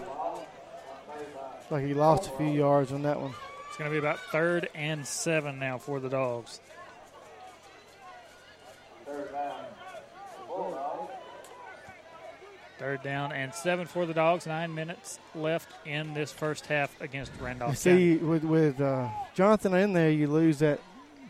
[1.71, 3.33] Like he lost a few yards on that one.
[3.69, 6.61] It's going to be about third and seven now for the Dogs.
[12.79, 14.47] Third down and seven for the Dogs.
[14.47, 17.73] Nine minutes left in this first half against Randolph.
[17.73, 20.81] You see, with with uh, Jonathan in there, you lose that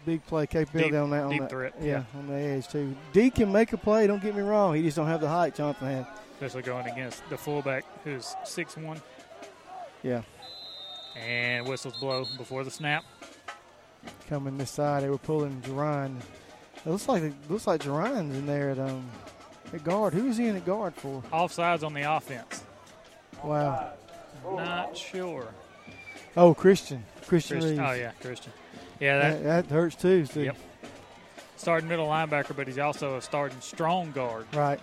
[0.04, 1.24] big play capability Deep- on that.
[1.24, 2.18] On deep that, threat, yeah, yeah.
[2.18, 2.94] on the edge too.
[3.12, 4.06] D can make a play.
[4.06, 4.74] Don't get me wrong.
[4.74, 6.06] He just don't have the height Jonathan had.
[6.34, 9.00] Especially going against the fullback who's six one.
[10.02, 10.20] Yeah,
[11.16, 13.04] And whistles blow before the snap.
[14.28, 16.18] coming this side, they were pulling Jerron.
[16.84, 19.08] It looks like it looks like Jerron's in there at um
[19.72, 20.12] at guard.
[20.12, 21.22] Who's he in at guard for?
[21.32, 22.64] Offsides on the offense.
[23.42, 23.92] Wow.
[24.44, 25.48] Not sure.
[26.36, 27.02] Oh, Christian.
[27.26, 27.60] Christian.
[27.60, 27.78] Christian.
[27.78, 27.90] Reeves.
[27.90, 28.52] Oh yeah, Christian.
[29.00, 30.26] Yeah, that, that, that hurts too.
[30.26, 30.44] See.
[30.44, 30.56] Yep.
[31.56, 34.46] starting middle linebacker, but he's also a starting strong guard.
[34.54, 34.80] Right.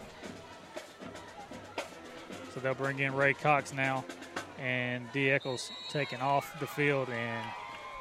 [2.53, 4.03] So they'll bring in Ray Cox now,
[4.59, 5.29] and D.
[5.31, 7.45] Eccles taking off the field, and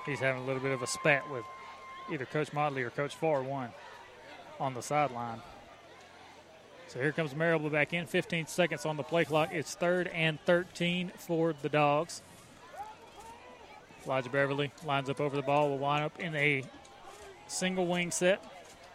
[0.07, 1.45] he's having a little bit of a spat with
[2.13, 3.71] either Coach Motley or Coach Farr one
[4.59, 5.41] on the sideline.
[6.89, 8.07] So here comes Marable back in.
[8.07, 9.51] 15 seconds on the play clock.
[9.53, 12.23] It's third and 13 for the Dogs.
[14.11, 15.71] Elijah Beverly lines up over the ball.
[15.71, 16.65] Will line up in a
[17.47, 18.43] single wing set.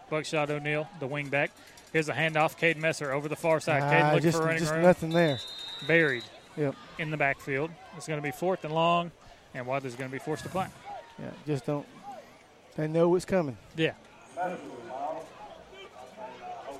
[0.09, 1.51] Buckshot O'Neill, the wing back.
[1.93, 2.57] Here's a handoff.
[2.57, 3.81] Cade Messer over the far side.
[3.89, 4.81] Cade Ah, looking just for running just room.
[4.83, 5.39] nothing there.
[5.87, 6.23] Buried
[6.57, 6.75] Yep.
[6.99, 7.71] in the backfield.
[7.95, 9.11] It's going to be fourth and long,
[9.53, 10.71] and Wadley's going to be forced to punt.
[11.17, 11.29] Yeah.
[11.47, 11.87] Just don't.
[12.75, 13.57] They know what's coming.
[13.77, 13.93] Yeah.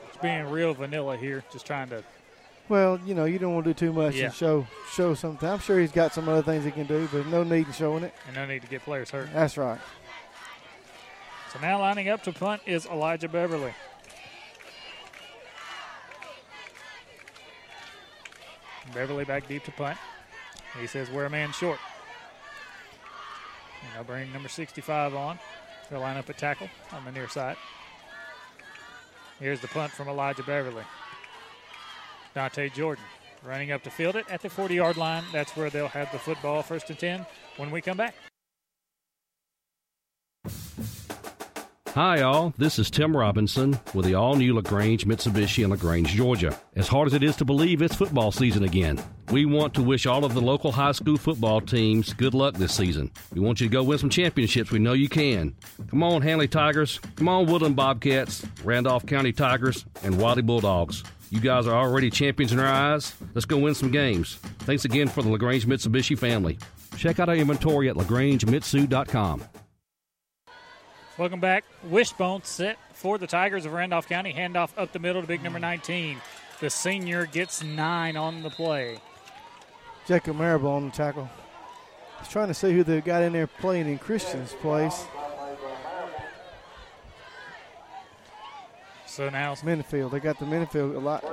[0.09, 2.03] It's being real vanilla here, just trying to.
[2.67, 4.25] Well, you know, you don't want to do too much Yeah.
[4.25, 5.47] and show show something.
[5.47, 8.03] I'm sure he's got some other things he can do, but no need in showing
[8.03, 8.13] it.
[8.27, 9.29] And no need to get players hurt.
[9.33, 9.79] That's right.
[11.53, 13.73] So now lining up to punt is Elijah Beverly.
[18.93, 19.97] Beverly back deep to punt.
[20.79, 21.79] He says we're a man short.
[23.83, 25.39] And they'll bring number 65 on.
[25.89, 27.57] They'll line up a tackle on the near side.
[29.39, 30.83] Here's the punt from Elijah Beverly.
[32.35, 33.03] Dante Jordan
[33.43, 35.23] running up to field it at the 40 yard line.
[35.31, 37.25] That's where they'll have the football first and 10
[37.57, 38.13] when we come back.
[41.93, 42.53] Hi, all.
[42.57, 46.53] This is Tim Robinson with the all new LaGrange Mitsubishi in LaGrange, Georgia.
[46.75, 49.01] As hard as it is to believe, it's football season again.
[49.31, 52.75] We want to wish all of the local high school football teams good luck this
[52.75, 53.11] season.
[53.33, 54.71] We want you to go win some championships.
[54.71, 55.55] We know you can.
[55.89, 56.99] Come on, Handley Tigers.
[57.15, 61.01] Come on, Woodland Bobcats, Randolph County Tigers, and Wadley Bulldogs.
[61.35, 63.13] You guys are already champions in our eyes.
[63.33, 64.35] Let's go win some games.
[64.59, 66.57] Thanks again for the LaGrange Mitsubishi family.
[66.95, 69.43] Check out our inventory at lagrangemitsu.com.
[71.17, 71.65] Welcome back.
[71.83, 74.31] Wishbone set for the Tigers of Randolph County.
[74.31, 76.21] Handoff up the middle to big number 19.
[76.61, 79.01] The senior gets nine on the play.
[80.07, 81.29] Jacob Marable on the tackle.
[82.19, 85.05] He's trying to see who they got in there playing in Christian's place.
[89.15, 90.11] So now it's Minifield.
[90.11, 91.23] They got the Minifield a lot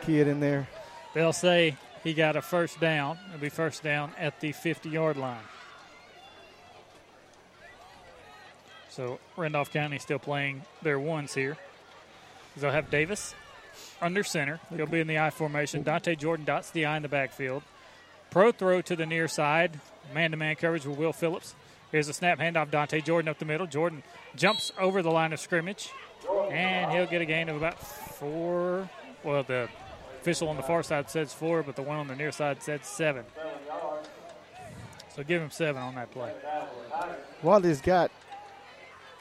[0.00, 0.66] kid in there.
[1.12, 3.18] they'll say he got a first down.
[3.28, 5.42] It'll be first down at the 50 yard line.
[8.88, 11.58] So Randolph County still playing their ones here.
[12.56, 13.34] they'll have Davis
[14.00, 14.58] under center.
[14.74, 15.82] He'll be in the I formation.
[15.82, 17.62] Dante Jordan dots the I in the backfield.
[18.30, 19.80] Pro throw to the near side.
[20.14, 21.54] Man to man coverage with Will Phillips.
[21.90, 22.70] Here's a snap handoff.
[22.70, 23.66] Dante Jordan up the middle.
[23.66, 24.02] Jordan
[24.34, 25.90] jumps over the line of scrimmage.
[26.50, 28.88] And he'll get a gain of about four.
[29.24, 29.68] Well, the
[30.20, 32.84] official on the far side says four, but the one on the near side said
[32.84, 33.24] seven.
[35.14, 36.32] So give him seven on that play.
[37.42, 38.10] Wadley's got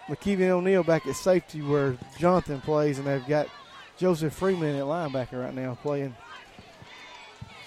[0.07, 3.47] McKeevy O'Neal back at safety where Jonathan plays, and they've got
[3.97, 6.15] Joseph Freeman at linebacker right now playing.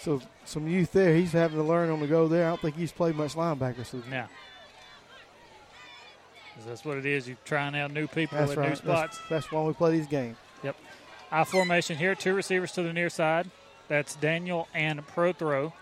[0.01, 1.15] So some youth there.
[1.15, 2.47] He's having to learn on the go there.
[2.47, 3.87] I don't think he's played much linebacker.
[3.87, 4.27] So Yeah.
[6.67, 7.27] That's what it is.
[7.29, 8.71] You're trying out new people that's at right.
[8.71, 9.19] new spots.
[9.19, 10.37] That's, that's why we play these games.
[10.63, 10.77] Yep.
[11.31, 12.15] I formation here.
[12.15, 13.51] Two receivers to the near side.
[13.89, 15.73] That's Daniel and Pro throw.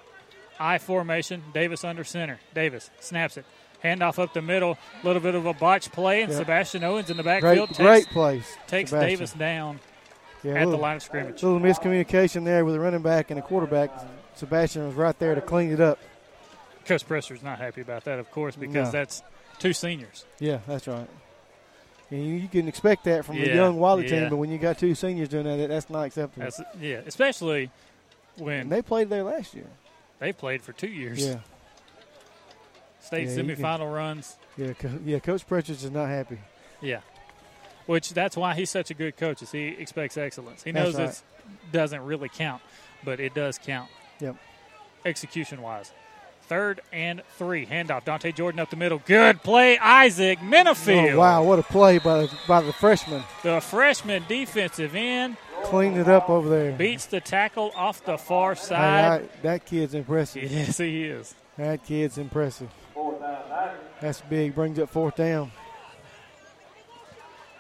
[0.59, 1.43] I formation.
[1.53, 2.41] Davis under center.
[2.55, 3.45] Davis snaps it.
[3.85, 4.79] Handoff up the middle.
[5.03, 6.39] A little bit of a botch play, and Yep.
[6.41, 8.57] Sebastian Owens in the Great, backfield takes, great place.
[8.67, 9.11] takes Sebastian.
[9.11, 9.81] Davis down
[10.43, 11.43] Yeah, at little- the line of scrimmage.
[11.43, 13.91] A little miscommunication there with the running back and the quarterback.
[14.35, 15.99] Sebastian was right there to clean it up.
[16.87, 18.91] Coach Presser's not happy about that, of course, because No.
[18.91, 19.23] that's
[19.63, 20.25] two seniors.
[20.39, 21.09] Yeah, that's right.
[22.11, 24.21] And you, you can expect that from Yeah, a young Wiley yeah.
[24.21, 26.45] team, but when you got two seniors doing that, that's not acceptable.
[26.45, 27.71] That's, yeah, especially
[28.37, 29.67] when and they played there last year.
[30.19, 31.25] they played for two years.
[31.27, 31.39] Yeah.
[33.01, 34.37] State Yeah, you can- semifinal runs.
[34.57, 35.19] Yeah, co- yeah.
[35.19, 36.39] Coach Pritchard's is not happy.
[36.81, 37.01] Yeah.
[37.87, 39.43] Which that's why he's such a good coach.
[39.43, 40.63] Is he expects excellence.
[40.63, 41.21] He knows it
[41.73, 42.63] doesn't really count,
[43.05, 43.91] but it does count.
[44.21, 44.37] Yep.
[45.05, 45.91] Execution wise.
[46.53, 47.65] Third and three.
[47.65, 48.05] Handoff.
[48.05, 49.01] Dante Jordan up the middle.
[49.07, 49.79] Good play.
[49.79, 51.15] Isaac Minifield.
[51.15, 53.23] Oh, wow, what a play by the, by the freshman.
[53.43, 56.73] The freshman defensive end Cleaned it up over there.
[56.73, 59.23] beats the tackle off the far Hey, side.
[59.23, 60.43] I- that kid's impressive.
[60.53, 61.35] Yes, he is.
[61.57, 62.69] That kid's impressive.
[64.03, 64.55] That's big.
[64.55, 65.53] Brings up fourth down.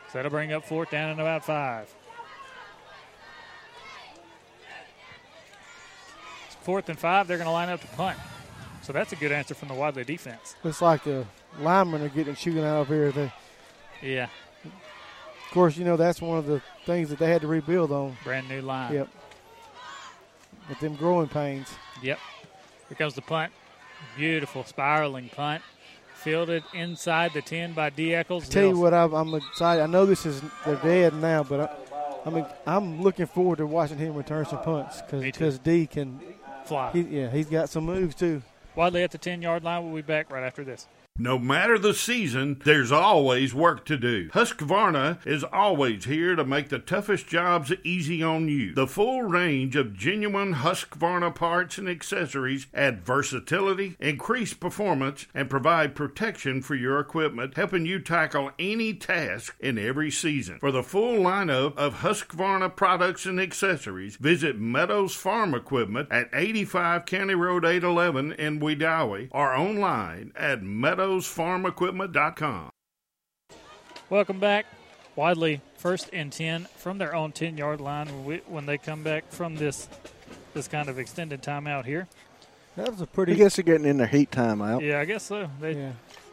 [0.08, 1.88] So that'll bring up fourth down and about five.
[6.60, 8.18] Fourth and five, they're going to line up to punt.
[8.82, 10.56] So that's a good answer from the Wadley defense.
[10.64, 11.24] Looks like the
[11.60, 13.12] linemen are getting shooting out of here.
[13.12, 13.32] They,
[14.02, 14.28] Yeah,
[14.64, 18.16] of course, you know that's one of the things that they had to rebuild on.
[18.24, 18.92] brand new line.
[18.94, 19.08] Yep.
[20.68, 21.68] With them growing pains.
[22.02, 22.18] Yep.
[22.88, 23.52] Here comes the punt.
[24.16, 25.62] Beautiful spiraling punt.
[26.14, 28.14] Fielded inside the 10 by D.
[28.14, 28.48] Eccles.
[28.48, 29.82] Tell you what, I'm, I'm excited.
[29.82, 33.66] I know this is they're dead now, but I, I mean, I'm looking forward to
[33.66, 36.20] watching him return some punts because D can
[36.64, 36.90] Fly.
[36.92, 38.42] He, yeah, he's got some moves too.
[38.74, 39.84] Wadley at the 10 yard line.
[39.84, 40.86] We'll be back right after this.
[41.18, 44.30] No matter the season, there's always work to do.
[44.30, 48.74] Husqvarna is always here to make the toughest jobs easy on you.
[48.74, 55.94] The full range of genuine Husqvarna parts and accessories add versatility, increase performance, and provide
[55.94, 60.58] protection for your equipment, helping you tackle any task in every season.
[60.60, 67.04] For the full lineup of Husqvarna products and accessories, visit Meadows Farm Equipment at 85
[67.04, 70.62] County Road 811 in Wedowee or online at
[71.02, 72.70] meadowsfarmequipment.com.
[74.10, 74.66] Welcome back.
[75.16, 79.56] Wadley first and 10 from their own 10 yard line when, they come back from
[79.56, 79.88] this
[80.54, 82.08] this kind of extended timeout here.
[82.76, 83.32] That was a I pretty.
[83.32, 84.82] I guess they're getting in their heat timeout.
[84.82, 85.50] Yeah, I guess so.
[85.60, 85.92] They, Yeah.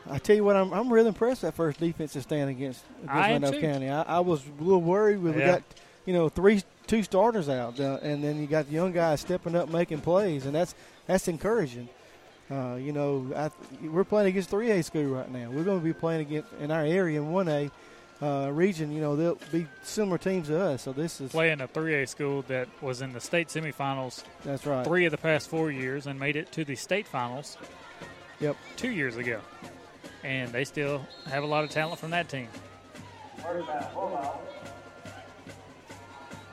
[0.10, 3.32] I tell you what, I'm, I'm really impressed that first defensive stand against, against I
[3.32, 3.62] Randolph too.
[3.62, 3.90] County.
[3.90, 5.62] I, I was a little worried when we got,
[6.06, 9.56] you know, three two starters out, uh, and then you got the young guys stepping
[9.56, 10.74] up making plays, and that's
[11.06, 11.90] that's encouraging.
[12.52, 13.52] Uh, you know, I,
[13.88, 15.50] we're playing against 3A school right now.
[15.52, 17.70] We're going to be playing against in our area in 1A
[18.22, 18.92] uh, region.
[18.92, 20.82] You know, they'll be similar teams to us.
[20.82, 24.84] So this is playing a 3A school that was in the state semifinals That's right.
[24.86, 27.58] three of the past four years and made it to the state finals
[28.40, 28.56] Yep.
[28.78, 29.40] two years ago.
[30.24, 32.48] And they still have a lot of talent from that team.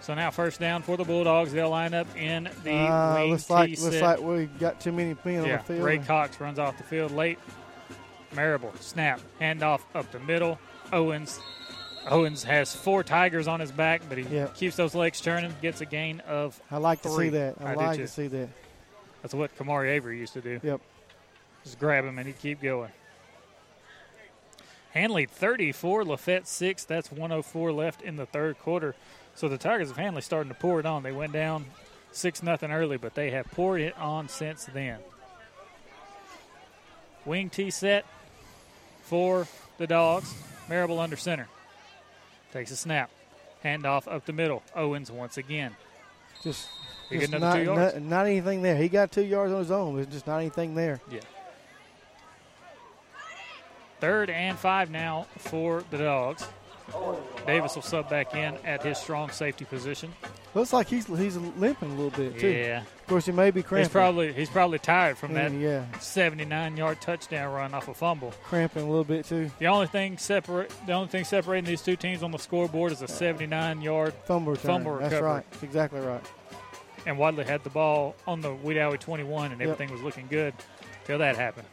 [0.06, 1.52] So now first down for the Bulldogs.
[1.52, 5.16] They'll line up in the uh, looks like T looks like we got too many
[5.24, 5.82] men on the field.
[5.82, 7.40] Ray Cox runs off the field late.
[8.32, 10.60] Marable snap, handoff up the middle.
[10.92, 11.40] Owens.
[12.08, 14.54] Owens has four Tigers on his back, but he Yep.
[14.54, 15.52] keeps those legs turning.
[15.60, 16.60] Gets a gain of.
[16.70, 17.56] I like to see that.
[17.60, 18.48] I, do like to see that.
[19.22, 20.60] That's what Kamari Avery used to do.
[20.62, 20.80] Yep.
[21.64, 22.92] Just grab him and he'd keep going.
[24.92, 26.84] Handley 34, Lafayette 6.
[26.84, 28.94] That's 104 left in the third quarter.
[29.36, 31.02] So the Tigers of Handley starting to pour it on.
[31.02, 31.66] They went down
[32.12, 34.98] 6 nothing early, but they have poured it on since then.
[37.26, 38.06] Wing T set
[39.02, 40.34] for the Dogs.
[40.68, 41.48] Marable under center.
[42.52, 43.10] Takes a snap.
[43.62, 44.62] Handoff up the middle.
[44.74, 45.76] Owens once again.
[46.42, 46.68] Just,
[47.10, 47.94] just not, two yards?
[47.94, 48.76] Not, not anything there.
[48.76, 49.96] He got two yards on his own.
[49.96, 51.00] There's just not anything there.
[51.10, 51.20] Yeah.
[54.00, 56.46] Third and five now for the Dogs.
[57.46, 60.12] Davis will sub back in at his strong safety position.
[60.54, 62.48] Looks like he's he's limping a little bit too.
[62.48, 62.80] Yeah.
[62.82, 63.84] Of course, he may be cramping.
[63.84, 65.84] He's probably he's probably tired from that Yeah.
[66.00, 68.32] 79 yard touchdown run off a fumble.
[68.44, 69.50] cramping a little bit too.
[69.58, 73.02] The only thing separate the only thing separating these two teams on the scoreboard is
[73.02, 74.66] a 79 yard Fumble return.
[74.84, 75.44] fumble That's right.
[75.62, 76.22] Exactly right.
[77.06, 79.68] And Wadley had the ball on the Wedowee 21, and Yep.
[79.70, 80.52] everything was looking good
[81.04, 81.68] till that happened.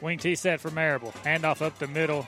[0.00, 1.12] Wing T set for Marable.
[1.24, 2.26] Handoff up the middle.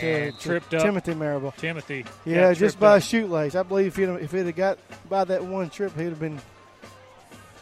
[0.00, 0.82] And To- to tripped up.
[0.82, 1.52] Timothy Marable.
[1.52, 2.04] Timothy.
[2.24, 3.02] Yeah, just tripped by a up.
[3.02, 3.54] shoelace.
[3.54, 6.40] I believe if he'd, if he'd have got by that one trip, he'd have been.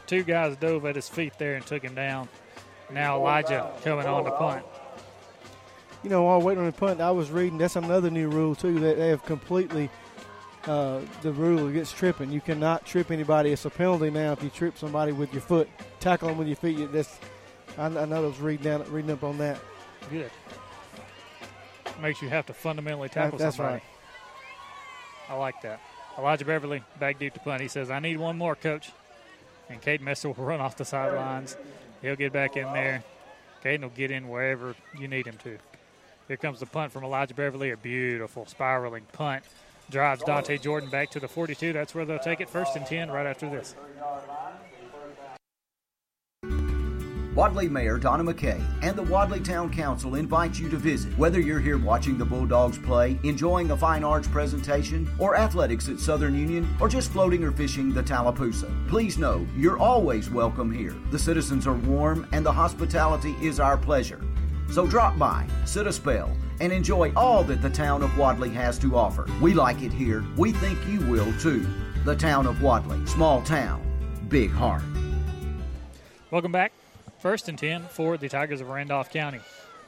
[0.06, 2.28] Two guys dove at his feet there and took him down.
[2.90, 4.64] Now Elijah coming on to punt.
[6.02, 7.56] You know, while waiting on the punt, I was reading.
[7.56, 8.78] That's another new rule too.
[8.80, 9.88] That they have completely
[10.66, 12.30] uh, the rule against tripping.
[12.30, 13.52] You cannot trip anybody.
[13.52, 15.68] It's a penalty now if you trip somebody with your foot,
[16.00, 16.76] tackle them with your feet.
[16.76, 17.18] you- That's
[17.78, 19.58] I, I know I was reading down, reading up on that.
[20.10, 20.30] Good.
[22.00, 23.76] Makes you have to fundamentally tackle that's somebody.
[23.76, 23.82] right.
[25.30, 25.80] I like that.
[26.18, 27.60] Elijah Beverly back deep to punt.
[27.60, 28.90] He says, I need one more, coach.
[29.68, 31.56] And Caden Messer will run off the sidelines.
[32.02, 33.02] He'll get back in there.
[33.64, 35.58] Caden will get in wherever you need him to.
[36.28, 37.70] Here comes the punt from Elijah Beverly.
[37.70, 39.44] A beautiful spiraling punt.
[39.90, 41.72] Drives Dante Jordan back to the 42.
[41.72, 43.74] That's where they'll take it first and 10 right after this.
[47.34, 51.18] Wadley Mayor Donna McKay and the Wadley Town Council invite you to visit.
[51.18, 55.98] Whether you're here watching the Bulldogs play, enjoying a fine arts presentation, or athletics at
[55.98, 60.94] Southern Union, or just floating or fishing the Tallapoosa, please know you're always welcome here.
[61.10, 64.22] The citizens are warm and the hospitality is our pleasure.
[64.70, 66.30] So drop by, sit a spell,
[66.60, 69.26] and enjoy all that the town of Wadley has to offer.
[69.42, 70.24] We like it here.
[70.36, 71.66] We think you will too.
[72.04, 73.82] The town of Wadley, small town,
[74.28, 74.84] big heart.
[76.30, 76.72] Welcome back.
[77.24, 79.40] First and 10 for the Tigers of Randolph County.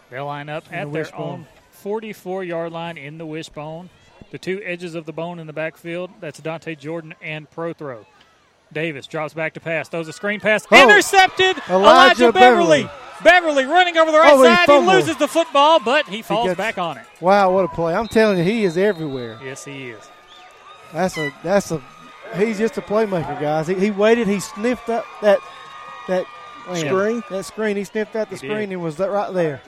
[0.09, 1.21] They'll line up at the their wishbone.
[1.41, 3.91] own 44 yard line in the wishbone.
[4.31, 8.07] The two edges of the bone in the backfield, that's Dante Jordan and Prothrow.
[8.73, 11.59] Davis drops back to pass, throws a screen pass, Oh, intercepted.
[11.69, 11.75] Elijah
[12.25, 12.83] Elijah, Beverly.
[12.85, 12.91] Beverly.
[13.23, 14.61] Beverly running over the right Oh, side.
[14.61, 14.95] He fumbled.
[14.97, 17.05] loses the football, but he falls gets- back on it.
[17.21, 17.95] Wow, what a play!
[17.95, 19.39] I'm telling you, he is everywhere.
[19.45, 20.09] Yes, he is.
[20.91, 21.83] That's a that's a
[22.35, 23.67] he's just a playmaker, guys.
[23.67, 25.39] He, he waited, he sniffed up that
[26.09, 26.25] that
[26.75, 27.23] Screen?
[27.31, 27.77] that screen.
[27.77, 28.51] He sniffed out the He did.
[28.53, 29.61] screen and was that right there.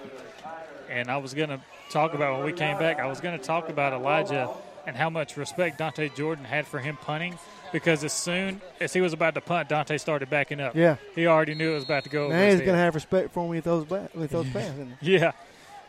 [0.90, 1.60] And I was going to
[1.90, 4.48] talk about when we came back, I was going to talk about Elijah
[4.86, 7.38] and how much respect Dante Jordan had for him punting
[7.72, 10.74] because as soon as he was about to punt, Dante started backing up.
[10.74, 10.96] Yeah.
[11.14, 13.48] He already knew it was about to go Now he's gonna have respect for him
[13.50, 14.72] when he throws back when he throws pass.
[14.72, 15.18] isn't he?
[15.18, 15.32] Yeah,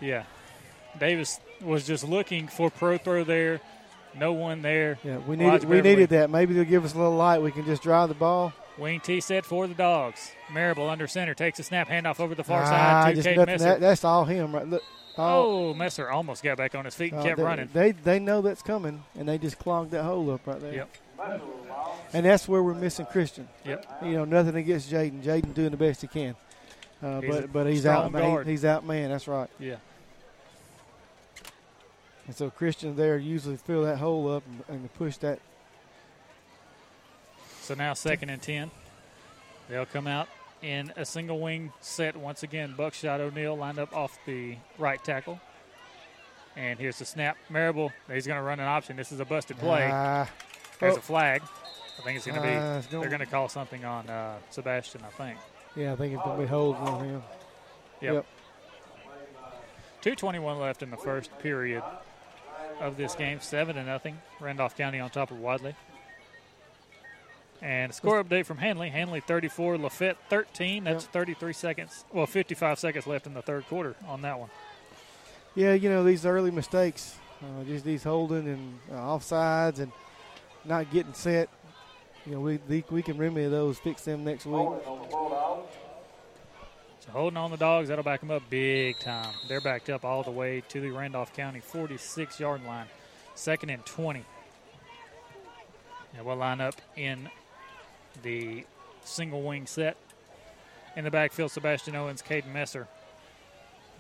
[0.02, 0.24] yeah.
[1.00, 3.62] Davis was just looking for pro throw there.
[4.18, 4.98] No one there.
[5.04, 5.82] Yeah, we Elijah needed we Beverly.
[5.96, 6.30] needed that.
[6.30, 7.42] Maybe they'll give us a little light.
[7.42, 8.52] We can just drive the ball.
[8.80, 10.32] Wing T set for the dogs.
[10.52, 13.38] Marable under center takes a snap handoff over the far Ah, side to just Cade.
[13.46, 13.64] Messer.
[13.66, 14.68] That, that's all him, right?
[14.68, 14.84] Look.
[15.18, 17.70] all- oh, Messer almost got back on his feet and uh, kept they, running.
[17.74, 20.74] They they know that's coming, and they just clogged that hole up right there.
[20.74, 20.90] Yep.
[22.14, 23.48] And that's where we're missing Christian.
[23.66, 24.04] Yep.
[24.06, 25.22] You know, nothing against Jaden.
[25.22, 26.36] Jaden doing the best he can.
[27.04, 28.12] Uh, but but he's out.
[28.12, 28.48] Man, guard.
[28.48, 29.10] he's out man.
[29.10, 29.50] That's right.
[29.60, 29.76] Yeah.
[32.28, 35.40] And so Christian there usually fill that hole up and, and push that.
[37.70, 38.72] So now second and ten.
[39.70, 40.28] They'll come out
[40.64, 42.74] in a single wing set once again.
[42.76, 45.40] Buckshot O'Neal lined up off the right tackle.
[46.56, 47.38] And here's the snap.
[47.48, 48.98] Marable, he's going to run an option.
[48.98, 49.88] This is a busted play.
[49.94, 50.28] Ah.
[50.80, 50.98] There's Oh.
[50.98, 51.44] a flag.
[52.00, 52.56] I think it's going to be.
[52.56, 55.02] Ah, it's gonna- they're going to call something on uh, Sebastian.
[55.06, 55.38] I think.
[55.76, 57.24] Yeah, I think it's gonna be holding on him.
[58.02, 58.26] Yep.
[60.02, 61.84] 221 left in the first period
[62.80, 63.40] of this game.
[63.42, 64.18] Seven to nothing.
[64.40, 65.76] Randolph County on top of Wadley.
[67.62, 68.90] And a score update from Handley.
[68.90, 70.86] Handley 34, Lafayette 13.
[70.86, 72.06] That's 33 seconds.
[72.14, 74.50] Well, 55 seconds left in the third quarter on that one.
[75.56, 79.92] Yeah, you know these early mistakes, uh, just these holding and uh, offsides and
[80.64, 81.50] not getting set.
[82.26, 84.70] You know, we the- we can remedy those, fix them next week.
[87.00, 89.34] So holding on the dogs, that'll back them up big time.
[89.48, 92.88] They're backed up all the way to the Randolph County 46 yard line.
[93.36, 94.24] Second and 20.
[96.16, 97.30] And we'll line up in
[98.22, 98.66] the
[99.04, 99.98] single wing set.
[100.96, 102.88] In the backfield, Sebastian Owens, Caden Messer.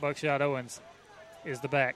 [0.01, 0.81] Buckshot Owens
[1.45, 1.95] is the back,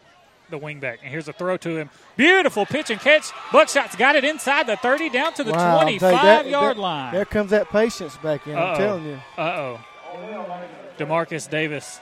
[0.49, 0.99] the wing back.
[1.01, 1.89] And here's a throw to him.
[2.15, 3.31] Beautiful pitch and catch.
[3.51, 7.13] Buckshot's got it inside the 30 down to the Wow, 25 that- yard that- line.
[7.13, 8.55] There comes that patience back in.
[8.57, 9.19] I'm telling you.
[9.37, 9.79] Uh oh.
[10.97, 11.99] Demarcus Davis,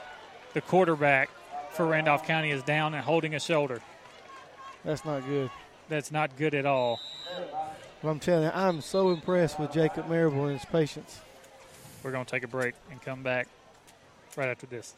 [0.52, 1.30] the quarterback
[1.70, 3.80] for Randolph County, is down and holding a shoulder.
[4.84, 5.50] That's not good.
[5.88, 7.00] That's not good at all.
[8.02, 11.20] But I'm telling you, I'm so impressed with Jacob Marable and his patience.
[12.02, 13.46] We're going to take a break and come back
[14.36, 14.94] right after this.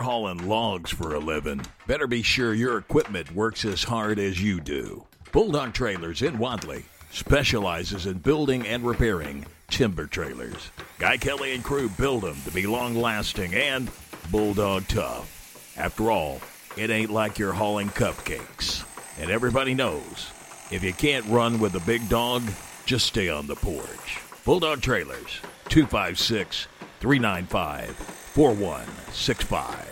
[0.00, 1.60] hauling logs for a living.
[1.86, 5.06] Better be sure your equipment works as hard as you do.
[5.30, 10.70] Bulldog Trailers in Wadley specializes in building and repairing timber trailers.
[10.98, 13.90] Guy Kelly and crew build them to be long lasting and
[14.30, 15.74] bulldog tough.
[15.76, 16.40] After all,
[16.76, 18.84] it ain't like you're hauling cupcakes.
[19.20, 20.30] And everybody knows
[20.70, 22.42] if you can't run with a big dog,
[22.84, 24.18] just stay on the porch.
[24.44, 26.66] Bulldog Trailers, 256
[27.00, 29.88] 395 4165.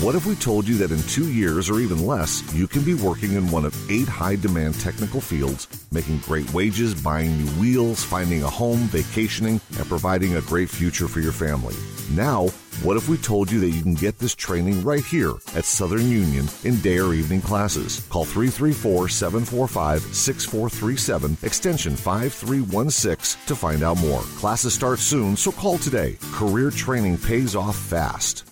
[0.00, 2.94] What if we told you that in two years or even less, you can be
[2.94, 8.04] working in one of eight high demand technical fields, making great wages, buying new wheels,
[8.04, 11.74] finding a home, vacationing, and providing a great future for your family?
[12.12, 12.46] Now,
[12.82, 16.08] what if we told you that you can get this training right here at Southern
[16.08, 18.06] Union in day or evening classes?
[18.08, 24.20] Call 334 745 6437, extension 5316 to find out more.
[24.20, 26.16] Classes start soon, so call today.
[26.32, 28.44] Career training pays off fast.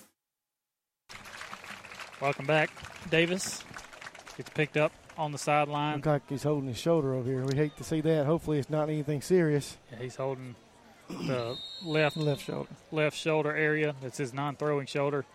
[2.21, 2.71] Welcome back.
[3.09, 3.63] Davis
[4.35, 5.95] gets picked up on the sideline.
[5.95, 7.45] Looks like he's holding his shoulder over here.
[7.45, 8.25] We hate to see that.
[8.25, 9.77] Hopefully, it's not anything serious.
[9.91, 10.55] Yeah, he's holding
[11.09, 13.95] the left left shoulder left shoulder area.
[14.01, 15.25] That's his non-throwing shoulder.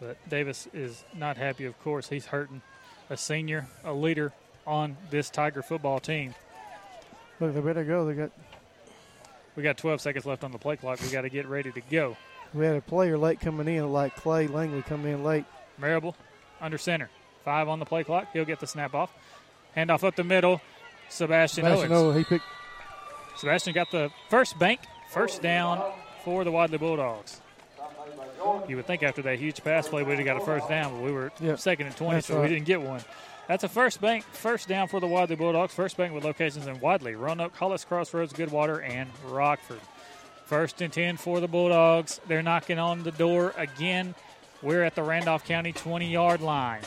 [0.00, 1.66] But Davis is not happy.
[1.66, 2.62] Of course, he's hurting
[3.10, 4.32] a senior, a leader
[4.66, 6.34] on this Tiger football team.
[7.38, 8.06] Look, they better go.
[8.06, 8.30] They got
[9.56, 11.00] We got 12 seconds left on the play clock.
[11.02, 12.16] We got to get ready to go.
[12.54, 15.44] we had a player late coming in, like Clay Langley coming in late.
[15.76, 16.16] Marable
[16.60, 17.10] under center.
[17.44, 18.28] Five on the play clock.
[18.32, 19.12] He'll get the snap off.
[19.76, 20.60] Handoff up the middle.
[21.08, 21.92] Sebastian, Sebastian Owens.
[21.92, 22.44] Owen, he picked
[23.36, 24.80] Sebastian got the first bank,
[25.10, 25.82] first down
[26.24, 27.40] for the Wadley Bulldogs.
[28.68, 31.02] You would think after that huge pass play we'd have got a first down, but
[31.02, 31.58] we were Yep.
[31.58, 33.02] second and 20, That's so we didn't get one.
[33.48, 35.74] That's a first bank, first down for the Wadley Bulldogs.
[35.74, 39.80] First bank with locations in Wadley, Roanoke, Hollis Crossroads, Goodwater, and Rockford.
[40.44, 42.20] First and 10 for the Bulldogs.
[42.28, 44.14] They're knocking on the door again.
[44.62, 46.82] We're at the Randolph County 20 yard line.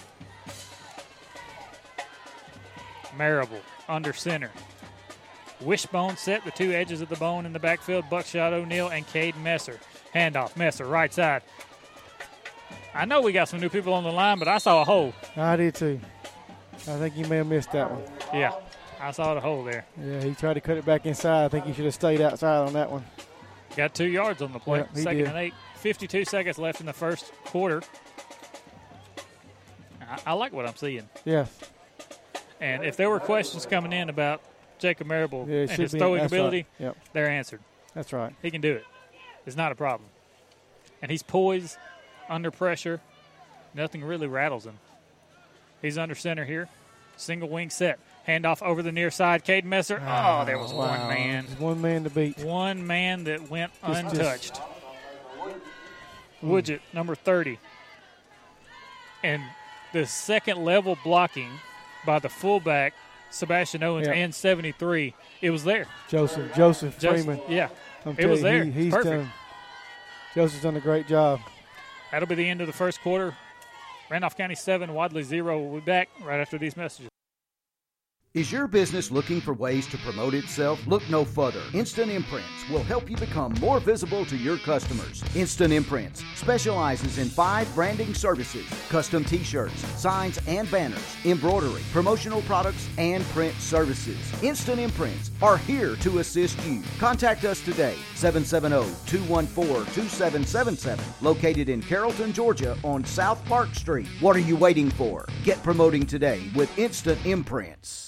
[3.18, 4.52] Marable under center.
[5.64, 8.10] Wishbone set the two edges of the bone in the backfield.
[8.10, 9.80] Buckshot O'Neal and Cade Messer.
[10.14, 10.56] Handoff.
[10.58, 11.42] Messer, right side.
[12.94, 15.14] I know we got some new people on the line, but I saw a hole.
[15.36, 16.00] I did too.
[16.74, 18.04] I think you may have missed that one.
[18.34, 18.54] Yeah,
[19.00, 19.86] I saw the hole there.
[20.00, 21.46] Yeah, he tried to cut it back inside.
[21.46, 23.04] I think he should have stayed outside on that one.
[23.76, 24.86] Got two yards on the play.
[24.94, 25.28] He Second did.
[25.28, 25.54] and eight.
[25.78, 27.82] 52 seconds left in the first quarter.
[30.02, 31.10] I, I like what I'm seeing.
[31.26, 31.46] Yeah.
[32.62, 34.42] And if there were questions coming in about
[34.84, 36.86] Jacob Marable Yeah, and his throwing ability, right.
[36.88, 36.98] Yep.
[37.14, 37.62] they're answered.
[37.96, 38.36] That's right.
[38.42, 38.86] He can do it.
[39.46, 40.10] It's not a problem.
[41.02, 41.78] And he's poised
[42.30, 43.00] under pressure.
[43.74, 44.78] Nothing really rattles him.
[45.82, 46.68] He's under center here.
[47.16, 47.98] Single wing set.
[48.28, 49.46] Handoff over the near side.
[49.46, 50.00] Cade Messer.
[50.02, 50.90] Oh, ah, there was Wow.
[50.90, 51.46] one man.
[51.48, 52.38] There's one man to beat.
[52.40, 54.58] One man that went Just- just- untouched.
[56.42, 56.52] Hmm.
[56.52, 57.58] Widget, number 30.
[59.24, 59.42] And
[59.94, 61.50] the second level blocking
[62.06, 62.94] by the fullback,
[63.34, 64.14] Sebastian Owens, Yeah.
[64.14, 65.88] and 73, it was there.
[66.08, 67.42] Joseph Joseph Freeman.
[67.50, 67.70] yeah.
[68.06, 68.64] I'm It was you, there.
[68.66, 69.24] He, he's Perfect.
[69.24, 69.32] done.
[70.36, 71.40] Joseph's done a great job.
[72.12, 73.36] That'll be the end of the first quarter.
[74.12, 75.60] Randolph County 7, Wadley 0.
[75.60, 77.10] We'll be back right after these messages.
[78.34, 80.88] Is your business looking for ways to promote itself?
[80.88, 81.62] Look no further.
[81.72, 85.24] Instant Imprints will help you become more visible to your customers.
[85.36, 92.42] Instant Imprints specializes in five branding services custom t shirts, signs and banners, embroidery, promotional
[92.42, 94.18] products, and print services.
[94.42, 96.82] Instant Imprints are here to assist you.
[96.98, 104.08] Contact us today 770 214 2777, located in Carrollton, Georgia on South Park Street.
[104.22, 105.28] What are you waiting for?
[105.44, 108.03] Get promoting today with Instant Imprints.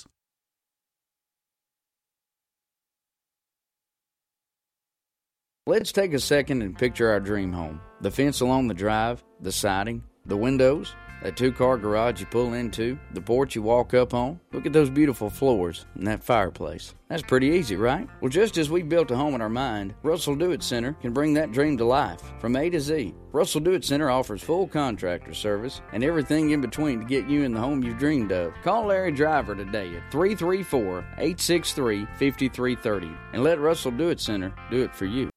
[5.67, 7.81] Let's take a second and picture our dream home.
[7.99, 12.53] The fence along the drive, the siding, the windows, that two car garage you pull
[12.53, 14.39] into, the porch you walk up on.
[14.53, 16.93] Look at those beautiful floors and that fireplace.
[17.09, 18.07] That's pretty easy, right?
[18.21, 21.13] Well, just as we built a home in our mind, Russell Do It Center can
[21.13, 23.15] bring that dream to life from A to Z.
[23.31, 27.41] Russell Do It Center offers full contractor service and everything in between to get you
[27.41, 28.53] in the home you've dreamed of.
[28.61, 34.83] Call Larry Driver today at 334 863 5330 and let Russell Do It Center do
[34.83, 35.31] it for you.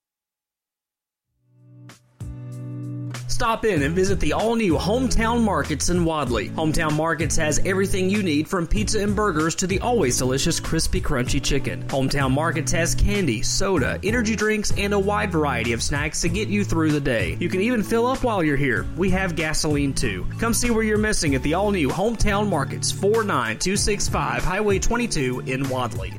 [3.38, 6.48] Stop in and visit the all new Hometown Markets in Wadley.
[6.48, 11.00] Hometown Markets has everything you need from pizza and burgers to the always delicious crispy
[11.00, 11.84] crunchy chicken.
[11.84, 16.48] Hometown Markets has candy, soda, energy drinks, and a wide variety of snacks to get
[16.48, 17.36] you through the day.
[17.38, 18.84] You can even fill up while you're here.
[18.96, 20.26] We have gasoline too.
[20.40, 25.68] Come see where you're missing at the all new Hometown Markets, 49265 Highway 22 in
[25.68, 26.12] Wadley.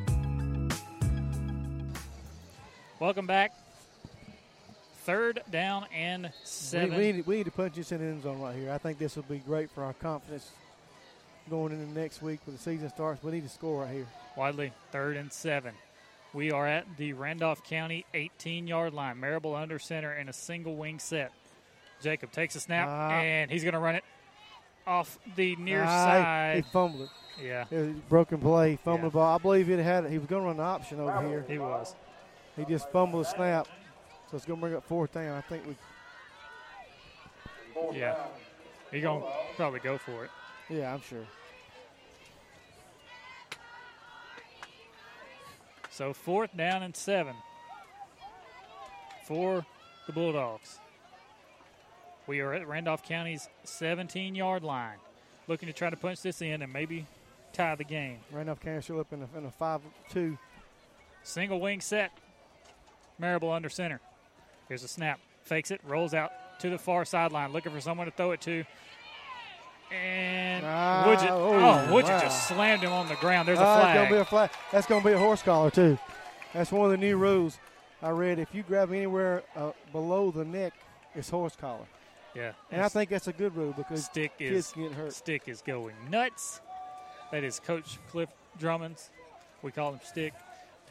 [3.02, 3.52] Welcome back.
[5.10, 6.96] Third down and We, seven.
[6.96, 8.72] we, need, we need to punch this in the end zone right here.
[8.72, 10.52] I think this will be great for our confidence
[11.50, 13.24] going into next week when the season starts.
[13.24, 14.06] We need to score right here.
[14.38, 15.74] Wadley, third and seven.
[16.32, 19.20] We are at the Randolph County 18 yard line.
[19.20, 21.32] Marable under center in a single wing set.
[22.04, 23.10] Jacob takes a snap Ah.
[23.14, 24.04] and he's going to run it
[24.86, 26.56] off the near Ah, side.
[26.58, 27.44] He fumbled it.
[27.44, 27.66] Yeah.
[27.72, 29.10] It was broken play, fumbled Yeah.
[29.10, 29.36] the ball.
[29.36, 30.12] I believe he had it.
[30.12, 31.44] He was going to run the option over here.
[31.48, 31.96] He was.
[32.56, 33.68] He just fumbled the snap.
[34.30, 35.36] So it's going to bring up fourth down.
[35.36, 35.76] I think we.
[37.98, 38.16] Yeah.
[38.92, 40.32] He's going to probably go for it.
[40.70, 41.26] Yeah, I'm sure.
[45.90, 47.36] So fourth down and seven
[49.26, 49.66] for
[50.06, 50.80] the Bulldogs.
[52.28, 54.98] We are at Randolph County's 17 yard line,
[55.48, 57.08] looking to try to punch this in and maybe
[57.52, 58.20] tie the game.
[58.32, 60.38] Randolph County still up in a, in a 5 2.
[61.24, 62.12] Single wing set.
[63.18, 64.00] Marable under center.
[64.70, 65.20] Here's a snap.
[65.44, 68.64] Fakes it, rolls out to the far sideline, looking for someone to throw it to.
[69.92, 71.54] And Ah, Woodget, oh,
[71.90, 72.22] oh, Woodget wow.
[72.22, 73.48] just slammed him on the ground.
[73.48, 73.96] There's a Ah, flag.
[73.96, 74.50] It's gonna be a flag.
[74.72, 75.98] That's going to be a horse collar, too.
[76.54, 77.58] That's one of the new rules
[78.02, 78.38] I read.
[78.38, 80.74] If you grab anywhere uh, below the neck,
[81.16, 81.86] it's horse collar.
[82.36, 82.52] Yeah.
[82.72, 85.14] And I think that's a good rule because Stick kids is get hurt.
[85.14, 86.62] Stick is going nuts.
[87.32, 89.10] That is Coach Cliff Drummond's.
[89.64, 90.34] We call him Stick.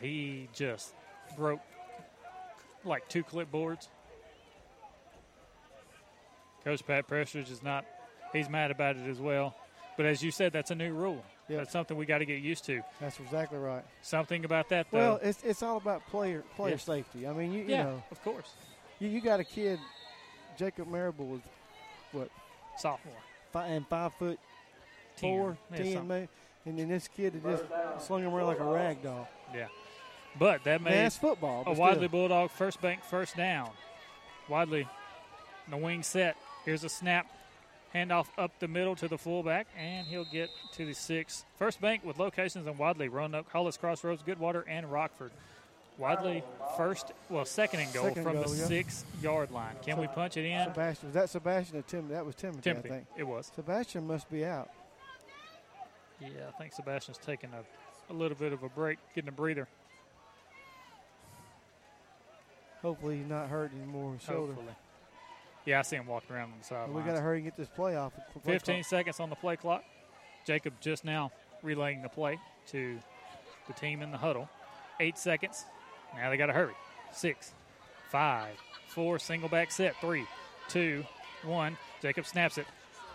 [0.00, 0.94] He just
[1.36, 1.60] broke
[2.88, 3.88] like two clipboards.
[6.64, 7.84] Coach Pat Prestridge is not.
[8.32, 9.54] He's mad about it as well.
[9.96, 11.24] But as you said, that's a new rule.
[11.48, 12.82] That's something we got to get used to.
[13.00, 13.82] That's exactly right.
[14.02, 14.98] Something about that, though.
[14.98, 16.78] Well, it's it's all about player player Yeah.
[16.78, 17.26] safety.
[17.26, 18.50] I mean, you, you yeah, know, of course.
[18.98, 19.78] you, you got a kid,
[20.58, 21.40] Jacob Marable was
[22.12, 22.28] what
[22.76, 23.14] Sophomore.
[23.50, 24.38] five, and five foot
[25.16, 26.08] Ten, four, yeah, ten, something.
[26.08, 26.28] maybe,
[26.66, 29.26] and then this kid that just slung him around like a rag doll.
[29.54, 29.68] Yeah.
[30.38, 32.08] But that made it's football, a Wadley still.
[32.08, 33.70] Bulldog first bank first down.
[34.48, 34.86] Wadley
[35.66, 36.36] in the wing set.
[36.64, 37.26] Here's a snap.
[37.94, 41.44] Handoff up the middle to the fullback, and he'll get to the six.
[41.58, 45.32] First bank with locations in Wadley, Roanoke, Hollis Crossroads, Goodwater, and Rockford.
[45.96, 46.44] Wadley
[46.76, 48.66] first, well, second and goal Second from goal, the yeah.
[48.66, 49.74] six yard line.
[49.82, 50.64] Can we punch it in?
[50.68, 52.08] Sebastian was that Sebastian or Tim?
[52.10, 53.06] That was Timothy, Timothy, I think.
[53.16, 53.50] it was.
[53.54, 54.68] Sebastian must be out.
[56.20, 59.66] Yeah, I think Sebastian's taking a, a little bit of a break, getting a breather.
[62.88, 64.14] Hopefully, he's not hurt anymore.
[64.14, 64.54] His shoulder.
[64.54, 64.74] Hopefully.
[65.66, 66.94] Yeah, I see him walking around on the sideline.
[66.94, 68.14] we got to hurry and get this play off.
[68.42, 68.86] play 15 clock.
[68.86, 69.84] seconds on the play clock.
[70.46, 71.30] Jacob just now
[71.62, 72.98] relaying the play to
[73.66, 74.48] the team in the huddle.
[75.00, 75.66] Eight seconds.
[76.16, 76.72] Now they got to hurry.
[77.12, 77.52] Six,
[78.08, 78.54] five,
[78.86, 79.94] four, single back set.
[80.00, 80.24] Three,
[80.70, 81.04] two,
[81.44, 81.76] one.
[82.00, 82.64] Jacob snaps it.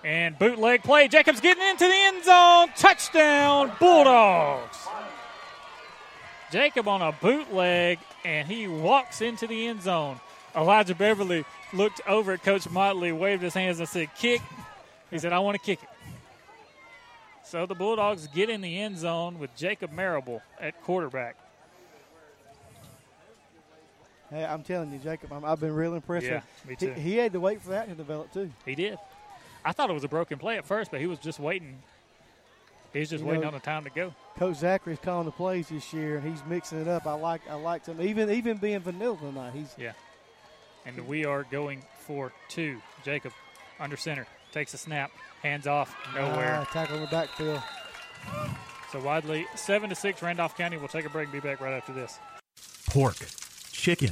[0.05, 1.07] And bootleg play.
[1.07, 2.69] Jacob's getting into the end zone.
[2.77, 4.77] Touchdown, Bulldogs.
[6.53, 10.19] Jacob on a bootleg, and he walks into the end zone.
[10.55, 14.39] Elijah Beverly looked over at Coach Motley, waved his hands, and said, Kick.
[15.09, 15.89] He said, I want to kick it.
[17.43, 21.37] So the Bulldogs get in the end zone with Jacob Marable at quarterback.
[24.29, 26.27] Hey, I'm telling you, Jacob, I'm, I've been real impressed.
[26.27, 27.01] Yeah, with- me he- too.
[27.01, 28.51] He, had to wait for that to develop too.
[28.63, 28.99] He did.
[29.65, 31.79] I thought it was a broken play at first, but he was just waiting.
[32.93, 34.13] He was just You waiting know, on the time to go.
[34.37, 37.05] Coach Zachary's calling the plays this year, and he's mixing it up.
[37.07, 39.53] I like, I liked him, even even being vanilla tonight.
[39.53, 39.93] He's Yeah.
[40.85, 42.81] And we are going for two.
[43.03, 43.33] Jacob
[43.79, 46.59] under center takes a snap, hands off, nowhere.
[46.61, 47.61] Ah, tackle in the backfield.
[48.91, 50.21] So Wadley seven to six.
[50.21, 50.77] Randolph County.
[50.77, 51.29] We'll take a break.
[51.31, 52.19] and Be back right after this.
[52.89, 53.17] Pork,
[53.71, 54.11] chicken,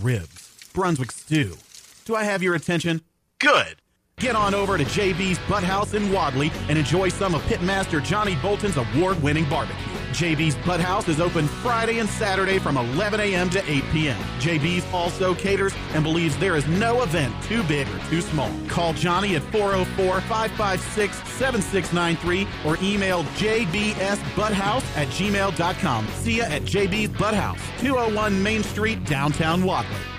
[0.00, 1.56] ribs, Brunswick stew.
[2.04, 3.00] Do I have your attention?
[3.40, 3.81] Good.
[4.22, 8.76] Get on over to JB's Butthouse in Wadley and enjoy some of Pitmaster Johnny Bolton's
[8.76, 9.84] award-winning barbecue.
[10.12, 13.50] JB's Butthouse is open Friday and Saturday from 11 a.m.
[13.50, 14.16] to 8 p.m.
[14.38, 18.48] JB's also caters and believes there is no event too big or too small.
[18.68, 26.06] Call Johnny at 404-556-7693 or email jbsbutthouse at gmail.com.
[26.06, 30.11] See ya at JB's Butthouse, 201 Main Street, downtown Wadley.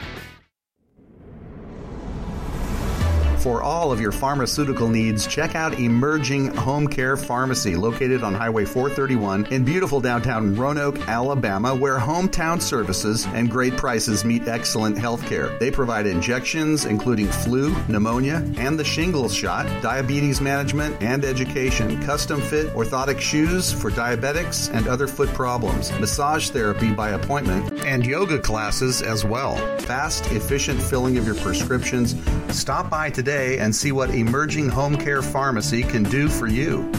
[3.43, 8.63] For all of your pharmaceutical needs, check out Emerging Home Care Pharmacy, located on Highway
[8.63, 15.25] 431 in beautiful downtown Roanoke, Alabama, where hometown services and great prices meet excellent health
[15.25, 15.49] care.
[15.59, 22.39] They provide injections, including flu, pneumonia, and the shingles shot, diabetes management, and education, custom
[22.39, 28.39] fit orthotic shoes for diabetics and other foot problems, massage therapy by appointment, and yoga
[28.39, 29.57] classes as well.
[29.79, 32.15] Fast, efficient filling of your prescriptions.
[32.47, 36.91] Stop by today and see what Emerging Home Care Pharmacy can do for you.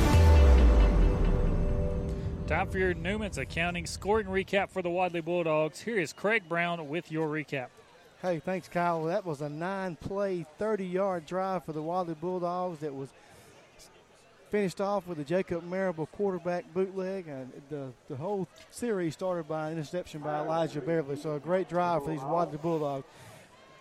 [2.47, 5.81] Time for your Newman's accounting scoring recap for the Wadley Bulldogs.
[5.81, 7.69] Here is Craig Brown with your recap.
[8.21, 9.05] Hey, thanks, Kyle.
[9.05, 12.81] That was a nine-play, 30-yard drive for the Wadley Bulldogs.
[12.81, 13.09] That was
[14.51, 17.29] finished off with a Jacob Marable quarterback bootleg.
[17.29, 21.17] And the the whole series started by an interception by Elijah Beverly.
[21.17, 23.07] So a great drive for these Wadley Bulldogs.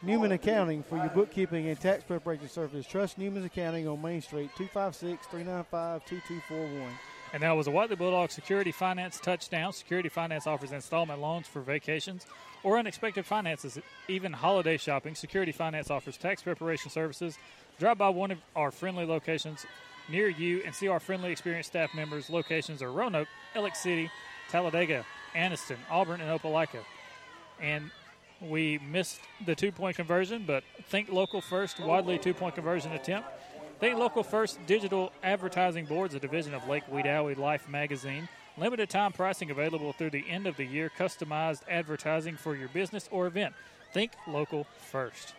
[0.04, 2.86] Newman Accounting for your bookkeeping and tax preparation service.
[2.86, 6.92] Trust Newman's Accounting on Main Street, 256 395 2241.
[7.32, 9.72] And that was a Wadley Bulldog Security Finance touchdown.
[9.72, 12.26] Security Finance offers installment loans for vacations
[12.64, 15.16] or unexpected finances, even holiday shopping.
[15.16, 17.38] Security Finance offers tax preparation services.
[17.80, 19.66] Drive by one of our friendly locations
[20.10, 22.30] near you and see our friendly, experienced staff members.
[22.30, 24.12] Locations are Roanoke, Alex City,
[24.50, 26.80] Talladega, Anniston, Auburn, and Opelika.
[27.62, 27.90] And
[28.50, 33.30] we missed the two point conversion, but think local first, Wadley two point conversion attempt.
[33.80, 38.30] Think local first digital advertising boards, a division of Lake Wedowee Life magazine.
[38.58, 40.92] Limited time pricing available through the end of the year.
[40.98, 43.54] Customized advertising for your business or event.
[43.94, 45.34] Think local first.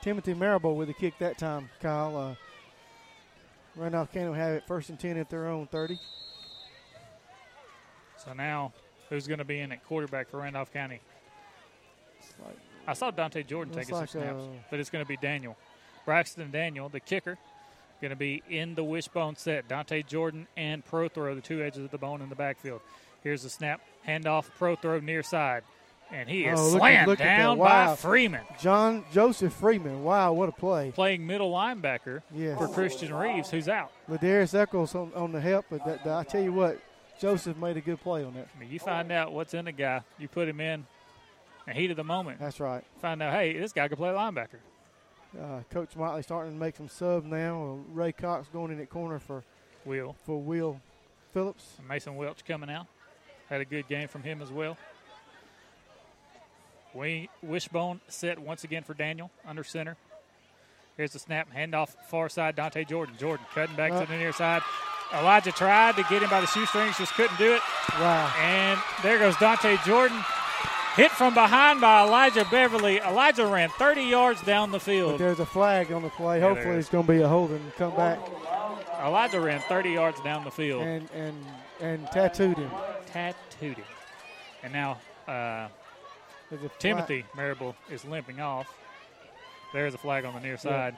[0.00, 2.16] Timothy Marable with the kick that time, Kyle.
[2.16, 2.34] Uh,
[3.76, 5.98] Randolph County will have it first and 10 at their own 30.
[8.24, 8.72] So now,
[9.08, 11.00] who's going to be in at quarterback for Randolph County?
[12.42, 12.56] Like,
[12.86, 15.56] I saw Dante Jordan taking like, some snaps, uh, but it's going to be Daniel.
[16.04, 17.38] Braxton Daniel, the kicker,
[18.00, 19.68] going to be in the wishbone set.
[19.68, 22.80] Dante Jordan and Pro Throw, the two edges of the bone in the backfield.
[23.22, 25.62] Here's the snap, handoff, Pro Throw near side.
[26.12, 27.38] And he is Oh, look slammed at that.
[27.38, 27.86] down Wow.
[27.92, 28.42] by Freeman.
[28.60, 30.04] John Joseph Freeman.
[30.04, 30.92] Wow, what a play.
[30.94, 32.58] Playing middle linebacker Yes.
[32.58, 33.90] for Christian Reeves, who's out.
[34.10, 36.78] Ladarius Eccles on, on the help, but that, that- I tell you what,
[37.18, 38.48] Joseph made a good play on that.
[38.54, 40.86] I mean, you find out what's in the guy, you put him in
[41.66, 42.38] the heat of the moment.
[42.40, 42.84] That's right.
[43.00, 44.58] Find out, hey, this guy can play linebacker.
[45.40, 47.62] Uh, Coach Motley starting to make some sub now.
[47.90, 49.42] Uh, Ray Cox going in at corner for
[49.84, 50.14] Will.
[50.24, 50.80] for Will
[51.32, 51.76] Phillips.
[51.88, 52.86] Mason Welch coming out.
[53.48, 54.76] Had a good game from him as well.
[56.94, 59.96] We wishbone set once again for Daniel under center.
[60.96, 62.54] Here's the snap, handoff far side.
[62.54, 63.16] Dante Jordan.
[63.18, 64.02] Jordan cutting back Uh.
[64.02, 64.62] to the near side.
[65.12, 67.62] Elijah tried to get him by the shoestrings, just couldn't do it.
[67.98, 68.32] Wow.
[68.40, 70.24] And there goes Dante Jordan.
[70.96, 72.98] Hit from behind by Elijah Beverly.
[72.98, 75.12] Elijah ran 30 yards down the field.
[75.12, 76.38] But there's a flag on the play.
[76.38, 77.60] Yeah, Hopefully, it's going to be a holding.
[77.76, 78.18] Come back
[79.04, 80.82] Elijah ran 30 yards down the field.
[80.82, 81.36] and and
[81.80, 82.70] and tattooed him.
[83.06, 83.84] tattooed him.
[84.62, 84.92] And now
[85.28, 85.68] uh,
[86.48, 88.72] There's a flag- Timothy Marable is limping off.
[89.72, 90.96] There's a flag on the near side.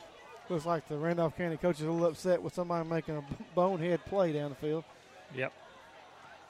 [0.49, 4.05] Looks like the Randolph County coach is a little upset with somebody making a bonehead
[4.05, 4.85] play down the field.
[5.35, 5.53] Yep.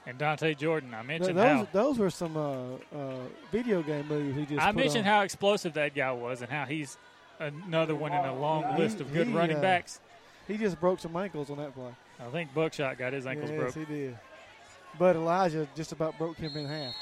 [0.06, 3.14] And Dante Jordan, I mentioned those how those were some uh, uh,
[3.50, 4.64] video game moves he just.
[4.64, 5.12] I mentioned on.
[5.12, 6.96] how explosive that guy was, and how he's
[7.40, 10.00] another one in a long He- list of good he, running uh, backs.
[10.46, 11.90] He just broke some ankles on that play.
[12.20, 13.74] I think Buckshot got his ankles yes, broke.
[13.88, 14.18] he did.
[14.96, 16.94] But Elijah just about broke him in half.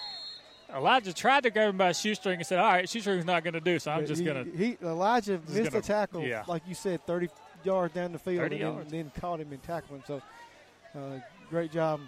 [0.75, 3.53] Elijah tried to grab him by a shoestring and said, "All right, shoestring's not going
[3.55, 6.43] to do, so I'm But just going to." He Elijah missed gonna- the tackle, yeah.
[6.49, 7.29] like you said, thirty
[7.65, 8.91] yards down the field, and then, yards.
[8.91, 10.05] then caught him and tackled him.
[10.07, 10.23] So,
[10.99, 12.01] uh, great job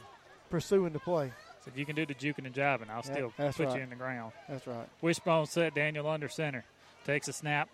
[0.51, 1.33] pursuing the play.
[1.65, 3.77] So if you can do the juking and jiving, I'll still put right.
[3.77, 4.33] you in the ground.
[4.49, 4.87] That's right.
[5.01, 6.65] Wishbone set Daniel under center.
[7.05, 7.69] Takes a snap.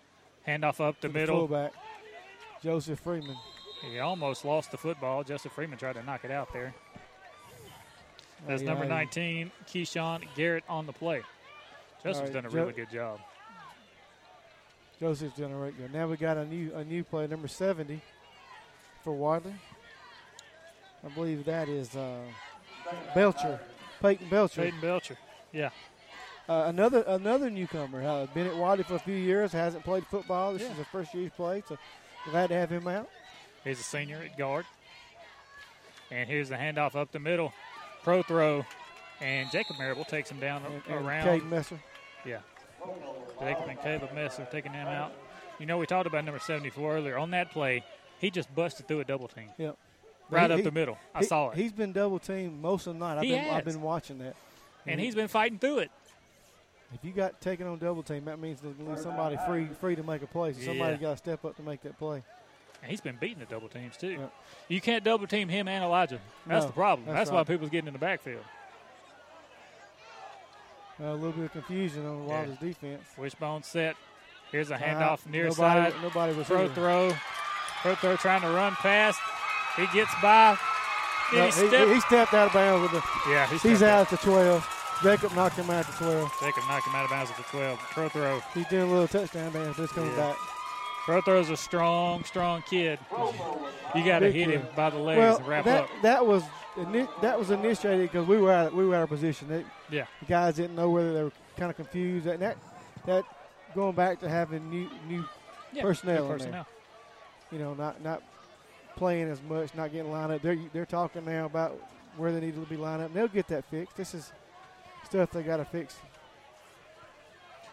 [0.47, 1.37] Handoff up the To middle.
[1.47, 1.71] fullback,
[2.63, 3.37] Joseph Freeman.
[3.89, 5.23] He almost lost the football.
[5.23, 6.73] Joseph Freeman tried to knock it out there.
[8.47, 11.21] That's Yeah, number he- 19, Keyshawn Garrett on the play.
[12.03, 13.19] Joseph's right, done a Jo- really good job.
[14.99, 15.91] Joseph's done a great job.
[15.91, 18.01] Now we got a new a new play, number seventy,
[19.03, 19.55] for Wadley.
[21.05, 22.19] I believe that is uh,
[23.15, 23.59] Belcher,
[24.01, 24.61] Peyton Belcher.
[24.63, 25.17] Peyton Belcher.
[25.51, 25.69] Yeah.
[26.49, 28.03] Uh, another another newcomer.
[28.03, 29.51] Uh, been at Wadley for a few years.
[29.53, 30.53] Hasn't played football.
[30.53, 30.71] This Yeah.
[30.71, 31.65] is the first year he's played.
[31.67, 31.77] So
[32.29, 33.09] glad to have him out.
[33.63, 34.65] He's a senior at guard.
[36.11, 37.53] And here's the handoff up the middle.
[38.03, 38.65] Pro throw.
[39.21, 41.27] And Jacob Marable takes him down And, and around.
[41.27, 41.79] Caden Messer.
[42.25, 42.39] Yeah.
[43.39, 45.13] Jacob and Caleb Messer taking him out.
[45.59, 47.17] You know, we talked about number 74 earlier.
[47.17, 47.85] On that play,
[48.19, 49.49] he just busted through a double team.
[49.57, 49.77] Yep.
[50.33, 50.97] Right He- up he- the middle.
[51.13, 51.57] I he- saw it.
[51.57, 53.17] He's been double teamed most of the night.
[53.17, 54.35] I've He been I've been watching that.
[54.87, 55.91] and he- he's been fighting through it.
[56.93, 59.95] If you got taken on double team, that means there's gonna be somebody free free
[59.95, 60.53] to make a play.
[60.53, 62.21] So somebody got to step up to make that play.
[62.81, 64.29] And he's been beating the double teams, too.
[64.67, 66.19] You can't double team him and Elijah.
[66.45, 67.07] That's No, the problem.
[67.07, 68.43] that's That's, why people's getting in the backfield.
[71.01, 72.39] Uh, a little bit of confusion on Yeah.
[72.41, 73.03] Wadley's defense.
[73.17, 73.95] Wishbone set.
[74.51, 76.01] Here's a Uh, handoff near nobody- side.
[76.03, 76.75] nobody was Pro here.
[76.75, 77.11] throw.
[77.81, 79.19] Pro throw trying to run past.
[79.75, 80.57] He gets by.
[81.33, 83.31] No, he he, he stepped out of bounds with the.
[83.31, 84.99] Yeah, he he's stepped out at the 12.
[85.01, 86.31] Jacob knocked him out at the 12.
[86.39, 87.79] Jacob knocked him out of bounds at the 12.
[87.79, 88.39] Pro throw.
[88.53, 90.17] He's doing a little touchdown dance, but it's coming Yeah.
[90.31, 90.37] back.
[91.05, 92.97] Pro throw's a strong, strong kid.
[93.95, 94.61] You got to hit kid.
[94.61, 95.89] him by the legs well, and wrap that, up.
[96.01, 96.43] That was
[97.21, 99.47] that was initiated because we were out we were out of position.
[99.49, 100.05] They- Yeah.
[100.21, 102.25] the guys didn't know whether they were kind of confused.
[102.25, 102.57] That that
[103.05, 103.23] that
[103.75, 105.25] going back to having new new
[105.73, 106.15] Yeah, personnel.
[106.15, 106.37] new in there.
[106.37, 106.67] personnel.
[107.51, 108.23] You know, not not
[108.95, 110.41] playing as much, not getting lined up.
[110.41, 111.79] They're they're talking now about
[112.17, 113.07] where they need to be lined up.
[113.07, 113.95] And they'll get that fixed.
[113.95, 114.31] This is
[115.05, 115.95] stuff they got to fix.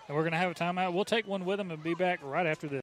[0.08, 0.92] And we're going to have a timeout.
[0.92, 2.82] We'll take one with them and be back right after this.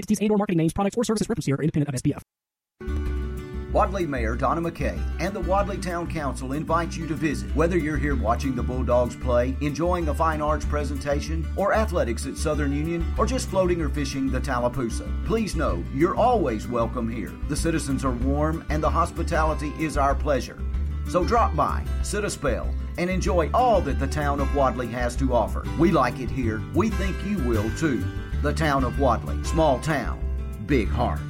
[0.00, 2.22] entities and or marketing names, products, or services referenced here are independent of SPF.
[3.72, 7.54] Wadley Mayor Donna McKay and the Wadley Town Council invite you to visit.
[7.54, 12.36] Whether you're here watching the Bulldogs play, enjoying a fine arts presentation, or athletics at
[12.36, 17.32] Southern Union, or just floating or fishing the Tallapoosa, please know you're always welcome here.
[17.48, 20.60] The citizens are warm and the hospitality is our pleasure.
[21.08, 25.14] So drop by, sit a spell, and enjoy all that the town of Wadley has
[25.16, 25.64] to offer.
[25.78, 26.60] We like it here.
[26.74, 28.04] We think you will too.
[28.42, 30.18] The town of Wadley, small town,
[30.64, 31.20] big heart.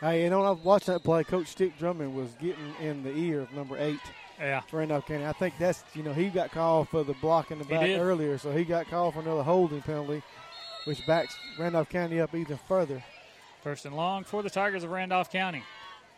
[0.00, 3.02] Hey, you know, when I was watching that play, Coach Stick Drummond was getting in
[3.02, 3.98] the ear of number eight.
[4.38, 4.60] Yeah.
[4.60, 5.26] For Randolph County.
[5.26, 8.38] I think that's, you know, he got called for the block in the back earlier,
[8.38, 10.22] so he got called for another holding penalty,
[10.84, 13.02] which backs Randolph County up even further.
[13.62, 15.64] First and long for the Tigers of Randolph County.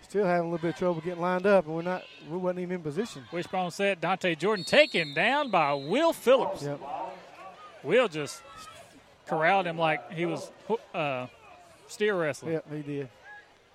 [0.02, 2.60] Still having a little bit of trouble getting lined up, and we're not, we wasn't
[2.60, 3.24] even in position.
[3.32, 4.00] Wishbone set.
[4.00, 6.62] Dante Jordan taken down by Will Phillips.
[6.62, 6.80] Yep.
[7.82, 8.42] Will just
[9.26, 10.50] corralled him like he was
[10.94, 11.26] uh,
[11.88, 12.52] steer wrestling.
[12.54, 13.08] Yep, he did.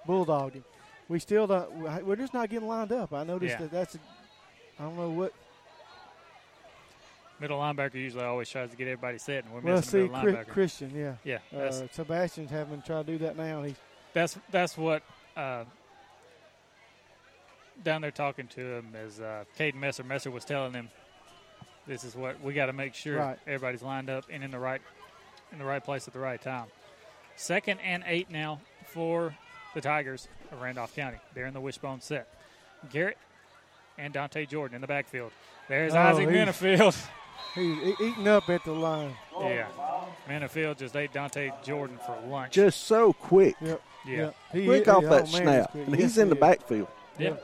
[0.08, 0.64] Bulldogged him.
[1.10, 3.14] We still don't, we're just not getting lined up.
[3.14, 3.62] I noticed Yeah.
[3.62, 4.00] that that's, a,
[4.80, 5.34] I don't know what,
[7.40, 10.34] Middle linebacker usually always tries to get everybody set, and we're well, missing see, middle
[10.34, 10.48] linebacker.
[10.48, 11.14] Christian, yeah.
[11.24, 13.62] Yeah, Uh, Sebastian's having to try to do that now.
[13.62, 13.76] He's
[14.14, 15.04] That's that's what
[15.36, 15.66] uh,
[17.84, 20.04] down there talking to him is uh, Caden Messer.
[20.04, 20.90] Messer was telling him,
[21.88, 23.40] "This is what we got to make sure Right.
[23.48, 24.82] everybody's lined up and in the right
[25.52, 26.66] in the right place at the right time."
[27.36, 29.36] Second and eight now for
[29.74, 31.18] the Tigers of Randolph County.
[31.34, 32.28] They're in the wishbone set.
[32.92, 33.18] Garrett
[33.98, 35.32] and Dante Jordan in the backfield.
[35.68, 37.08] There's Oh, Isaac he's- Minifield.
[37.56, 39.16] He's eating up at the line.
[39.40, 39.68] yeah,
[40.28, 42.54] Minifield just ate Dante Jordan for lunch.
[42.54, 43.56] Just so quick.
[43.62, 43.82] Yep.
[44.06, 44.32] Yeah.
[44.52, 45.72] He- quick he- off oh, that man, snap.
[45.74, 45.86] he's.
[45.88, 46.42] And he's in the is.
[46.42, 46.88] backfield.
[47.18, 47.44] Yep.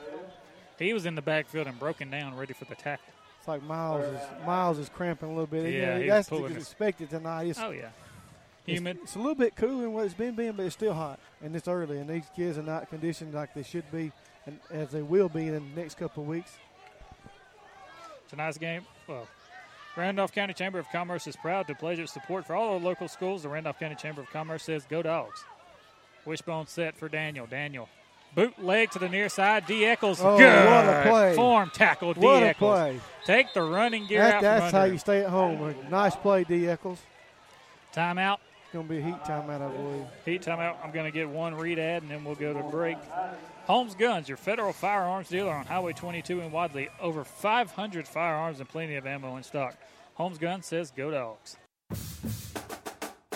[0.80, 3.12] He was in the backfield and broken down, ready for the tackle.
[3.43, 5.69] It's like Miles is Miles is cramping a little bit.
[5.73, 6.53] Yeah, he that's to it.
[6.53, 7.47] expect it tonight.
[7.47, 7.89] It's, Oh, yeah.
[8.65, 11.19] it's- It's, a little bit cooler than what it's been being, but it's still hot
[11.41, 11.97] and it's early.
[11.97, 14.13] And these kids are not conditioned like they should be,
[14.45, 16.55] and as they will be in the next couple of weeks.
[18.30, 19.27] Tonight's game, well,
[19.97, 23.09] Randolph County Chamber of Commerce is proud to pledge its support for all the local
[23.09, 23.43] schools.
[23.43, 25.43] The Randolph County Chamber of Commerce says, "Go Dogs!"
[26.25, 27.45] Wishbone set for Daniel.
[27.45, 27.89] Daniel
[28.35, 29.65] bootleg to the near side.
[29.65, 29.85] D.
[29.85, 31.35] Eccles, Oh, good what a play.
[31.35, 32.13] form tackle.
[32.13, 32.19] D.
[32.21, 32.77] What a Eccles.
[32.79, 32.99] play.
[33.25, 35.75] Take the running gear That- out that's how you stay at home.
[35.89, 36.67] Nice play, D.
[36.67, 36.99] Eccles.
[37.93, 38.37] Timeout.
[38.63, 40.05] It's going to be a heat timeout, I believe.
[40.25, 40.75] Heat timeout.
[40.83, 42.97] I'm going to get one read ad and then we'll go to break.
[43.67, 46.89] Holmes Guns, your federal firearms dealer on Highway 22 in Wadley.
[46.99, 49.75] Over 500 firearms and plenty of ammo in stock.
[50.15, 51.55] Holmes Guns says go dogs.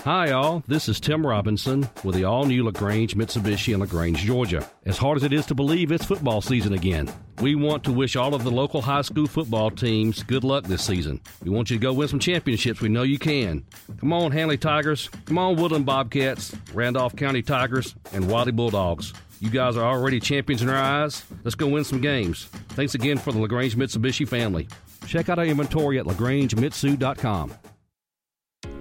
[0.07, 0.63] Hi, all.
[0.67, 4.65] This is Tim Robinson with the all new LaGrange Mitsubishi in LaGrange, Georgia.
[4.85, 7.11] As hard as it is to believe, it's football season again.
[7.41, 10.81] We want to wish all of the local high school football teams good luck this
[10.81, 11.19] season.
[11.43, 12.79] We want you to go win some championships.
[12.79, 13.65] We know you can.
[13.99, 15.09] Come on, Handley Tigers.
[15.25, 19.13] Come on, Woodland Bobcats, Randolph County Tigers, and Wadley Bulldogs.
[19.41, 21.25] You guys are already champions in our eyes.
[21.43, 22.45] Let's go win some games.
[22.69, 24.69] Thanks again for the LaGrange Mitsubishi family.
[25.05, 27.53] Check out our inventory at lagrangemitsu.com.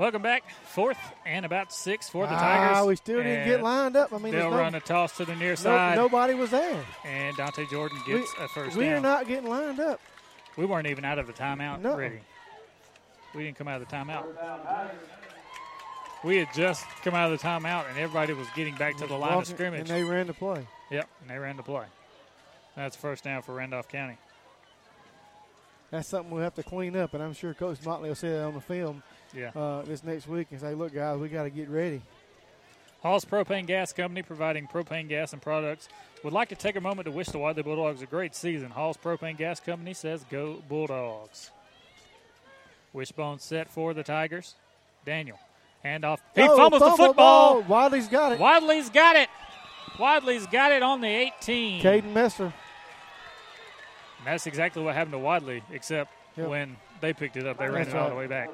[0.00, 0.44] Welcome back.
[0.64, 0.96] Fourth
[1.26, 2.86] and about six for the Ah, Tigers.
[2.86, 4.14] we still didn't get lined up.
[4.14, 5.94] I mean, they'll no- run a toss to the near No- side.
[5.96, 6.82] nobody was there.
[7.04, 8.94] And Dante Jordan We, gets a first we down.
[8.94, 10.00] are not getting lined up.
[10.56, 11.98] We weren't even out of the timeout No.
[11.98, 12.22] ready.
[13.34, 14.24] We didn't come out of the timeout.
[16.24, 19.18] We had just come out of the timeout, and everybody was getting back to the
[19.18, 19.80] line of scrimmage.
[19.80, 20.66] And they ran the play.
[20.88, 21.84] Yep, and they ran the play.
[22.74, 24.16] That's first down for Randolph County.
[25.90, 27.12] that's something we'll have to clean up.
[27.12, 29.02] And I'm sure Coach Motley will say that on the film
[29.34, 29.50] Yeah.
[29.54, 32.02] uh, this next week and say, look, guys, we got to get ready.
[33.02, 35.88] Hall's Propane Gas Company, providing propane gas and products,
[36.22, 38.70] would like to take a moment to wish the Wadley Bulldogs a great season.
[38.70, 41.50] Hall's Propane Gas Company says, Go Bulldogs.
[42.92, 44.54] Wishbone set for the Tigers.
[45.06, 45.38] Daniel,
[45.84, 46.18] handoff.
[46.34, 47.62] He Oh, fumbles the football.
[47.62, 47.62] ball.
[47.62, 48.38] Wadley's got it.
[48.40, 49.28] Wadley's got it.
[49.98, 51.82] Wadley's got it on the 18.
[51.82, 52.44] Caden Messer.
[54.18, 56.48] And that's exactly what happened to Wadley, except Yep.
[56.48, 58.10] when they picked it up, they ran That's it all right.
[58.10, 58.50] the way back.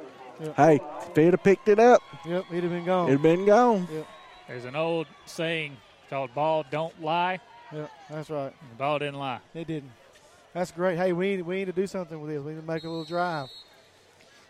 [0.57, 3.07] Hey, if they'd have picked it up, Yep, he'd have been gone.
[3.07, 3.89] He'd have been gone.
[3.91, 4.07] Yep,
[4.49, 5.77] There's an old saying
[6.11, 7.41] called "Ball don't lie."
[7.73, 8.53] yep, that's right.
[8.61, 9.41] And the ball didn't lie.
[9.55, 9.93] It didn't.
[10.53, 10.97] That's great.
[10.99, 12.43] Hey, we need, we need to do something with this.
[12.43, 13.49] We need to make a little drive.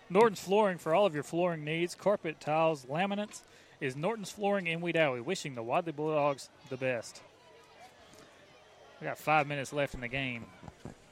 [0.09, 3.41] Norton's Flooring for all of your flooring needs, carpet, tiles, laminates,
[3.81, 5.25] is Norton's Flooring in Wedowee.
[5.25, 7.21] Wishing the Wadley Bulldogs the best.
[9.01, 10.47] We got five minutes left in the game.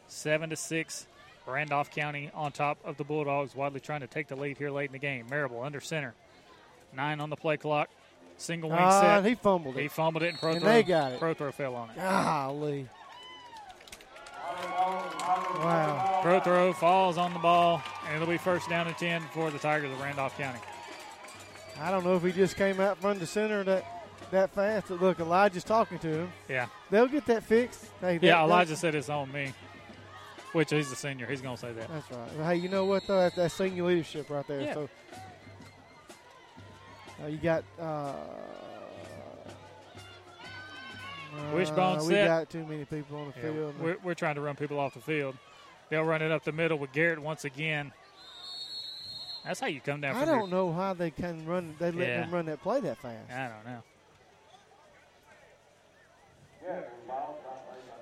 [0.07, 1.07] Seven to six,
[1.47, 3.55] Randolph County on top of the Bulldogs.
[3.55, 5.27] Wadley trying to take the lead here late in the game.
[5.29, 6.15] Marable under center.
[6.95, 7.89] Nine on the play clock.
[8.37, 9.25] Single wing Ah, set.
[9.25, 9.83] he fumbled it.
[9.83, 11.19] He fumbled it, and Pro And throw, they got it.
[11.21, 11.97] Pro throw fell on it.
[11.97, 12.89] Golly.
[15.59, 16.21] Wow.
[16.23, 19.59] Pro throw falls on the ball, and it'll be first down and 10 for the
[19.59, 20.59] Tigers of Randolph County.
[21.81, 23.85] I don't know if he just came out from the center that
[24.31, 24.87] that fast.
[24.89, 26.33] But look, Elijah's talking to him.
[26.49, 26.67] Yeah.
[26.91, 27.85] They'll get that fixed.
[28.01, 29.53] Hey, that- Yeah, Elijah said it's on me,
[30.55, 31.27] which he's a senior.
[31.27, 31.89] He's going to say that.
[31.89, 32.37] That's right.
[32.39, 33.19] Well, hey, you know what though?
[33.19, 34.61] That's, that's senior leadership right there.
[34.61, 34.75] Yeah.
[34.75, 34.89] So
[37.23, 37.65] uh, you got.
[37.79, 38.15] Uh,
[41.53, 42.27] Wishbone uh, we set.
[42.27, 43.75] got too many people on the Yeah, field.
[43.81, 45.37] we're, we're trying to run people off the field.
[45.91, 47.93] They'll run it up the middle with Garrett once again.
[49.45, 51.75] That's how you come down I don't know how they can run.
[51.79, 52.21] They let Yeah.
[52.21, 53.31] them run that play that fast.
[53.31, 53.83] I don't know.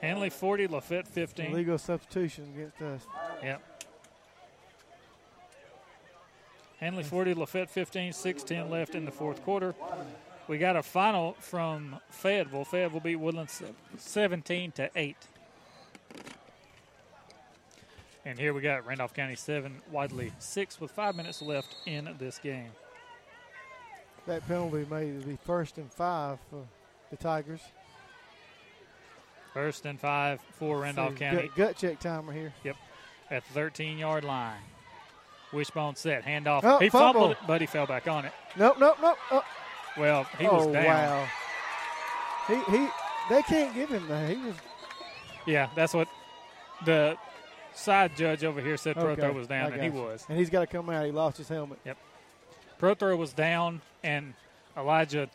[0.03, 1.53] Handley 40, Lafayette 15.
[1.53, 3.07] Legal substitution against us.
[3.43, 3.63] Yep.
[6.81, 9.75] Handley 40, Lafayette 15, 6-10 left in the fourth quarter.
[10.49, 12.65] We got a final from Fayetteville.
[12.65, 13.67] Fayetteville beat Woodland se-
[13.97, 15.17] 17 to 8.
[18.25, 22.39] And here we got Randolph County 7, Wadley 6 with 5 minutes left in this
[22.39, 22.71] game.
[24.27, 26.65] That penalty made it be first and five for
[27.11, 27.61] the Tigers.
[29.55, 31.43] First and 5 for Randolph So, County.
[31.49, 32.53] Gut, gut check timer here.
[32.65, 32.77] Yep.
[33.31, 34.61] At the 13 yard line.
[35.53, 36.25] Wishbone set.
[36.25, 36.61] Handoff.
[36.65, 37.13] Oh, he fumble.
[37.13, 38.33] fumbled it, but he fell back on it.
[38.57, 39.19] Nope, nope, nope.
[39.31, 39.45] Oh,
[39.99, 40.85] Well, he oh, was down.
[40.87, 41.29] wow.
[42.49, 42.89] He he.
[43.29, 44.31] They can't give him that.
[44.31, 44.55] He was.
[45.47, 46.09] Yeah, that's what
[46.85, 47.17] the
[47.75, 50.25] side judge over here said Okay, Prothrow was down, and he was.
[50.29, 51.05] And he's got to come out.
[51.05, 51.79] He lost his helmet.
[51.85, 51.99] Yep.
[52.81, 54.35] Prothrow was down, and
[54.77, 55.29] Elijah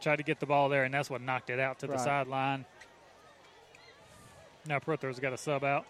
[0.00, 2.64] tried to get the ball there, and that's what knocked it out to the sideline.
[4.66, 5.84] Now Prothrow's got a sub out.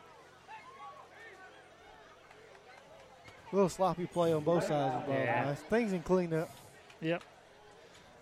[3.53, 5.21] A little sloppy play on both sides of the ball.
[5.21, 5.55] Yeah.
[5.55, 6.51] Things in clean up.
[7.03, 7.23] Yep.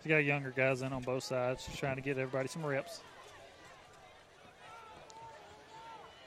[0.03, 3.01] He's got younger guys in on both sides, just trying to get everybody some reps.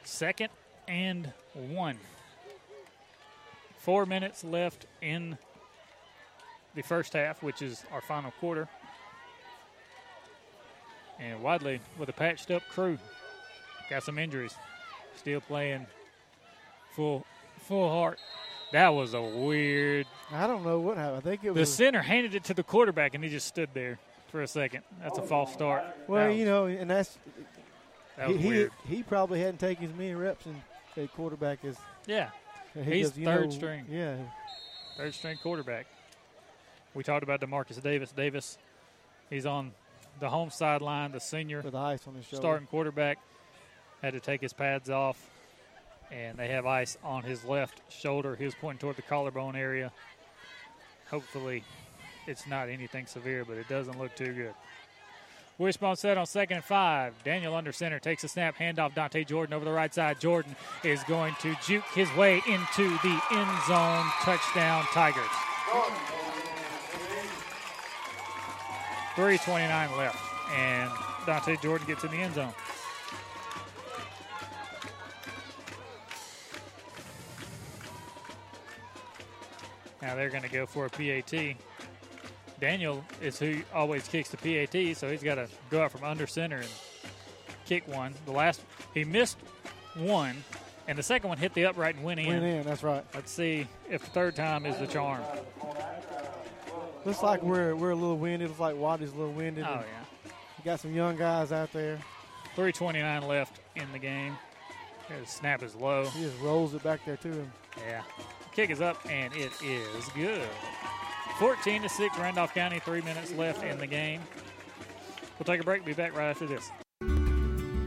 [0.04, 0.50] Second
[0.88, 1.98] and one.
[3.78, 5.38] Four minutes left in
[6.76, 8.70] the first half, which is our final quarter.
[11.20, 12.98] And Wadley with a patched up crew.
[13.90, 14.54] Got some injuries.
[15.18, 15.86] Still playing
[16.96, 17.26] full
[17.62, 18.20] full heart.
[18.72, 21.18] That was a weird I don't know what happened.
[21.18, 23.70] I think it was the center handed it to the quarterback, and he just stood
[23.74, 24.82] there for a second.
[25.02, 25.84] That's a false start.
[26.08, 27.18] well, That you know, and that's.
[28.18, 28.72] That he, was he, weird.
[28.88, 31.78] he probably hadn't taken as many reps in a quarterback as.
[32.08, 32.30] Yeah.
[32.74, 33.86] he He's goes, third know, string.
[33.90, 34.16] Yeah.
[34.98, 35.86] third string quarterback.
[36.96, 38.12] We talked about Demarcus Davis.
[38.12, 38.58] Davis,
[39.30, 39.72] he's on
[40.20, 42.42] the home sideline, the senior With the ice on his shoulder.
[42.42, 43.18] starting quarterback.
[44.04, 45.30] Had to take his pads off,
[46.12, 48.36] and they have ice on his left shoulder.
[48.36, 49.94] He was pointing toward the collarbone area.
[51.10, 51.64] Hopefully,
[52.28, 54.54] it's not anything severe, but it doesn't look too good.
[55.58, 57.14] Wishbone set on second and five.
[57.24, 60.20] Daniel under center takes a snap, handoff Dante Jordan over the right side.
[60.20, 64.06] Jordan is going to juke his way into the end zone.
[64.22, 65.24] Touchdown, Tigers.
[69.16, 70.92] 3.29 left, and
[71.26, 72.54] Dante Jordan gets in the end zone.
[80.04, 81.56] Now they're going to go for a PAT.
[82.60, 86.28] Daniel is who always kicks the PAT, so he's got to go out from under
[86.28, 86.68] center and
[87.66, 88.14] kick one.
[88.26, 88.62] The last
[88.94, 89.38] he missed
[89.96, 90.44] one,
[90.90, 92.28] and the second one hit the upright and went in.
[92.28, 93.06] Went in, that's right.
[93.16, 95.24] Let's see if the third time is the charm.
[97.06, 98.50] Looks like we're we're a little winded.
[98.50, 99.64] Looks like Wadley's a little winded.
[99.66, 100.32] Oh yeah.
[100.58, 101.96] You got some young guys out there.
[102.56, 104.38] 329 left in the game.
[105.08, 106.06] His snap is low.
[106.06, 107.52] He just rolls it back there to him.
[107.86, 108.04] Yeah.
[108.54, 110.48] Kick is up, and it is good.
[111.40, 114.22] 14 to 6, Randolph County, three minutes left in the game.
[115.40, 115.84] We'll take a break.
[115.84, 116.70] Be back right after this.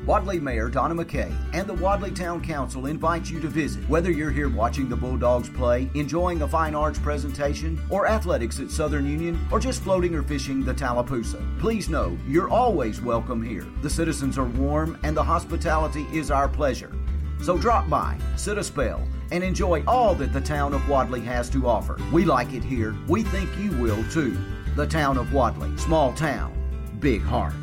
[0.06, 3.88] Wadley Mayor Donna McKay and the Wadley Town Council invite you to visit.
[3.88, 8.70] Whether you're here watching the Bulldogs play, enjoying a fine arts presentation, or athletics at
[8.70, 13.66] Southern Union, or just floating or fishing the Tallapoosa, please know you're always welcome here.
[13.82, 16.92] The citizens are warm and the hospitality is our pleasure.
[17.42, 21.48] So drop by, sit a spell, and enjoy all that the town of Wadley has
[21.50, 21.98] to offer.
[22.12, 22.94] We like it here.
[23.08, 24.36] We think you will too.
[24.74, 26.52] The town of Wadley, small town,
[27.00, 27.54] big heart.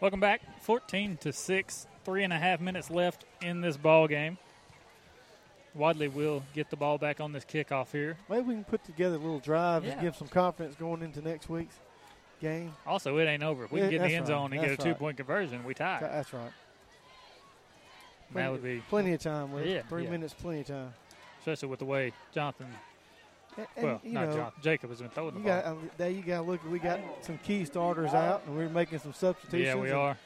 [0.00, 0.40] Welcome back.
[0.62, 4.38] 14 to 6, three and a half minutes left in this ball game.
[5.74, 8.16] Wadley will get the ball back on this kickoff here.
[8.28, 9.92] Maybe we can put together a little drive Yeah.
[9.92, 11.78] and give some confidence going into next week's
[12.40, 12.72] game.
[12.86, 13.64] Also, it ain't over.
[13.64, 14.26] If we Yeah, can get in the end right.
[14.28, 14.98] zone and That's get a two right.
[14.98, 15.98] point conversion, we tie.
[16.00, 16.50] That's right.
[18.34, 19.52] That would be plenty of time.
[19.52, 20.10] With Yeah, three yeah.
[20.10, 20.94] minutes, plenty of time.
[21.40, 22.66] especially with the way Jonathan,
[23.56, 25.62] And- and, well, you not know, Jonathan, Jacob has been throwing the You ball.
[25.62, 26.10] got uh, there.
[26.10, 26.64] You got to look.
[26.70, 29.66] We got some key starters out, and we're making some substitutions.
[29.66, 30.16] Yeah, we and- are.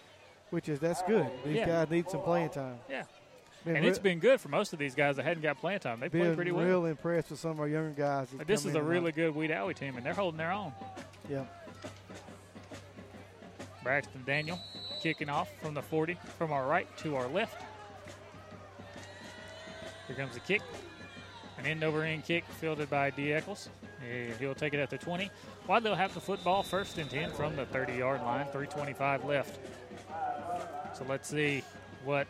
[0.51, 1.29] Which is that's good.
[1.45, 1.67] These Yeah.
[1.67, 2.79] guys need some playing time.
[2.89, 3.05] Yeah.
[3.65, 5.99] Been and it's been good for most of these guys that hadn't got playing time.
[6.01, 6.87] They played pretty real well.
[6.91, 8.29] impressed with some of our younger guys.
[8.47, 10.73] this is a really good Wadley team, and they're holding their own.
[11.29, 11.45] Yeah.
[13.85, 14.59] Braxton Daniel
[15.01, 17.63] kicking off from the 40 from our right to our left.
[20.09, 20.63] Here comes the kick.
[21.59, 23.33] An end over end kick fielded by D.
[23.33, 23.69] Eccles.
[24.39, 25.31] He'll take it at the 20.
[25.67, 29.59] Wadley will have the football first and 10 from the 30 yard line, 325 left.
[30.97, 31.63] So let's see
[32.05, 32.27] what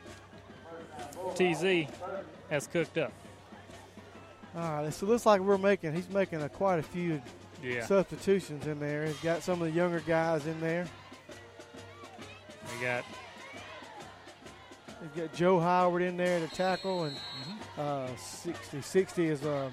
[1.34, 1.88] TZ
[2.50, 3.12] has cooked up.
[4.56, 4.92] All right.
[4.94, 5.94] So it looks like we're making.
[5.94, 7.20] He's making a, quite a few
[7.62, 7.84] Yeah.
[7.86, 9.06] substitutions in there.
[9.06, 10.86] He's got some of the younger guys in there.
[12.72, 13.04] We got
[15.02, 17.80] He's got Joe Howard in there to tackle, and Mm-hmm.
[17.80, 18.80] uh, 60.
[18.80, 19.70] 60 is uh,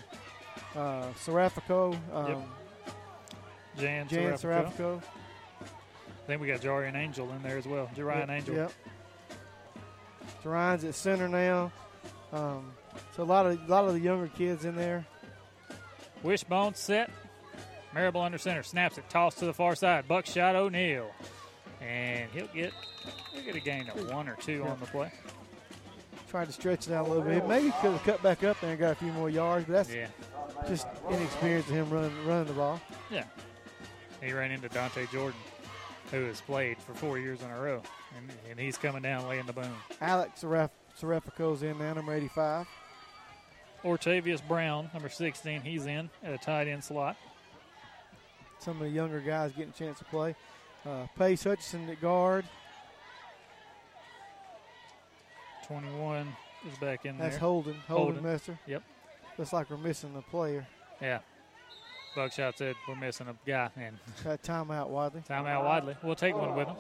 [0.75, 1.93] uh, Serafico.
[2.13, 2.47] Um, Yep.
[3.77, 4.37] Jan, Jan Serafico.
[4.37, 5.01] Serafico.
[6.27, 7.89] Then we got Jarian Angel in there as well.
[7.95, 8.55] Jarian Yep, Angel.
[8.55, 8.71] Yep.
[10.43, 11.71] Ryan's at center now.
[12.33, 12.71] Um,
[13.15, 15.05] so a lot of a lot of the younger kids in there.
[16.23, 17.09] Wishbone set.
[17.93, 18.63] Marable under center.
[18.63, 19.09] Snaps it.
[19.09, 20.07] Toss to the far side.
[20.07, 21.09] Buckshot O'Neal.
[21.81, 22.73] And he'll get
[23.33, 25.11] he'll get a gain of one or two on the play.
[26.29, 27.45] Tried to stretch it out a little bit.
[27.47, 29.93] Maybe could have cut back up there and got a few more yards, but that's
[29.93, 30.07] Yeah.
[30.67, 32.79] just inexperience of him running running the ball.
[33.09, 33.25] Yeah.
[34.21, 35.39] He ran into Dante Jordan,
[36.11, 37.81] who has played for four years in a row.
[38.15, 39.75] And, and he's coming down laying the boom.
[39.99, 40.69] Alex Seraf-
[40.99, 42.67] Serafico's in there, number 85.
[43.83, 47.17] Ortavius Brown, number 16, he's in at a tight end slot.
[48.59, 50.35] Some of the younger guys getting a chance to play.
[50.85, 52.45] Uh, Pace Hutchinson at guard.
[55.67, 56.27] 21
[56.71, 57.27] is back in there.
[57.27, 57.39] That's there.
[57.39, 57.75] Holden.
[57.87, 58.57] Holden, Mester.
[58.67, 58.83] Yep.
[59.37, 60.67] Looks like we're missing a player.
[61.01, 61.19] Yeah.
[62.15, 63.69] Buckshot said we're missing a guy.
[63.77, 65.21] And Got timeout, Wadley.
[65.29, 65.95] timeout Wadley.
[66.03, 66.75] We'll take one with him.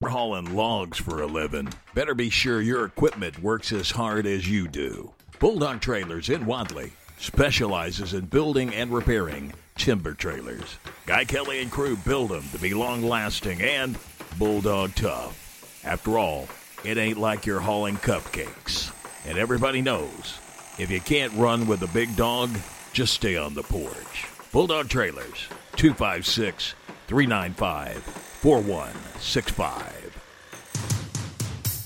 [0.00, 1.68] We're hauling logs for a living.
[1.94, 5.12] Better be sure your equipment works as hard as you do.
[5.38, 6.92] Bulldog Trailers in Wadley
[7.22, 10.76] specializes in building and repairing timber trailers.
[11.06, 13.96] Guy Kelly and crew build them to be long lasting and
[14.38, 15.80] bulldog tough.
[15.84, 16.48] After all,
[16.84, 18.92] it ain't like you're hauling cupcakes.
[19.24, 20.38] And everybody knows
[20.78, 22.50] if you can't run with the big dog,
[22.92, 24.26] just stay on the porch.
[24.50, 26.74] Bulldog Trailers, 256
[27.06, 30.01] 395 4165.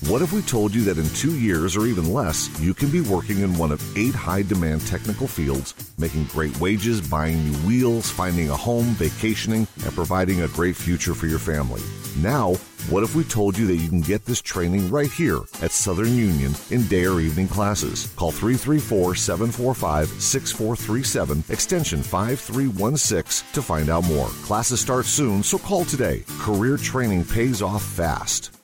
[0.05, 3.01] What if we told you that in two years or even less, you can be
[3.01, 8.07] working in one of eight high demand technical fields, making great wages, buying new wheels,
[8.07, 11.81] finding a home, vacationing, and providing a great future for your family?
[12.17, 12.53] Now,
[12.91, 16.15] what if we told you that you can get this training right here at Southern
[16.15, 18.13] Union in day or evening classes?
[18.17, 24.27] Call 334 745 6437, extension 5316 to find out more.
[24.45, 26.23] Classes start soon, so call today.
[26.37, 28.56] Career training pays off fast.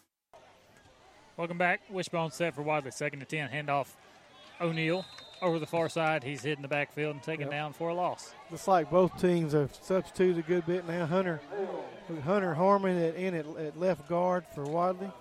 [1.44, 1.82] Welcome back.
[1.90, 2.92] Wishbone set for Wadley.
[2.92, 3.50] Second to 10.
[3.50, 3.88] Handoff
[4.62, 5.04] O'Neal
[5.42, 6.24] over the far side.
[6.24, 7.52] He's hitting the backfield and taken Yep.
[7.52, 8.34] down for a loss.
[8.50, 11.06] Looks like both teams have substituted a good bit now.
[11.06, 11.42] Hunter
[12.24, 15.12] Hunter Harmon at, in at, at left guard for Wadley.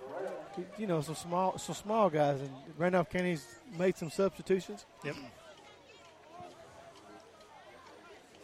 [0.77, 3.45] You know, some small some small guys, and Randolph County's
[3.77, 4.85] made some substitutions.
[5.03, 5.17] Yep.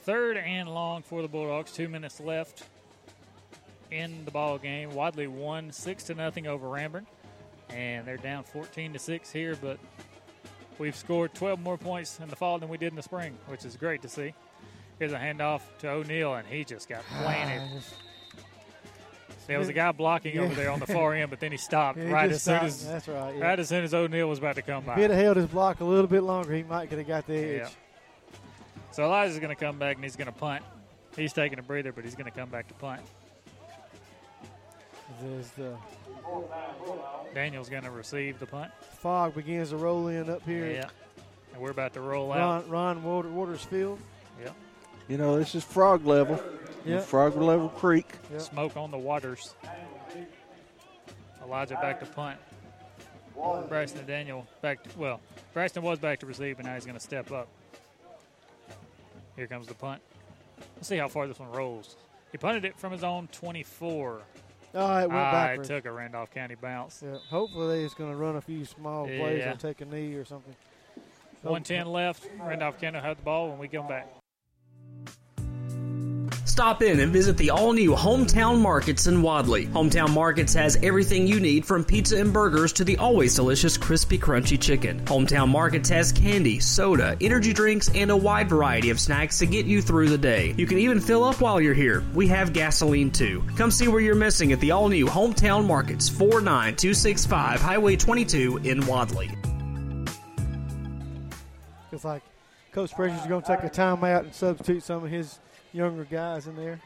[0.02, 1.72] Third and long for the Bulldogs.
[1.72, 2.66] Two minutes left
[3.90, 4.94] in the ball game.
[4.94, 7.06] Wadley won six to nothing over Ranburne,
[7.74, 9.56] and they're down 14 to six here.
[9.62, 9.78] But
[10.78, 13.66] we've scored 12 more points in the fall than we did in the spring, which
[13.66, 14.34] is great to see.
[14.98, 17.82] Here's a handoff to O'Neal, and he just got planted.
[19.48, 20.42] There was a guy blocking Yeah.
[20.44, 22.58] over there on the far end, but then he stopped Yeah, he right as soon
[22.58, 23.44] as That's right, yeah.
[23.44, 24.94] right as soon as O'Neill was about to come by.
[24.94, 27.26] If he'd have held his block a little bit longer, he might could have got
[27.26, 27.72] the edge.
[28.92, 30.64] So Elijah's going to come back and he's going to punt.
[31.16, 33.02] He's taking a breather, but he's going to come back to punt.
[35.22, 35.76] There's uh,
[36.34, 38.72] the Daniel's going to receive the punt.
[39.00, 40.70] fog begins to roll in up here.
[40.70, 40.90] Yeah.
[41.54, 42.70] And we're about to roll out.
[42.70, 44.00] Ron, Ron Water, Waters Field.
[44.44, 44.56] Yep.
[45.08, 46.42] You know, this is frog level.
[46.86, 47.00] Yeah.
[47.00, 48.08] Frog level creek.
[48.38, 49.56] Smoke on the waters.
[51.44, 52.40] Elijah back to punt.
[53.70, 54.84] Braxton and Daniel back.
[54.84, 55.22] To, well,
[55.54, 57.48] Braxton was back to receive, but now he's going to step up.
[59.36, 60.02] Here comes the punt.
[60.76, 61.96] Let's see how far this one rolls.
[62.32, 64.22] He punted it from his own 24.
[64.76, 65.70] Oh, it went Ah, backwards.
[65.70, 67.02] It took a Randolph County bounce.
[67.06, 67.18] Yeah.
[67.30, 69.54] Hopefully, they're going to run a few small plays Yeah.
[69.54, 70.56] or take a knee or something.
[71.42, 72.28] 110 left.
[72.40, 74.08] Randolph County had the ball when we come back.
[76.60, 79.68] Stop in and visit the all new Hometown Markets in Wadley.
[79.68, 84.20] Hometown Markets has everything you need from pizza and burgers to the always delicious crispy
[84.20, 85.00] crunchy chicken.
[85.06, 89.68] Hometown Markets has candy, soda, energy drinks, and a wide variety of snacks to get
[89.68, 90.54] you through the day.
[90.58, 92.04] You can even fill up while you're here.
[92.14, 93.42] We have gasoline too.
[93.56, 98.86] Come see where you're missing at the all new Hometown Markets, 49265 Highway 22 in
[98.86, 99.32] Wadley.
[101.94, 102.22] It's like
[102.74, 105.40] Coach Pressure's going to take a timeout and substitute some of his
[105.74, 106.80] younger guys in there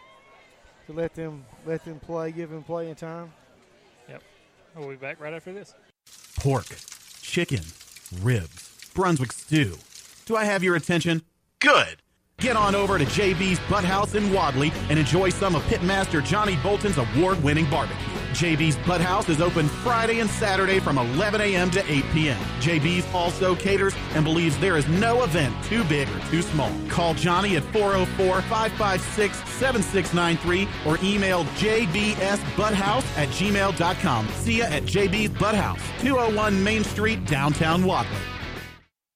[0.88, 3.32] to let them let them play, give them playing time.
[4.10, 4.24] Yep.
[4.76, 5.74] We'll be back right after this.
[6.40, 6.68] Pork,
[7.22, 7.62] chicken,
[8.22, 9.78] ribs, Brunswick stew.
[10.26, 11.22] Do I have your attention?
[11.60, 12.02] Good.
[12.40, 16.98] Get on over to JB's Butthouse in Wadley and enjoy some of Pitmaster Johnny Bolton's
[16.98, 18.13] award-winning barbecue.
[18.34, 21.70] JB's Butt House is open Friday and Saturday from 11 a.m.
[21.72, 22.38] to 8 p.m.
[22.60, 26.72] JB's also caters and believes there is no event too big or too small.
[26.90, 34.28] Call Johnny at 404-556-7693 or email jbsbutthouse at gmail.com.
[34.30, 38.33] See ya at JB's Butt House, 201 Main Street, downtown Wadley.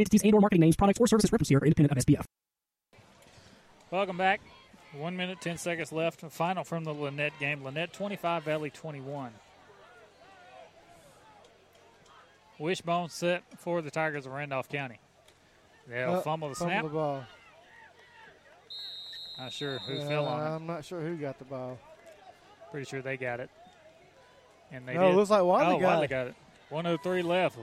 [0.00, 2.24] entities and or marketing names, products, or services representative or independent of SPF.
[3.90, 4.40] Welcome back.
[4.96, 6.20] One minute, 10 seconds left.
[6.20, 7.60] Final from the Lanett game.
[7.60, 9.32] Lanett 25, Valley 21.
[12.58, 14.98] Wishbone set for the Tigers of Randolph County.
[15.86, 16.82] They'll Uh, fumble the fumble snap.
[16.84, 17.24] the ball.
[19.38, 20.56] Not sure who Uh, fell on it.
[20.56, 21.78] I'm not sure who got the ball.
[22.70, 23.48] Pretty sure they got it.
[24.70, 26.08] And they No, it looks like Wadley oh, got Wadley it.
[26.10, 26.34] got it.
[26.68, 27.56] 103 left.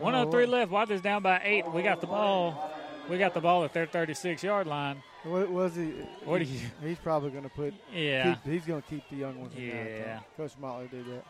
[0.00, 0.70] 103 what- left.
[0.70, 1.70] Wadley's down by eight.
[1.72, 2.72] We got the ball.
[3.08, 5.02] We got the ball at their 36 yard line.
[5.22, 5.86] What was he?
[6.24, 7.74] What do he- you- He's probably going to put.
[7.92, 8.34] Yeah.
[8.34, 9.54] keep- he's going to keep the young ones.
[9.56, 10.20] in there, Yeah.
[10.36, 11.24] Coach Motley did that.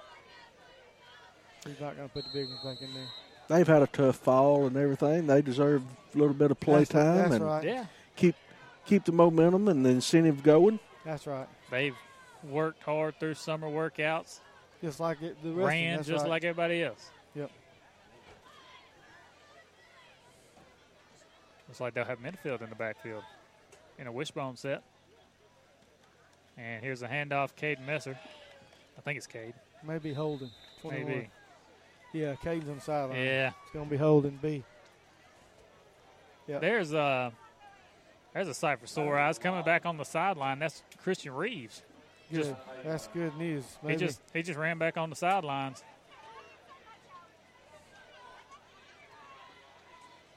[1.66, 3.06] He's not going to put the big ones back in there.
[3.48, 5.26] They've had a tough fall and everything.
[5.26, 5.82] They deserve
[6.14, 7.64] a little bit of play That's time that's and right.
[7.64, 7.84] Yeah.
[8.16, 8.34] keep
[8.86, 10.78] keep the momentum and the incentive going.
[11.04, 11.48] That's right.
[11.70, 11.94] They've
[12.44, 14.40] worked hard through summer workouts.
[14.82, 16.28] Just like it, the rest of them, Ran just right.
[16.30, 17.10] like everybody else.
[17.34, 17.50] Yep.
[21.68, 23.22] Looks like they'll have Minifield in the backfield
[23.98, 24.82] in a wishbone set.
[26.56, 28.18] And here's a handoff, Caden Messer.
[28.96, 29.54] I think it's Cade.
[29.84, 30.50] Maybe holding.
[30.80, 31.06] 21.
[31.06, 31.30] Maybe.
[32.12, 33.18] Yeah, Caden's on the sideline.
[33.18, 33.50] Yeah.
[33.62, 34.64] It's going to be holding B.
[36.46, 36.58] Yeah.
[36.60, 37.32] There's a
[38.32, 40.58] there's a sight for sore eyes coming back on the sideline.
[40.58, 41.82] That's Christian Reeves.
[42.30, 42.44] Good.
[42.44, 42.54] Just
[42.84, 43.64] That's good news.
[43.86, 45.82] he just he just ran back on the sidelines.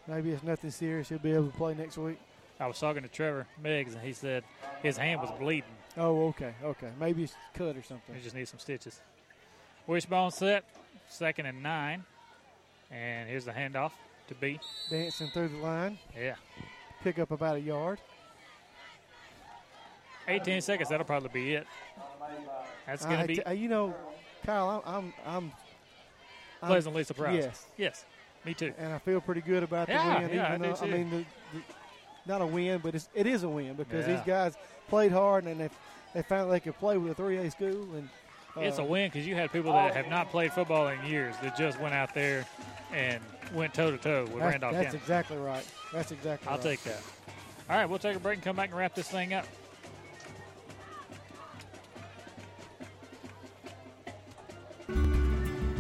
[0.10, 1.08] Maybe it's nothing serious.
[1.08, 2.18] He'll be able to play next week.
[2.60, 4.44] I was talking to Trevor Miggs and he said
[4.82, 5.70] his hand was bleeding.
[5.98, 6.90] Oh, okay, okay.
[7.00, 8.16] Maybe it's cut or something.
[8.16, 9.00] He just needs some stitches.
[9.86, 10.64] Wishbone set,
[11.08, 12.04] second and nine.
[12.92, 13.92] And here's the handoff
[14.28, 14.60] to B.
[14.90, 16.00] Dancing through the line.
[16.20, 16.36] Yeah.
[17.04, 18.00] Pick up about a yard.
[20.28, 21.68] 18 seconds, that'll probably be it.
[22.86, 23.96] That's going I to be uh, you know,
[24.46, 25.52] Kyle, I'm, I'm, I'm,
[26.62, 27.42] I'm pleasantly surprised.
[27.46, 28.06] Yes, Yes,
[28.46, 28.74] me too.
[28.78, 30.36] and I feel pretty good about the Yeah, win.
[30.36, 30.92] yeah, I even do though, too.
[30.92, 31.64] mean, the, the,
[32.26, 34.16] not a win, but it's, it is a win because Yeah.
[34.16, 34.56] these guys
[34.90, 35.70] played hard and they,
[36.14, 37.88] they found they could play with a 3A school.
[37.96, 38.10] And
[38.58, 41.36] uh, It's a win because you had people that have not played football in years
[41.42, 42.46] that just went out there
[42.94, 43.22] and
[43.54, 44.98] went toe to toe with That's, Randolph that's County.
[44.98, 45.66] exactly right.
[45.94, 46.64] That's exactly I'll right.
[46.64, 47.02] take that.
[47.70, 49.46] All right, we'll take a break and come back and wrap this thing up.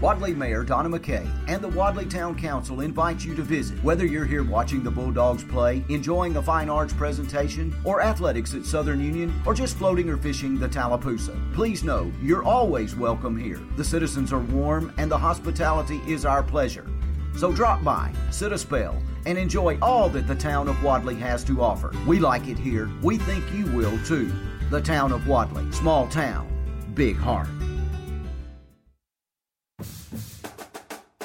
[0.01, 3.83] Wadley Mayor Donna McKay and the Wadley Town Council invite you to visit.
[3.83, 8.63] Whether you're here watching the Bulldogs play, enjoying a fine arts presentation, or athletics at
[8.63, 13.59] Southern Union, or just floating or fishing the Tallapoosa, please know you're always welcome here.
[13.75, 16.89] The citizens are warm and the hospitality is our pleasure.
[17.35, 21.43] So drop by, sit a spell, and enjoy all that the town of Wadley has
[21.43, 21.91] to offer.
[22.07, 22.89] We like it here.
[23.01, 24.31] We think you will too.
[24.69, 26.47] The town of Wadley, small town,
[26.93, 27.49] big heart.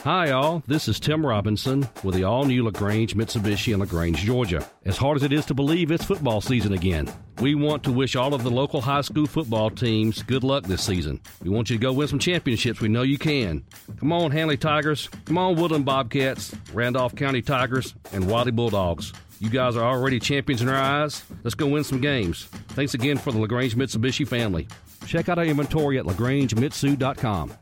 [0.05, 0.63] Hi, all.
[0.67, 4.63] This is Tim Robinson with the all new LaGrange Mitsubishi in LaGrange, Georgia.
[4.85, 7.11] As hard as it is to believe, it's football season again.
[7.41, 10.83] We want to wish all of the local high school football teams good luck this
[10.83, 11.23] season.
[11.43, 12.83] We want you to go win some championships.
[12.83, 13.65] We know you can.
[13.99, 15.09] Come on, Handley Tigers.
[15.25, 19.11] Come on, Woodland Bobcats, Randolph County Tigers, and Wadley Bulldogs.
[19.41, 21.25] You guys are already champions in our eyes.
[21.45, 22.45] Let's go win some games.
[22.69, 24.69] Thanks again for the LaGrange Mitsubishi family.
[25.07, 27.53] Check out our inventory at lagrangemitsu.com.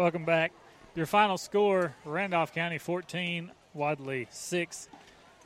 [0.00, 0.52] Welcome back.
[0.94, 4.88] Your final score Randolph County 14, Wadley 6.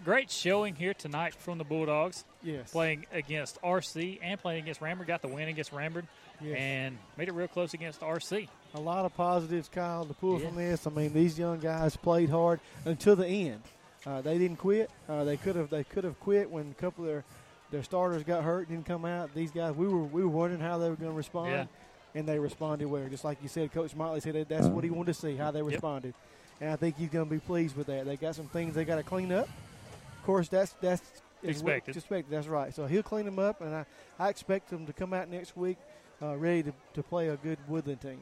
[0.05, 2.25] Great showing here tonight from the Bulldogs.
[2.41, 2.71] Yes.
[2.71, 5.09] Playing against RC and playing against Ranburne.
[5.09, 6.07] Got the win against Ranburne
[6.41, 6.57] Yes.
[6.57, 8.49] and made it real close against RC.
[8.75, 10.47] A lot of positives, Kyle, to pull Yeah.
[10.47, 10.87] from this.
[10.87, 13.63] I mean, these young guys played hard until the end.
[14.07, 14.89] Uh, they didn't quit.
[15.09, 15.69] Uh, they could have.
[15.69, 17.25] They could have quit when a couple of their
[17.73, 19.35] their starters got hurt, didn't come out.
[19.35, 21.65] These guys, we were we were wondering how they were going to respond, Yeah.
[22.15, 23.07] And they responded well.
[23.09, 25.51] Just like you said, Coach Motley said that that's what he wanted to see how
[25.51, 26.15] they responded,
[26.61, 28.05] and I think he's going to be pleased with that.
[28.07, 29.49] They got some things they got to clean up.
[29.49, 31.03] Of course, that's that's
[31.43, 31.95] Expected.
[31.95, 32.35] Expected.
[32.35, 32.75] That's right.
[32.75, 33.85] So he'll clean them up, and I,
[34.19, 35.77] I expect them to come out next week
[36.23, 38.21] uh, ready to, to play a good Woodland team.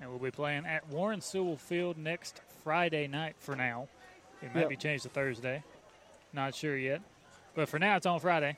[0.00, 3.88] And we'll be playing at Warren Sewell Field next Friday night for now.
[4.40, 4.68] It might Yep.
[4.70, 5.62] be changed to Thursday.
[6.32, 7.02] Not sure yet.
[7.54, 8.56] But for now, it's on Friday.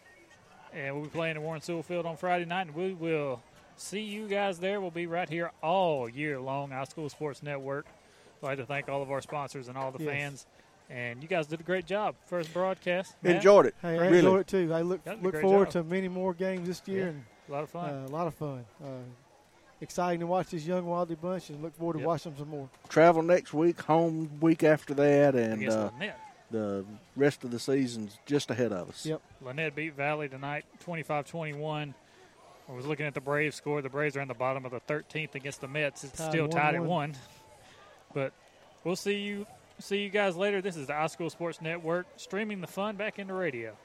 [0.73, 2.69] And we'll be playing at Warren Sewell Field on Friday night.
[2.69, 3.43] And we will
[3.77, 4.81] see you guys there.
[4.81, 7.87] We'll be right here all year long, iSchool Sports Network.
[8.43, 10.13] I'd like to thank all of our sponsors and all the Yes.
[10.13, 10.47] fans.
[10.91, 12.15] And you guys did a great job.
[12.27, 13.15] First broadcast.
[13.23, 13.37] Matt?
[13.37, 13.75] Enjoyed it.
[13.81, 14.19] Hey, I really.
[14.19, 14.73] enjoyed it too.
[14.73, 15.73] I look That was a look forward job.
[15.73, 17.91] to many more games this year, Yeah, and a lot of fun.
[17.91, 18.67] Uh, a lot of fun.
[18.85, 18.87] Uh,
[19.81, 22.07] exciting to watch this young Wadley bunch, and look forward to Yep.
[22.07, 22.69] watching them some more.
[22.91, 25.91] Travel next week, home week after that, and uh,
[26.51, 26.85] the
[27.17, 29.07] rest of the season's just ahead of us.
[29.07, 29.23] Yep.
[29.43, 31.95] Lanett beat Valley tonight, 25-21.
[32.69, 33.83] I was looking at the Braves score.
[33.83, 36.05] The Braves are in the bottom of the 13th against the Mets.
[36.05, 36.87] It's Tied still tied at 1-1.
[36.87, 37.15] one.
[38.15, 38.33] But
[38.85, 39.47] we'll see you
[39.81, 40.63] see you guys later.
[40.63, 43.77] This is the iSchool Sports Network streaming the fun back into radio.